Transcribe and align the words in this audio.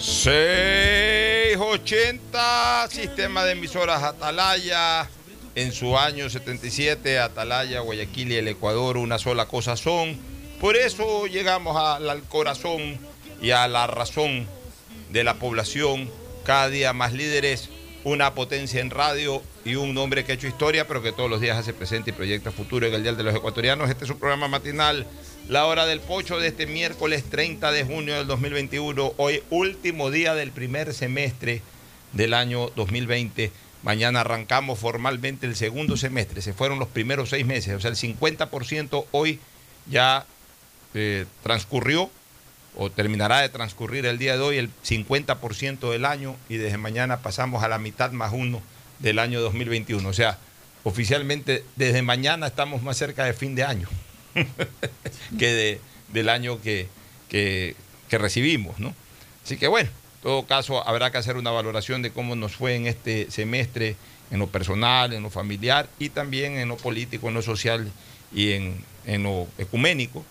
680, 0.00 2.88
sistema 2.88 3.44
de 3.44 3.52
emisoras 3.52 4.02
Atalaya. 4.02 5.06
En 5.54 5.72
su 5.72 5.98
año 5.98 6.30
77, 6.30 7.18
Atalaya, 7.18 7.80
Guayaquil 7.80 8.32
y 8.32 8.36
el 8.36 8.48
Ecuador, 8.48 8.96
una 8.96 9.18
sola 9.18 9.44
cosa 9.46 9.76
son. 9.76 10.18
Por 10.58 10.76
eso 10.76 11.26
llegamos 11.26 11.76
al 11.76 12.22
corazón 12.22 12.98
y 13.42 13.50
a 13.50 13.68
la 13.68 13.86
razón 13.86 14.46
de 15.10 15.22
la 15.22 15.34
población. 15.34 16.10
Cada 16.44 16.70
día 16.70 16.94
más 16.94 17.12
líderes, 17.12 17.68
una 18.02 18.34
potencia 18.34 18.80
en 18.80 18.88
radio 18.88 19.42
y 19.66 19.74
un 19.74 19.92
nombre 19.92 20.24
que 20.24 20.32
ha 20.32 20.36
hecho 20.36 20.46
historia, 20.46 20.88
pero 20.88 21.02
que 21.02 21.12
todos 21.12 21.28
los 21.28 21.42
días 21.42 21.58
hace 21.58 21.74
presente 21.74 22.08
y 22.10 22.14
proyecta 22.14 22.52
futuro 22.52 22.86
en 22.86 22.94
el 22.94 23.02
Día 23.02 23.12
de 23.12 23.22
los 23.22 23.34
Ecuatorianos. 23.34 23.90
Este 23.90 24.04
es 24.04 24.10
un 24.10 24.18
programa 24.18 24.48
matinal 24.48 25.06
la 25.48 25.66
hora 25.66 25.86
del 25.86 26.00
pocho 26.00 26.38
de 26.38 26.48
este 26.48 26.66
miércoles 26.66 27.24
30 27.28 27.72
de 27.72 27.84
junio 27.84 28.14
del 28.14 28.26
2021. 28.26 29.14
Hoy 29.16 29.42
último 29.50 30.10
día 30.10 30.34
del 30.34 30.52
primer 30.52 30.94
semestre 30.94 31.62
del 32.12 32.34
año 32.34 32.70
2020. 32.76 33.50
Mañana 33.82 34.20
arrancamos 34.20 34.78
formalmente 34.78 35.46
el 35.46 35.56
segundo 35.56 35.96
semestre. 35.96 36.42
Se 36.42 36.52
fueron 36.52 36.78
los 36.78 36.88
primeros 36.88 37.30
seis 37.30 37.46
meses. 37.46 37.74
O 37.74 37.80
sea, 37.80 37.90
el 37.90 37.96
50% 37.96 39.06
hoy 39.10 39.40
ya 39.86 40.26
eh, 40.94 41.26
transcurrió 41.42 42.10
o 42.76 42.90
terminará 42.90 43.40
de 43.40 43.48
transcurrir 43.48 44.06
el 44.06 44.18
día 44.18 44.36
de 44.36 44.42
hoy 44.42 44.58
el 44.58 44.70
50% 44.84 45.90
del 45.90 46.04
año 46.04 46.36
y 46.48 46.56
desde 46.56 46.78
mañana 46.78 47.20
pasamos 47.20 47.64
a 47.64 47.68
la 47.68 47.78
mitad 47.78 48.12
más 48.12 48.32
uno 48.32 48.62
del 49.00 49.18
año 49.18 49.40
2021. 49.40 50.08
O 50.08 50.12
sea, 50.12 50.38
oficialmente 50.84 51.64
desde 51.76 52.02
mañana 52.02 52.48
estamos 52.48 52.82
más 52.82 52.96
cerca 52.96 53.24
de 53.24 53.32
fin 53.32 53.54
de 53.54 53.64
año. 53.64 53.88
Que 55.38 55.80
del 56.12 56.28
año 56.28 56.60
que, 56.60 56.88
que, 57.28 57.74
recibimos. 58.10 58.78
¿no? 58.78 58.94
Así 59.44 59.56
que 59.56 59.68
bueno, 59.68 59.88
en 59.88 60.22
todo 60.22 60.46
caso 60.46 60.86
habrá 60.86 61.10
que 61.10 61.18
hacer 61.18 61.36
una 61.36 61.50
valoración 61.50 62.02
de 62.02 62.10
cómo 62.10 62.36
nos 62.36 62.56
fue 62.56 62.74
en 62.74 62.86
este 62.86 63.30
semestre, 63.30 63.96
en 64.30 64.38
lo 64.38 64.48
personal, 64.48 65.12
en 65.12 65.22
lo 65.22 65.30
familiar 65.30 65.88
y 65.98 66.10
también 66.10 66.56
en 66.56 66.68
lo 66.68 66.76
político, 66.76 67.28
en 67.28 67.34
lo 67.34 67.42
social 67.42 67.90
y 68.32 68.52
en, 68.52 68.84
en 69.06 69.22
lo 69.22 69.48
ecuménico. 69.58 70.24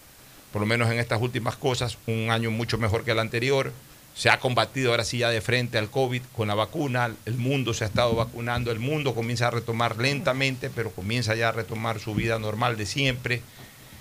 Por 0.51 0.61
lo 0.61 0.65
menos 0.65 0.89
en 0.89 0.99
estas 0.99 1.21
últimas 1.21 1.55
cosas, 1.55 1.97
un 2.07 2.31
año 2.31 2.49
mucho 2.51 2.77
mejor 2.77 3.03
que 3.03 3.11
el 3.11 3.19
anterior. 3.19 3.71
Se 4.15 4.29
ha 4.29 4.39
combatido 4.39 4.91
ahora 4.91 5.05
sí 5.05 5.19
ya 5.19 5.29
de 5.29 5.39
frente 5.39 5.77
al 5.77 5.89
COVID 5.89 6.23
con 6.35 6.49
la 6.49 6.55
vacuna, 6.55 7.15
el 7.25 7.35
mundo 7.35 7.73
se 7.73 7.85
ha 7.85 7.87
estado 7.87 8.15
vacunando, 8.15 8.71
el 8.71 8.79
mundo 8.79 9.15
comienza 9.15 9.47
a 9.47 9.51
retomar 9.51 9.97
lentamente, 9.97 10.69
pero 10.69 10.91
comienza 10.91 11.35
ya 11.35 11.49
a 11.49 11.51
retomar 11.53 11.99
su 11.99 12.15
vida 12.15 12.37
normal 12.37 12.75
de 12.75 12.85
siempre. 12.85 13.41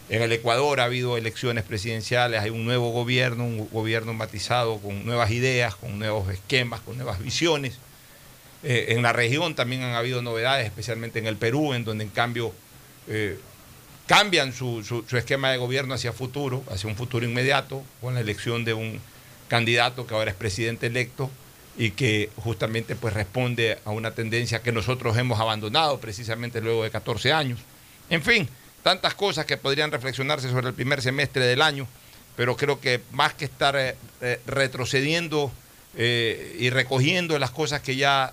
En 0.09 0.23
el 0.23 0.33
Ecuador 0.33 0.81
ha 0.81 0.85
habido 0.85 1.19
elecciones 1.19 1.65
presidenciales, 1.65 2.41
hay 2.41 2.51
un 2.51 2.65
nuevo 2.65 2.91
gobierno, 2.93 3.45
un 3.45 3.69
gobierno 3.71 4.15
matizado 4.15 4.79
con 4.79 5.05
nuevas 5.05 5.31
ideas, 5.31 5.75
con 5.75 5.99
nuevos 5.99 6.33
esquemas, 6.33 6.81
con 6.81 6.97
nuevas 6.97 7.23
visiones. 7.23 7.79
Eh, 8.63 8.87
en 8.91 9.03
la 9.03 9.13
región 9.13 9.55
también 9.55 9.83
han 9.83 9.95
habido 9.95 10.23
novedades, 10.23 10.67
especialmente 10.67 11.19
en 11.19 11.27
el 11.27 11.37
Perú, 11.37 11.75
en 11.75 11.85
donde 11.85 12.05
en 12.05 12.11
cambio 12.11 12.55
eh, 13.07 13.39
cambian 14.07 14.55
su, 14.55 15.05
esquema 15.13 15.51
de 15.51 15.59
gobierno 15.59 15.93
hacia 15.93 16.13
futuro, 16.13 16.65
hacia 16.71 16.89
un 16.89 16.97
futuro 16.97 17.27
inmediato, 17.27 17.85
con 18.01 18.15
la 18.15 18.21
elección 18.21 18.65
de 18.65 18.73
un 18.73 19.01
candidato 19.49 20.07
que 20.07 20.15
ahora 20.15 20.31
es 20.31 20.37
presidente 20.37 20.87
electo 20.87 21.31
y 21.77 21.91
que 21.91 22.31
justamente 22.37 22.97
pues 22.97 23.13
responde 23.13 23.79
a 23.85 23.91
una 23.91 24.13
tendencia 24.13 24.63
que 24.63 24.73
nosotros 24.73 25.17
hemos 25.19 25.39
abandonado 25.39 26.01
precisamente 26.01 26.63
luego 26.63 26.83
de 26.83 26.91
14 26.91 27.33
años. 27.33 27.61
En 28.09 28.23
fin, 28.23 28.49
tantas 28.89 29.13
cosas 29.13 29.45
que 29.45 29.59
podrían 29.59 29.93
reflexionarse 29.93 30.49
sobre 30.49 30.69
el 30.69 30.73
primer 30.73 31.03
semestre 31.03 31.45
del 31.45 31.61
año, 31.61 31.87
pero 32.37 32.57
creo 32.57 32.81
que 32.81 33.03
más 33.13 33.35
que 33.35 33.45
estar 33.45 33.77
eh, 33.77 33.97
eh, 34.23 34.41
retrocediendo 34.47 35.53
eh, 35.95 36.57
y 36.59 36.71
recogiendo 36.71 37.39
las 37.39 37.51
cosas 37.51 37.83
que 37.83 37.97
ya 37.97 38.33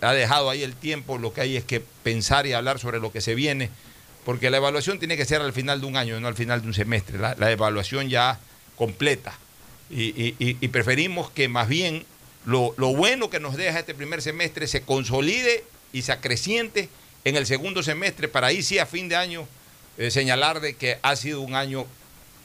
ha 0.00 0.12
dejado 0.12 0.50
ahí 0.50 0.62
el 0.62 0.76
tiempo, 0.76 1.18
lo 1.18 1.32
que 1.32 1.40
hay 1.40 1.56
es 1.56 1.64
que 1.64 1.80
pensar 1.80 2.46
y 2.46 2.52
hablar 2.52 2.78
sobre 2.78 3.00
lo 3.00 3.10
que 3.10 3.20
se 3.20 3.34
viene, 3.34 3.70
porque 4.24 4.50
la 4.50 4.58
evaluación 4.58 5.00
tiene 5.00 5.16
que 5.16 5.24
ser 5.24 5.40
al 5.40 5.52
final 5.52 5.80
de 5.80 5.86
un 5.88 5.96
año, 5.96 6.20
no 6.20 6.28
al 6.28 6.36
final 6.36 6.62
de 6.62 6.68
un 6.68 6.74
semestre, 6.74 7.18
la, 7.18 7.50
evaluación 7.50 8.08
ya 8.08 8.38
completa. 8.76 9.36
Y, 9.90 10.68
preferimos 10.68 11.28
que 11.30 11.48
más 11.48 11.66
bien 11.66 12.06
lo, 12.46 12.72
lo 12.76 12.94
bueno 12.94 13.30
que 13.30 13.40
nos 13.40 13.56
deja 13.56 13.80
este 13.80 13.94
primer 13.94 14.22
semestre 14.22 14.68
se 14.68 14.82
consolide 14.82 15.64
y 15.92 16.02
se 16.02 16.12
acreciente 16.12 16.88
en 17.24 17.34
el 17.34 17.46
segundo 17.46 17.82
semestre 17.82 18.28
para 18.28 18.46
ahí 18.46 18.62
sí 18.62 18.78
a 18.78 18.86
fin 18.86 19.08
de 19.08 19.16
año 19.16 19.48
eh, 19.98 20.10
señalar 20.10 20.60
de 20.60 20.74
que 20.74 20.98
ha 21.02 21.16
sido 21.16 21.40
un 21.40 21.54
año 21.54 21.86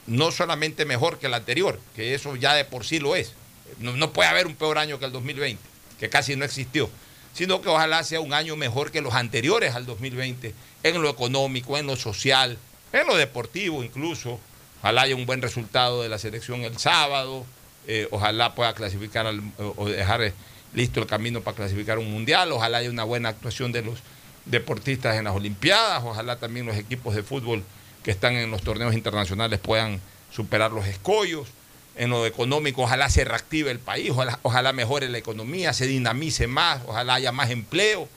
no 0.06 0.32
solamente 0.32 0.86
mejor 0.86 1.20
que 1.20 1.28
el 1.28 1.34
anterior, 1.34 1.80
que 1.96 2.14
eso 2.14 2.36
ya 2.36 2.54
de 2.54 2.66
por 2.66 2.86
sí 2.86 3.00
lo 3.00 3.16
es. 3.16 3.34
No, 3.80 4.14
puede 4.14 4.30
haber 4.30 4.48
un 4.48 4.56
peor 4.56 4.78
año 4.78 4.98
que 4.98 5.06
el 5.06 5.12
2020, 5.12 5.62
que 6.00 6.10
casi 6.10 6.36
no 6.36 6.46
existió, 6.46 6.90
sino 7.34 7.62
que 7.62 7.70
ojalá 7.70 8.04
sea 8.04 8.22
un 8.22 8.34
año 8.34 8.56
mejor 8.56 8.92
que 8.92 9.02
los 9.02 9.14
anteriores 9.14 9.76
al 9.76 9.86
2020, 9.86 10.54
en 10.84 11.02
lo 11.02 11.10
económico, 11.10 11.78
en 11.78 11.86
lo 11.86 11.98
social, 11.98 12.58
en 12.94 13.08
lo 13.08 13.18
deportivo 13.18 13.84
incluso. 13.84 14.40
Ojalá 14.80 15.02
haya 15.02 15.16
un 15.16 15.26
buen 15.26 15.42
resultado 15.42 16.02
de 16.02 16.10
la 16.10 16.18
selección 16.18 16.62
el 16.62 16.78
sábado, 16.78 17.46
eh, 17.88 18.08
ojalá 18.12 18.56
pueda 18.56 18.74
clasificar 18.74 19.28
o 19.58 19.90
dejar 19.90 20.34
listo 20.74 21.02
el 21.02 21.08
camino 21.08 21.42
para 21.42 21.58
clasificar 21.58 21.98
un 21.98 22.12
mundial, 22.12 22.52
ojalá 22.52 22.78
haya 22.78 22.90
una 22.90 23.04
buena 23.04 23.30
actuación 23.30 23.72
de 23.72 23.82
los 23.82 24.00
deportistas 24.50 25.18
en 25.18 25.26
las 25.26 25.36
Olimpiadas, 25.36 26.04
ojalá 26.04 26.38
también 26.38 26.66
los 26.66 26.78
equipos 26.78 27.16
de 27.16 27.24
fútbol 27.24 27.64
que 28.04 28.12
están 28.12 28.34
en 28.34 28.50
los 28.52 28.62
torneos 28.62 28.94
internacionales 28.94 29.60
puedan 29.60 30.02
superar 30.32 30.72
los 30.72 30.88
escollos. 30.88 31.48
En 31.96 32.12
lo 32.12 32.26
económico, 32.26 32.84
ojalá 32.84 33.10
se 33.10 33.26
reactive 33.26 33.72
el 33.72 33.80
país, 33.80 34.12
ojalá, 34.44 34.72
mejore 34.72 35.10
la 35.10 35.18
economía, 35.18 35.74
se 35.74 35.88
dinamice 35.88 36.46
más, 36.46 36.82
ojalá 36.86 37.16
haya 37.16 37.32
más 37.32 37.50
empleo. 37.50 38.08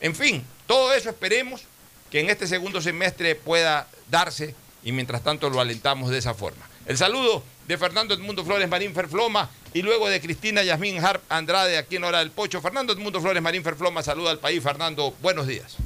En 0.00 0.14
fin, 0.14 0.44
todo 0.68 0.94
eso 0.94 1.10
esperemos 1.10 1.62
que 2.10 2.20
en 2.20 2.30
este 2.30 2.46
segundo 2.46 2.80
semestre 2.80 3.34
pueda 3.34 3.88
darse 4.08 4.54
y 4.84 4.92
mientras 4.92 5.22
tanto 5.22 5.50
lo 5.50 5.60
alentamos 5.60 6.10
de 6.10 6.18
esa 6.18 6.32
forma. 6.32 6.64
El 6.88 6.96
saludo 6.96 7.42
de 7.68 7.76
Fernando 7.76 8.14
Edmundo 8.14 8.44
Flores 8.44 8.66
Marín 8.68 8.94
Ferfloma 8.94 9.50
y 9.74 9.82
luego 9.82 10.08
de 10.08 10.20
Cristina 10.22 10.62
Yasmín 10.62 11.04
Harp 11.04 11.22
Andrade 11.28 11.76
aquí 11.76 11.96
en 11.96 12.04
Hora 12.04 12.20
del 12.20 12.30
Pocho. 12.30 12.62
Fernando 12.62 12.94
Edmundo 12.94 13.20
Flores 13.20 13.42
Marín 13.42 13.62
Ferfloma 13.62 14.02
saluda 14.02 14.30
al 14.30 14.38
país. 14.38 14.62
Fernando, 14.62 15.14
buenos 15.20 15.46
días. 15.46 15.76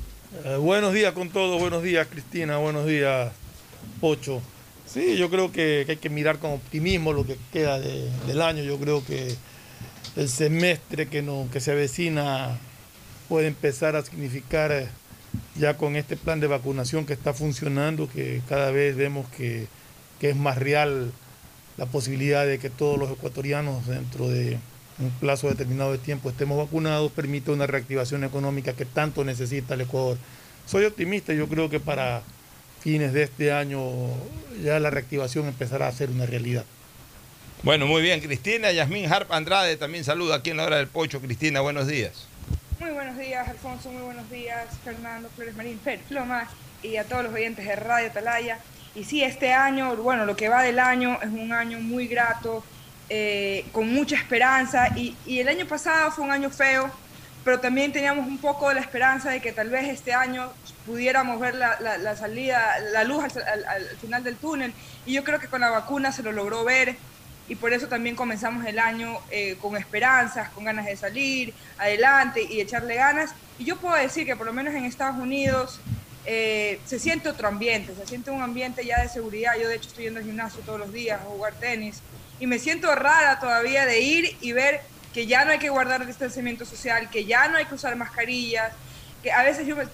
Eh, 0.44 0.56
buenos 0.60 0.94
días 0.94 1.12
con 1.12 1.28
todos, 1.30 1.60
buenos 1.60 1.82
días 1.82 2.06
Cristina, 2.08 2.58
buenos 2.58 2.86
días 2.86 3.32
Pocho. 4.00 4.40
Sí, 4.86 5.16
yo 5.16 5.28
creo 5.28 5.50
que, 5.50 5.84
hay 5.88 5.96
que 5.96 6.08
mirar 6.08 6.38
con 6.38 6.52
optimismo 6.52 7.12
lo 7.12 7.26
que 7.26 7.36
queda 7.52 7.80
de- 7.80 8.08
del 8.28 8.40
año. 8.40 8.62
Yo 8.62 8.78
creo 8.78 9.04
que 9.04 9.34
el 10.14 10.28
semestre 10.28 11.08
que, 11.08 11.20
no, 11.22 11.48
que 11.52 11.60
se 11.60 11.72
avecina 11.72 12.58
puede 13.28 13.48
empezar 13.48 13.96
a 13.96 14.04
significar 14.04 14.70
eh, 14.70 14.86
ya 15.56 15.76
con 15.76 15.96
este 15.96 16.16
plan 16.16 16.38
de 16.38 16.46
vacunación 16.46 17.06
que 17.06 17.12
está 17.12 17.34
funcionando, 17.34 18.08
que 18.08 18.40
cada 18.48 18.70
vez 18.70 18.94
vemos 18.94 19.26
que, 19.30 19.66
que 20.22 20.30
es 20.30 20.36
más 20.36 20.56
real 20.56 21.10
la 21.76 21.86
posibilidad 21.86 22.46
de 22.46 22.60
que 22.60 22.70
todos 22.70 22.96
los 22.96 23.10
ecuatorianos 23.10 23.88
dentro 23.88 24.28
de 24.28 24.56
un 25.00 25.10
plazo 25.18 25.48
determinado 25.48 25.90
de 25.90 25.98
tiempo 25.98 26.30
estemos 26.30 26.56
vacunados, 26.56 27.10
permite 27.10 27.50
una 27.50 27.66
reactivación 27.66 28.22
económica 28.22 28.72
que 28.72 28.84
tanto 28.84 29.24
necesita 29.24 29.74
el 29.74 29.80
Ecuador. 29.80 30.16
Soy 30.64 30.84
optimista, 30.84 31.32
yo 31.32 31.48
creo 31.48 31.68
que 31.68 31.80
para 31.80 32.22
fines 32.78 33.12
de 33.12 33.24
este 33.24 33.52
año 33.52 33.80
ya 34.62 34.78
la 34.78 34.90
reactivación 34.90 35.48
empezará 35.48 35.88
a 35.88 35.92
ser 35.92 36.08
una 36.10 36.24
realidad. 36.24 36.64
Bueno, 37.64 37.88
muy 37.88 38.00
bien. 38.00 38.20
Cristina 38.20 38.70
Yasmín 38.70 39.12
Harp 39.12 39.32
Andrade 39.32 39.76
también 39.76 40.04
saluda 40.04 40.36
aquí 40.36 40.50
en 40.50 40.58
la 40.58 40.66
Hora 40.66 40.76
del 40.76 40.86
Pocho. 40.86 41.20
Cristina, 41.20 41.62
buenos 41.62 41.88
días. 41.88 42.28
Muy 42.78 42.92
buenos 42.92 43.18
días, 43.18 43.48
Alfonso. 43.48 43.90
Muy 43.90 44.02
buenos 44.02 44.30
días, 44.30 44.68
Fernando 44.84 45.28
Flores 45.34 45.56
Marín, 45.56 45.80
Fer 45.80 45.98
Plomas 46.02 46.48
y 46.80 46.96
a 46.96 47.02
todos 47.02 47.24
los 47.24 47.32
oyentes 47.32 47.66
de 47.66 47.74
Radio 47.74 48.06
Atalaya. 48.06 48.60
Y 48.94 49.04
sí, 49.04 49.22
este 49.24 49.52
año, 49.52 49.96
bueno, 49.96 50.26
lo 50.26 50.36
que 50.36 50.48
va 50.48 50.62
del 50.62 50.78
año 50.78 51.18
es 51.22 51.28
un 51.28 51.52
año 51.52 51.80
muy 51.80 52.06
grato, 52.06 52.62
eh, 53.08 53.64
con 53.72 53.92
mucha 53.92 54.16
esperanza. 54.16 54.88
Y, 54.96 55.16
el 55.38 55.48
año 55.48 55.66
pasado 55.66 56.10
fue 56.10 56.24
un 56.24 56.30
año 56.30 56.50
feo, 56.50 56.90
pero 57.44 57.58
también 57.58 57.92
teníamos 57.92 58.26
un 58.26 58.38
poco 58.38 58.68
de 58.68 58.74
la 58.76 58.80
esperanza 58.82 59.30
de 59.30 59.40
que 59.40 59.52
tal 59.52 59.70
vez 59.70 59.88
este 59.88 60.12
año 60.12 60.52
pudiéramos 60.86 61.40
ver 61.40 61.54
la, 61.54 61.80
la- 61.80 61.98
la 61.98 62.16
salida, 62.16 62.78
la 62.92 63.04
luz 63.04 63.24
al 63.36 63.84
final 64.00 64.22
del 64.24 64.36
túnel. 64.36 64.72
Y 65.06 65.14
yo 65.14 65.24
creo 65.24 65.40
que 65.40 65.48
con 65.48 65.60
la 65.62 65.70
vacuna 65.70 66.12
se 66.12 66.22
lo 66.22 66.30
logró 66.32 66.62
ver 66.64 66.96
y 67.48 67.56
por 67.56 67.72
eso 67.72 67.88
también 67.88 68.14
comenzamos 68.14 68.64
el 68.66 68.78
año 68.78 69.18
eh, 69.30 69.56
con 69.60 69.76
esperanzas, 69.76 70.50
con 70.50 70.64
ganas 70.64 70.86
de 70.86 70.96
salir 70.96 71.54
adelante 71.78 72.42
y 72.42 72.60
echarle 72.60 72.94
ganas. 72.96 73.34
Y 73.58 73.64
yo 73.64 73.76
puedo 73.78 73.96
decir 73.96 74.26
que 74.26 74.36
por 74.36 74.46
lo 74.46 74.52
menos 74.52 74.74
en 74.74 74.84
Estados 74.84 75.16
Unidos 75.18 75.80
eh, 76.24 76.80
se 76.84 76.98
siente 76.98 77.28
otro 77.28 77.48
ambiente, 77.48 77.94
se 77.94 78.06
siente 78.06 78.30
un 78.30 78.42
ambiente 78.42 78.84
ya 78.84 79.00
de 79.00 79.08
seguridad. 79.08 79.54
Yo 79.60 79.68
de 79.68 79.76
hecho 79.76 79.88
estoy 79.88 80.04
yendo 80.04 80.20
al 80.20 80.26
gimnasio 80.26 80.60
todos 80.64 80.78
los 80.78 80.92
días 80.92 81.20
a 81.20 81.24
jugar 81.24 81.54
tenis 81.54 82.00
y 82.38 82.46
me 82.46 82.58
siento 82.58 82.94
rara 82.94 83.38
todavía 83.40 83.86
de 83.86 84.00
ir 84.00 84.36
y 84.40 84.52
ver 84.52 84.80
que 85.12 85.26
ya 85.26 85.44
no 85.44 85.52
hay 85.52 85.58
que 85.58 85.68
guardar 85.68 86.06
distanciamiento 86.06 86.64
social, 86.64 87.10
que 87.10 87.24
ya 87.24 87.48
no 87.48 87.56
hay 87.56 87.66
que 87.66 87.74
usar 87.74 87.94
mascarillas, 87.96 88.72
que 89.22 89.30
a 89.30 89.42
veces 89.42 89.66
yo 89.66 89.76
me, 89.76 89.86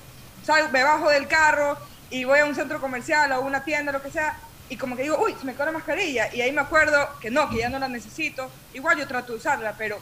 bajo 0.83 1.11
del 1.11 1.27
carro 1.27 1.77
y 2.11 2.25
voy 2.25 2.39
a 2.39 2.45
un 2.45 2.55
centro 2.55 2.81
comercial 2.81 3.33
o 3.33 3.41
una 3.41 3.65
tienda, 3.65 3.93
lo 3.93 4.01
que 4.01 4.11
sea, 4.11 4.39
y 4.69 4.77
como 4.77 4.97
que 4.97 5.03
digo, 5.03 5.19
uy, 5.23 5.35
se 5.39 5.45
me 5.45 5.55
quedó 5.55 5.67
la 5.67 5.73
mascarilla, 5.73 6.33
y 6.33 6.41
ahí 6.41 6.53
me 6.53 6.61
acuerdo 6.61 7.09
que 7.21 7.31
no, 7.31 7.51
que 7.51 7.59
ya 7.59 7.69
no 7.69 7.79
la 7.79 7.89
necesito, 7.89 8.51
igual 8.73 8.97
yo 8.97 9.07
trato 9.07 9.33
de 9.33 9.39
usarla, 9.39 9.75
pero 9.77 9.99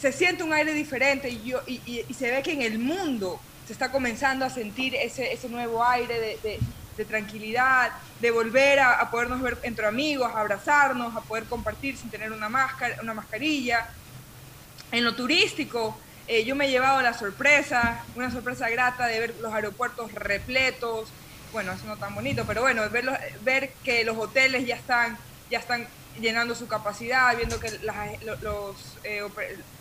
se 0.00 0.12
siente 0.12 0.42
un 0.42 0.52
aire 0.52 0.72
diferente 0.72 1.28
y, 1.28 1.42
yo, 1.42 1.62
y 1.66 2.06
se 2.16 2.30
ve 2.30 2.42
que 2.42 2.52
en 2.52 2.62
el 2.62 2.78
mundo 2.78 3.40
se 3.66 3.72
está 3.72 3.90
comenzando 3.90 4.44
a 4.44 4.50
sentir 4.50 4.94
ese, 4.94 5.32
ese 5.32 5.48
nuevo 5.48 5.84
aire 5.84 6.18
de, 6.20 6.38
de- 6.42 6.60
tranquilidad, 7.04 7.90
de 8.20 8.30
volver 8.30 8.78
a, 8.78 9.10
podernos 9.10 9.42
ver 9.42 9.58
entre 9.64 9.84
amigos, 9.84 10.30
a 10.32 10.38
abrazarnos, 10.40 11.16
a 11.16 11.22
poder 11.22 11.42
compartir 11.44 11.96
sin 11.96 12.08
tener 12.08 12.30
una, 12.30 12.48
máscara, 12.48 12.96
una 13.02 13.14
mascarilla. 13.14 13.88
En 14.92 15.02
lo 15.02 15.16
turístico, 15.16 15.98
eh, 16.28 16.44
yo 16.44 16.54
me 16.54 16.66
he 16.66 16.70
llevado 16.70 17.02
la 17.02 17.12
sorpresa, 17.12 18.04
una 18.14 18.30
sorpresa 18.30 18.68
grata 18.70 19.06
de 19.06 19.18
ver 19.18 19.34
los 19.40 19.52
aeropuertos 19.52 20.12
repletos, 20.12 21.08
bueno, 21.52 21.72
eso 21.72 21.84
no 21.86 21.96
tan 21.96 22.14
bonito, 22.14 22.44
pero 22.46 22.60
bueno, 22.62 22.88
ver, 22.90 23.04
los- 23.04 23.18
ver 23.42 23.72
que 23.82 24.04
los 24.04 24.16
hoteles 24.16 24.64
ya 24.64 24.76
están, 24.76 25.18
ya 25.50 25.58
están 25.58 25.88
llenando 26.20 26.54
su 26.54 26.68
capacidad, 26.68 27.36
viendo 27.36 27.58
que 27.58 27.70
los, 28.40 28.76
eh, 29.02 29.20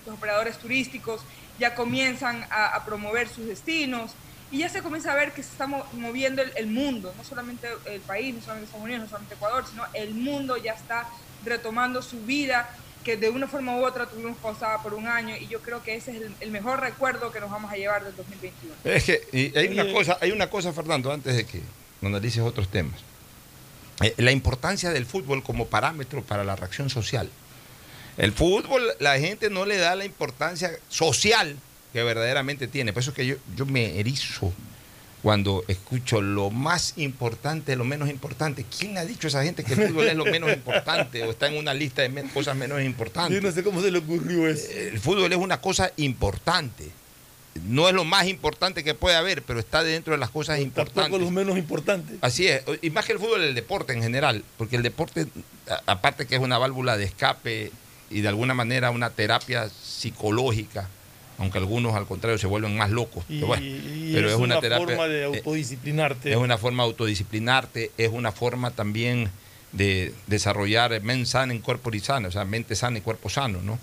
los 0.07 0.15
operadores 0.15 0.57
turísticos 0.57 1.21
ya 1.59 1.75
comienzan 1.75 2.45
a, 2.49 2.67
a 2.75 2.85
promover 2.85 3.27
sus 3.29 3.45
destinos 3.47 4.11
y 4.51 4.59
ya 4.59 4.69
se 4.69 4.81
comienza 4.81 5.11
a 5.11 5.15
ver 5.15 5.31
que 5.33 5.41
se 5.43 5.49
está 5.51 5.65
mo- 5.67 5.85
moviendo 5.93 6.41
el, 6.41 6.51
el 6.55 6.67
mundo, 6.67 7.13
no 7.17 7.23
solamente 7.23 7.67
el 7.85 8.01
país, 8.01 8.35
no 8.35 8.41
solamente 8.41 8.65
Estados 8.65 8.83
Unidos, 8.85 9.03
no 9.03 9.09
solamente 9.09 9.35
Ecuador, 9.35 9.65
sino 9.69 9.83
el 9.93 10.13
mundo 10.13 10.57
ya 10.57 10.73
está 10.73 11.07
retomando 11.45 12.01
su 12.01 12.19
vida 12.21 12.69
que 13.03 13.17
de 13.17 13.29
una 13.29 13.47
forma 13.47 13.75
u 13.75 13.83
otra 13.85 14.05
tuvimos 14.05 14.37
pausada 14.37 14.81
por 14.81 14.93
un 14.93 15.07
año 15.07 15.35
y 15.35 15.47
yo 15.47 15.59
creo 15.61 15.83
que 15.83 15.95
ese 15.95 16.11
es 16.11 16.21
el, 16.21 16.35
el 16.39 16.51
mejor 16.51 16.79
recuerdo 16.79 17.31
que 17.33 17.39
nos 17.41 17.49
vamos 17.51 17.71
a 17.71 17.75
llevar 17.75 18.03
del 18.03 18.15
2021. 18.15 18.75
Es 18.85 19.03
que 19.03 19.21
y 19.33 19.57
hay 19.57 19.67
una 19.67 19.91
cosa, 19.91 20.17
hay 20.21 20.31
una 20.31 20.49
cosa, 20.49 20.71
Fernando, 20.71 21.11
antes 21.11 21.35
de 21.35 21.45
que 21.45 21.61
analices 22.01 22.41
otros 22.43 22.69
temas. 22.69 22.95
Eh, 24.01 24.13
la 24.17 24.31
importancia 24.31 24.89
del 24.91 25.05
fútbol 25.05 25.43
como 25.43 25.67
parámetro 25.67 26.23
para 26.23 26.43
la 26.43 26.55
reacción 26.55 26.89
social. 26.89 27.29
El 28.17 28.31
fútbol, 28.31 28.83
la 28.99 29.19
gente 29.19 29.49
no 29.49 29.65
le 29.65 29.77
da 29.77 29.95
la 29.95 30.05
importancia 30.05 30.71
social 30.89 31.57
que 31.91 32.03
verdaderamente 32.03 32.67
tiene. 32.67 32.93
Por 32.93 33.01
eso 33.01 33.11
es 33.11 33.15
que 33.15 33.25
yo, 33.25 33.35
yo 33.55 33.65
me 33.65 33.99
erizo 33.99 34.53
cuando 35.23 35.63
escucho 35.69 36.21
lo 36.21 36.49
más 36.49 36.95
importante, 36.97 37.77
lo 37.77 37.85
menos 37.85 38.09
importante. 38.09 38.65
¿Quién 38.77 38.97
ha 38.97 39.05
dicho 39.05 39.27
a 39.27 39.29
esa 39.29 39.43
gente 39.43 39.63
que 39.63 39.73
el 39.73 39.87
fútbol 39.87 40.07
es 40.09 40.15
lo 40.15 40.25
menos 40.25 40.51
importante 40.51 41.23
o 41.23 41.31
está 41.31 41.47
en 41.47 41.57
una 41.57 41.73
lista 41.73 42.01
de 42.01 42.23
cosas 42.33 42.57
menos 42.57 42.81
importantes? 42.81 43.33
Yo 43.33 43.41
no 43.41 43.53
sé 43.53 43.63
cómo 43.63 43.81
se 43.81 43.89
le 43.89 43.99
ocurrió 43.99 44.49
eso. 44.49 44.69
el 44.69 44.99
fútbol 44.99 45.31
es 45.31 45.37
una 45.37 45.61
cosa 45.61 45.91
importante. 45.95 46.91
No 47.65 47.87
es 47.87 47.93
lo 47.93 48.03
más 48.03 48.27
importante 48.27 48.83
que 48.83 48.95
puede 48.95 49.15
haber, 49.15 49.43
pero 49.43 49.59
está 49.59 49.83
dentro 49.83 50.11
de 50.11 50.17
las 50.17 50.29
cosas 50.29 50.57
Tampoco 50.57 50.81
importantes. 50.81 51.21
los 51.21 51.31
menos 51.31 51.57
importantes. 51.57 52.17
Así 52.19 52.47
es, 52.47 52.63
y 52.81 52.89
más 52.89 53.05
que 53.05 53.13
el 53.13 53.19
fútbol, 53.19 53.43
el 53.43 53.55
deporte 53.55 53.93
en 53.93 54.01
general, 54.01 54.43
porque 54.57 54.75
el 54.75 54.83
deporte, 54.83 55.27
aparte 55.85 56.25
que 56.25 56.35
es 56.35 56.41
una 56.41 56.57
válvula 56.57 56.97
de 56.97 57.05
escape 57.05 57.71
y 58.13 58.21
de 58.21 58.27
alguna 58.27 58.53
manera 58.53 58.91
una 58.91 59.09
terapia 59.09 59.69
psicológica, 59.69 60.87
aunque 61.39 61.57
algunos 61.57 61.95
al 61.95 62.05
contrario 62.05 62.37
se 62.37 62.47
vuelven 62.47 62.77
más 62.77 62.91
locos, 62.91 63.23
Y, 63.27 63.35
pero, 63.37 63.47
bueno, 63.47 63.65
y 63.65 64.11
pero 64.13 64.27
es, 64.27 64.33
es 64.33 64.39
una 64.39 64.45
una, 64.55 64.61
terapia, 64.61 64.85
forma 64.87 65.07
de 65.07 65.21
eh, 65.21 65.25
autodisciplinarte. 65.25 66.31
es 66.31 66.37
una 66.37 66.57
forma 66.57 66.83
de 66.83 66.89
autodisciplinarte, 66.89 67.91
es 67.97 68.09
una 68.11 68.31
forma 68.31 68.71
también 68.71 69.29
de 69.71 70.13
desarrollar 70.27 71.01
men 71.01 71.25
sana 71.25 71.51
en 71.53 71.59
corpore 71.59 71.99
sano, 71.99 72.27
o 72.27 72.31
sea, 72.31 72.45
mente 72.45 72.75
sana 72.75 72.99
y 72.99 73.01
cuerpo 73.01 73.29
sano, 73.29 73.59
¿no? 73.63 73.79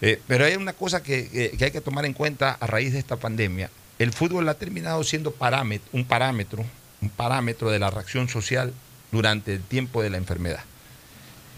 Eh, 0.00 0.20
pero 0.26 0.44
hay 0.44 0.56
una 0.56 0.72
cosa 0.72 1.02
que, 1.02 1.28
que- 1.30 1.50
que 1.56 1.64
hay 1.66 1.70
que 1.70 1.80
tomar 1.80 2.04
en 2.04 2.12
cuenta 2.12 2.56
a 2.60 2.66
raíz 2.66 2.92
de 2.92 2.98
esta 2.98 3.16
pandemia. 3.16 3.70
El 4.00 4.12
fútbol 4.12 4.48
ha 4.48 4.54
terminado 4.54 5.04
siendo 5.04 5.30
parámetro, 5.30 5.88
un 5.92 6.04
parámetro, 6.04 6.64
un 7.00 7.08
parámetro 7.10 7.70
de 7.70 7.78
la 7.78 7.90
reacción 7.90 8.28
social 8.28 8.74
durante 9.12 9.54
el 9.54 9.62
tiempo 9.62 10.02
de 10.02 10.10
la 10.10 10.16
enfermedad. 10.16 10.64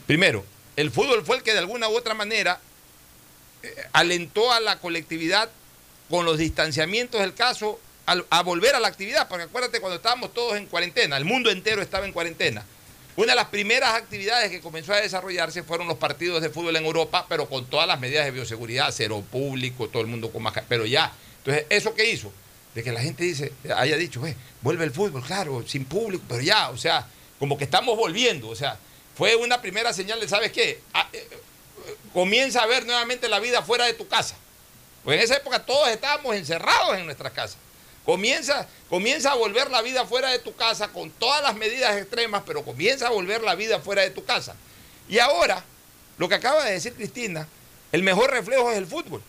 Primero, 0.07 0.45
el 0.76 0.90
fútbol 0.90 1.25
fue 1.25 1.37
el 1.37 1.42
que 1.42 1.52
de 1.52 1.59
alguna 1.59 1.88
u 1.88 1.97
otra 1.97 2.14
manera 2.14 2.61
eh, 3.62 3.75
alentó 3.92 4.52
a 4.52 4.61
la 4.61 4.78
colectividad 4.78 5.50
con 6.11 6.25
los 6.25 6.38
distanciamientos 6.38 7.21
del 7.21 7.35
caso 7.35 7.80
a, 8.06 8.42
volver 8.42 8.76
a 8.76 8.80
la 8.80 8.87
actividad, 8.87 9.26
porque 9.28 9.45
acuérdate 9.45 9.80
cuando 9.80 9.97
estábamos 9.97 10.33
todos 10.33 10.56
en 10.56 10.66
cuarentena, 10.66 11.16
el 11.16 11.25
mundo 11.25 11.50
entero 11.50 11.83
estaba 11.83 12.06
en 12.06 12.12
cuarentena. 12.12 12.64
Una 13.16 13.33
de 13.33 13.37
las 13.37 13.47
primeras 13.47 13.95
actividades 13.95 14.50
que 14.50 14.61
comenzó 14.61 14.92
a 14.92 15.00
desarrollarse 15.00 15.62
fueron 15.64 15.88
los 15.88 15.97
partidos 15.97 16.40
de 16.42 16.50
fútbol 16.50 16.76
en 16.76 16.85
Europa, 16.85 17.26
pero 17.28 17.49
con 17.49 17.66
todas 17.66 17.88
las 17.88 17.99
medidas 17.99 18.26
de 18.26 18.30
bioseguridad, 18.30 18.92
cero 18.92 19.25
público, 19.28 19.88
todo 19.88 20.02
el 20.02 20.09
mundo 20.09 20.30
con 20.30 20.42
mascarilla, 20.42 20.68
pero 20.68 20.87
ya. 20.87 21.12
Entonces, 21.38 21.66
¿eso 21.71 21.95
qué 21.95 22.11
hizo? 22.11 22.30
De 22.75 22.85
que 22.85 22.92
la 22.92 23.00
gente 23.00 23.25
dice, 23.25 23.52
haya 23.75 23.97
dicho, 23.97 24.21
"Ve, 24.21 24.37
vuelve 24.61 24.85
el 24.85 24.92
fútbol, 24.92 25.25
claro, 25.25 25.64
sin 25.66 25.87
público, 25.87 26.23
pero 26.28 26.42
ya, 26.42 26.68
o 26.68 26.76
sea, 26.76 27.09
como 27.38 27.56
que 27.59 27.64
estamos 27.64 27.97
volviendo, 27.97 28.49
o 28.49 28.54
sea, 28.54 28.78
fue 29.17 29.35
una 29.37 29.61
primera 29.63 29.93
señal 29.93 30.21
de, 30.21 30.29
¿sabes 30.29 30.53
qué? 30.53 30.81
Ah, 30.93 31.09
eh, 31.13 31.27
eh, 31.31 31.97
comienza 32.13 32.63
a 32.63 32.67
ver 32.67 32.85
nuevamente 32.85 33.29
la 33.29 33.41
vida 33.41 33.63
fuera 33.63 33.87
de 33.87 33.95
tu 33.95 34.07
casa. 34.07 34.37
Pues 35.05 35.19
en 35.19 35.25
esa 35.25 35.37
época 35.37 35.65
todos 35.65 35.89
estábamos 35.89 36.35
encerrados 36.37 36.99
en 36.99 37.07
nuestras 37.07 37.33
casas. 37.33 37.57
Comienza, 38.05 38.69
comienza 38.91 39.33
a 39.33 39.35
volver 39.35 39.71
la 39.71 39.83
vida 39.83 40.05
fuera 40.05 40.31
de 40.31 40.39
tu 40.39 40.55
casa 40.55 40.89
con 40.89 41.11
todas 41.11 41.43
las 41.43 41.57
medidas 41.57 41.97
extremas, 41.97 42.43
pero 42.47 42.65
comienza 42.65 43.09
a 43.09 43.11
volver 43.11 43.43
la 43.43 43.55
vida 43.55 43.81
fuera 43.81 44.03
de 44.03 44.11
tu 44.11 44.25
casa. 44.25 44.55
Y 45.09 45.19
ahora, 45.19 45.65
lo 46.19 46.29
que 46.29 46.35
acaba 46.35 46.65
de 46.65 46.73
decir 46.73 46.95
Cristina, 46.95 47.49
el 47.93 48.03
mejor 48.03 48.31
reflejo 48.31 48.71
es 48.71 48.79
el 48.79 48.87
fútbol. 48.87 49.23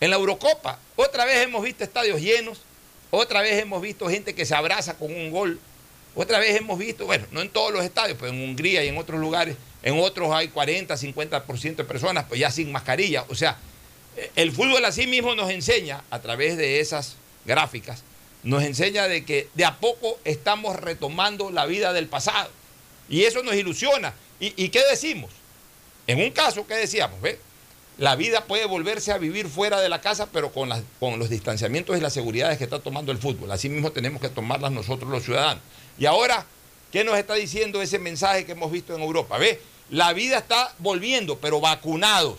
En 0.00 0.10
la 0.10 0.16
Eurocopa, 0.16 0.78
otra 0.96 1.24
vez 1.24 1.42
hemos 1.42 1.62
visto 1.64 1.82
estadios 1.82 2.20
llenos, 2.20 2.60
otra 3.10 3.40
vez 3.40 3.60
hemos 3.62 3.80
visto 3.80 4.08
gente 4.08 4.34
que 4.34 4.44
se 4.44 4.54
abraza 4.54 4.94
con 4.94 5.14
un 5.14 5.30
gol, 5.30 5.58
otra 6.14 6.38
vez 6.38 6.56
hemos 6.56 6.78
visto, 6.78 7.06
bueno, 7.06 7.26
no 7.32 7.40
en 7.40 7.48
todos 7.48 7.72
los 7.72 7.84
estadios, 7.84 8.16
pero 8.20 8.32
en 8.32 8.42
Hungría 8.42 8.84
y 8.84 8.88
en 8.88 8.98
otros 8.98 9.20
lugares, 9.20 9.56
en 9.82 9.98
otros 9.98 10.32
hay 10.32 10.48
40, 10.48 10.94
50% 10.94 11.76
de 11.76 11.84
personas, 11.84 12.24
pues 12.28 12.40
ya 12.40 12.50
sin 12.50 12.70
mascarilla. 12.70 13.24
O 13.28 13.34
sea, 13.34 13.58
eh, 14.16 14.30
el 14.36 14.52
fútbol 14.52 14.84
así 14.84 15.06
mismo 15.06 15.34
nos 15.34 15.50
enseña, 15.50 16.02
a 16.10 16.20
través 16.20 16.56
de 16.56 16.80
esas 16.80 17.16
gráficas, 17.44 18.02
nos 18.44 18.62
enseña 18.62 19.08
de 19.08 19.24
que 19.24 19.48
de 19.54 19.64
a 19.64 19.76
poco 19.76 20.18
estamos 20.24 20.76
retomando 20.76 21.50
la 21.50 21.66
vida 21.66 21.92
del 21.92 22.06
pasado. 22.06 22.50
Y 23.08 23.24
eso 23.24 23.42
nos 23.42 23.54
ilusiona. 23.54 24.14
¿Y, 24.40 24.68
qué 24.68 24.82
decimos? 24.90 25.30
En 26.06 26.20
un 26.20 26.30
caso, 26.30 26.66
¿qué 26.66 26.74
decíamos? 26.74 27.20
¿Ve? 27.22 27.38
La 27.96 28.16
vida 28.16 28.44
puede 28.44 28.66
volverse 28.66 29.12
a 29.12 29.18
vivir 29.18 29.48
fuera 29.48 29.80
de 29.80 29.88
la 29.88 30.00
casa, 30.00 30.28
pero 30.32 30.52
con, 30.52 30.70
con 31.00 31.18
los 31.18 31.30
distanciamientos 31.30 31.96
y 31.96 32.00
las 32.00 32.12
seguridades 32.12 32.58
que 32.58 32.64
está 32.64 32.80
tomando 32.80 33.12
el 33.12 33.18
fútbol. 33.18 33.50
Así 33.52 33.68
mismo 33.68 33.92
tenemos 33.92 34.20
que 34.20 34.28
tomarlas 34.28 34.72
nosotros 34.72 35.10
los 35.10 35.24
ciudadanos. 35.24 35.62
Y 35.98 36.06
ahora, 36.06 36.44
¿qué 36.92 37.04
nos 37.04 37.16
está 37.16 37.34
diciendo 37.34 37.80
ese 37.80 37.98
mensaje 37.98 38.44
que 38.44 38.52
hemos 38.52 38.70
visto 38.70 38.94
en 38.94 39.02
Europa? 39.02 39.38
¿Ve? 39.38 39.60
La 39.90 40.12
vida 40.12 40.38
está 40.38 40.74
volviendo, 40.78 41.38
pero 41.38 41.60
vacunados. 41.60 42.38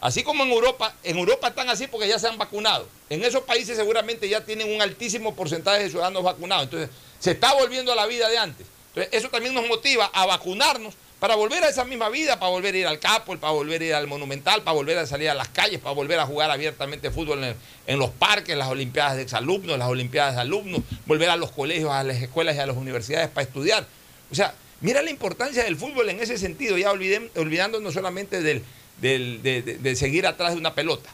Así 0.00 0.22
como 0.22 0.44
en 0.44 0.50
Europa, 0.50 0.94
en 1.02 1.18
Europa 1.18 1.48
están 1.48 1.68
así 1.68 1.86
porque 1.88 2.08
ya 2.08 2.18
se 2.18 2.28
han 2.28 2.38
vacunado. 2.38 2.88
En 3.10 3.24
esos 3.24 3.42
países 3.42 3.76
seguramente 3.76 4.28
ya 4.28 4.44
tienen 4.44 4.72
un 4.72 4.80
altísimo 4.80 5.34
porcentaje 5.34 5.82
de 5.82 5.90
ciudadanos 5.90 6.22
vacunados. 6.22 6.64
Entonces, 6.64 6.90
se 7.18 7.32
está 7.32 7.52
volviendo 7.54 7.92
a 7.92 7.96
la 7.96 8.06
vida 8.06 8.28
de 8.28 8.38
antes. 8.38 8.66
Entonces, 8.94 9.12
eso 9.12 9.28
también 9.28 9.54
nos 9.54 9.66
motiva 9.66 10.06
a 10.12 10.24
vacunarnos 10.26 10.94
para 11.18 11.34
volver 11.34 11.64
a 11.64 11.68
esa 11.68 11.84
misma 11.84 12.08
vida, 12.10 12.38
para 12.38 12.50
volver 12.50 12.74
a 12.74 12.78
ir 12.78 12.86
al 12.86 13.00
Capo, 13.00 13.36
para 13.38 13.52
volver 13.52 13.82
a 13.82 13.84
ir 13.84 13.94
al 13.94 14.06
Monumental, 14.06 14.62
para 14.62 14.74
volver 14.74 14.98
a 14.98 15.06
salir 15.06 15.28
a 15.28 15.34
las 15.34 15.48
calles, 15.48 15.80
para 15.80 15.94
volver 15.94 16.18
a 16.18 16.26
jugar 16.26 16.50
abiertamente 16.50 17.10
fútbol 17.10 17.56
en, 17.86 17.98
los 17.98 18.10
parques, 18.10 18.50
en 18.50 18.58
las 18.58 18.68
Olimpiadas 18.68 19.16
de 19.16 19.22
exalumnos, 19.22 19.78
las 19.78 19.88
Olimpiadas 19.88 20.36
de 20.36 20.42
alumnos, 20.42 20.82
volver 21.06 21.30
a 21.30 21.36
los 21.36 21.50
colegios, 21.50 21.90
a 21.90 22.04
las 22.04 22.22
escuelas 22.22 22.54
y 22.54 22.60
a 22.60 22.66
las 22.66 22.76
universidades 22.76 23.28
para 23.28 23.46
estudiar. 23.46 23.86
O 24.30 24.34
sea, 24.34 24.54
mira 24.80 25.02
la 25.02 25.10
importancia 25.10 25.64
del 25.64 25.76
fútbol 25.76 26.08
en 26.08 26.20
ese 26.20 26.38
sentido, 26.38 26.78
ya 26.78 26.92
olvidándonos 26.92 27.92
solamente 27.94 28.40
del, 28.40 28.62
de, 29.00 29.96
seguir 29.96 30.24
atrás 30.24 30.52
de 30.52 30.58
una 30.58 30.74
pelota. 30.74 31.10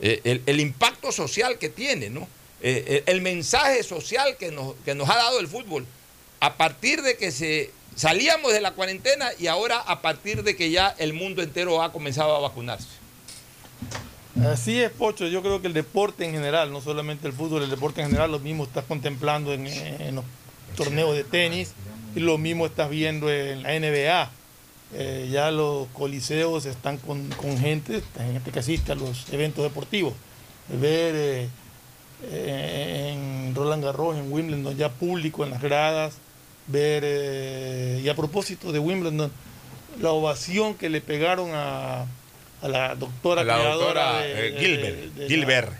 Eh, 0.00 0.42
el, 0.44 0.60
impacto 0.60 1.10
social 1.10 1.58
que 1.58 1.70
tiene, 1.70 2.10
¿no? 2.10 2.28
Eh, 2.60 2.84
eh, 2.86 3.02
el 3.06 3.20
mensaje 3.20 3.82
social 3.82 4.36
que 4.36 4.50
nos, 4.50 4.74
que 4.84 4.94
nos 4.94 5.08
ha 5.08 5.16
dado 5.16 5.40
el 5.40 5.48
fútbol 5.48 5.86
a 6.40 6.56
partir 6.56 7.02
de 7.02 7.16
que 7.16 7.32
se 7.32 7.70
salíamos 7.98 8.52
de 8.52 8.60
la 8.60 8.70
cuarentena 8.70 9.28
y 9.40 9.48
ahora 9.48 9.78
a 9.80 10.00
partir 10.00 10.44
de 10.44 10.54
que 10.54 10.70
ya 10.70 10.94
el 10.98 11.14
mundo 11.14 11.42
entero 11.42 11.82
ha 11.82 11.92
comenzado 11.92 12.34
a 12.36 12.38
vacunarse. 12.38 12.86
Así 14.46 14.80
es, 14.80 14.92
Pocho. 14.92 15.26
Yo 15.26 15.42
creo 15.42 15.60
que 15.60 15.66
el 15.66 15.72
deporte 15.72 16.24
en 16.24 16.30
general, 16.30 16.70
no 16.72 16.80
solamente 16.80 17.26
el 17.26 17.32
fútbol, 17.32 17.64
el 17.64 17.70
deporte 17.70 18.00
en 18.00 18.06
general, 18.06 18.30
lo 18.30 18.38
mismo 18.38 18.64
estás 18.64 18.84
contemplando 18.84 19.52
en, 19.52 19.64
los 20.14 20.24
torneos 20.76 21.12
de 21.16 21.24
tenis 21.24 21.72
y 22.14 22.20
lo 22.20 22.38
mismo 22.38 22.66
estás 22.66 22.88
viendo 22.88 23.30
en 23.32 23.64
la 23.64 23.78
NBA. 23.78 24.30
Eh, 24.94 25.28
ya 25.30 25.50
los 25.50 25.88
coliseos 25.88 26.66
están 26.66 26.98
con, 26.98 27.30
gente, 27.58 28.00
gente 28.16 28.52
que 28.52 28.58
asiste 28.60 28.92
a 28.92 28.94
los 28.94 29.28
eventos 29.32 29.64
deportivos. 29.64 30.14
Ver 30.68 31.14
eh, 31.16 31.48
eh, 32.22 33.12
en 33.12 33.54
Roland 33.56 33.82
Garros, 33.82 34.16
en 34.16 34.32
Wimbledon, 34.32 34.76
ya 34.76 34.88
público 34.88 35.42
en 35.42 35.50
las 35.50 35.60
gradas, 35.60 36.14
ver, 36.68 38.00
y 38.00 38.08
a 38.08 38.14
propósito 38.14 38.72
de 38.72 38.78
Wimbledon, 38.78 39.30
la 40.00 40.10
ovación 40.10 40.74
que 40.74 40.88
le 40.88 41.00
pegaron 41.00 41.50
a, 41.52 42.06
la 42.62 42.94
doctora 42.94 43.42
creadora 43.42 44.22
Gilbert 45.26 45.72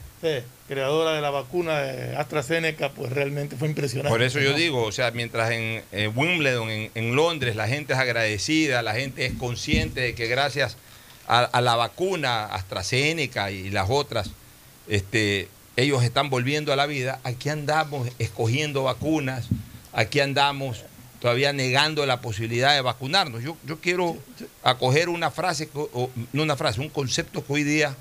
creadora 0.69 1.15
de 1.15 1.23
la 1.23 1.31
vacuna 1.31 1.81
de 1.81 2.17
AstraZeneca, 2.17 2.91
pues 2.91 3.11
realmente 3.11 3.57
fue 3.57 3.69
impresionante. 3.69 4.11
Por 4.11 4.23
eso 4.23 4.39
yo 4.39 4.53
digo, 4.53 4.85
o 4.85 4.93
sea, 4.93 5.11
mientras 5.11 5.51
en, 5.51 5.83
Wimbledon, 6.15 6.69
en, 6.95 7.17
Londres, 7.17 7.57
la 7.57 7.67
gente 7.67 7.95
es 7.95 7.99
agradecida, 7.99 8.83
la 8.83 8.95
gente 8.95 9.25
es 9.25 9.33
consciente 9.33 10.03
de 10.03 10.15
que 10.15 10.27
gracias 10.27 10.77
a, 11.27 11.61
la 11.63 11.75
vacuna 11.75 12.45
AstraZeneca 12.45 13.51
y 13.51 13.71
las 13.71 13.89
otras, 13.89 14.31
este, 14.89 15.49
ellos 15.77 16.03
están 16.05 16.29
volviendo 16.29 16.73
a 16.73 16.77
la 16.77 16.87
vida, 16.87 17.19
aquí 17.25 17.49
andamos 17.49 18.09
escogiendo 18.19 18.85
vacunas, 18.85 19.49
aquí 19.93 20.21
andamos 20.21 20.85
todavía 21.21 21.53
negando 21.53 22.07
la 22.07 22.21
posibilidad 22.21 22.75
de 22.75 22.81
vacunarnos. 22.81 23.43
Yo, 23.43 23.57
yo 23.65 23.81
quiero 23.81 24.17
acoger 24.63 25.09
una 25.09 25.31
frase, 25.31 25.69
no 26.33 26.43
una 26.43 26.57
frase, 26.57 26.81
un 26.81 26.89
concepto 26.89 27.45
que 27.45 27.53
hoy 27.53 27.65
día 27.65 27.97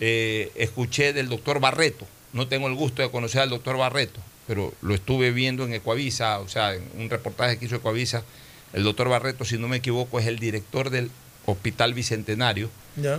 eh, 0.00 0.50
escuché 0.54 1.12
del 1.12 1.28
doctor 1.28 1.60
Barreto. 1.60 2.06
No 2.32 2.48
tengo 2.48 2.66
el 2.68 2.74
gusto 2.74 3.02
de 3.02 3.10
conocer 3.10 3.42
al 3.42 3.50
doctor 3.50 3.76
Barreto, 3.76 4.20
pero 4.46 4.72
lo 4.82 4.94
estuve 4.94 5.30
viendo 5.30 5.64
en 5.64 5.74
Ecuavisa, 5.74 6.40
o 6.40 6.48
sea, 6.48 6.74
en 6.74 6.88
un 6.96 7.10
reportaje 7.10 7.58
que 7.58 7.66
hizo 7.66 7.76
Ecuavisa. 7.76 8.24
El 8.72 8.82
doctor 8.82 9.08
Barreto, 9.08 9.44
si 9.44 9.56
no 9.56 9.68
me 9.68 9.76
equivoco, 9.76 10.18
es 10.18 10.26
el 10.26 10.38
director 10.38 10.90
del 10.90 11.10
Hospital 11.46 11.94
Bicentenario, 11.94 12.70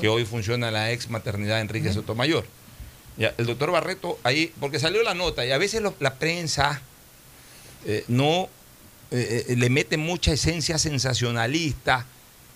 que 0.01 0.09
hoy 0.09 0.25
funciona 0.25 0.67
en 0.67 0.73
la 0.73 0.91
ex 0.91 1.09
maternidad 1.09 1.61
Enrique 1.61 1.93
Sotomayor. 1.93 2.45
Ya, 3.17 3.33
el 3.37 3.45
doctor 3.45 3.71
Barreto, 3.71 4.19
ahí, 4.23 4.51
porque 4.59 4.79
salió 4.79 5.01
la 5.03 5.13
nota, 5.13 5.45
y 5.45 5.51
a 5.51 5.57
veces 5.57 5.81
la 5.99 6.15
prensa 6.15 6.81
eh, 7.85 8.03
no 8.07 8.49
eh, 9.11 9.55
le 9.55 9.69
mete 9.69 9.97
mucha 9.97 10.33
esencia 10.33 10.77
sensacionalista 10.77 12.05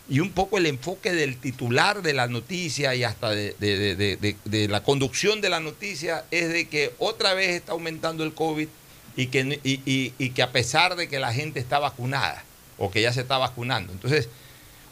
y 0.10 0.20
un 0.20 0.32
poco 0.32 0.58
el 0.58 0.66
enfoque 0.66 1.12
del 1.14 1.38
titular 1.38 2.02
de 2.02 2.14
la 2.14 2.28
noticia 2.28 2.96
y 2.96 3.04
hasta 3.04 3.30
de, 3.30 4.68
la 4.70 4.82
conducción 4.82 5.40
de 5.40 5.50
la 5.50 5.60
noticia 5.60 6.26
es 6.32 6.50
de 6.50 6.68
que 6.68 6.94
otra 6.98 7.36
vez 7.36 7.52
está 7.52 7.74
aumentando 7.74 8.24
el 8.24 8.34
COVID 8.34 8.68
y 9.16 9.28
que, 9.28 9.60
y, 9.64 10.30
que 10.32 10.42
a 10.42 10.52
pesar 10.52 10.96
de 10.96 11.08
que 11.08 11.20
la 11.20 11.32
gente 11.32 11.60
está 11.60 11.78
vacunada 11.78 12.44
o 12.80 12.90
que 12.90 13.04
ya 13.04 13.14
se 13.14 13.22
está 13.22 13.38
vacunando. 13.38 13.94
Entonces, 13.94 14.30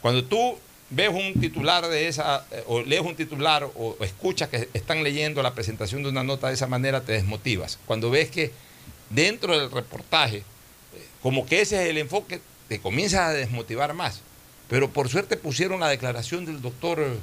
cuando 0.00 0.24
tú 0.24 0.56
ves 0.90 1.08
un 1.08 1.40
titular 1.40 1.88
de 1.88 2.06
esa, 2.06 2.46
o 2.66 2.82
lees 2.82 3.02
un 3.02 3.16
titular 3.16 3.64
o, 3.64 3.96
o 3.98 4.04
escuchas 4.04 4.48
que 4.48 4.68
están 4.72 5.02
leyendo 5.02 5.42
la 5.42 5.54
presentación 5.54 6.04
de 6.04 6.10
una 6.10 6.22
nota 6.22 6.46
de 6.46 6.54
esa 6.54 6.68
manera, 6.68 7.00
te 7.00 7.12
desmotivas. 7.12 7.78
Cuando 7.86 8.10
ves 8.10 8.30
que 8.30 8.52
dentro 9.10 9.58
del 9.58 9.70
reportaje, 9.70 10.42
como 11.22 11.46
que 11.46 11.60
ese 11.60 11.82
es 11.82 11.90
el 11.90 11.98
enfoque, 11.98 12.40
te 12.68 12.80
comienzas 12.80 13.20
a 13.20 13.32
desmotivar 13.32 13.94
más. 13.94 14.22
Pero 14.68 14.90
por 14.90 15.08
suerte 15.08 15.36
pusieron 15.36 15.80
la 15.80 15.88
declaración 15.88 16.44
del 16.44 16.60
doctor, 16.60 17.16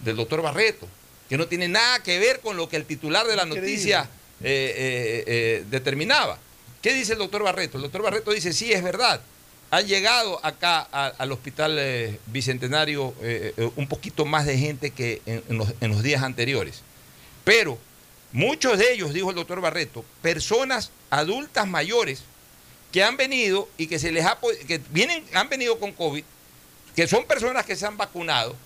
del 0.00 0.16
doctor 0.16 0.42
Barreto, 0.42 0.86
que 1.28 1.38
no 1.38 1.46
tiene 1.46 1.68
nada 1.68 2.02
que 2.02 2.18
ver 2.18 2.40
con 2.40 2.56
lo 2.56 2.68
que 2.68 2.76
el 2.76 2.84
titular 2.84 3.26
de 3.26 3.36
la 3.36 3.46
noticia 3.46 4.08
eh, 4.42 4.74
eh, 4.76 5.24
eh, 5.26 5.64
determinaba. 5.70 6.38
¿Qué 6.82 6.92
dice 6.92 7.14
el 7.14 7.18
doctor 7.18 7.42
Barreto? 7.42 7.78
El 7.78 7.82
doctor 7.82 8.02
Barreto 8.02 8.32
dice, 8.32 8.52
sí, 8.52 8.72
es 8.72 8.82
verdad. 8.82 9.20
Han 9.70 9.86
llegado 9.86 10.44
acá 10.44 10.80
al 10.80 11.30
hospital 11.30 12.18
bicentenario 12.26 13.14
un 13.76 13.86
poquito 13.86 14.24
más 14.24 14.44
de 14.44 14.58
gente 14.58 14.90
que 14.90 15.22
en, 15.26 15.58
los, 15.58 15.72
en 15.80 15.90
los 15.90 16.02
días 16.02 16.24
anteriores. 16.24 16.82
Pero 17.44 17.78
muchos 18.32 18.78
de 18.78 18.92
ellos, 18.92 19.12
dijo 19.12 19.30
el 19.30 19.36
doctor 19.36 19.60
Barreto, 19.60 20.04
personas 20.22 20.90
adultas 21.10 21.66
mayores 21.66 22.22
que 22.92 23.04
han 23.04 23.16
venido 23.16 23.68
y 23.76 23.86
que 23.86 23.98
se 23.98 24.12
les 24.12 24.24
ha 24.24 24.38
que 24.66 24.80
vienen, 24.90 25.24
han 25.34 25.48
venido 25.48 25.78
con 25.78 25.92
COVID 25.92 26.24
que 26.94 27.06
son 27.06 27.24
personas 27.24 27.64
que 27.64 27.76
se 27.76 27.86
han 27.86 27.96
vacunado, 27.96 28.56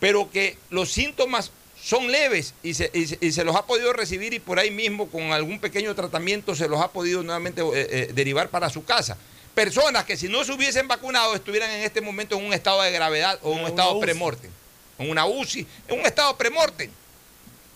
pero 0.00 0.30
que 0.30 0.56
los 0.70 0.90
síntomas 0.90 1.50
son 1.82 2.10
leves 2.10 2.54
y 2.62 2.74
se, 2.74 3.44
los 3.44 3.54
ha 3.54 3.66
podido 3.66 3.92
recibir 3.92 4.34
y 4.34 4.40
por 4.40 4.58
ahí 4.58 4.70
mismo 4.70 5.08
con 5.08 5.32
algún 5.32 5.60
pequeño 5.60 5.94
tratamiento 5.94 6.54
se 6.54 6.68
los 6.68 6.80
ha 6.80 6.88
podido 6.88 7.22
nuevamente 7.22 7.62
eh, 7.62 7.68
eh, 7.74 8.10
derivar 8.14 8.48
para 8.48 8.70
su 8.70 8.84
casa. 8.84 9.16
Personas 9.54 10.04
que 10.04 10.16
si 10.16 10.28
no 10.28 10.44
se 10.44 10.52
hubiesen 10.52 10.88
vacunado 10.88 11.34
estuvieran 11.34 11.70
en 11.70 11.82
este 11.82 12.00
momento 12.00 12.36
en 12.36 12.44
un 12.44 12.52
estado 12.52 12.82
de 12.82 12.92
gravedad 12.92 13.38
o 13.42 13.52
en 13.52 13.60
un 13.60 13.66
estado 13.66 13.98
premortem, 14.00 14.50
en 14.98 15.10
una 15.10 15.26
UCI, 15.26 15.66
en 15.88 16.00
un 16.00 16.06
estado 16.06 16.36
premortem. 16.36 16.90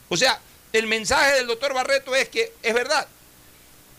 O 0.09 0.17
sea, 0.17 0.41
el 0.73 0.87
mensaje 0.87 1.37
del 1.37 1.47
doctor 1.47 1.75
Barreto 1.75 2.15
es 2.15 2.29
que 2.29 2.53
es 2.62 2.75
verdad, 2.75 3.07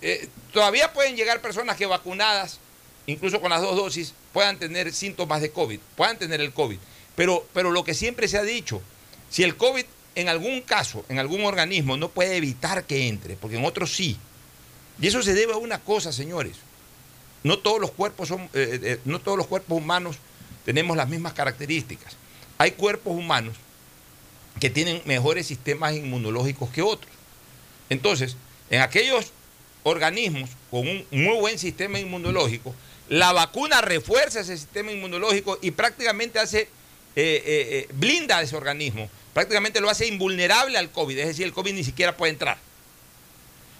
eh, 0.01 0.27
todavía 0.53 0.93
pueden 0.93 1.15
llegar 1.15 1.41
personas 1.41 1.77
que 1.77 1.85
vacunadas 1.85 2.59
incluso 3.07 3.41
con 3.41 3.49
las 3.49 3.61
dos 3.61 3.75
dosis, 3.75 4.13
puedan 4.33 4.57
tener 4.57 4.93
síntomas 4.93 5.41
de 5.41 5.51
COVID, 5.51 5.79
puedan 5.95 6.17
tener 6.17 6.41
el 6.41 6.53
COVID. 6.53 6.77
Pero, 7.15 7.45
pero 7.53 7.71
lo 7.71 7.83
que 7.83 7.93
siempre 7.93 8.27
se 8.27 8.37
ha 8.37 8.43
dicho, 8.43 8.81
si 9.29 9.43
el 9.43 9.57
COVID 9.57 9.85
en 10.15 10.29
algún 10.29 10.61
caso, 10.61 11.05
en 11.09 11.19
algún 11.19 11.45
organismo, 11.45 11.97
no 11.97 12.09
puede 12.09 12.35
evitar 12.35 12.83
que 12.83 13.07
entre, 13.07 13.35
porque 13.35 13.57
en 13.57 13.65
otros 13.65 13.95
sí. 13.95 14.17
Y 14.99 15.07
eso 15.07 15.23
se 15.23 15.33
debe 15.33 15.53
a 15.53 15.57
una 15.57 15.79
cosa, 15.79 16.11
señores. 16.11 16.57
No 17.43 17.59
todos 17.59 17.79
los 17.79 17.91
cuerpos 17.91 18.27
son, 18.27 18.41
eh, 18.53 18.79
eh, 18.83 18.99
no 19.05 19.19
todos 19.19 19.37
los 19.37 19.47
cuerpos 19.47 19.77
humanos 19.77 20.17
tenemos 20.65 20.97
las 20.97 21.09
mismas 21.09 21.33
características. 21.33 22.15
Hay 22.57 22.71
cuerpos 22.71 23.15
humanos 23.15 23.55
que 24.59 24.69
tienen 24.69 25.01
mejores 25.05 25.47
sistemas 25.47 25.95
inmunológicos 25.95 26.69
que 26.69 26.81
otros. 26.81 27.11
Entonces, 27.89 28.37
en 28.69 28.81
aquellos 28.81 29.31
organismos 29.83 30.49
con 30.69 30.87
un 30.87 31.05
muy 31.11 31.37
buen 31.39 31.57
sistema 31.57 31.99
inmunológico, 31.99 32.75
la 33.09 33.33
vacuna 33.33 33.81
refuerza 33.81 34.39
ese 34.39 34.57
sistema 34.57 34.91
inmunológico 34.91 35.59
y 35.61 35.71
prácticamente 35.71 36.39
hace, 36.39 36.61
eh, 36.61 36.67
eh, 37.15 37.41
eh, 37.45 37.87
blinda 37.93 38.37
a 38.37 38.41
ese 38.41 38.55
organismo, 38.55 39.09
prácticamente 39.33 39.81
lo 39.81 39.89
hace 39.89 40.07
invulnerable 40.07 40.77
al 40.77 40.91
COVID, 40.91 41.17
es 41.17 41.27
decir, 41.27 41.45
el 41.45 41.51
COVID 41.51 41.73
ni 41.73 41.83
siquiera 41.83 42.15
puede 42.15 42.31
entrar. 42.31 42.57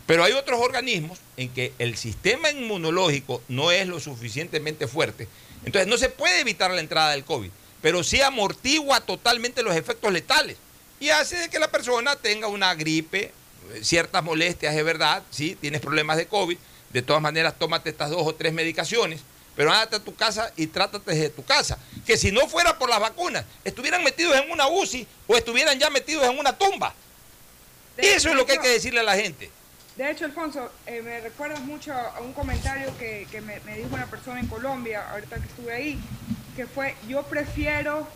Pero 0.06 0.26
hay 0.26 0.34
otros 0.34 0.60
organismos 0.60 1.20
en 1.38 1.48
que 1.50 1.72
el 1.80 1.96
sistema 1.96 2.52
inmunológico 2.52 3.42
no 3.48 3.72
es 3.72 3.88
lo 3.88 4.02
suficientemente 4.02 4.88
fuerte, 4.88 5.30
entonces 5.64 5.88
no 5.88 5.98
se 5.98 6.10
puede 6.10 6.42
evitar 6.42 6.72
la 6.72 6.82
entrada 6.82 7.12
del 7.12 7.24
COVID, 7.24 7.52
pero 7.82 8.04
sí 8.04 8.22
amortigua 8.22 9.02
totalmente 9.02 9.64
los 9.64 9.76
efectos 9.76 10.12
letales 10.12 10.58
y 11.00 11.10
hace 11.10 11.50
que 11.50 11.60
la 11.60 11.70
persona 11.72 12.16
tenga 12.16 12.48
una 12.48 12.74
gripe, 12.76 13.32
ciertas 13.82 14.24
molestias, 14.24 14.76
es 14.76 14.84
verdad, 14.84 15.24
sí, 15.32 15.56
tienes 15.60 15.82
problemas 15.82 16.18
de 16.18 16.28
COVID, 16.28 16.58
de 16.92 17.02
todas 17.02 17.22
maneras 17.22 17.56
tómate 17.58 17.90
estas 17.90 18.10
dos 18.10 18.22
o 18.28 18.36
tres 18.36 18.54
medicaciones, 18.54 19.22
pero 19.56 19.72
ándate 19.72 19.96
a 19.96 20.00
tu 20.00 20.14
casa 20.16 20.52
y 20.56 20.68
trátate 20.68 21.14
de 21.16 21.30
tu 21.30 21.44
casa. 21.44 21.78
Que 22.06 22.18
si 22.18 22.32
no 22.32 22.48
fuera 22.48 22.78
por 22.78 22.90
las 22.90 23.00
vacunas, 23.00 23.46
estuvieran 23.64 24.04
metidos 24.04 24.36
en 24.38 24.52
una 24.52 24.68
UCI 24.68 25.08
o 25.28 25.36
estuvieran 25.36 25.78
ya 25.80 25.90
metidos 25.90 26.26
en 26.26 26.38
una 26.38 26.58
tumba. 26.58 26.94
De- 27.98 28.14
Eso 28.14 28.28
de 28.30 28.34
es 28.34 28.38
lo 28.38 28.46
que 28.46 28.54
hay 28.54 28.58
que 28.60 28.68
decirle 28.70 29.00
a 29.00 29.04
la 29.04 29.16
gente. 29.16 29.50
De 29.96 30.10
hecho, 30.10 30.26
Alfonso, 30.26 30.72
eh, 30.86 31.02
me 31.02 31.20
recuerdas 31.20 31.60
mucho 31.62 31.94
a 31.94 32.22
un 32.22 32.34
comentario 32.34 32.98
que, 32.98 33.28
que 33.30 33.42
me, 33.42 33.60
me 33.62 33.78
dijo 33.78 33.94
una 33.94 34.06
persona 34.06 34.40
en 34.40 34.48
Colombia, 34.48 35.10
ahorita 35.12 35.36
que 35.38 35.48
estuve 35.48 35.74
ahí, 35.74 36.00
que 36.56 36.66
fue, 36.66 36.96
yo 37.08 37.24
prefiero 37.24 38.08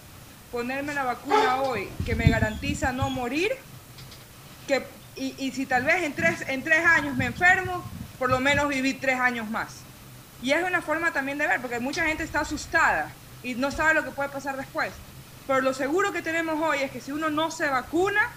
ponerme 0.51 0.93
la 0.93 1.03
vacuna 1.03 1.61
hoy, 1.61 1.89
que 2.05 2.15
me 2.15 2.29
garantiza 2.29 2.93
no 2.93 3.09
morir, 3.09 3.51
que, 4.67 4.85
y, 5.17 5.35
y 5.37 5.51
si 5.51 5.65
tal 5.65 5.83
vez 5.83 6.03
en 6.03 6.13
tres, 6.13 6.45
en 6.47 6.63
tres 6.63 6.85
años 6.85 7.17
me 7.17 7.25
enfermo, 7.25 7.83
por 8.17 8.29
lo 8.29 8.39
menos 8.39 8.69
vivir 8.69 8.99
tres 9.01 9.19
años 9.19 9.49
más. 9.49 9.81
Y 10.41 10.53
es 10.53 10.63
una 10.63 10.81
forma 10.81 11.11
también 11.11 11.37
de 11.37 11.47
ver, 11.47 11.59
porque 11.59 11.79
mucha 11.79 12.05
gente 12.05 12.23
está 12.23 12.41
asustada 12.41 13.11
y 13.43 13.55
no 13.55 13.69
sabe 13.69 13.93
lo 13.93 14.03
que 14.03 14.11
puede 14.11 14.29
pasar 14.29 14.55
después. 14.55 14.91
Pero 15.45 15.61
lo 15.61 15.73
seguro 15.73 16.13
que 16.13 16.21
tenemos 16.21 16.59
hoy 16.61 16.79
es 16.79 16.91
que 16.91 17.01
si 17.01 17.11
uno 17.11 17.29
no 17.29 17.51
se 17.51 17.67
vacuna, 17.67 18.31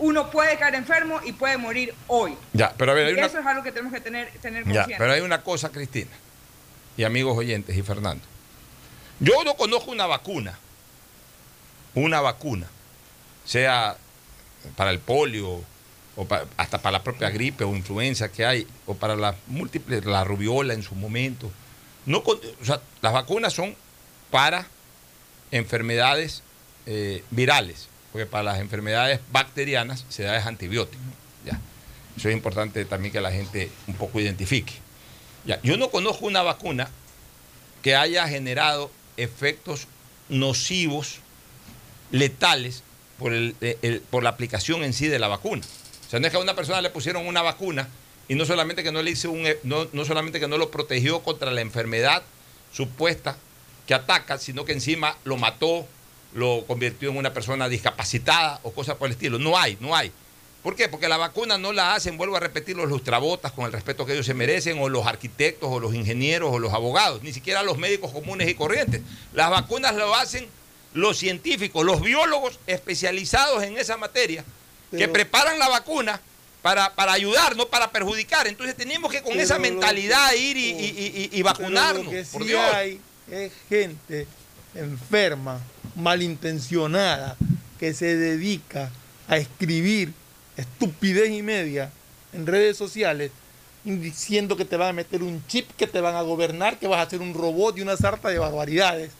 uno 0.00 0.30
puede 0.30 0.58
caer 0.58 0.74
enfermo 0.74 1.20
y 1.24 1.32
puede 1.32 1.56
morir 1.56 1.94
hoy. 2.08 2.36
Ya, 2.52 2.74
pero 2.76 2.92
a 2.92 2.94
ver, 2.94 3.06
hay 3.06 3.12
una, 3.14 3.26
Eso 3.26 3.38
es 3.38 3.46
algo 3.46 3.62
que 3.62 3.70
tenemos 3.72 3.92
que 3.92 4.00
tener, 4.00 4.30
tener 4.42 4.66
Ya, 4.70 4.86
pero 4.98 5.12
hay 5.12 5.20
una 5.20 5.42
cosa, 5.42 5.70
Cristina, 5.70 6.10
y 6.96 7.04
amigos 7.04 7.36
oyentes 7.38 7.76
y 7.76 7.82
Fernando. 7.82 8.24
Yo 9.20 9.44
no 9.44 9.54
conozco 9.54 9.90
una 9.90 10.06
vacuna, 10.06 10.58
una 11.94 12.20
vacuna, 12.20 12.66
sea 13.44 13.96
para 14.76 14.90
el 14.90 14.98
polio, 14.98 15.62
o 16.16 16.24
pa- 16.26 16.44
hasta 16.56 16.78
para 16.78 16.92
la 16.98 17.02
propia 17.04 17.30
gripe 17.30 17.64
o 17.64 17.74
influenza 17.76 18.30
que 18.30 18.44
hay, 18.44 18.66
o 18.86 18.94
para 18.94 19.16
las 19.16 19.36
múltiples, 19.46 20.04
la 20.04 20.24
rubiola 20.24 20.74
en 20.74 20.82
su 20.82 20.94
momento. 20.94 21.50
No, 22.06 22.18
o 22.24 22.64
sea, 22.64 22.80
las 23.02 23.12
vacunas 23.12 23.52
son 23.52 23.76
para 24.30 24.66
enfermedades 25.50 26.42
eh, 26.86 27.22
virales, 27.30 27.88
porque 28.12 28.26
para 28.26 28.42
las 28.44 28.58
enfermedades 28.60 29.20
bacterianas 29.32 30.04
se 30.08 30.24
da 30.24 30.36
es 30.36 30.46
antibiótico. 30.46 31.02
Ya. 31.44 31.60
Eso 32.16 32.28
es 32.28 32.34
importante 32.34 32.84
también 32.84 33.12
que 33.12 33.20
la 33.20 33.30
gente 33.32 33.70
un 33.86 33.94
poco 33.94 34.20
identifique. 34.20 34.74
Ya. 35.44 35.60
Yo 35.62 35.76
no 35.76 35.90
conozco 35.90 36.26
una 36.26 36.42
vacuna 36.42 36.88
que 37.82 37.94
haya 37.96 38.26
generado 38.28 38.90
efectos 39.16 39.86
nocivos, 40.28 41.18
letales, 42.10 42.82
por, 43.18 43.32
el- 43.32 43.54
el- 43.60 44.00
por 44.00 44.22
la 44.22 44.30
aplicación 44.30 44.82
en 44.82 44.92
sí 44.92 45.08
de 45.08 45.18
la 45.18 45.28
vacuna. 45.28 45.62
O 46.06 46.10
sea, 46.10 46.20
no 46.20 46.26
es 46.26 46.30
que 46.32 46.36
a 46.38 46.40
una 46.42 46.54
persona 46.54 46.80
le 46.80 46.90
pusieron 46.90 47.26
una 47.26 47.42
vacuna 47.42 47.88
y 48.28 48.34
no 48.34 48.44
solamente 48.44 48.82
que 48.82 48.92
no 48.92 49.02
le 49.02 49.10
hizo 49.10 49.30
un, 49.30 49.46
e- 49.46 49.58
no, 49.62 49.88
no 49.92 50.04
solamente 50.04 50.40
que 50.40 50.48
no 50.48 50.58
lo 50.58 50.70
protegió 50.70 51.20
contra 51.22 51.50
la 51.50 51.60
enfermedad 51.60 52.22
supuesta 52.72 53.36
que 53.86 53.94
ataca, 53.94 54.38
sino 54.38 54.64
que 54.64 54.72
encima 54.72 55.16
lo 55.24 55.36
mató, 55.36 55.86
lo 56.34 56.64
convirtió 56.66 57.10
en 57.10 57.16
una 57.16 57.32
persona 57.32 57.68
discapacitada 57.68 58.60
o 58.62 58.72
cosas 58.72 58.96
por 58.96 59.06
el 59.08 59.12
estilo. 59.12 59.38
No 59.38 59.58
hay, 59.58 59.76
no 59.80 59.94
hay. 59.96 60.12
¿Por 60.62 60.76
qué? 60.76 60.88
Porque 60.88 61.08
la 61.08 61.16
vacuna 61.16 61.56
no 61.56 61.72
la 61.72 61.94
hacen, 61.94 62.18
vuelvo 62.18 62.36
a 62.36 62.40
repetir, 62.40 62.76
los 62.76 62.88
lustrabotas 62.88 63.50
con 63.52 63.64
el 63.64 63.72
respeto 63.72 64.04
que 64.04 64.12
ellos 64.12 64.26
se 64.26 64.34
merecen, 64.34 64.78
o 64.78 64.88
los 64.90 65.06
arquitectos, 65.06 65.70
o 65.72 65.80
los 65.80 65.94
ingenieros, 65.94 66.50
o 66.52 66.58
los 66.58 66.72
abogados, 66.74 67.22
ni 67.22 67.32
siquiera 67.32 67.62
los 67.62 67.78
médicos 67.78 68.12
comunes 68.12 68.46
y 68.48 68.54
corrientes. 68.54 69.00
Las 69.32 69.48
vacunas 69.50 69.94
lo 69.94 70.14
hacen 70.14 70.46
los 70.92 71.16
científicos, 71.16 71.84
los 71.86 72.02
biólogos 72.02 72.58
especializados 72.66 73.62
en 73.62 73.78
esa 73.78 73.96
materia, 73.96 74.44
que 74.90 74.98
Pero- 74.98 75.12
preparan 75.14 75.58
la 75.58 75.68
vacuna 75.68 76.20
para, 76.62 76.94
para 76.94 77.12
ayudar, 77.12 77.56
no 77.56 77.68
para 77.68 77.90
perjudicar. 77.90 78.46
Entonces 78.46 78.76
tenemos 78.76 79.10
que 79.10 79.22
con 79.22 79.32
Pero 79.32 79.42
esa 79.44 79.58
mentalidad 79.58 80.30
que- 80.32 80.36
ir 80.36 80.56
y, 80.58 80.70
y- 80.70 80.72
y- 80.74 81.24
y 81.24 81.28
Pero 81.30 81.44
vacunarnos. 81.44 82.04
Lo 82.04 82.10
que 82.10 82.24
por 82.24 82.42
sí 82.42 82.48
Dios. 82.48 82.74
hay 82.74 83.00
es 83.30 83.52
gente 83.68 84.26
enferma, 84.74 85.60
malintencionada, 85.96 87.36
que 87.78 87.94
se 87.94 88.16
dedica 88.16 88.90
a 89.28 89.36
escribir 89.36 90.12
estupidez 90.56 91.30
y 91.30 91.42
media 91.42 91.90
en 92.32 92.46
redes 92.46 92.76
sociales 92.76 93.30
diciendo 93.84 94.56
que 94.56 94.64
te 94.66 94.76
van 94.76 94.88
a 94.90 94.92
meter 94.92 95.22
un 95.22 95.42
chip, 95.46 95.70
que 95.76 95.86
te 95.86 96.00
van 96.00 96.14
a 96.14 96.20
gobernar, 96.22 96.78
que 96.78 96.86
vas 96.86 97.06
a 97.06 97.10
ser 97.10 97.20
un 97.22 97.32
robot 97.32 97.78
y 97.78 97.80
una 97.80 97.96
sarta 97.96 98.28
de 98.28 98.38
barbaridades. 98.38 99.12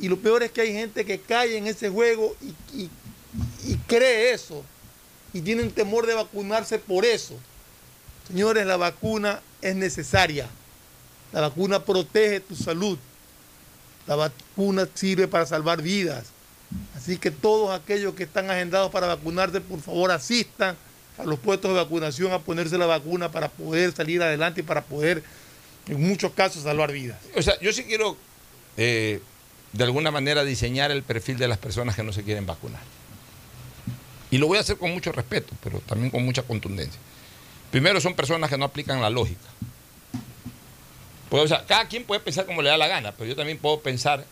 Y 0.00 0.08
lo 0.08 0.18
peor 0.18 0.42
es 0.42 0.50
que 0.50 0.62
hay 0.62 0.72
gente 0.72 1.04
que 1.04 1.20
cae 1.20 1.56
en 1.56 1.68
ese 1.68 1.88
juego 1.90 2.34
y, 2.42 2.76
y- 2.76 2.90
y 3.64 3.76
cree 3.86 4.32
eso. 4.32 4.64
Y 5.32 5.40
tienen 5.40 5.70
temor 5.70 6.06
de 6.06 6.14
vacunarse 6.14 6.78
por 6.80 7.04
eso. 7.04 7.38
Señores, 8.26 8.66
la 8.66 8.76
vacuna 8.76 9.40
es 9.62 9.76
necesaria. 9.76 10.48
La 11.32 11.40
vacuna 11.42 11.84
protege 11.84 12.40
tu 12.40 12.56
salud. 12.56 12.98
La 14.06 14.16
vacuna 14.16 14.88
sirve 14.94 15.28
para 15.28 15.46
salvar 15.46 15.82
vidas. 15.82 16.26
Así 16.96 17.18
que 17.18 17.30
todos 17.30 17.70
aquellos 17.70 18.14
que 18.14 18.24
están 18.24 18.50
agendados 18.50 18.90
para 18.90 19.06
vacunarse, 19.06 19.60
por 19.60 19.80
favor 19.80 20.10
asistan 20.10 20.76
a 21.18 21.24
los 21.24 21.38
puestos 21.38 21.70
de 21.70 21.76
vacunación 21.76 22.32
a 22.32 22.40
ponerse 22.40 22.76
la 22.78 22.86
vacuna 22.86 23.30
para 23.30 23.48
poder 23.48 23.92
salir 23.92 24.22
adelante 24.22 24.60
y 24.60 24.64
para 24.64 24.82
poder, 24.82 25.22
en 25.86 26.00
muchos 26.00 26.32
casos, 26.32 26.64
salvar 26.64 26.92
vidas. 26.92 27.18
O 27.36 27.42
sea, 27.42 27.58
yo 27.60 27.72
sí 27.72 27.84
quiero 27.84 28.16
eh, 28.76 29.20
de 29.72 29.84
alguna 29.84 30.10
manera 30.10 30.44
diseñar 30.44 30.90
el 30.90 31.02
perfil 31.02 31.36
de 31.38 31.48
las 31.48 31.58
personas 31.58 31.94
que 31.94 32.02
no 32.02 32.12
se 32.12 32.22
quieren 32.22 32.46
vacunar. 32.46 32.82
Y 34.30 34.38
lo 34.38 34.48
voy 34.48 34.58
a 34.58 34.62
hacer 34.62 34.78
con 34.78 34.90
mucho 34.92 35.12
respeto, 35.12 35.52
pero 35.62 35.78
también 35.80 36.10
con 36.10 36.24
mucha 36.24 36.42
contundencia. 36.42 37.00
Primero 37.70 38.00
son 38.00 38.14
personas 38.14 38.50
que 38.50 38.58
no 38.58 38.64
aplican 38.64 39.00
la 39.00 39.10
lógica. 39.10 39.46
Pues, 41.28 41.42
o 41.42 41.48
sea, 41.48 41.64
cada 41.66 41.88
quien 41.88 42.04
puede 42.04 42.20
pensar 42.20 42.46
como 42.46 42.62
le 42.62 42.70
da 42.70 42.76
la 42.76 42.88
gana, 42.88 43.12
pero 43.12 43.28
yo 43.28 43.36
también 43.36 43.58
puedo 43.58 43.80
pensar 43.80 44.24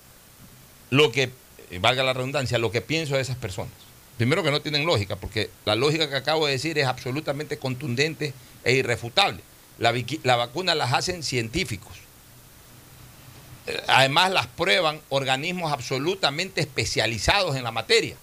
lo 0.91 1.11
que, 1.11 1.31
eh, 1.71 1.79
valga 1.81 2.03
la 2.03 2.13
redundancia, 2.13 2.59
lo 2.59 2.71
que 2.71 2.81
pienso 2.81 3.17
de 3.17 3.23
esas 3.23 3.37
personas. 3.37 3.73
Primero 4.19 4.43
que 4.43 4.51
no 4.51 4.61
tienen 4.61 4.87
lógica, 4.87 5.17
porque 5.17 5.51
la 5.65 5.75
lógica 5.75 6.09
que 6.09 6.17
acabo 6.17 6.47
de 6.47 6.53
decir 6.53 6.79
es 6.79 6.87
absolutamente 6.87 7.59
contundente 7.59 8.35
e 8.63 8.75
irrefutable. 8.75 9.41
La, 9.79 9.93
la 10.23 10.37
vacuna 10.37 10.75
las 10.75 10.93
hacen 10.93 11.23
científicos. 11.23 11.93
Además 13.87 14.33
las 14.33 14.47
prueban 14.49 15.01
organismos 15.09 15.73
absolutamente 15.73 16.61
especializados 16.61 17.57
en 17.57 17.65
la 17.65 17.71
materia, 17.71 18.17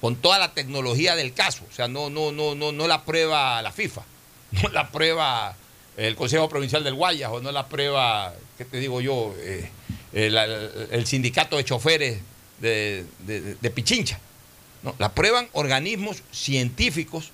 con 0.00 0.16
toda 0.16 0.38
la 0.38 0.52
tecnología 0.52 1.16
del 1.16 1.32
caso. 1.32 1.64
O 1.70 1.72
sea, 1.72 1.86
no, 1.86 2.10
no, 2.10 2.32
no, 2.32 2.54
no, 2.54 2.72
no 2.72 2.88
la 2.88 3.04
prueba 3.04 3.60
la 3.62 3.72
FIFA, 3.72 4.02
no 4.62 4.68
la 4.70 4.90
prueba 4.90 5.54
el 5.96 6.14
Consejo 6.16 6.48
Provincial 6.48 6.84
del 6.84 6.94
Guayas 6.94 7.30
o 7.32 7.40
no 7.40 7.50
la 7.52 7.66
prueba, 7.68 8.34
¿qué 8.58 8.64
te 8.64 8.78
digo 8.78 9.00
yo? 9.00 9.34
Eh, 9.38 9.70
el, 10.12 10.36
el 10.36 11.06
sindicato 11.06 11.56
de 11.56 11.64
choferes 11.64 12.18
de, 12.60 13.04
de- 13.20 13.54
de 13.56 13.70
Pichincha. 13.70 14.18
No, 14.82 14.94
la 14.98 15.12
prueban 15.12 15.48
organismos 15.52 16.22
científicos 16.32 17.30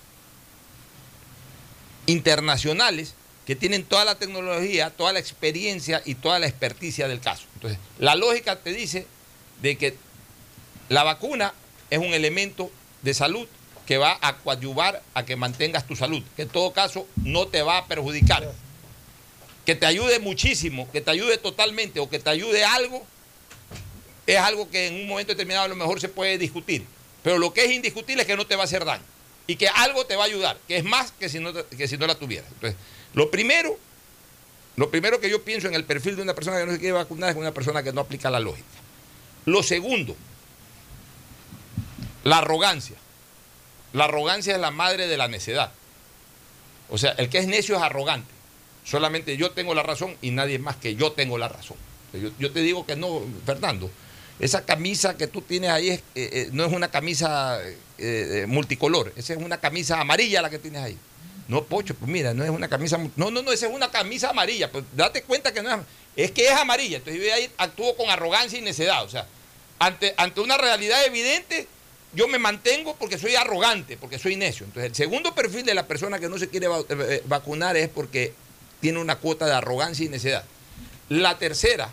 internacionales 2.06 3.14
que 3.46 3.56
tienen 3.56 3.84
toda 3.84 4.04
la 4.04 4.14
tecnología, 4.16 4.90
toda 4.90 5.12
la 5.12 5.18
experiencia 5.18 6.02
y 6.04 6.14
toda 6.14 6.38
la 6.38 6.46
experticia 6.46 7.08
del 7.08 7.20
caso. 7.20 7.44
Entonces, 7.54 7.78
la 7.98 8.14
lógica 8.14 8.56
te 8.60 8.72
dice 8.72 9.06
de 9.60 9.76
que 9.76 9.96
la 10.88 11.02
vacuna 11.02 11.52
es 11.90 11.98
un 11.98 12.14
elemento 12.14 12.70
de 13.02 13.14
salud 13.14 13.46
que 13.86 13.98
va 13.98 14.18
a 14.20 14.36
coadyuvar 14.36 15.02
a 15.14 15.24
que 15.24 15.36
mantengas 15.36 15.86
tu 15.86 15.96
salud, 15.96 16.22
que 16.36 16.42
en 16.42 16.48
todo 16.48 16.72
caso 16.72 17.06
no 17.16 17.48
te 17.48 17.62
va 17.62 17.78
a 17.78 17.86
perjudicar. 17.86 18.52
Que 19.66 19.74
te 19.74 19.86
ayude 19.86 20.18
muchísimo, 20.18 20.90
que 20.90 21.00
te 21.00 21.10
ayude 21.10 21.38
totalmente 21.38 22.00
o 22.00 22.08
que 22.08 22.18
te 22.18 22.30
ayude 22.30 22.64
algo, 22.64 23.04
es 24.26 24.38
algo 24.38 24.70
que 24.70 24.88
en 24.88 24.94
un 24.94 25.08
momento 25.08 25.32
determinado 25.32 25.64
a 25.64 25.68
lo 25.68 25.76
mejor 25.76 26.00
se 26.00 26.08
puede 26.08 26.38
discutir. 26.38 26.84
Pero 27.22 27.38
lo 27.38 27.52
que 27.52 27.64
es 27.64 27.70
indiscutible 27.70 28.22
es 28.22 28.28
que 28.28 28.36
no 28.36 28.46
te 28.46 28.56
va 28.56 28.62
a 28.62 28.64
hacer 28.64 28.84
daño 28.84 29.04
y 29.46 29.56
que 29.56 29.68
algo 29.68 30.06
te 30.06 30.16
va 30.16 30.24
a 30.24 30.26
ayudar, 30.26 30.58
que 30.68 30.76
es 30.76 30.84
más 30.84 31.12
que 31.12 31.28
si 31.28 31.38
no, 31.38 31.52
que 31.52 31.88
si 31.88 31.96
no 31.96 32.06
la 32.06 32.14
tuvieras. 32.14 32.50
Entonces, 32.52 32.78
lo 33.14 33.30
primero, 33.30 33.78
lo 34.76 34.90
primero 34.90 35.20
que 35.20 35.28
yo 35.28 35.42
pienso 35.42 35.68
en 35.68 35.74
el 35.74 35.84
perfil 35.84 36.16
de 36.16 36.22
una 36.22 36.34
persona 36.34 36.58
que 36.58 36.66
no 36.66 36.72
se 36.72 36.78
quiere 36.78 36.92
vacunar 36.92 37.30
es 37.30 37.36
una 37.36 37.52
persona 37.52 37.82
que 37.82 37.92
no 37.92 38.00
aplica 38.00 38.30
la 38.30 38.40
lógica. 38.40 38.66
Lo 39.44 39.62
segundo, 39.62 40.16
la 42.24 42.38
arrogancia. 42.38 42.96
La 43.92 44.04
arrogancia 44.04 44.54
es 44.54 44.60
la 44.60 44.70
madre 44.70 45.06
de 45.06 45.16
la 45.16 45.28
necedad. 45.28 45.72
O 46.90 46.98
sea, 46.98 47.12
el 47.12 47.28
que 47.28 47.38
es 47.38 47.46
necio 47.46 47.76
es 47.76 47.82
arrogante. 47.82 48.30
Solamente 48.84 49.36
yo 49.36 49.52
tengo 49.52 49.74
la 49.74 49.82
razón 49.82 50.16
y 50.20 50.30
nadie 50.30 50.58
más 50.58 50.76
que 50.76 50.94
yo 50.94 51.12
tengo 51.12 51.38
la 51.38 51.48
razón. 51.48 51.76
Yo, 52.38 52.52
te 52.52 52.60
digo 52.60 52.84
que 52.84 52.96
no, 52.96 53.22
Fernando. 53.46 53.90
Esa 54.38 54.64
camisa 54.64 55.16
que 55.16 55.26
tú 55.26 55.40
tienes 55.40 55.70
ahí 55.70 55.90
es, 55.90 56.00
eh, 56.14 56.30
eh, 56.32 56.48
no 56.52 56.64
es 56.64 56.72
una 56.72 56.90
camisa 56.90 57.60
eh, 57.96 58.44
multicolor, 58.48 59.12
esa 59.14 59.34
es 59.34 59.38
una 59.38 59.58
camisa 59.58 60.00
amarilla 60.00 60.42
la 60.42 60.50
que 60.50 60.58
tienes 60.58 60.82
ahí. 60.82 60.98
No, 61.48 61.64
Pocho, 61.64 61.94
pues 61.94 62.10
mira, 62.10 62.34
no 62.34 62.44
es 62.44 62.50
una 62.50 62.68
camisa. 62.68 62.98
No, 63.16 63.30
no, 63.30 63.42
no, 63.42 63.52
esa 63.52 63.66
es 63.66 63.74
una 63.74 63.90
camisa 63.90 64.30
amarilla. 64.30 64.70
Pues 64.70 64.84
date 64.94 65.22
cuenta 65.22 65.52
que 65.52 65.62
no 65.62 65.70
es. 65.70 65.80
Es 66.16 66.30
que 66.30 66.46
es 66.46 66.52
amarilla. 66.52 66.98
Entonces 66.98 67.22
yo 67.22 67.34
ahí 67.34 67.50
actúo 67.58 67.96
con 67.96 68.10
arrogancia 68.10 68.58
y 68.58 68.62
necedad. 68.62 69.04
O 69.04 69.08
sea, 69.08 69.26
ante, 69.78 70.14
ante 70.16 70.40
una 70.40 70.56
realidad 70.56 71.04
evidente, 71.04 71.66
yo 72.14 72.28
me 72.28 72.38
mantengo 72.38 72.94
porque 72.96 73.18
soy 73.18 73.36
arrogante, 73.36 73.96
porque 73.96 74.18
soy 74.18 74.36
necio. 74.36 74.66
Entonces, 74.66 74.90
el 74.90 74.94
segundo 74.94 75.34
perfil 75.34 75.64
de 75.64 75.74
la 75.74 75.86
persona 75.86 76.18
que 76.18 76.28
no 76.28 76.38
se 76.38 76.48
quiere 76.48 76.66
eh, 76.88 77.22
vacunar 77.26 77.76
es 77.76 77.88
porque 77.88 78.34
tiene 78.80 78.98
una 78.98 79.16
cuota 79.16 79.46
de 79.46 79.54
arrogancia 79.54 80.04
y 80.04 80.08
necedad. 80.08 80.44
La 81.08 81.38
tercera, 81.38 81.90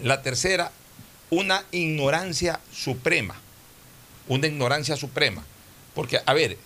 la 0.00 0.22
tercera, 0.22 0.72
una 1.30 1.64
ignorancia 1.72 2.60
suprema. 2.72 3.36
Una 4.28 4.46
ignorancia 4.46 4.96
suprema. 4.96 5.44
Porque, 5.94 6.20
a 6.24 6.34
ver, 6.34 6.58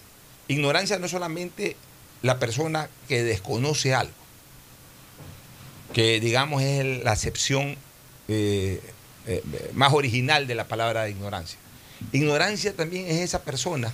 ignorancia 0.49 0.99
no 0.99 1.07
es 1.07 1.13
solamente 1.13 1.77
la 2.23 2.39
persona 2.39 2.89
que 3.09 3.23
desconoce 3.23 3.95
algo, 3.95 4.13
que 5.93 6.21
digamos 6.21 6.63
es 6.63 7.03
la 7.03 7.13
acepción 7.13 7.77
eh, 8.29 8.81
eh, 9.27 9.43
más 9.75 9.93
original 9.93 10.47
de 10.47 10.55
la 10.55 10.69
palabra 10.69 11.09
ignorancia. 11.09 11.59
Ignorancia 12.11 12.75
también 12.75 13.07
es 13.07 13.21
esa 13.21 13.43
persona 13.43 13.93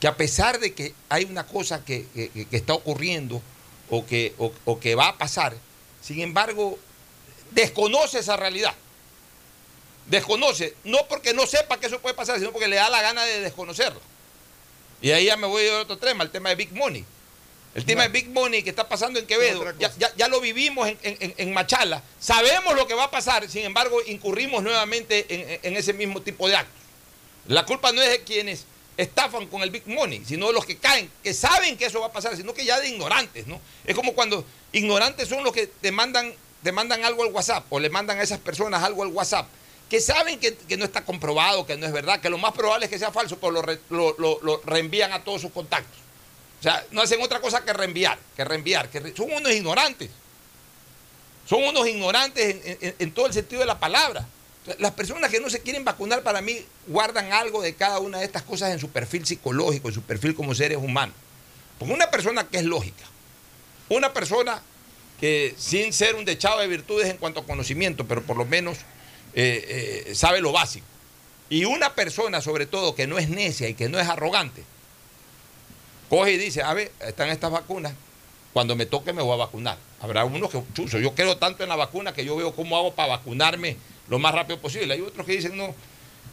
que 0.00 0.06
a 0.06 0.16
pesar 0.16 0.60
de 0.60 0.74
que 0.74 0.94
hay 1.08 1.24
una 1.24 1.46
cosa 1.46 1.84
que, 1.84 2.06
está 2.52 2.74
ocurriendo 2.74 3.42
o 3.90 4.06
que, 4.06 4.34
o 4.38 4.78
que 4.78 4.94
va 4.94 5.08
a 5.08 5.18
pasar, 5.18 5.54
sin 6.00 6.20
embargo, 6.20 6.78
desconoce 7.50 8.20
esa 8.20 8.36
realidad. 8.36 8.74
Desconoce, 10.06 10.74
no 10.84 11.06
porque 11.08 11.34
no 11.34 11.46
sepa 11.46 11.78
que 11.78 11.86
eso 11.86 12.00
puede 12.00 12.14
pasar, 12.14 12.38
sino 12.38 12.52
porque 12.52 12.68
le 12.68 12.76
da 12.76 12.88
la 12.88 13.02
gana 13.02 13.24
de 13.24 13.40
desconocerlo. 13.40 14.00
Y 15.02 15.10
ahí 15.10 15.26
ya 15.26 15.36
me 15.36 15.46
voy 15.46 15.68
a 15.68 15.80
otro 15.80 15.98
tema, 15.98 16.24
el 16.24 16.30
tema 16.30 16.48
de 16.48 16.54
Big 16.54 16.72
Money. 16.72 17.04
El 17.74 17.84
tema 17.84 18.04
de 18.04 18.08
Big 18.08 18.28
Money 18.30 18.62
que 18.62 18.70
está 18.70 18.88
pasando 18.88 19.20
en 19.20 19.26
Quevedo, 19.26 19.62
ya, 20.16 20.28
lo 20.28 20.40
vivimos 20.40 20.90
en, 21.02 21.52
Machala, 21.52 22.02
sabemos 22.18 22.74
lo 22.74 22.86
que 22.88 22.94
va 22.94 23.04
a 23.04 23.10
pasar, 23.10 23.48
sin 23.48 23.64
embargo 23.64 23.98
incurrimos 24.06 24.62
nuevamente 24.62 25.60
en, 25.62 25.76
ese 25.76 25.92
mismo 25.92 26.22
tipo 26.22 26.48
de 26.48 26.56
actos. 26.56 26.87
La 27.48 27.66
culpa 27.66 27.92
no 27.92 28.00
es 28.00 28.10
de 28.10 28.22
quienes 28.22 28.64
estafan 28.96 29.46
con 29.46 29.62
el 29.62 29.70
Big 29.70 29.86
Money, 29.86 30.22
sino 30.24 30.46
de 30.48 30.52
los 30.52 30.64
que 30.64 30.76
caen, 30.76 31.10
que 31.22 31.34
saben 31.34 31.76
que 31.76 31.86
eso 31.86 32.00
va 32.00 32.06
a 32.06 32.12
pasar, 32.12 32.36
sino 32.36 32.54
que 32.54 32.64
ya 32.64 32.78
de 32.80 32.88
ignorantes, 32.88 33.46
¿no? 33.46 33.60
Es 33.84 33.94
como 33.94 34.12
cuando 34.12 34.44
ignorantes 34.72 35.28
son 35.28 35.44
los 35.44 35.52
que 35.52 35.66
te 35.66 35.92
mandan, 35.92 36.32
te 36.62 36.72
mandan 36.72 37.04
algo 37.04 37.22
al 37.22 37.32
WhatsApp 37.32 37.64
o 37.70 37.80
le 37.80 37.90
mandan 37.90 38.18
a 38.18 38.22
esas 38.22 38.38
personas 38.38 38.82
algo 38.82 39.02
al 39.02 39.08
WhatsApp, 39.08 39.46
que 39.88 40.00
saben 40.00 40.38
que, 40.38 40.76
no 40.76 40.84
está 40.84 41.04
comprobado, 41.04 41.66
que 41.66 41.76
no 41.76 41.86
es 41.86 41.92
verdad, 41.92 42.20
que 42.20 42.28
lo 42.28 42.38
más 42.38 42.52
probable 42.52 42.86
es 42.86 42.90
que 42.90 42.98
sea 42.98 43.10
falso, 43.10 43.38
pero 43.38 43.62
lo 43.88 44.62
reenvían 44.64 45.12
a 45.12 45.24
todos 45.24 45.40
sus 45.40 45.52
contactos. 45.52 45.98
O 46.58 46.62
sea, 46.62 46.84
no 46.90 47.02
hacen 47.02 47.22
otra 47.22 47.40
cosa 47.40 47.64
que 47.64 47.72
reenviar, 47.72 48.18
que 48.36 48.44
reenviar, 48.44 48.90
que 48.90 49.14
son 49.16 49.32
unos 49.32 49.52
ignorantes. 49.52 50.10
Son 51.48 51.62
unos 51.62 51.86
ignorantes 51.86 52.96
en, 52.98 53.12
todo 53.12 53.26
el 53.26 53.32
sentido 53.32 53.60
de 53.60 53.66
la 53.66 53.78
palabra. 53.78 54.26
Las 54.78 54.92
personas 54.92 55.30
que 55.30 55.40
no 55.40 55.50
se 55.50 55.60
quieren 55.60 55.84
vacunar 55.84 56.22
para 56.22 56.40
mí 56.40 56.60
guardan 56.86 57.32
algo 57.32 57.62
de 57.62 57.74
cada 57.74 57.98
una 57.98 58.18
de 58.18 58.24
estas 58.24 58.42
cosas 58.42 58.72
en 58.72 58.78
su 58.78 58.88
perfil 58.90 59.26
psicológico, 59.26 59.88
en 59.88 59.94
su 59.94 60.02
perfil 60.02 60.34
como 60.34 60.54
seres 60.54 60.78
humanos. 60.78 61.14
Porque 61.78 61.94
una 61.94 62.10
persona 62.10 62.48
que 62.48 62.58
es 62.58 62.64
lógica, 62.64 63.04
una 63.88 64.12
persona 64.12 64.62
que 65.20 65.54
sin 65.56 65.92
ser 65.92 66.14
un 66.14 66.24
dechado 66.24 66.60
de 66.60 66.66
virtudes 66.66 67.08
en 67.08 67.16
cuanto 67.16 67.40
a 67.40 67.44
conocimiento, 67.44 68.06
pero 68.06 68.22
por 68.22 68.36
lo 68.36 68.44
menos 68.44 68.78
eh, 69.34 70.04
eh, 70.08 70.14
sabe 70.14 70.40
lo 70.40 70.52
básico. 70.52 70.86
Y 71.50 71.64
una 71.64 71.94
persona 71.94 72.40
sobre 72.40 72.66
todo 72.66 72.94
que 72.94 73.06
no 73.06 73.18
es 73.18 73.28
necia 73.28 73.68
y 73.68 73.74
que 73.74 73.88
no 73.88 73.98
es 73.98 74.08
arrogante, 74.08 74.64
coge 76.08 76.32
y 76.32 76.38
dice, 76.38 76.62
a 76.62 76.74
ver, 76.74 76.92
están 77.00 77.30
estas 77.30 77.50
vacunas, 77.50 77.94
cuando 78.52 78.76
me 78.76 78.86
toque 78.86 79.12
me 79.12 79.22
voy 79.22 79.34
a 79.34 79.36
vacunar. 79.36 79.78
Habrá 80.00 80.24
unos 80.24 80.50
que, 80.50 80.62
chuzo, 80.74 80.98
yo 80.98 81.14
creo 81.14 81.36
tanto 81.38 81.62
en 81.62 81.68
la 81.68 81.76
vacuna 81.76 82.12
que 82.12 82.24
yo 82.24 82.36
veo 82.36 82.54
cómo 82.54 82.76
hago 82.76 82.94
para 82.94 83.16
vacunarme 83.16 83.76
lo 84.08 84.18
más 84.18 84.34
rápido 84.34 84.58
posible. 84.58 84.94
Hay 84.94 85.00
otros 85.00 85.26
que 85.26 85.32
dicen, 85.32 85.56
no, 85.56 85.74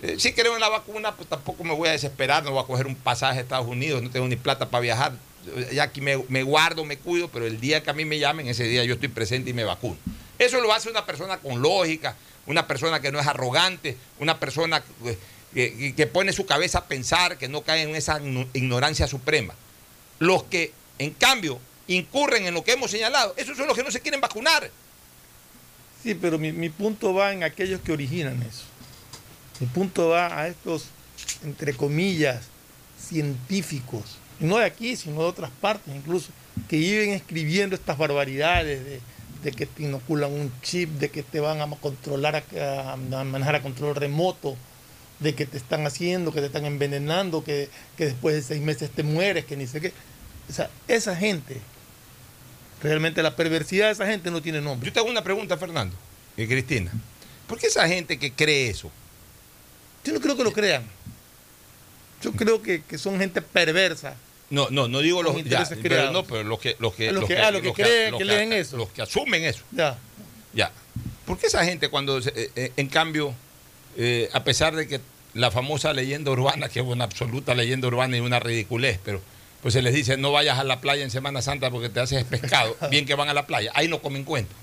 eh, 0.02 0.16
si 0.20 0.34
creo 0.34 0.56
en 0.56 0.62
la 0.62 0.70
vacuna, 0.70 1.16
pues 1.16 1.30
tampoco 1.30 1.64
me 1.64 1.74
voy 1.74 1.90
a 1.90 1.92
desesperar, 1.92 2.44
no 2.44 2.52
voy 2.52 2.64
a 2.64 2.68
coger 2.68 2.88
un 2.88 2.96
pasaje 2.96 3.40
a 3.40 3.42
Estados 3.42 3.68
Unidos, 3.68 4.02
no 4.02 4.10
tengo 4.10 4.28
ni 4.28 4.36
plata 4.36 4.70
para 4.70 4.82
viajar. 4.82 5.14
Ya 5.72 5.84
aquí 5.84 6.02
me, 6.02 6.16
guardo, 6.44 6.86
me 6.86 6.98
cuido, 6.98 7.30
pero 7.30 7.46
el 7.46 7.60
día 7.60 7.84
que 7.84 7.92
a 7.92 7.94
mí 7.94 8.04
me 8.04 8.18
llamen, 8.18 8.48
ese 8.48 8.64
día 8.64 8.84
yo 8.84 8.96
estoy 8.96 9.10
presente 9.10 9.52
y 9.52 9.54
me 9.54 9.64
vacuno. 9.64 9.98
Eso 10.40 10.60
lo 10.60 10.74
hace 10.74 10.90
una 10.90 11.06
persona 11.06 11.38
con 11.38 11.62
lógica, 11.62 12.16
una 12.48 12.68
persona 12.68 13.00
que 13.00 13.12
no 13.12 13.20
es 13.20 13.28
arrogante, 13.28 13.96
una 14.20 14.40
persona 14.40 14.84
que, 15.54 16.08
pone 16.08 16.34
su 16.34 16.46
cabeza 16.46 16.80
a 16.80 16.86
pensar, 16.86 17.38
que 17.38 17.48
no 17.48 17.62
cae 17.62 17.84
en 17.84 17.96
esa 17.96 18.20
ignorancia 18.54 19.08
suprema. 19.08 19.54
Los 20.18 20.44
que, 20.44 20.74
en 20.98 21.12
cambio, 21.12 21.60
incurren 21.88 22.48
en 22.48 22.54
lo 22.54 22.64
que 22.64 22.74
hemos 22.74 22.90
señalado, 22.90 23.36
esos 23.38 23.56
son 23.56 23.68
los 23.68 23.78
que 23.78 23.84
no 23.84 23.92
se 23.92 24.02
quieren 24.02 24.22
vacunar. 24.22 24.70
Sí, 26.06 26.14
pero 26.14 26.38
mi, 26.38 26.70
punto 26.70 27.16
va 27.16 27.34
en 27.34 27.44
aquellos 27.44 27.82
que 27.82 27.92
originan 27.92 28.40
eso. 28.44 28.66
Mi 29.60 29.66
punto 29.66 30.10
va 30.10 30.40
a 30.40 30.48
estos, 30.48 30.86
entre 31.44 31.74
comillas, 31.74 32.44
científicos, 33.00 34.20
no 34.40 34.60
de 34.60 34.66
aquí, 34.66 34.96
sino 34.98 35.22
de 35.22 35.26
otras 35.26 35.50
partes 35.50 35.96
incluso, 35.96 36.30
que 36.70 36.78
viven 36.78 37.10
escribiendo 37.10 37.76
estas 37.76 37.98
barbaridades 37.98 39.02
de, 39.42 39.52
que 39.52 39.66
te 39.66 39.82
inoculan 39.82 40.32
un 40.32 40.52
chip, 40.62 40.92
de 40.92 41.10
que 41.10 41.24
te 41.24 41.40
van 41.40 41.60
a 41.60 41.68
controlar, 41.78 42.44
a 42.56 42.96
manejar 42.98 43.56
a 43.56 43.64
control 43.64 43.96
remoto, 43.96 44.56
de 45.20 45.34
que 45.34 45.48
te 45.48 45.58
están 45.58 45.88
haciendo, 45.88 46.32
que 46.32 46.42
te 46.42 46.48
están 46.48 46.66
envenenando, 46.66 47.44
que, 47.44 47.68
después 47.98 48.36
de 48.36 48.44
seis 48.44 48.62
meses 48.62 48.92
te 48.92 49.02
mueres, 49.02 49.46
que 49.46 49.58
ni 49.58 49.66
sé 49.66 49.82
qué. 49.82 49.92
O 50.48 50.54
sea, 50.54 50.70
esa 50.88 51.16
gente, 51.16 51.62
realmente 52.86 53.24
la 53.24 53.36
perversidad 53.36 53.88
de 53.88 53.94
esa 53.94 54.06
gente 54.06 54.32
no 54.32 54.42
tiene 54.42 54.62
nombre. 54.62 54.88
Yo 54.88 54.94
te 54.94 55.00
hago 55.00 55.10
una 55.10 55.24
pregunta, 55.24 55.58
Fernando 55.58 55.96
y 56.38 56.48
Cristina. 56.48 56.92
¿Por 57.48 57.60
qué 57.60 57.68
esa 57.68 57.88
gente 57.88 58.18
que 58.18 58.32
cree 58.32 58.70
eso? 58.70 58.92
Yo 60.04 60.14
no 60.14 60.20
creo 60.20 60.38
que 60.38 60.44
lo 60.44 60.54
crean. 60.54 60.84
Yo 62.22 62.32
creo 62.32 62.62
que, 62.62 62.82
son 62.98 63.20
gente 63.20 63.42
perversa. 63.42 64.16
No, 64.50 64.70
no, 64.70 64.88
no 64.88 65.00
digo 65.00 65.24
los, 65.24 65.38
intereses 65.38 65.78
pero 65.82 66.12
no, 66.12 66.24
pero 66.24 66.44
los 66.44 66.60
que 66.60 66.76
los 66.80 66.94
que 66.94 67.12
los, 67.12 67.26
que, 67.26 67.38
ah, 67.40 67.52
creen 67.74 68.16
que, 68.16 68.26
leen 68.26 68.54
eso. 68.54 68.78
Los 68.78 68.90
que 68.90 69.02
asumen 69.02 69.44
eso. 69.44 69.64
Ya. 69.72 69.98
Ya. 70.54 70.72
¿Por 71.26 71.40
qué 71.40 71.48
esa 71.48 71.66
gente 71.66 71.90
cuando 71.90 72.20
eh, 72.20 72.52
eh, 72.56 72.72
en 72.78 72.88
cambio 72.88 73.34
eh, 73.98 74.30
a 74.34 74.44
pesar 74.44 74.76
de 74.76 74.88
que 74.88 75.02
la 75.34 75.50
famosa 75.50 75.94
leyenda 75.94 76.30
urbana, 76.32 76.70
que 76.70 76.80
es 76.80 76.86
una 76.86 77.04
absoluta 77.04 77.56
leyenda 77.56 77.88
urbana 77.88 78.18
y 78.18 78.20
una 78.20 78.40
ridiculez, 78.40 79.00
pero 79.04 79.22
pues 79.66 79.74
se 79.74 79.82
les 79.82 79.96
dice 79.96 80.16
no 80.16 80.32
vayas 80.32 80.60
a 80.60 80.64
la 80.64 80.80
playa 80.80 81.04
en 81.04 81.10
Semana 81.10 81.42
Santa 81.42 81.72
porque 81.72 81.90
te 81.90 82.00
haces 82.00 82.24
pescado, 82.24 82.78
bien 82.92 83.08
que 83.08 83.16
van 83.16 83.30
a 83.30 83.34
la 83.34 83.48
playa, 83.48 83.72
ahí 83.74 83.88
no 83.88 84.00
comen 84.00 84.24
cuento. 84.24 84.54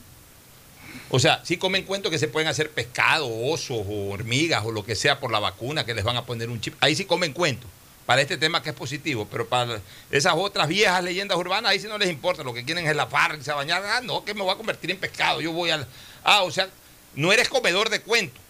O 1.11 1.19
sea, 1.19 1.41
sí 1.43 1.57
comen 1.57 1.83
cuento 1.83 2.09
que 2.09 2.21
se 2.21 2.29
pueden 2.29 2.49
hacer 2.49 2.71
pescado, 2.71 3.29
osos 3.29 3.85
o 3.85 4.11
hormigas 4.11 4.65
o 4.65 4.71
lo 4.71 4.85
que 4.85 4.95
sea 4.95 5.19
por 5.19 5.33
la 5.33 5.41
vacuna 5.41 5.85
que 5.85 5.93
les 5.93 6.05
van 6.05 6.17
a 6.19 6.25
poner 6.25 6.51
un 6.51 6.61
chip. 6.61 6.77
Ahí 6.79 6.95
sí 6.95 7.05
comen 7.05 7.33
cuento. 7.33 7.67
Para 8.07 8.23
este 8.23 8.37
tema 8.37 8.63
que 8.63 8.71
es 8.71 8.77
positivo, 8.77 9.27
pero 9.29 9.49
para 9.49 9.81
esas 10.13 10.35
otras 10.37 10.69
viejas 10.69 11.03
leyendas 11.03 11.37
urbanas, 11.37 11.73
ahí 11.73 11.81
sí 11.81 11.89
no 11.89 11.99
les 11.99 12.09
importa. 12.09 12.45
Lo 12.45 12.55
que 12.55 12.65
quieren 12.65 12.87
es 12.87 12.95
la 12.95 13.09
farra, 13.09 13.37
a 13.45 13.55
bañar. 13.55 13.83
Ah, 13.85 14.03
no, 14.05 14.25
que 14.25 14.35
me 14.35 14.43
voy 14.43 14.53
a 14.53 14.57
convertir 14.57 14.93
en 14.93 14.99
pescado. 14.99 15.41
Yo 15.41 15.51
voy 15.51 15.71
al. 15.71 15.85
Ah, 16.23 16.45
o 16.45 16.53
sea, 16.53 16.69
no 17.17 17.33
eres 17.33 17.49
comedor 17.49 17.91
de 17.91 18.03
cuento. 18.03 18.41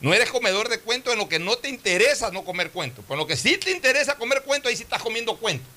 No 0.00 0.12
eres 0.12 0.30
comedor 0.30 0.68
de 0.68 0.80
cuentos 0.80 1.12
en 1.12 1.18
lo 1.18 1.28
que 1.28 1.38
no 1.38 1.56
te 1.56 1.68
interesa 1.68 2.30
no 2.30 2.44
comer 2.44 2.70
cuentos. 2.70 3.04
Por 3.04 3.16
lo 3.16 3.26
que 3.26 3.36
sí 3.36 3.56
te 3.56 3.70
interesa 3.70 4.16
comer 4.16 4.42
cuentos, 4.42 4.70
ahí 4.70 4.76
sí 4.76 4.82
estás 4.82 5.02
comiendo 5.02 5.36
cuentos. 5.36 5.68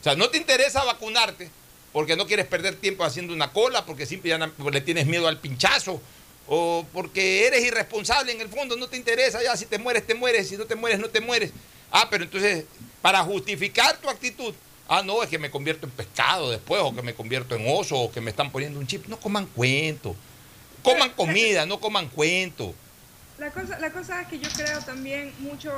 O 0.00 0.04
sea, 0.04 0.14
no 0.14 0.28
te 0.28 0.38
interesa 0.38 0.84
vacunarte 0.84 1.50
porque 1.92 2.14
no 2.14 2.26
quieres 2.26 2.46
perder 2.46 2.76
tiempo 2.76 3.04
haciendo 3.04 3.32
una 3.32 3.52
cola, 3.52 3.86
porque 3.86 4.04
simplemente 4.04 4.62
le 4.70 4.80
tienes 4.82 5.06
miedo 5.06 5.26
al 5.28 5.40
pinchazo, 5.40 5.98
o 6.46 6.84
porque 6.92 7.46
eres 7.46 7.64
irresponsable 7.64 8.32
en 8.32 8.40
el 8.42 8.48
fondo, 8.48 8.76
no 8.76 8.86
te 8.86 8.98
interesa, 8.98 9.42
ya 9.42 9.56
si 9.56 9.64
te 9.64 9.78
mueres, 9.78 10.06
te 10.06 10.14
mueres, 10.14 10.46
si 10.46 10.58
no 10.58 10.66
te 10.66 10.74
mueres, 10.74 11.00
no 11.00 11.08
te 11.08 11.20
mueres. 11.20 11.52
Ah, 11.90 12.08
pero 12.10 12.24
entonces, 12.24 12.64
para 13.00 13.22
justificar 13.22 13.96
tu 13.98 14.10
actitud, 14.10 14.54
ah, 14.88 15.02
no, 15.02 15.22
es 15.22 15.30
que 15.30 15.38
me 15.38 15.50
convierto 15.50 15.86
en 15.86 15.92
pescado 15.92 16.50
después, 16.50 16.82
o 16.84 16.94
que 16.94 17.02
me 17.02 17.14
convierto 17.14 17.54
en 17.54 17.64
oso, 17.66 17.96
o 17.96 18.12
que 18.12 18.20
me 18.20 18.30
están 18.30 18.52
poniendo 18.52 18.78
un 18.78 18.86
chip. 18.86 19.06
No 19.06 19.18
coman 19.18 19.46
cuentos. 19.46 20.14
Coman 20.82 21.10
comida, 21.16 21.64
no 21.64 21.80
coman 21.80 22.08
cuentos. 22.08 22.74
La 23.38 23.50
cosa, 23.50 23.78
la 23.78 23.90
cosa 23.90 24.22
es 24.22 24.28
que 24.28 24.38
yo 24.38 24.48
creo 24.56 24.80
también 24.80 25.30
mucho, 25.40 25.70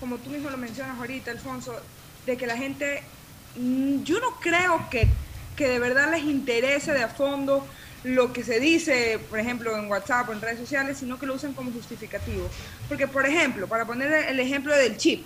como 0.00 0.16
tú 0.16 0.28
mismo 0.28 0.50
lo 0.50 0.56
mencionas 0.56 0.98
ahorita, 0.98 1.30
Alfonso, 1.30 1.80
de 2.26 2.36
que 2.36 2.48
la 2.48 2.56
gente, 2.56 3.00
mm, 3.54 4.02
yo 4.02 4.18
no 4.18 4.32
creo 4.40 4.88
que, 4.90 5.06
que 5.54 5.68
de 5.68 5.78
verdad 5.78 6.10
les 6.10 6.24
interese 6.24 6.92
de 6.92 7.04
a 7.04 7.08
fondo 7.08 7.64
lo 8.02 8.32
que 8.32 8.42
se 8.42 8.58
dice, 8.58 9.20
por 9.30 9.38
ejemplo, 9.38 9.76
en 9.76 9.88
WhatsApp 9.88 10.28
o 10.28 10.32
en 10.32 10.40
redes 10.40 10.58
sociales, 10.58 10.98
sino 10.98 11.16
que 11.16 11.26
lo 11.26 11.34
usan 11.34 11.52
como 11.52 11.70
justificativo. 11.70 12.50
Porque, 12.88 13.06
por 13.06 13.24
ejemplo, 13.24 13.68
para 13.68 13.84
poner 13.84 14.12
el 14.12 14.40
ejemplo 14.40 14.74
del 14.74 14.96
chip, 14.96 15.24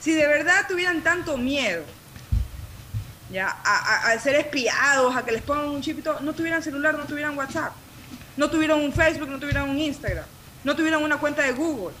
si 0.00 0.12
de 0.12 0.26
verdad 0.26 0.66
tuvieran 0.68 1.02
tanto 1.02 1.36
miedo 1.36 1.84
ya, 3.30 3.48
a, 3.62 4.10
a, 4.10 4.18
ser 4.18 4.36
espiados, 4.36 5.14
a 5.14 5.24
que 5.24 5.32
les 5.32 5.42
pongan 5.42 5.68
un 5.68 5.82
chip 5.82 5.98
y 5.98 6.02
todo, 6.02 6.20
no 6.20 6.32
tuvieran 6.32 6.62
celular, 6.62 6.96
no 6.96 7.04
tuvieran 7.04 7.36
WhatsApp, 7.36 7.72
no 8.38 8.50
tuvieran 8.50 8.80
un 8.80 8.92
Facebook, 8.92 9.28
no 9.28 9.38
tuvieran 9.38 9.68
un 9.68 9.78
Instagram 9.78 10.24
no 10.64 10.76
tuvieron 10.76 11.02
una 11.02 11.18
cuenta 11.18 11.42
de 11.42 11.52
Google. 11.52 11.94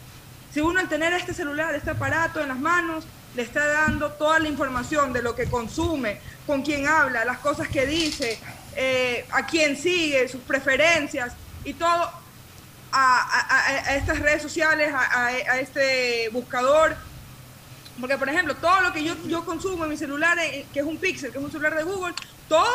Si 0.52 0.60
uno 0.60 0.80
al 0.80 0.88
tener 0.88 1.12
este 1.14 1.32
celular, 1.32 1.74
este 1.74 1.90
aparato 1.90 2.40
en 2.40 2.48
las 2.48 2.58
manos, 2.58 3.04
le 3.34 3.42
está 3.42 3.66
dando 3.66 4.12
toda 4.12 4.38
la 4.38 4.48
información 4.48 5.12
de 5.12 5.22
lo 5.22 5.34
que 5.34 5.46
consume, 5.46 6.20
con 6.46 6.62
quién 6.62 6.86
habla, 6.86 7.24
las 7.24 7.38
cosas 7.38 7.68
que 7.68 7.86
dice, 7.86 8.38
eh, 8.76 9.26
a 9.30 9.46
quién 9.46 9.76
sigue, 9.76 10.28
sus 10.28 10.42
preferencias 10.42 11.32
y 11.64 11.72
todo 11.74 12.10
a, 12.92 13.94
estas 13.96 14.18
redes 14.18 14.42
sociales, 14.42 14.92
a, 14.94 15.58
este 15.58 16.28
buscador. 16.30 16.94
Porque, 18.00 18.18
por 18.18 18.28
ejemplo, 18.28 18.54
todo 18.56 18.80
lo 18.82 18.92
que 18.92 19.04
yo, 19.04 19.14
yo 19.26 19.44
consumo 19.44 19.84
en 19.84 19.90
mi 19.90 19.96
celular, 19.96 20.38
eh, 20.38 20.66
que 20.72 20.80
es 20.80 20.86
un 20.86 20.96
Pixel, 20.96 21.30
que 21.30 21.38
es 21.38 21.44
un 21.44 21.50
celular 21.50 21.74
de 21.74 21.84
Google, 21.84 22.14
todo 22.48 22.66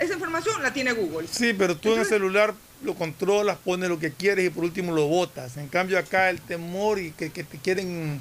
esa 0.00 0.14
información 0.14 0.62
la 0.62 0.72
tiene 0.72 0.92
Google. 0.92 1.28
Sí, 1.30 1.52
pero 1.54 1.76
tú 1.76 1.92
en 1.94 2.00
el 2.00 2.06
celular 2.06 2.54
lo 2.82 2.94
controlas, 2.94 3.58
pones 3.64 3.88
lo 3.88 3.98
que 3.98 4.12
quieres 4.12 4.46
y 4.46 4.50
por 4.50 4.64
último 4.64 4.92
lo 4.92 5.06
botas. 5.06 5.56
En 5.58 5.68
cambio 5.68 5.98
acá 5.98 6.30
el 6.30 6.40
temor 6.40 6.98
y 6.98 7.12
que, 7.12 7.30
que 7.30 7.44
te 7.44 7.58
quieren 7.58 8.20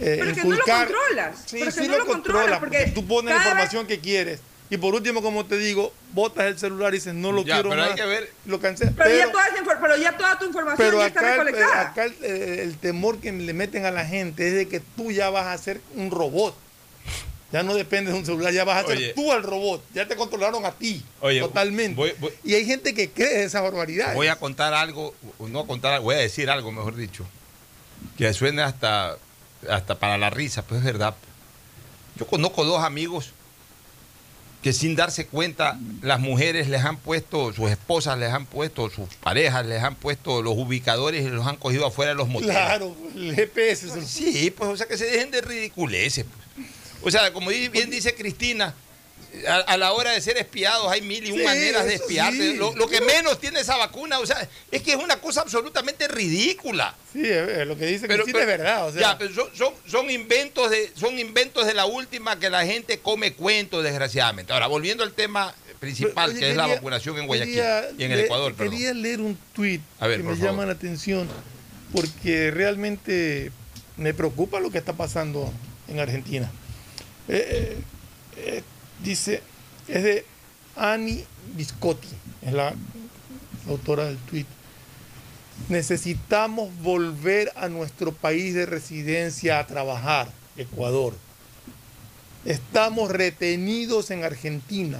eh, 0.00 0.16
Pero 0.20 0.34
que 0.34 0.42
no 0.42 0.48
lo 0.50 0.54
inculcar. 0.56 0.86
controlas, 0.88 1.38
Sí, 1.46 1.56
pero 1.60 1.66
que 1.66 1.80
sí 1.80 1.86
no 1.88 1.92
lo, 1.92 1.98
lo 1.98 2.06
controlas, 2.06 2.40
controlas, 2.42 2.58
porque, 2.60 2.78
porque 2.78 2.92
tú 2.92 3.06
pones 3.06 3.34
la 3.34 3.38
cada 3.38 3.50
información 3.50 3.86
que 3.86 3.98
quieres. 4.00 4.40
Y 4.70 4.78
por 4.78 4.94
último, 4.94 5.20
como 5.20 5.44
te 5.44 5.58
digo, 5.58 5.92
botas 6.14 6.46
el 6.46 6.58
celular 6.58 6.94
y 6.94 6.96
dices, 6.96 7.12
no 7.12 7.30
lo 7.30 7.44
Ya, 7.44 7.56
quiero 7.56 7.68
pero 7.68 7.82
hay 7.82 7.88
más, 7.90 8.00
que 8.00 8.06
ver- 8.06 8.30
Lo 8.46 8.58
cancelas. 8.58 8.94
Pero, 8.96 9.10
Pero, 9.10 9.18
ya 9.26 9.30
toda 9.32 9.46
esa 9.48 9.56
infor- 9.62 9.78
pero 9.82 9.96
ya 9.98 10.16
toda 10.16 10.38
tu 10.38 10.46
información 10.46 10.88
pero 10.88 10.98
ya 11.00 11.06
está 11.08 11.20
acá, 11.20 11.32
el, 11.34 11.38
recolectada. 11.46 11.80
acá 11.82 12.04
el, 12.04 12.12
eh, 12.22 12.62
el 12.62 12.78
temor 12.78 13.18
que 13.18 13.32
le 13.32 13.52
meten 13.52 13.84
a 13.84 13.90
la 13.90 14.06
gente 14.06 14.48
es 14.48 14.54
de 14.54 14.68
que 14.68 14.80
tú 14.80 15.10
ya 15.12 15.28
vas 15.28 15.46
a 15.48 15.58
ser 15.62 15.80
un 15.94 16.10
robot. 16.10 16.56
Ya 17.52 17.62
no 17.62 17.74
dependes 17.74 18.14
de 18.14 18.18
un 18.20 18.24
celular, 18.24 18.52
ya 18.52 18.64
vas 18.64 18.82
a 18.82 18.86
ser 18.86 18.96
Oye. 18.96 19.12
tú 19.14 19.30
al 19.30 19.42
robot. 19.42 19.82
Ya 19.94 20.08
te 20.08 20.16
controlaron 20.16 20.64
a 20.64 20.72
ti. 20.72 21.04
Oye, 21.20 21.40
totalmente. 21.40 21.94
voy- 21.96 22.14
voy- 22.18 22.32
y 22.44 22.54
hay 22.54 22.64
gente 22.64 22.94
que 22.94 23.10
cree 23.10 23.44
esa 23.44 23.60
barbaridad. 23.60 24.14
Voy 24.14 24.28
a 24.28 24.36
contar 24.36 24.72
algo, 24.72 25.14
no 25.38 25.66
contar, 25.66 26.00
voy 26.00 26.14
a 26.14 26.18
decir 26.18 26.48
algo, 26.48 26.72
mejor 26.72 26.96
dicho, 26.96 27.26
que 28.16 28.32
suene 28.32 28.62
hasta, 28.62 29.18
hasta 29.68 29.98
para 29.98 30.16
la 30.16 30.30
risa, 30.30 30.62
pues 30.62 30.78
es 30.78 30.84
verdad. 30.84 31.14
Yo 32.16 32.26
conozco 32.26 32.64
dos 32.64 32.82
amigos 32.82 33.32
que 34.62 34.72
sin 34.72 34.94
darse 34.94 35.26
cuenta 35.26 35.76
las 36.02 36.20
mujeres 36.20 36.68
les 36.68 36.84
han 36.84 36.96
puesto, 36.96 37.52
sus 37.52 37.68
esposas 37.70 38.16
les 38.18 38.32
han 38.32 38.46
puesto, 38.46 38.88
sus 38.90 39.08
parejas 39.16 39.66
les 39.66 39.82
han 39.82 39.96
puesto 39.96 40.40
los 40.40 40.54
ubicadores 40.56 41.24
y 41.24 41.28
los 41.28 41.46
han 41.46 41.56
cogido 41.56 41.84
afuera 41.86 42.10
de 42.12 42.14
los 42.16 42.28
moteles. 42.28 42.54
Claro, 42.54 42.96
el 43.16 43.34
GPS. 43.34 43.90
Sí, 44.06 44.50
pues, 44.56 44.70
o 44.70 44.76
sea, 44.76 44.86
que 44.86 44.96
se 44.96 45.04
dejen 45.06 45.30
de 45.32 45.40
ridiculeces. 45.40 46.24
pues. 46.24 46.41
O 47.02 47.10
sea, 47.10 47.32
como 47.32 47.48
bien 47.50 47.90
dice 47.90 48.14
Cristina, 48.14 48.74
a, 49.48 49.54
a 49.56 49.76
la 49.78 49.92
hora 49.92 50.10
de 50.10 50.20
ser 50.20 50.36
espiados 50.36 50.92
hay 50.92 51.00
mil 51.00 51.26
y 51.26 51.30
un 51.32 51.38
Sí, 51.38 51.44
maneras 51.44 51.86
de 51.86 51.94
espiarte. 51.94 52.52
sí. 52.52 52.56
Lo, 52.56 52.74
lo 52.76 52.86
que 52.86 53.00
menos 53.00 53.40
tiene 53.40 53.60
esa 53.60 53.76
vacuna, 53.76 54.18
o 54.18 54.26
sea, 54.26 54.46
es 54.70 54.82
que 54.82 54.92
es 54.92 54.98
una 54.98 55.16
cosa 55.20 55.40
absolutamente 55.40 56.06
ridícula. 56.06 56.94
Sí, 57.12 57.22
es- 57.26 57.66
lo 57.66 57.76
que 57.78 57.86
dice 57.86 58.06
Pero, 58.06 58.24
Cristina 58.24 58.44
pero- 58.46 58.52
es 58.52 58.58
verdad. 58.58 58.86
O 58.88 58.92
sea, 58.92 59.00
ya, 59.00 59.18
pero 59.18 59.34
son, 59.34 59.48
son, 59.56 59.72
son 59.86 60.10
inventos 60.10 60.70
de, 60.70 60.90
son 60.94 61.18
inventos 61.18 61.66
de 61.66 61.72
la 61.74 61.86
última 61.86 62.38
que 62.38 62.50
la 62.50 62.64
gente 62.66 62.98
come 62.98 63.32
cuentos, 63.32 63.82
desgraciadamente. 63.82 64.52
Ahora, 64.52 64.66
volviendo 64.66 65.02
al 65.02 65.12
tema 65.12 65.54
principal, 65.80 66.30
Oye, 66.30 66.38
que 66.40 66.50
es 66.50 66.56
la 66.56 66.66
vacunación 66.66 67.18
en 67.18 67.26
Guayaquil 67.26 67.54
quería 67.54 67.90
y 67.98 68.04
en 68.04 68.12
el 68.12 68.18
le- 68.18 68.24
Ecuador, 68.26 68.54
perdón. 68.54 68.72
Quería 68.74 68.92
leer 68.94 69.20
un 69.20 69.36
tuit 69.54 69.80
que 69.98 70.08
me 70.18 70.22
favor. 70.24 70.38
llama 70.38 70.66
la 70.66 70.72
atención 70.72 71.26
porque 71.92 72.50
realmente 72.50 73.50
me 73.96 74.14
preocupa 74.14 74.60
lo 74.60 74.70
que 74.70 74.78
está 74.78 74.92
pasando 74.92 75.52
en 75.88 76.00
Argentina. 76.00 76.50
Eh, 77.28 77.78
eh, 78.36 78.62
dice, 79.02 79.42
es 79.88 80.02
de 80.02 80.24
Ani 80.76 81.24
Biscotti, 81.54 82.08
es 82.42 82.52
la 82.52 82.74
autora 83.68 84.04
del 84.04 84.18
tuit. 84.18 84.46
Necesitamos 85.68 86.70
volver 86.82 87.52
a 87.56 87.68
nuestro 87.68 88.12
país 88.12 88.54
de 88.54 88.66
residencia 88.66 89.58
a 89.58 89.66
trabajar, 89.66 90.28
Ecuador. 90.56 91.14
Estamos 92.44 93.10
retenidos 93.10 94.10
en 94.10 94.24
Argentina. 94.24 94.98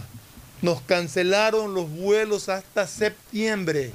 Nos 0.60 0.80
cancelaron 0.82 1.74
los 1.74 1.90
vuelos 1.90 2.48
hasta 2.48 2.86
septiembre. 2.86 3.90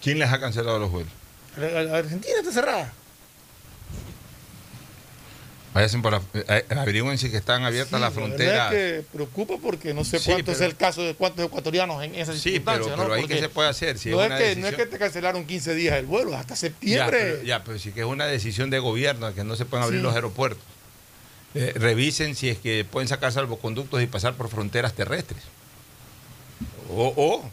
¿Quién 0.00 0.20
les 0.20 0.30
ha 0.30 0.38
cancelado 0.38 0.78
los 0.78 0.90
vuelos? 0.90 1.12
La 1.56 1.98
Argentina 1.98 2.34
está 2.38 2.52
cerrada. 2.52 2.92
Por 6.02 6.12
la- 6.12 6.22
eh, 6.34 6.64
averigüen 6.70 7.18
si 7.18 7.30
que 7.30 7.36
están 7.36 7.64
abiertas 7.64 7.98
Sí, 7.98 8.02
las 8.02 8.02
la 8.02 8.10
fronteras. 8.10 8.72
es 8.72 8.78
que 9.02 9.04
preocupa 9.12 9.54
porque 9.62 9.94
no 9.94 10.04
sé 10.04 10.18
Sí, 10.18 10.30
cuánto 10.32 10.50
es 10.52 10.60
el 10.60 10.74
caso 10.76 11.02
de 11.02 11.14
cuántos 11.14 11.44
ecuatorianos 11.44 12.02
en 12.02 12.14
esas 12.16 12.38
Sí, 12.38 12.58
pero, 12.60 12.96
¿no? 12.96 13.12
ahí 13.12 13.26
que 13.26 13.38
se 13.38 13.48
puede 13.48 13.68
hacer. 13.68 13.96
Si 13.98 14.10
no, 14.10 14.22
es 14.22 14.28
que, 14.28 14.34
decisión, 14.34 14.60
no 14.62 14.68
es 14.68 14.74
que 14.74 14.86
te 14.86 14.98
cancelaron 14.98 15.46
15 15.46 15.74
días 15.74 15.96
el 15.96 16.06
vuelo, 16.06 16.34
hasta 16.36 16.54
ya, 16.54 16.56
septiembre. 16.56 17.18
pero, 17.20 17.42
ya, 17.42 17.62
pero 17.64 17.78
sí 17.78 17.92
que 17.92 18.00
es 18.00 18.06
una 18.06 18.26
decisión 18.26 18.70
de 18.70 18.78
gobierno 18.80 19.32
que 19.34 19.44
no 19.44 19.54
se 19.56 19.64
pueden 19.66 19.84
abrir 19.84 20.00
los 20.02 20.14
aeropuertos. 20.14 20.62
Eh, 21.54 21.72
revisen 21.76 22.34
si 22.34 22.48
es 22.50 22.58
que 22.58 22.84
pueden 22.84 23.08
sacar 23.08 23.32
salvoconductos 23.32 24.02
y 24.02 24.06
pasar 24.06 24.34
por 24.34 24.48
fronteras 24.48 24.94
terrestres. 24.94 25.42
O, 26.90 27.12
o, 27.16 27.50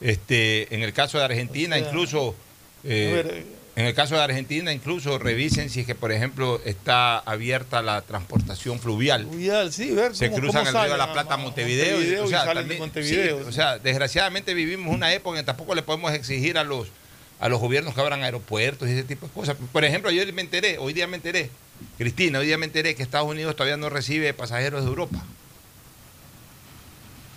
este, 0.00 0.74
en 0.74 0.82
el 0.82 0.92
caso 0.92 1.18
de 1.18 1.24
Argentina, 1.24 1.76
O 1.76 1.78
sea, 1.78 1.88
incluso. 1.88 2.34
A 2.84 2.88
ver, 2.88 3.26
eh, 3.32 3.46
en 3.76 3.84
el 3.86 3.94
caso 3.94 4.14
de 4.16 4.22
Argentina, 4.22 4.72
incluso 4.72 5.18
revisen 5.18 5.68
si 5.68 5.80
es 5.80 5.86
que, 5.86 5.94
por 5.94 6.10
ejemplo, 6.10 6.60
está 6.64 7.18
abierta 7.18 7.82
la 7.82 8.00
transportación 8.02 8.80
fluvial. 8.80 9.26
Fluvial, 9.28 9.70
sí, 9.72 9.90
ver 9.90 10.16
se 10.16 10.30
cómo- 10.30 10.40
cruzan 10.40 10.64
cómo 10.64 10.68
el 10.70 10.74
río 10.74 10.82
de 10.82 10.88
salen 10.98 11.06
la 11.06 11.12
Plata 11.12 11.34
a 11.34 11.36
Montevideo. 11.36 11.86
y- 11.86 11.90
Montevideo 11.92 12.22
o 12.22 12.26
y 12.26 12.30
sea, 12.30 12.44
de 12.46 12.54
también- 12.54 12.80
Montevideo. 12.80 13.38
sí, 13.42 13.44
o 13.48 13.52
sea, 13.52 13.78
desgraciadamente 13.78 14.54
vivimos 14.54 14.94
una 14.94 15.12
época 15.12 15.38
en 15.38 15.44
que 15.44 15.46
tampoco 15.46 15.74
le 15.74 15.82
podemos 15.82 16.10
exigir 16.12 16.56
a 16.56 16.64
los, 16.64 16.88
a 17.38 17.50
los 17.50 17.60
gobiernos 17.60 17.94
que 17.94 18.00
abran 18.00 18.22
aeropuertos 18.22 18.88
y 18.88 18.92
ese 18.92 19.04
tipo 19.04 19.26
de 19.26 19.32
cosas. 19.34 19.56
Por 19.72 19.84
ejemplo, 19.84 20.10
yo 20.10 20.22
me 20.32 20.40
enteré, 20.40 20.78
hoy 20.78 20.94
día 20.94 21.06
me 21.06 21.16
enteré, 21.16 21.50
Cristina, 21.98 22.38
hoy 22.38 22.46
día 22.46 22.56
me 22.56 22.64
enteré 22.64 22.94
que 22.94 23.02
Estados 23.02 23.28
Unidos 23.28 23.54
todavía 23.56 23.76
no 23.76 23.90
recibe 23.90 24.32
pasajeros 24.32 24.84
de 24.84 24.88
Europa. 24.88 25.22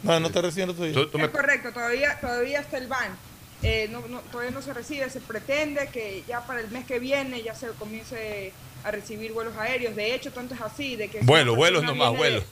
No, 0.03 0.17
no 0.21 0.27
está 0.27 0.41
recibiendo 0.41 0.73
todavía. 0.73 0.97
Es 1.01 1.29
correcto, 1.29 1.73
todavía, 1.73 2.17
todavía 2.21 2.61
está 2.61 2.77
el 2.77 2.87
ban. 2.87 3.17
Eh, 3.61 3.87
no, 3.91 4.01
no- 4.07 4.21
todavía 4.31 4.51
no 4.51 4.61
se 4.61 4.73
recibe, 4.73 5.09
se 5.09 5.19
pretende 5.19 5.87
que 5.91 6.23
ya 6.27 6.45
para 6.45 6.61
el 6.61 6.69
mes 6.69 6.85
que 6.85 6.99
viene 6.99 7.41
ya 7.43 7.53
se 7.53 7.67
comience 7.69 8.53
a 8.85 8.91
recibir 8.91 9.33
vuelos 9.33 9.53
aéreos. 9.57 9.93
De 9.97 10.15
hecho, 10.15 10.31
tanto 10.31 10.53
es 10.55 10.61
así 10.61 10.95
de 10.95 11.09
que... 11.09 11.19
Vuelos, 11.23 11.57
vuelos 11.57 11.83
nomás, 11.83 12.15
vuelos. 12.15 12.43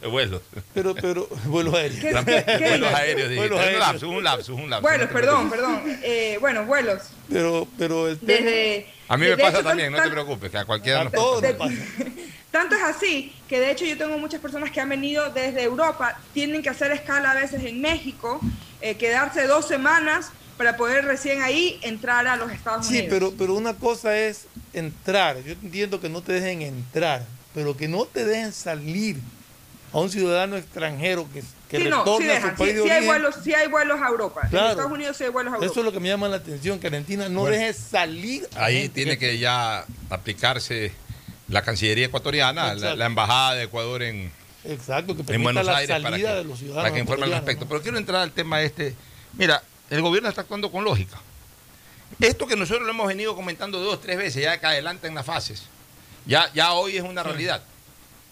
de- 0.00 0.06
vuelos. 0.08 0.40
Pero, 0.72 0.94
pero, 0.94 1.28
vuelos 1.44 1.74
aéreos. 1.74 2.00
¿Qué- 2.00 2.24
qué- 2.24 2.44
qué 2.58 2.68
Vuelos 2.70 2.94
aéreos. 2.94 3.36
Vuelos 3.36 3.58
Un 3.58 3.64
aéreos. 3.64 3.80
lapsus, 3.80 4.08
un 4.08 4.24
lapsus, 4.24 4.48
un 4.58 4.70
lapsus. 4.70 4.90
Vuelos, 4.90 5.10
perdón, 5.10 5.50
perdón. 5.50 5.82
Eh, 6.02 6.38
bueno, 6.40 6.64
vuelos. 6.64 7.02
Pero, 7.28 7.68
pero 7.76 8.08
el 8.08 8.18
tema. 8.18 8.32
Desde, 8.46 8.86
A 9.08 9.16
mí 9.18 9.26
me 9.26 9.36
pasa 9.36 9.58
hecho, 9.58 9.68
también, 9.68 9.92
no 9.92 10.02
te 10.02 10.10
preocupes, 10.10 10.50
que 10.50 10.56
a 10.56 10.64
cualquiera 10.64 11.02
A 11.02 11.04
nos 11.04 11.12
todos 11.12 11.44
pasa. 11.52 11.74
Tanto 12.50 12.76
es 12.76 12.82
así 12.84 13.34
que 13.48 13.58
de 13.58 13.72
hecho 13.72 13.84
yo 13.84 13.98
tengo 13.98 14.16
muchas 14.16 14.40
personas 14.40 14.70
que 14.70 14.80
han 14.80 14.88
venido 14.88 15.28
desde 15.30 15.64
Europa, 15.64 16.18
tienen 16.32 16.62
que 16.62 16.70
hacer 16.70 16.92
escala 16.92 17.32
a 17.32 17.34
veces 17.34 17.62
en 17.64 17.80
México, 17.82 18.40
eh, 18.80 18.94
quedarse 18.96 19.46
dos 19.48 19.66
semanas 19.66 20.30
para 20.56 20.76
poder 20.76 21.04
recién 21.04 21.42
ahí 21.42 21.78
entrar 21.82 22.26
a 22.26 22.36
los 22.36 22.50
Estados 22.52 22.86
Sí, 22.86 22.94
Unidos. 22.98 23.08
pero, 23.10 23.32
pero 23.36 23.54
una 23.54 23.74
cosa 23.74 24.16
es 24.16 24.46
entrar. 24.72 25.42
Yo 25.42 25.52
entiendo 25.52 26.00
que 26.00 26.08
no 26.08 26.22
te 26.22 26.32
dejen 26.34 26.62
entrar, 26.62 27.24
pero 27.54 27.76
que 27.76 27.88
no 27.88 28.04
te 28.06 28.24
dejen 28.24 28.52
salir 28.52 29.16
a 29.92 29.98
un 30.00 30.10
ciudadano 30.10 30.56
extranjero 30.56 31.28
que, 31.32 31.42
que 31.68 31.78
sí, 31.84 31.88
no, 31.88 32.04
sí, 32.18 32.24
a 32.28 32.34
dejan, 32.34 32.56
su 32.56 32.64
sí, 32.64 32.72
de 32.72 32.74
sí 32.74 32.78
hay 32.82 32.90
origen. 32.90 33.06
vuelos, 33.06 33.34
sí 33.44 33.54
hay 33.54 33.68
vuelos 33.68 34.00
a 34.02 34.08
Europa. 34.08 34.40
Claro. 34.50 34.64
En 34.66 34.70
Estados 34.72 34.92
Unidos 34.92 35.16
sí 35.16 35.24
hay 35.24 35.30
vuelos 35.30 35.52
a 35.52 35.56
Europa. 35.56 35.70
Eso 35.72 35.80
es 35.80 35.86
lo 35.86 35.92
que 35.92 36.00
me 36.00 36.08
llama 36.08 36.28
la 36.28 36.36
atención, 36.36 36.78
que 36.80 36.86
Argentina 36.88 37.28
no 37.28 37.40
Bueno. 37.42 37.56
deje 37.56 37.72
salir. 37.74 38.48
a 38.56 38.64
Ahí 38.66 38.82
gente 38.82 38.94
tiene 38.94 39.18
que 39.18 39.38
ya 39.38 39.84
aplicarse 40.10 40.92
la 41.48 41.62
Cancillería 41.62 42.06
ecuatoriana, 42.06 42.74
la, 42.74 43.06
Embajada 43.06 43.54
de 43.54 43.64
Ecuador 43.64 44.02
en, 44.02 44.32
Exacto, 44.64 45.14
que 45.14 45.20
en 45.20 45.26
permita 45.26 45.44
Buenos 45.52 45.66
la 45.66 45.76
Aires 45.76 45.96
para 45.96 46.10
salida 46.10 46.30
que, 46.30 46.34
de 46.38 46.44
los 46.44 46.58
ciudadanos. 46.58 46.82
para 46.84 46.94
que 46.94 47.00
informe 47.00 47.24
al 47.26 47.30
respecto. 47.32 47.64
¿no? 47.64 47.68
Pero 47.68 47.82
quiero 47.82 47.98
entrar 47.98 48.22
al 48.22 48.32
tema 48.32 48.62
este. 48.62 48.94
Mira, 49.34 49.62
el 49.90 50.02
gobierno 50.02 50.28
está 50.28 50.42
actuando 50.42 50.70
con 50.70 50.84
lógica. 50.84 51.20
Esto 52.20 52.46
que 52.46 52.56
nosotros 52.56 52.84
lo 52.84 52.90
hemos 52.90 53.06
venido 53.06 53.34
comentando 53.34 53.80
dos, 53.80 54.00
tres 54.00 54.16
veces, 54.16 54.42
ya 54.42 54.58
que 54.60 54.66
adelantan 54.66 55.14
las 55.14 55.26
fases, 55.26 55.62
ya, 56.26 56.50
ya 56.54 56.72
hoy 56.72 56.96
es 56.96 57.02
una 57.02 57.22
realidad. 57.22 57.62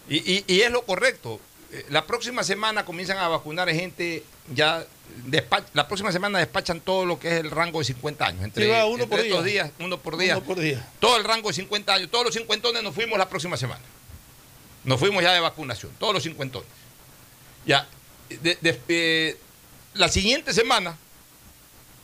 Y, 0.09 0.17
y- 0.17 0.43
y 0.47 0.61
es 0.61 0.71
lo 0.71 0.83
correcto. 0.83 1.39
Eh, 1.71 1.85
La 1.89 2.05
próxima 2.05 2.43
semana 2.43 2.85
comienzan 2.85 3.17
a 3.17 3.27
vacunar 3.27 3.69
gente 3.69 4.23
ya. 4.53 4.85
la 5.73 5.87
próxima 5.87 6.11
semana 6.11 6.39
despachan 6.39 6.79
todo 6.81 7.05
lo 7.05 7.19
que 7.19 7.27
es 7.29 7.33
el 7.39 7.51
rango 7.51 7.79
de 7.79 7.85
50 7.85 8.25
años. 8.25 8.43
Entre, 8.43 8.67
va, 8.67 8.85
uno 8.85 9.03
entre 9.03 9.07
por 9.07 9.19
estos 9.19 9.43
día. 9.43 9.63
días, 9.65 9.71
uno 9.79 9.97
por 9.99 10.17
día. 10.17 10.37
Uno 10.37 10.45
por 10.45 10.59
día. 10.59 10.87
Todo 10.99 11.17
el 11.17 11.23
rango 11.23 11.49
de 11.49 11.53
50 11.55 11.93
años, 11.93 12.09
todos 12.11 12.25
los 12.25 12.33
cincuentones 12.35 12.83
nos 12.83 12.93
fuimos 12.95 13.17
la 13.17 13.27
próxima 13.29 13.57
semana. 13.57 13.81
Nos 14.85 14.99
fuimos 14.99 15.23
ya 15.23 15.33
de 15.33 15.39
vacunación, 15.39 15.91
todos 15.99 16.13
los 16.13 16.23
cincuentones. 16.23 16.67
Ya, 17.65 17.87
de- 18.29 18.57
de- 18.61 18.81
eh, 18.89 19.37
la 19.93 20.09
siguiente 20.09 20.53
semana, 20.53 20.97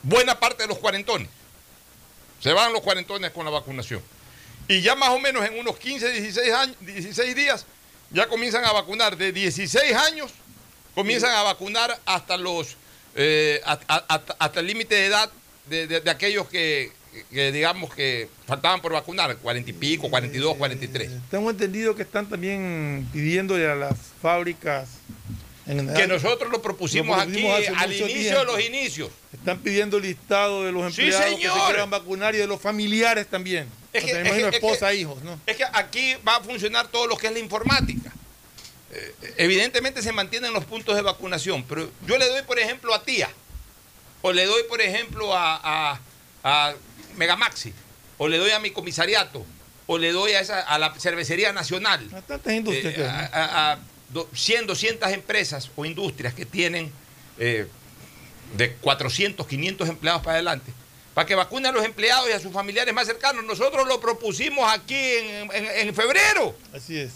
buena 0.03 0.39
parte 0.39 0.63
de 0.63 0.67
los 0.69 0.77
cuarentones. 0.79 1.27
Se 2.41 2.53
van 2.53 2.71
los 2.73 2.81
cuarentones 2.81 3.31
con 3.31 3.45
la 3.45 3.51
vacunación. 3.51 4.01
Y 4.67 4.81
ya 4.81 4.95
más 4.95 5.09
o 5.09 5.19
menos 5.19 5.45
en 5.45 5.59
unos 5.59 5.77
15, 5.77 6.11
16, 6.11 6.53
años, 6.53 6.75
16 6.81 7.35
días, 7.35 7.65
ya 8.11 8.27
comienzan 8.27 8.63
a 8.65 8.71
vacunar 8.71 9.17
de 9.17 9.31
16 9.31 9.93
años, 9.95 10.31
comienzan 10.95 11.31
a 11.31 11.43
vacunar 11.43 11.99
hasta 12.05 12.37
los 12.37 12.77
eh, 13.15 13.59
hasta, 13.65 13.95
hasta- 14.07 14.35
hasta 14.37 14.59
el 14.59 14.67
límite 14.67 14.93
de 14.95 15.05
edad 15.07 15.29
de, 15.67 15.87
de- 15.87 15.99
de 16.01 16.11
aquellos 16.11 16.47
que, 16.47 16.91
que, 17.31 17.51
digamos 17.51 17.93
que 17.93 18.29
faltaban 18.47 18.81
por 18.81 18.93
vacunar, 18.93 19.35
40 19.37 19.69
y 19.71 19.73
pico, 19.73 20.09
42, 20.09 20.55
43. 20.57 21.09
Eh, 21.11 21.19
Tengo 21.31 21.49
entendido 21.49 21.95
que 21.95 22.03
están 22.03 22.29
también 22.29 23.09
pidiéndole 23.11 23.67
a 23.69 23.75
las 23.75 23.97
fábricas. 24.21 24.89
En 25.69 25.93
Que 25.93 26.07
nosotros 26.07 26.51
lo 26.51 26.61
propusimos, 26.61 27.15
Lo 27.17 27.23
propusimos 27.23 27.53
aquí 27.59 27.67
al 27.67 27.93
inicio 27.93 28.39
de 28.39 28.45
los 28.45 28.59
inicios. 28.61 29.09
Están 29.33 29.59
pidiendo 29.59 29.99
listado 29.99 30.63
de 30.65 30.71
los 30.71 30.93
Sí, 30.95 31.01
empleados 31.03 31.39
que 31.39 31.47
se 31.47 31.65
quieran 31.67 31.89
vacunar 31.89 32.33
y 32.35 32.39
de 32.39 32.47
los 32.47 32.59
familiares 32.59 33.27
también. 33.27 33.67
Es 33.93 34.03
O 34.03 34.05
que- 34.07 34.11
sea, 34.13 34.21
me 34.23 34.29
es 34.29 34.35
imagino 34.35 34.47
es 34.49 34.53
esposa, 34.55 34.89
que- 34.89 34.95
hijos, 34.95 35.21
¿no? 35.23 35.39
Es 35.45 35.55
que 35.57 35.63
aquí 35.73 36.15
va 36.27 36.37
a 36.37 36.41
funcionar 36.41 36.87
todo 36.87 37.07
lo 37.07 37.17
que 37.17 37.27
es 37.27 37.33
la 37.33 37.39
informática. 37.39 38.11
eh, 38.91 39.13
evidentemente 39.37 40.01
se 40.01 40.11
mantienen 40.11 40.51
los 40.51 40.65
puntos 40.65 40.95
de 40.95 41.03
vacunación, 41.03 41.63
pero 41.69 41.91
yo 42.07 42.17
le 42.17 42.27
doy, 42.27 42.41
por 42.41 42.57
ejemplo, 42.57 42.91
a 42.95 43.03
Tía, 43.03 43.29
o 44.23 44.31
le 44.33 44.45
doy, 44.47 44.63
por 44.63 44.81
ejemplo, 44.81 45.31
a, 45.35 45.59
a, 45.93 45.99
a 46.43 46.73
Megamaxi, 47.15 47.71
o 48.17 48.27
le 48.27 48.39
doy 48.39 48.49
a 48.49 48.57
mi 48.59 48.71
comisariato, 48.71 49.45
o 49.85 49.97
le 49.99 50.11
doy 50.11 50.31
a, 50.31 50.39
esa, 50.39 50.61
a 50.61 50.79
la 50.79 50.91
cervecería 50.99 51.53
nacional, 51.53 52.09
A 52.11 52.21
tantas 52.23 52.51
industrias 52.51 52.97
eh, 52.97 53.29
a, 53.31 53.77
100, 54.33 54.67
200 54.67 55.11
empresas 55.11 55.69
o 55.75 55.85
industrias 55.85 56.33
que 56.33 56.45
tienen 56.45 56.91
eh, 57.37 57.67
de 58.55 58.73
400, 58.73 59.45
500 59.47 59.89
empleados 59.89 60.21
para 60.23 60.33
adelante, 60.35 60.71
para 61.13 61.27
que 61.27 61.35
vacunen 61.35 61.67
a 61.67 61.71
los 61.71 61.85
empleados 61.85 62.27
y 62.29 62.33
a 62.33 62.39
sus 62.39 62.51
familiares 62.51 62.93
más 62.93 63.05
cercanos. 63.07 63.43
Nosotros 63.43 63.87
lo 63.87 63.99
propusimos 63.99 64.71
aquí 64.71 64.95
en, 64.95 65.49
en- 65.53 65.87
en 65.87 65.95
febrero. 65.95 66.55
Así 66.73 66.97
es. 66.99 67.11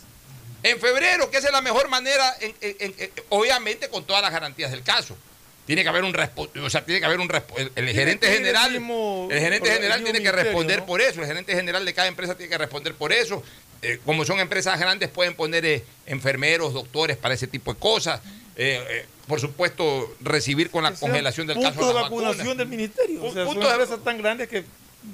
En 0.61 0.79
febrero, 0.79 1.29
que 1.29 1.37
esa 1.37 1.47
es 1.47 1.53
la 1.53 1.61
mejor 1.61 1.89
manera, 1.89 2.35
en- 2.39 2.55
en- 2.61 2.75
en- 2.79 2.95
en- 2.97 3.11
obviamente 3.29 3.89
con 3.89 4.05
todas 4.05 4.21
las 4.21 4.31
garantías 4.31 4.71
del 4.71 4.83
caso. 4.83 5.17
Tiene 5.65 5.81
que 5.83 5.89
haber 5.89 6.03
un 6.03 6.13
o 6.61 6.69
sea, 6.69 6.83
tiene 6.83 6.99
que 6.99 7.05
haber 7.05 7.21
un 7.21 7.29
el, 7.55 7.71
el 7.75 7.89
gerente 7.93 8.27
el 8.27 8.33
general, 8.33 8.71
mismo- 8.71 9.29
el 9.31 9.39
gerente 9.39 9.71
general 9.71 10.03
tiene 10.03 10.21
que 10.21 10.31
responder 10.31 10.79
¿no? 10.79 10.85
por 10.85 11.01
eso, 11.01 11.21
el 11.21 11.27
gerente 11.27 11.53
general 11.55 11.85
de 11.85 11.93
cada 11.93 12.09
empresa 12.09 12.35
tiene 12.35 12.49
que 12.49 12.57
responder 12.57 12.93
por 12.95 13.13
eso. 13.13 13.41
Eh, 13.83 13.99
como 14.05 14.23
son 14.25 14.39
empresas 14.39 14.79
grandes 14.79 15.09
pueden 15.09 15.35
poner 15.35 15.65
eh, 15.65 15.83
enfermeros, 16.05 16.73
doctores 16.73 17.17
para 17.17 17.33
ese 17.33 17.47
tipo 17.47 17.73
de 17.73 17.79
cosas. 17.79 18.21
Eh, 18.55 19.05
por 19.27 19.39
supuesto, 19.41 20.15
recibir 20.21 20.69
con 20.69 20.83
la 20.83 20.91
Que 20.91 20.97
sea 20.97 21.07
congelación 21.09 21.47
del 21.47 21.57
punto 21.57 21.69
caso 21.71 21.87
de 21.87 21.93
las 21.93 22.03
vacunación 22.03 22.37
vacunas. 22.37 22.57
del 22.57 22.67
ministerio. 22.67 23.23
O 23.23 23.33
sea, 23.33 23.45
punto 23.45 23.61
son 23.61 23.69
de- 23.77 23.83
empresas 23.83 24.03
tan 24.03 24.17
grandes 24.17 24.47
que 24.47 24.63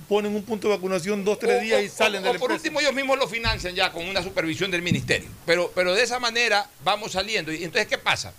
ponen 0.08 0.36
un 0.36 0.44
punto 0.44 0.68
de 0.68 0.76
vacunación 0.76 1.26
dos, 1.26 1.40
tres 1.40 1.58
O- 1.58 1.62
días 1.62 1.80
o- 1.80 1.84
y 1.84 1.90
salen 1.90 2.22
o- 2.22 2.24
de 2.26 2.30
o 2.30 2.34
la 2.34 2.40
por 2.40 2.52
último, 2.52 2.80
ellos 2.80 2.94
mismos 2.94 3.18
lo 3.18 3.28
financian 3.28 3.74
ya 3.76 3.92
con 3.92 4.08
una 4.08 4.22
supervisión 4.22 4.70
del 4.72 4.82
ministerio. 4.84 5.28
Pero, 5.46 5.72
pero 5.74 5.94
de 5.96 6.04
esa 6.04 6.20
manera 6.20 6.70
vamos 6.84 7.14
saliendo. 7.14 7.52
Y 7.52 7.64
entonces, 7.64 7.88
¿qué 7.88 7.98
pasa? 7.98 8.34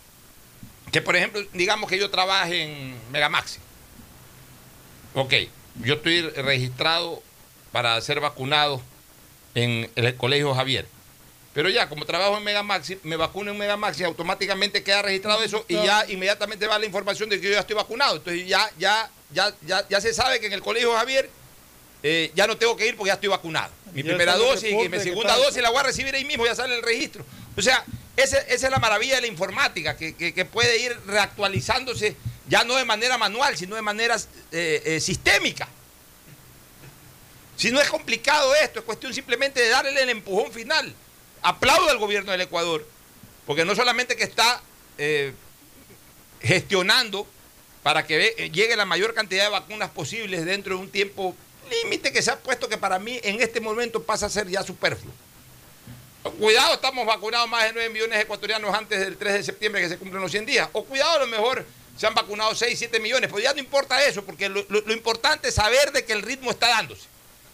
Que, 0.92 1.00
por 1.02 1.16
ejemplo, 1.16 1.40
digamos 1.54 1.88
que 1.90 1.98
yo 1.98 2.08
trabaje 2.10 2.62
en 2.62 2.94
Megamaxi. 3.10 3.58
Ok, 5.14 5.34
yo 5.84 5.94
estoy 5.94 6.22
registrado 6.30 7.22
para 7.72 8.00
ser 8.00 8.20
vacunado 8.20 8.80
en 9.54 9.90
el 9.96 10.16
Colegio 10.16 10.54
Javier. 10.54 10.86
Pero 11.52 11.68
ya, 11.68 11.88
como 11.88 12.04
trabajo 12.06 12.36
en 12.36 12.44
Megamaxi, 12.44 12.98
me 13.02 13.16
vacuno 13.16 13.50
en 13.50 13.58
Megamaxi, 13.58 14.04
automáticamente 14.04 14.84
queda 14.84 15.02
registrado 15.02 15.42
eso 15.42 15.64
y 15.68 15.74
ya 15.74 16.04
inmediatamente 16.08 16.66
va 16.68 16.78
la 16.78 16.86
información 16.86 17.28
de 17.28 17.40
que 17.40 17.48
yo 17.48 17.52
ya 17.54 17.60
estoy 17.60 17.74
vacunado. 17.74 18.16
Entonces 18.16 18.46
ya, 18.46 18.70
ya, 18.78 19.10
ya, 19.32 19.52
ya, 19.66 19.86
ya 19.88 20.00
se 20.00 20.14
sabe 20.14 20.38
que 20.38 20.46
en 20.46 20.52
el 20.52 20.62
Colegio 20.62 20.94
Javier 20.94 21.28
eh, 22.04 22.30
ya 22.36 22.46
no 22.46 22.56
tengo 22.56 22.76
que 22.76 22.86
ir 22.86 22.96
porque 22.96 23.08
ya 23.08 23.14
estoy 23.14 23.28
vacunado. 23.28 23.72
Mi 23.92 24.02
Ya 24.02 24.08
primera 24.10 24.36
dosis 24.36 24.70
y 24.70 24.88
mi 24.88 25.00
segunda 25.00 25.36
dosis 25.46 25.60
la 25.62 25.70
voy 25.70 25.80
a 25.80 25.82
recibir 25.82 26.14
ahí 26.14 26.24
mismo, 26.24 26.46
ya 26.46 26.54
sale 26.54 26.76
el 26.76 26.82
registro. 26.82 27.24
O 27.56 27.62
sea, 27.62 27.84
ese- 28.16 28.44
esa 28.48 28.66
es 28.66 28.70
la 28.70 28.78
maravilla 28.78 29.16
de 29.16 29.22
la 29.22 29.26
informática, 29.26 29.96
que, 29.96 30.14
que- 30.14 30.32
que 30.32 30.44
puede 30.44 30.78
ir 30.78 30.96
reactualizándose 31.06 32.14
ya 32.48 32.62
no 32.64 32.76
de 32.76 32.84
manera 32.84 33.18
manual, 33.18 33.56
sino 33.56 33.74
de 33.74 33.82
manera 33.82 34.16
eh, 34.52 34.82
eh, 34.84 35.00
sistémica. 35.00 35.68
Si 37.60 37.70
no 37.70 37.78
es 37.78 37.90
complicado 37.90 38.54
esto, 38.54 38.78
es 38.78 38.84
cuestión 38.86 39.12
simplemente 39.12 39.60
de 39.60 39.68
darle 39.68 40.02
el 40.02 40.08
empujón 40.08 40.50
final. 40.50 40.94
Aplaudo 41.42 41.90
al 41.90 41.98
gobierno 41.98 42.32
del 42.32 42.40
Ecuador, 42.40 42.86
porque 43.46 43.66
no 43.66 43.74
solamente 43.74 44.16
que 44.16 44.24
está 44.24 44.62
eh, 44.96 45.34
gestionando 46.40 47.26
para 47.82 48.06
que 48.06 48.34
eh, 48.38 48.50
llegue 48.50 48.76
la 48.76 48.86
mayor 48.86 49.12
cantidad 49.12 49.44
de 49.44 49.50
vacunas 49.50 49.90
posibles 49.90 50.44
dentro 50.46 50.76
de 50.76 50.80
un 50.82 50.90
tiempo 50.90 51.36
límite 51.82 52.12
que 52.12 52.22
se 52.22 52.30
ha 52.30 52.38
puesto 52.38 52.66
que 52.68 52.78
para 52.78 52.98
mí 52.98 53.20
en 53.22 53.40
este 53.42 53.60
momento 53.60 54.02
pasa 54.02 54.26
a 54.26 54.30
ser 54.30 54.48
ya 54.48 54.62
superfluo. 54.62 55.12
Cuidado, 56.38 56.74
estamos 56.74 57.06
vacunados 57.06 57.48
más 57.48 57.64
de 57.64 57.72
9 57.74 57.88
millones 57.90 58.16
de 58.18 58.22
ecuatorianos 58.24 58.74
antes 58.74 59.00
del 59.00 59.16
3 59.16 59.34
de 59.34 59.42
septiembre 59.44 59.80
que 59.82 59.88
se 59.88 59.98
cumplen 59.98 60.20
los 60.22 60.30
100 60.30 60.46
días. 60.46 60.68
O 60.72 60.84
cuidado, 60.84 61.12
a 61.12 61.18
lo 61.20 61.26
mejor 61.26 61.64
se 61.96 62.06
han 62.06 62.14
vacunado 62.14 62.54
6, 62.54 62.78
7 62.78 63.00
millones. 63.00 63.30
Pues 63.30 63.44
ya 63.44 63.52
no 63.54 63.60
importa 63.60 64.02
eso, 64.04 64.22
porque 64.24 64.48
lo- 64.48 64.64
lo 64.68 64.92
importante 64.92 65.48
es 65.48 65.54
saber 65.54 65.92
de 65.92 66.04
que 66.04 66.12
el 66.12 66.20
ritmo 66.22 66.50
está 66.50 66.68
dándose. 66.68 67.06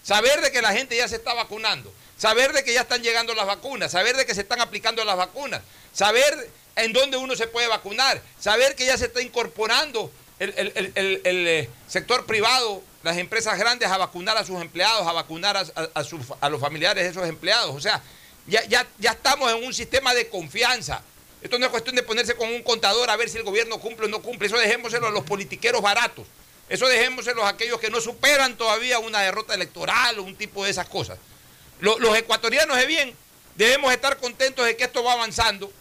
Saber 0.07 0.41
de 0.41 0.53
que 0.53 0.63
la 0.63 0.73
gente 0.73 0.97
ya 0.97 1.09
se 1.09 1.17
está 1.17 1.35
vacunando. 1.35 1.93
Saber 2.17 2.53
de 2.53 2.63
que 2.63 2.73
ya 2.73 2.83
están 2.83 3.03
llegando 3.03 3.35
las 3.35 3.45
vacunas. 3.47 3.91
Saber 3.91 4.17
de 4.17 4.25
que 4.25 4.37
se 4.37 4.43
están 4.43 4.61
aplicando 4.61 5.05
las 5.05 5.17
vacunas. 5.17 5.63
Saber 5.93 6.49
en 6.77 6.93
dónde 6.93 7.17
uno 7.17 7.35
se 7.35 7.49
puede 7.49 7.67
vacunar. 7.67 8.23
Saber 8.39 8.77
que 8.77 8.87
ya 8.87 8.97
se 8.97 9.07
está 9.07 9.21
incorporando 9.21 10.13
el, 10.39 10.55
el- 10.57 10.93
el- 10.95 11.21
el- 11.25 11.49
eh, 11.49 11.71
sector 11.89 12.25
privado, 12.25 12.83
las 13.03 13.17
empresas 13.17 13.59
grandes 13.59 13.89
a 13.91 13.97
vacunar 13.99 14.37
a 14.37 14.45
sus 14.45 14.61
empleados, 14.61 15.07
a 15.09 15.13
vacunar 15.13 15.57
a, 15.57 15.61
a- 15.75 16.03
a 16.41 16.49
los 16.51 16.61
familiares 16.61 17.03
de 17.03 17.11
esos 17.11 17.29
empleados. 17.29 17.75
O 17.75 17.81
sea, 17.81 18.01
ya, 18.47 18.63
ya, 18.67 18.87
ya 18.99 19.11
estamos 19.11 19.51
en 19.53 19.65
un 19.65 19.75
sistema 19.75 20.15
de 20.15 20.29
confianza. 20.29 21.03
Esto 21.43 21.59
no 21.59 21.65
es 21.67 21.71
cuestión 21.73 21.97
de 21.97 22.05
ponerse 22.05 22.37
con 22.37 22.49
un 22.49 22.63
contador 22.63 23.11
a 23.11 23.17
ver 23.17 23.29
si 23.29 23.39
el 23.39 23.43
gobierno 23.45 23.79
cumple 23.81 24.07
o 24.07 24.09
no 24.09 24.23
cumple. 24.23 24.47
Eso 24.47 24.57
dejémoselo 24.57 25.09
a 25.09 25.11
los 25.11 25.25
politiqueros 25.25 25.83
baratos. 25.83 26.27
Eso 26.69 26.87
dejémoselo 26.89 27.45
a 27.47 27.51
aquellos 27.51 27.79
que 27.81 27.91
no 27.91 28.01
superan 28.01 28.57
todavía 28.57 28.99
una 28.99 29.21
derrota 29.21 29.55
electoral 29.55 30.19
o 30.19 30.23
un 30.25 30.35
tipo 30.37 30.65
de 30.65 30.71
esas 30.71 30.89
cosas. 30.89 31.19
Lo- 31.81 31.99
los 31.99 32.17
ecuatorianos 32.17 32.77
de 32.77 32.87
bien 32.87 33.15
debemos 33.55 33.93
estar 33.93 34.17
contentos 34.19 34.65
de 34.67 34.77
que 34.77 34.85
esto 34.85 35.05
va 35.05 35.13
avanzando 35.13 35.73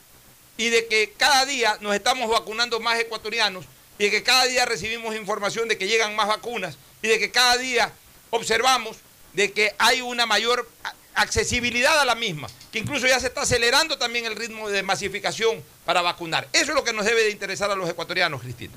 y 0.57 0.69
de 0.69 0.87
que 0.87 1.13
cada 1.17 1.45
día 1.45 1.77
nos 1.81 1.95
estamos 1.95 2.29
vacunando 2.29 2.79
más 2.79 2.99
ecuatorianos 2.99 3.65
y 3.97 4.05
de 4.05 4.11
que 4.11 4.23
cada 4.23 4.45
día 4.45 4.65
recibimos 4.65 5.15
información 5.15 5.67
de 5.67 5.77
que 5.77 5.87
llegan 5.87 6.15
más 6.15 6.27
vacunas 6.27 6.77
y 7.01 7.07
de 7.07 7.17
que 7.19 7.31
cada 7.31 7.57
día 7.57 7.91
observamos 8.29 8.97
de 9.33 9.51
que 9.51 9.73
hay 9.79 10.01
una 10.01 10.25
mayor 10.25 10.69
accesibilidad 11.15 11.99
a 11.99 12.05
la 12.05 12.15
misma, 12.15 12.47
que 12.71 12.79
incluso 12.79 13.07
ya 13.07 13.19
se 13.19 13.27
está 13.27 13.41
acelerando 13.41 13.97
también 13.97 14.25
el 14.25 14.35
ritmo 14.35 14.69
de 14.69 14.83
masificación 14.83 15.63
para 15.85 16.01
vacunar. 16.01 16.47
Eso 16.53 16.71
es 16.71 16.75
lo 16.75 16.83
que 16.83 16.93
nos 16.93 17.05
debe 17.05 17.23
de 17.23 17.31
interesar 17.31 17.71
a 17.71 17.75
los 17.75 17.89
ecuatorianos, 17.89 18.41
Cristina. 18.41 18.73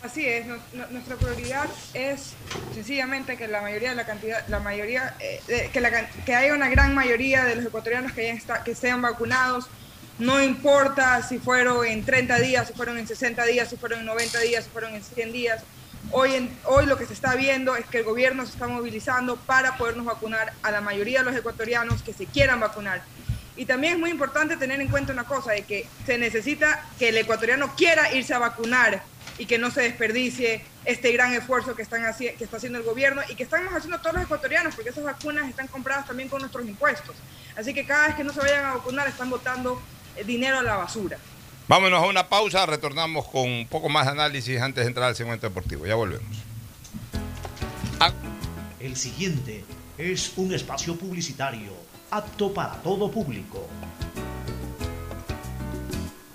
Así 0.00 0.24
es, 0.24 0.46
nuestra 0.92 1.16
prioridad 1.16 1.66
es 1.92 2.34
sencillamente 2.72 3.36
que 3.36 3.48
la 3.48 3.60
mayoría 3.60 3.90
de 3.90 3.96
la 3.96 4.06
cantidad, 4.06 4.46
la 4.46 4.60
mayoría, 4.60 5.16
eh, 5.18 5.70
que, 5.72 6.34
haya 6.34 6.54
una 6.54 6.68
gran 6.68 6.94
mayoría 6.94 7.44
de 7.44 7.56
los 7.56 7.66
ecuatorianos 7.66 8.12
que, 8.12 8.74
sean 8.76 9.02
vacunados, 9.02 9.66
no 10.20 10.40
importa 10.40 11.20
si 11.22 11.40
fueron 11.40 11.84
en 11.84 12.04
30 12.04 12.38
días, 12.38 12.68
si 12.68 12.74
fueron 12.74 12.96
en 12.96 13.08
60 13.08 13.44
días, 13.46 13.68
si 13.70 13.76
fueron 13.76 14.00
en 14.00 14.06
90 14.06 14.38
días, 14.38 14.64
si 14.64 14.70
fueron 14.70 14.94
en 14.94 15.02
100 15.02 15.32
días. 15.32 15.62
Hoy, 16.12 16.48
hoy 16.64 16.86
lo 16.86 16.96
que 16.96 17.04
se 17.04 17.12
está 17.12 17.34
viendo 17.34 17.74
es 17.74 17.84
que 17.86 17.98
el 17.98 18.04
gobierno 18.04 18.46
se 18.46 18.52
está 18.52 18.68
movilizando 18.68 19.36
para 19.36 19.76
podernos 19.76 20.06
vacunar 20.06 20.52
a 20.62 20.70
la 20.70 20.80
mayoría 20.80 21.20
de 21.20 21.24
los 21.24 21.36
ecuatorianos 21.36 22.04
que 22.04 22.12
se 22.12 22.26
quieran 22.26 22.60
vacunar. 22.60 23.02
Y 23.56 23.66
también 23.66 23.94
es 23.94 23.98
muy 23.98 24.10
importante 24.10 24.56
tener 24.56 24.80
en 24.80 24.86
cuenta 24.86 25.12
una 25.12 25.24
cosa, 25.24 25.50
de 25.50 25.62
que 25.62 25.88
se 26.06 26.18
necesita 26.18 26.86
que 27.00 27.08
el 27.08 27.16
ecuatoriano 27.16 27.74
quiera 27.76 28.14
irse 28.14 28.32
a 28.32 28.38
vacunar 28.38 29.02
y 29.38 29.46
que 29.46 29.56
no 29.58 29.70
se 29.70 29.82
desperdicie 29.82 30.62
este 30.84 31.12
gran 31.12 31.32
esfuerzo 31.32 31.74
que, 31.76 31.82
están 31.82 32.02
haci- 32.02 32.34
que 32.36 32.44
está 32.44 32.56
haciendo 32.56 32.78
el 32.78 32.84
gobierno 32.84 33.22
y 33.28 33.34
que 33.36 33.44
estamos 33.44 33.72
haciendo 33.72 33.98
todos 34.00 34.14
los 34.14 34.24
ecuatorianos, 34.24 34.74
porque 34.74 34.90
esas 34.90 35.04
vacunas 35.04 35.48
están 35.48 35.68
compradas 35.68 36.06
también 36.06 36.28
con 36.28 36.40
nuestros 36.40 36.66
impuestos. 36.66 37.14
Así 37.56 37.72
que 37.72 37.86
cada 37.86 38.08
vez 38.08 38.16
que 38.16 38.24
no 38.24 38.32
se 38.32 38.40
vayan 38.40 38.64
a 38.64 38.74
vacunar 38.74 39.06
están 39.08 39.30
botando 39.30 39.80
eh, 40.16 40.24
dinero 40.24 40.58
a 40.58 40.62
la 40.62 40.76
basura. 40.76 41.18
Vámonos 41.68 42.02
a 42.02 42.06
una 42.06 42.28
pausa, 42.28 42.64
retornamos 42.66 43.28
con 43.28 43.42
un 43.48 43.66
poco 43.68 43.88
más 43.88 44.06
de 44.06 44.12
análisis 44.12 44.60
antes 44.60 44.84
de 44.84 44.88
entrar 44.88 45.08
al 45.08 45.16
segmento 45.16 45.46
deportivo. 45.48 45.86
Ya 45.86 45.94
volvemos. 45.94 46.36
Ah, 48.00 48.12
El 48.80 48.96
siguiente 48.96 49.64
es 49.98 50.32
un 50.36 50.54
espacio 50.54 50.96
publicitario 50.96 51.72
apto 52.10 52.54
para 52.54 52.74
todo 52.82 53.10
público. 53.10 53.68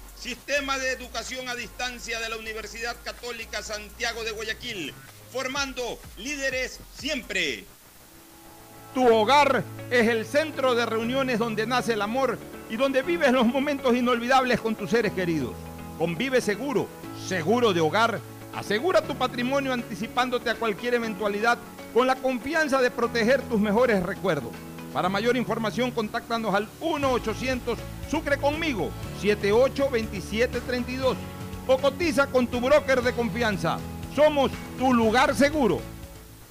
Sistema 0.21 0.77
de 0.77 0.91
Educación 0.91 1.49
a 1.49 1.55
Distancia 1.55 2.19
de 2.19 2.29
la 2.29 2.37
Universidad 2.37 2.95
Católica 3.03 3.63
Santiago 3.63 4.23
de 4.23 4.29
Guayaquil, 4.29 4.93
formando 5.33 5.97
líderes 6.15 6.79
siempre. 6.95 7.65
Tu 8.93 9.03
hogar 9.03 9.63
es 9.89 10.07
el 10.07 10.27
centro 10.27 10.75
de 10.75 10.85
reuniones 10.85 11.39
donde 11.39 11.65
nace 11.65 11.93
el 11.93 12.03
amor 12.03 12.37
y 12.69 12.77
donde 12.77 13.01
vives 13.01 13.31
los 13.31 13.47
momentos 13.47 13.95
inolvidables 13.95 14.61
con 14.61 14.75
tus 14.75 14.91
seres 14.91 15.11
queridos. 15.13 15.55
Convive 15.97 16.39
seguro, 16.39 16.87
seguro 17.27 17.73
de 17.73 17.81
hogar. 17.81 18.19
Asegura 18.53 19.01
tu 19.01 19.15
patrimonio 19.15 19.73
anticipándote 19.73 20.51
a 20.51 20.55
cualquier 20.55 20.93
eventualidad 20.93 21.57
con 21.95 22.05
la 22.05 22.15
confianza 22.15 22.79
de 22.79 22.91
proteger 22.91 23.41
tus 23.41 23.59
mejores 23.59 24.03
recuerdos. 24.03 24.51
Para 24.93 25.09
mayor 25.09 25.37
información, 25.37 25.91
contáctanos 25.91 26.53
al 26.53 26.67
1-800 26.81 27.77
Sucre 28.09 28.37
conmigo 28.37 28.89
782732 29.21 31.15
o 31.67 31.77
cotiza 31.77 32.27
con 32.27 32.47
tu 32.47 32.59
broker 32.59 33.01
de 33.01 33.13
confianza. 33.13 33.77
Somos 34.13 34.51
tu 34.77 34.93
lugar 34.93 35.33
seguro. 35.33 35.79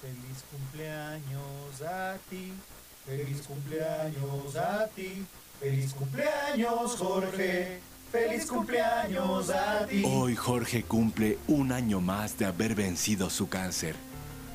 Feliz 0.00 0.44
cumpleaños 0.50 1.82
a 1.86 2.16
ti, 2.30 2.52
feliz 3.04 3.42
cumpleaños 3.42 4.56
a 4.56 4.88
ti, 4.88 5.26
feliz 5.60 5.92
cumpleaños 5.92 6.96
Jorge, 6.96 7.80
feliz 8.10 8.46
cumpleaños 8.46 9.50
a 9.50 9.86
ti. 9.86 10.02
Hoy 10.06 10.36
Jorge 10.36 10.84
cumple 10.84 11.36
un 11.48 11.70
año 11.70 12.00
más 12.00 12.38
de 12.38 12.46
haber 12.46 12.74
vencido 12.74 13.28
su 13.28 13.50
cáncer. 13.50 13.94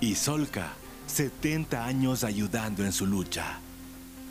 Y 0.01 0.15
Solca, 0.15 0.73
70 1.05 1.85
años 1.85 2.23
ayudando 2.23 2.83
en 2.83 2.91
su 2.91 3.05
lucha. 3.05 3.59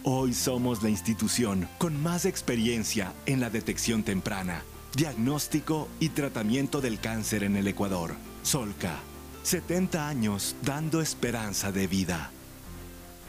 Hoy 0.03 0.35
somos 0.35 0.83
la 0.83 0.89
institución 0.89 1.69
con 1.79 2.03
más 2.03 2.25
experiencia 2.25 3.13
en 3.27 3.39
la 3.39 3.51
detección 3.51 4.03
temprana, 4.03 4.65
diagnóstico 4.97 5.89
y 6.01 6.09
tratamiento 6.09 6.81
del 6.81 6.99
cáncer 6.99 7.45
en 7.45 7.57
el 7.57 7.69
Ecuador. 7.69 8.17
Solca 8.43 8.99
70 9.45 10.09
años 10.09 10.57
dando 10.63 11.03
esperanza 11.03 11.71
de 11.71 11.87
vida. 11.87 12.31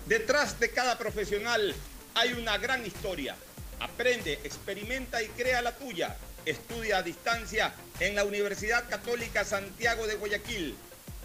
Detrás 0.06 0.58
de 0.62 0.72
cada 0.72 0.98
profesional 0.98 1.76
hay 2.14 2.32
una 2.34 2.58
gran 2.58 2.86
historia. 2.86 3.36
Aprende, 3.82 4.40
experimenta 4.46 5.22
y 5.22 5.28
crea 5.28 5.62
la 5.62 5.74
tuya. 5.74 6.16
Estudia 6.46 7.00
a 7.00 7.04
distancia 7.04 7.74
en 8.00 8.16
la 8.16 8.24
Universidad 8.24 8.88
Católica 8.88 9.44
Santiago 9.44 10.08
de 10.08 10.16
Guayaquil. 10.16 10.76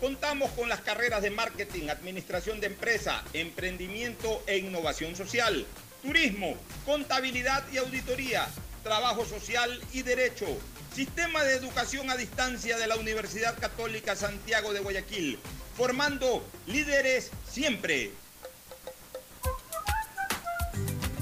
Contamos 0.01 0.51
con 0.53 0.69
las 0.69 0.81
carreras 0.81 1.23
de 1.23 1.31
marketing, 1.31 1.89
administración 1.89 2.59
de 2.59 2.67
empresa, 2.67 3.23
emprendimiento 3.33 4.43
e 4.49 4.59
innovación 4.59 5.15
social, 5.15 5.67
turismo, 6.03 6.57
contabilidad 6.85 7.63
y 7.71 7.77
auditoría, 7.77 8.49
trabajo 8.83 9.25
social 9.25 9.81
y 9.93 10.03
derecho 10.03 10.49
Sistema 10.95 11.45
de 11.45 11.55
Educación 11.55 12.11
a 12.11 12.17
Distancia 12.17 12.77
de 12.77 12.87
la 12.87 12.97
Universidad 12.97 13.57
Católica 13.59 14.17
Santiago 14.17 14.73
de 14.73 14.81
Guayaquil, 14.81 15.39
formando 15.77 16.45
líderes 16.67 17.31
siempre. 17.49 18.11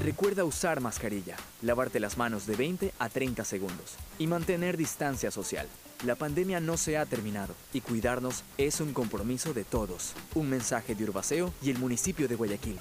Recuerda 0.01 0.45
usar 0.45 0.81
mascarilla, 0.81 1.37
lavarte 1.61 2.01
las 2.01 2.17
manos 2.17 2.47
de 2.47 2.57
20 2.57 2.95
a 2.99 3.09
30 3.11 3.45
segundos 3.45 3.97
y 4.19 4.27
mantener 4.27 4.79
distancia 4.79 5.31
social. 5.31 5.69
La 6.05 6.15
pandemia 6.15 6.61
no 6.61 6.77
se 6.77 6.97
ha 6.97 7.05
terminado 7.05 7.55
y 7.73 7.83
cuidarnos 7.83 8.45
es 8.57 8.81
un 8.81 8.95
compromiso 8.95 9.53
de 9.53 9.65
todos. 9.65 10.15
Un 10.35 10.49
mensaje 10.49 10.95
de 10.95 11.05
Urbaceo 11.05 11.53
y 11.61 11.71
el 11.71 11.79
municipio 11.79 12.27
de 12.27 12.37
Guayaquil. 12.37 12.79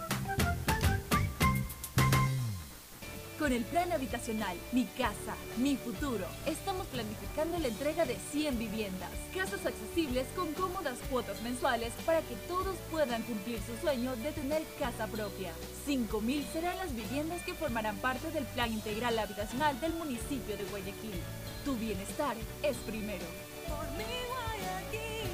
Con 3.48 3.56
el 3.56 3.64
plan 3.64 3.90
habitacional 3.94 4.58
Mi 4.74 4.84
Casa, 4.84 5.34
Mi 5.56 5.78
Futuro, 5.78 6.26
estamos 6.46 6.86
planificando 6.88 7.58
la 7.58 7.70
entrega 7.70 8.06
de 8.06 8.18
100 8.34 8.60
viviendas, 8.60 9.10
casas 9.34 9.66
accesibles 9.66 10.28
con 10.36 10.52
cómodas 10.52 10.98
cuotas 11.10 11.42
mensuales 11.44 11.94
para 12.06 12.20
que 12.24 12.36
todos 12.50 12.76
puedan 12.92 13.24
cumplir 13.24 13.62
su 13.66 13.78
sueño 13.78 14.18
de 14.18 14.34
tener 14.34 14.64
casa 14.78 15.08
propia. 15.08 15.54
5.000 15.88 16.44
serán 16.52 16.78
las 16.78 16.94
viviendas 16.94 17.42
que 17.44 17.54
formarán 17.54 17.96
parte 18.00 18.30
del 18.32 18.44
plan 18.48 18.70
integral 18.70 19.18
habitacional 19.18 19.80
del 19.80 19.94
municipio 19.94 20.58
de 20.58 20.66
Guayaquil. 20.66 21.22
Tu 21.64 21.74
bienestar 21.78 22.36
es 22.64 22.76
primero. 22.86 23.24
Por 23.66 23.90
mi 23.92 24.04
Guayaquil, 24.28 25.32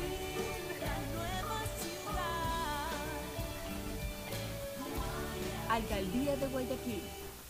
la 0.82 1.00
nueva 1.16 1.62
ciudad. 1.82 2.92
Alcaldía 5.72 6.36
de 6.36 6.48
Guayaquil. 6.50 7.23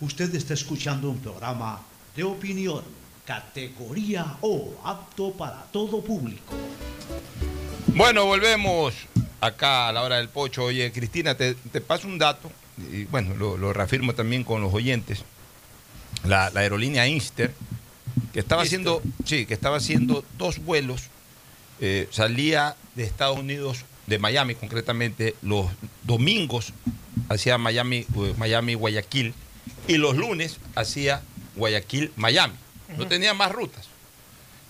Usted 0.00 0.32
está 0.34 0.54
escuchando 0.54 1.10
un 1.10 1.18
programa 1.18 1.80
de 2.14 2.22
opinión, 2.22 2.84
categoría 3.26 4.36
O, 4.40 4.74
apto 4.84 5.32
para 5.32 5.62
todo 5.72 6.02
público. 6.02 6.54
Bueno, 7.88 8.24
volvemos 8.26 8.94
acá 9.40 9.88
a 9.88 9.92
la 9.92 10.02
hora 10.02 10.18
del 10.18 10.28
pocho. 10.28 10.64
Oye, 10.64 10.92
Cristina, 10.92 11.36
te, 11.36 11.54
te 11.54 11.80
paso 11.80 12.06
un 12.06 12.16
dato, 12.16 12.50
y 12.92 13.04
bueno, 13.06 13.34
lo, 13.34 13.56
lo 13.56 13.72
reafirmo 13.72 14.14
también 14.14 14.44
con 14.44 14.62
los 14.62 14.72
oyentes. 14.72 15.24
La, 16.24 16.50
la 16.50 16.60
aerolínea 16.60 17.06
Inster, 17.08 17.52
que 18.32 18.40
estaba 18.40 18.62
haciendo, 18.62 19.02
sí, 19.24 19.46
que 19.46 19.54
estaba 19.54 19.78
haciendo 19.78 20.24
dos 20.36 20.58
vuelos, 20.64 21.02
eh, 21.80 22.08
salía 22.12 22.76
de 22.94 23.04
Estados 23.04 23.38
Unidos, 23.38 23.84
de 24.06 24.18
Miami 24.18 24.54
concretamente, 24.54 25.34
los 25.42 25.66
domingos 26.04 26.72
hacia 27.28 27.58
Miami, 27.58 28.06
eh, 28.16 28.34
Miami, 28.36 28.74
Guayaquil, 28.74 29.34
y 29.86 29.96
los 29.96 30.16
lunes 30.16 30.58
hacia 30.74 31.22
Guayaquil, 31.56 32.12
Miami. 32.16 32.54
No 32.96 33.06
tenía 33.06 33.34
más 33.34 33.52
rutas. 33.52 33.86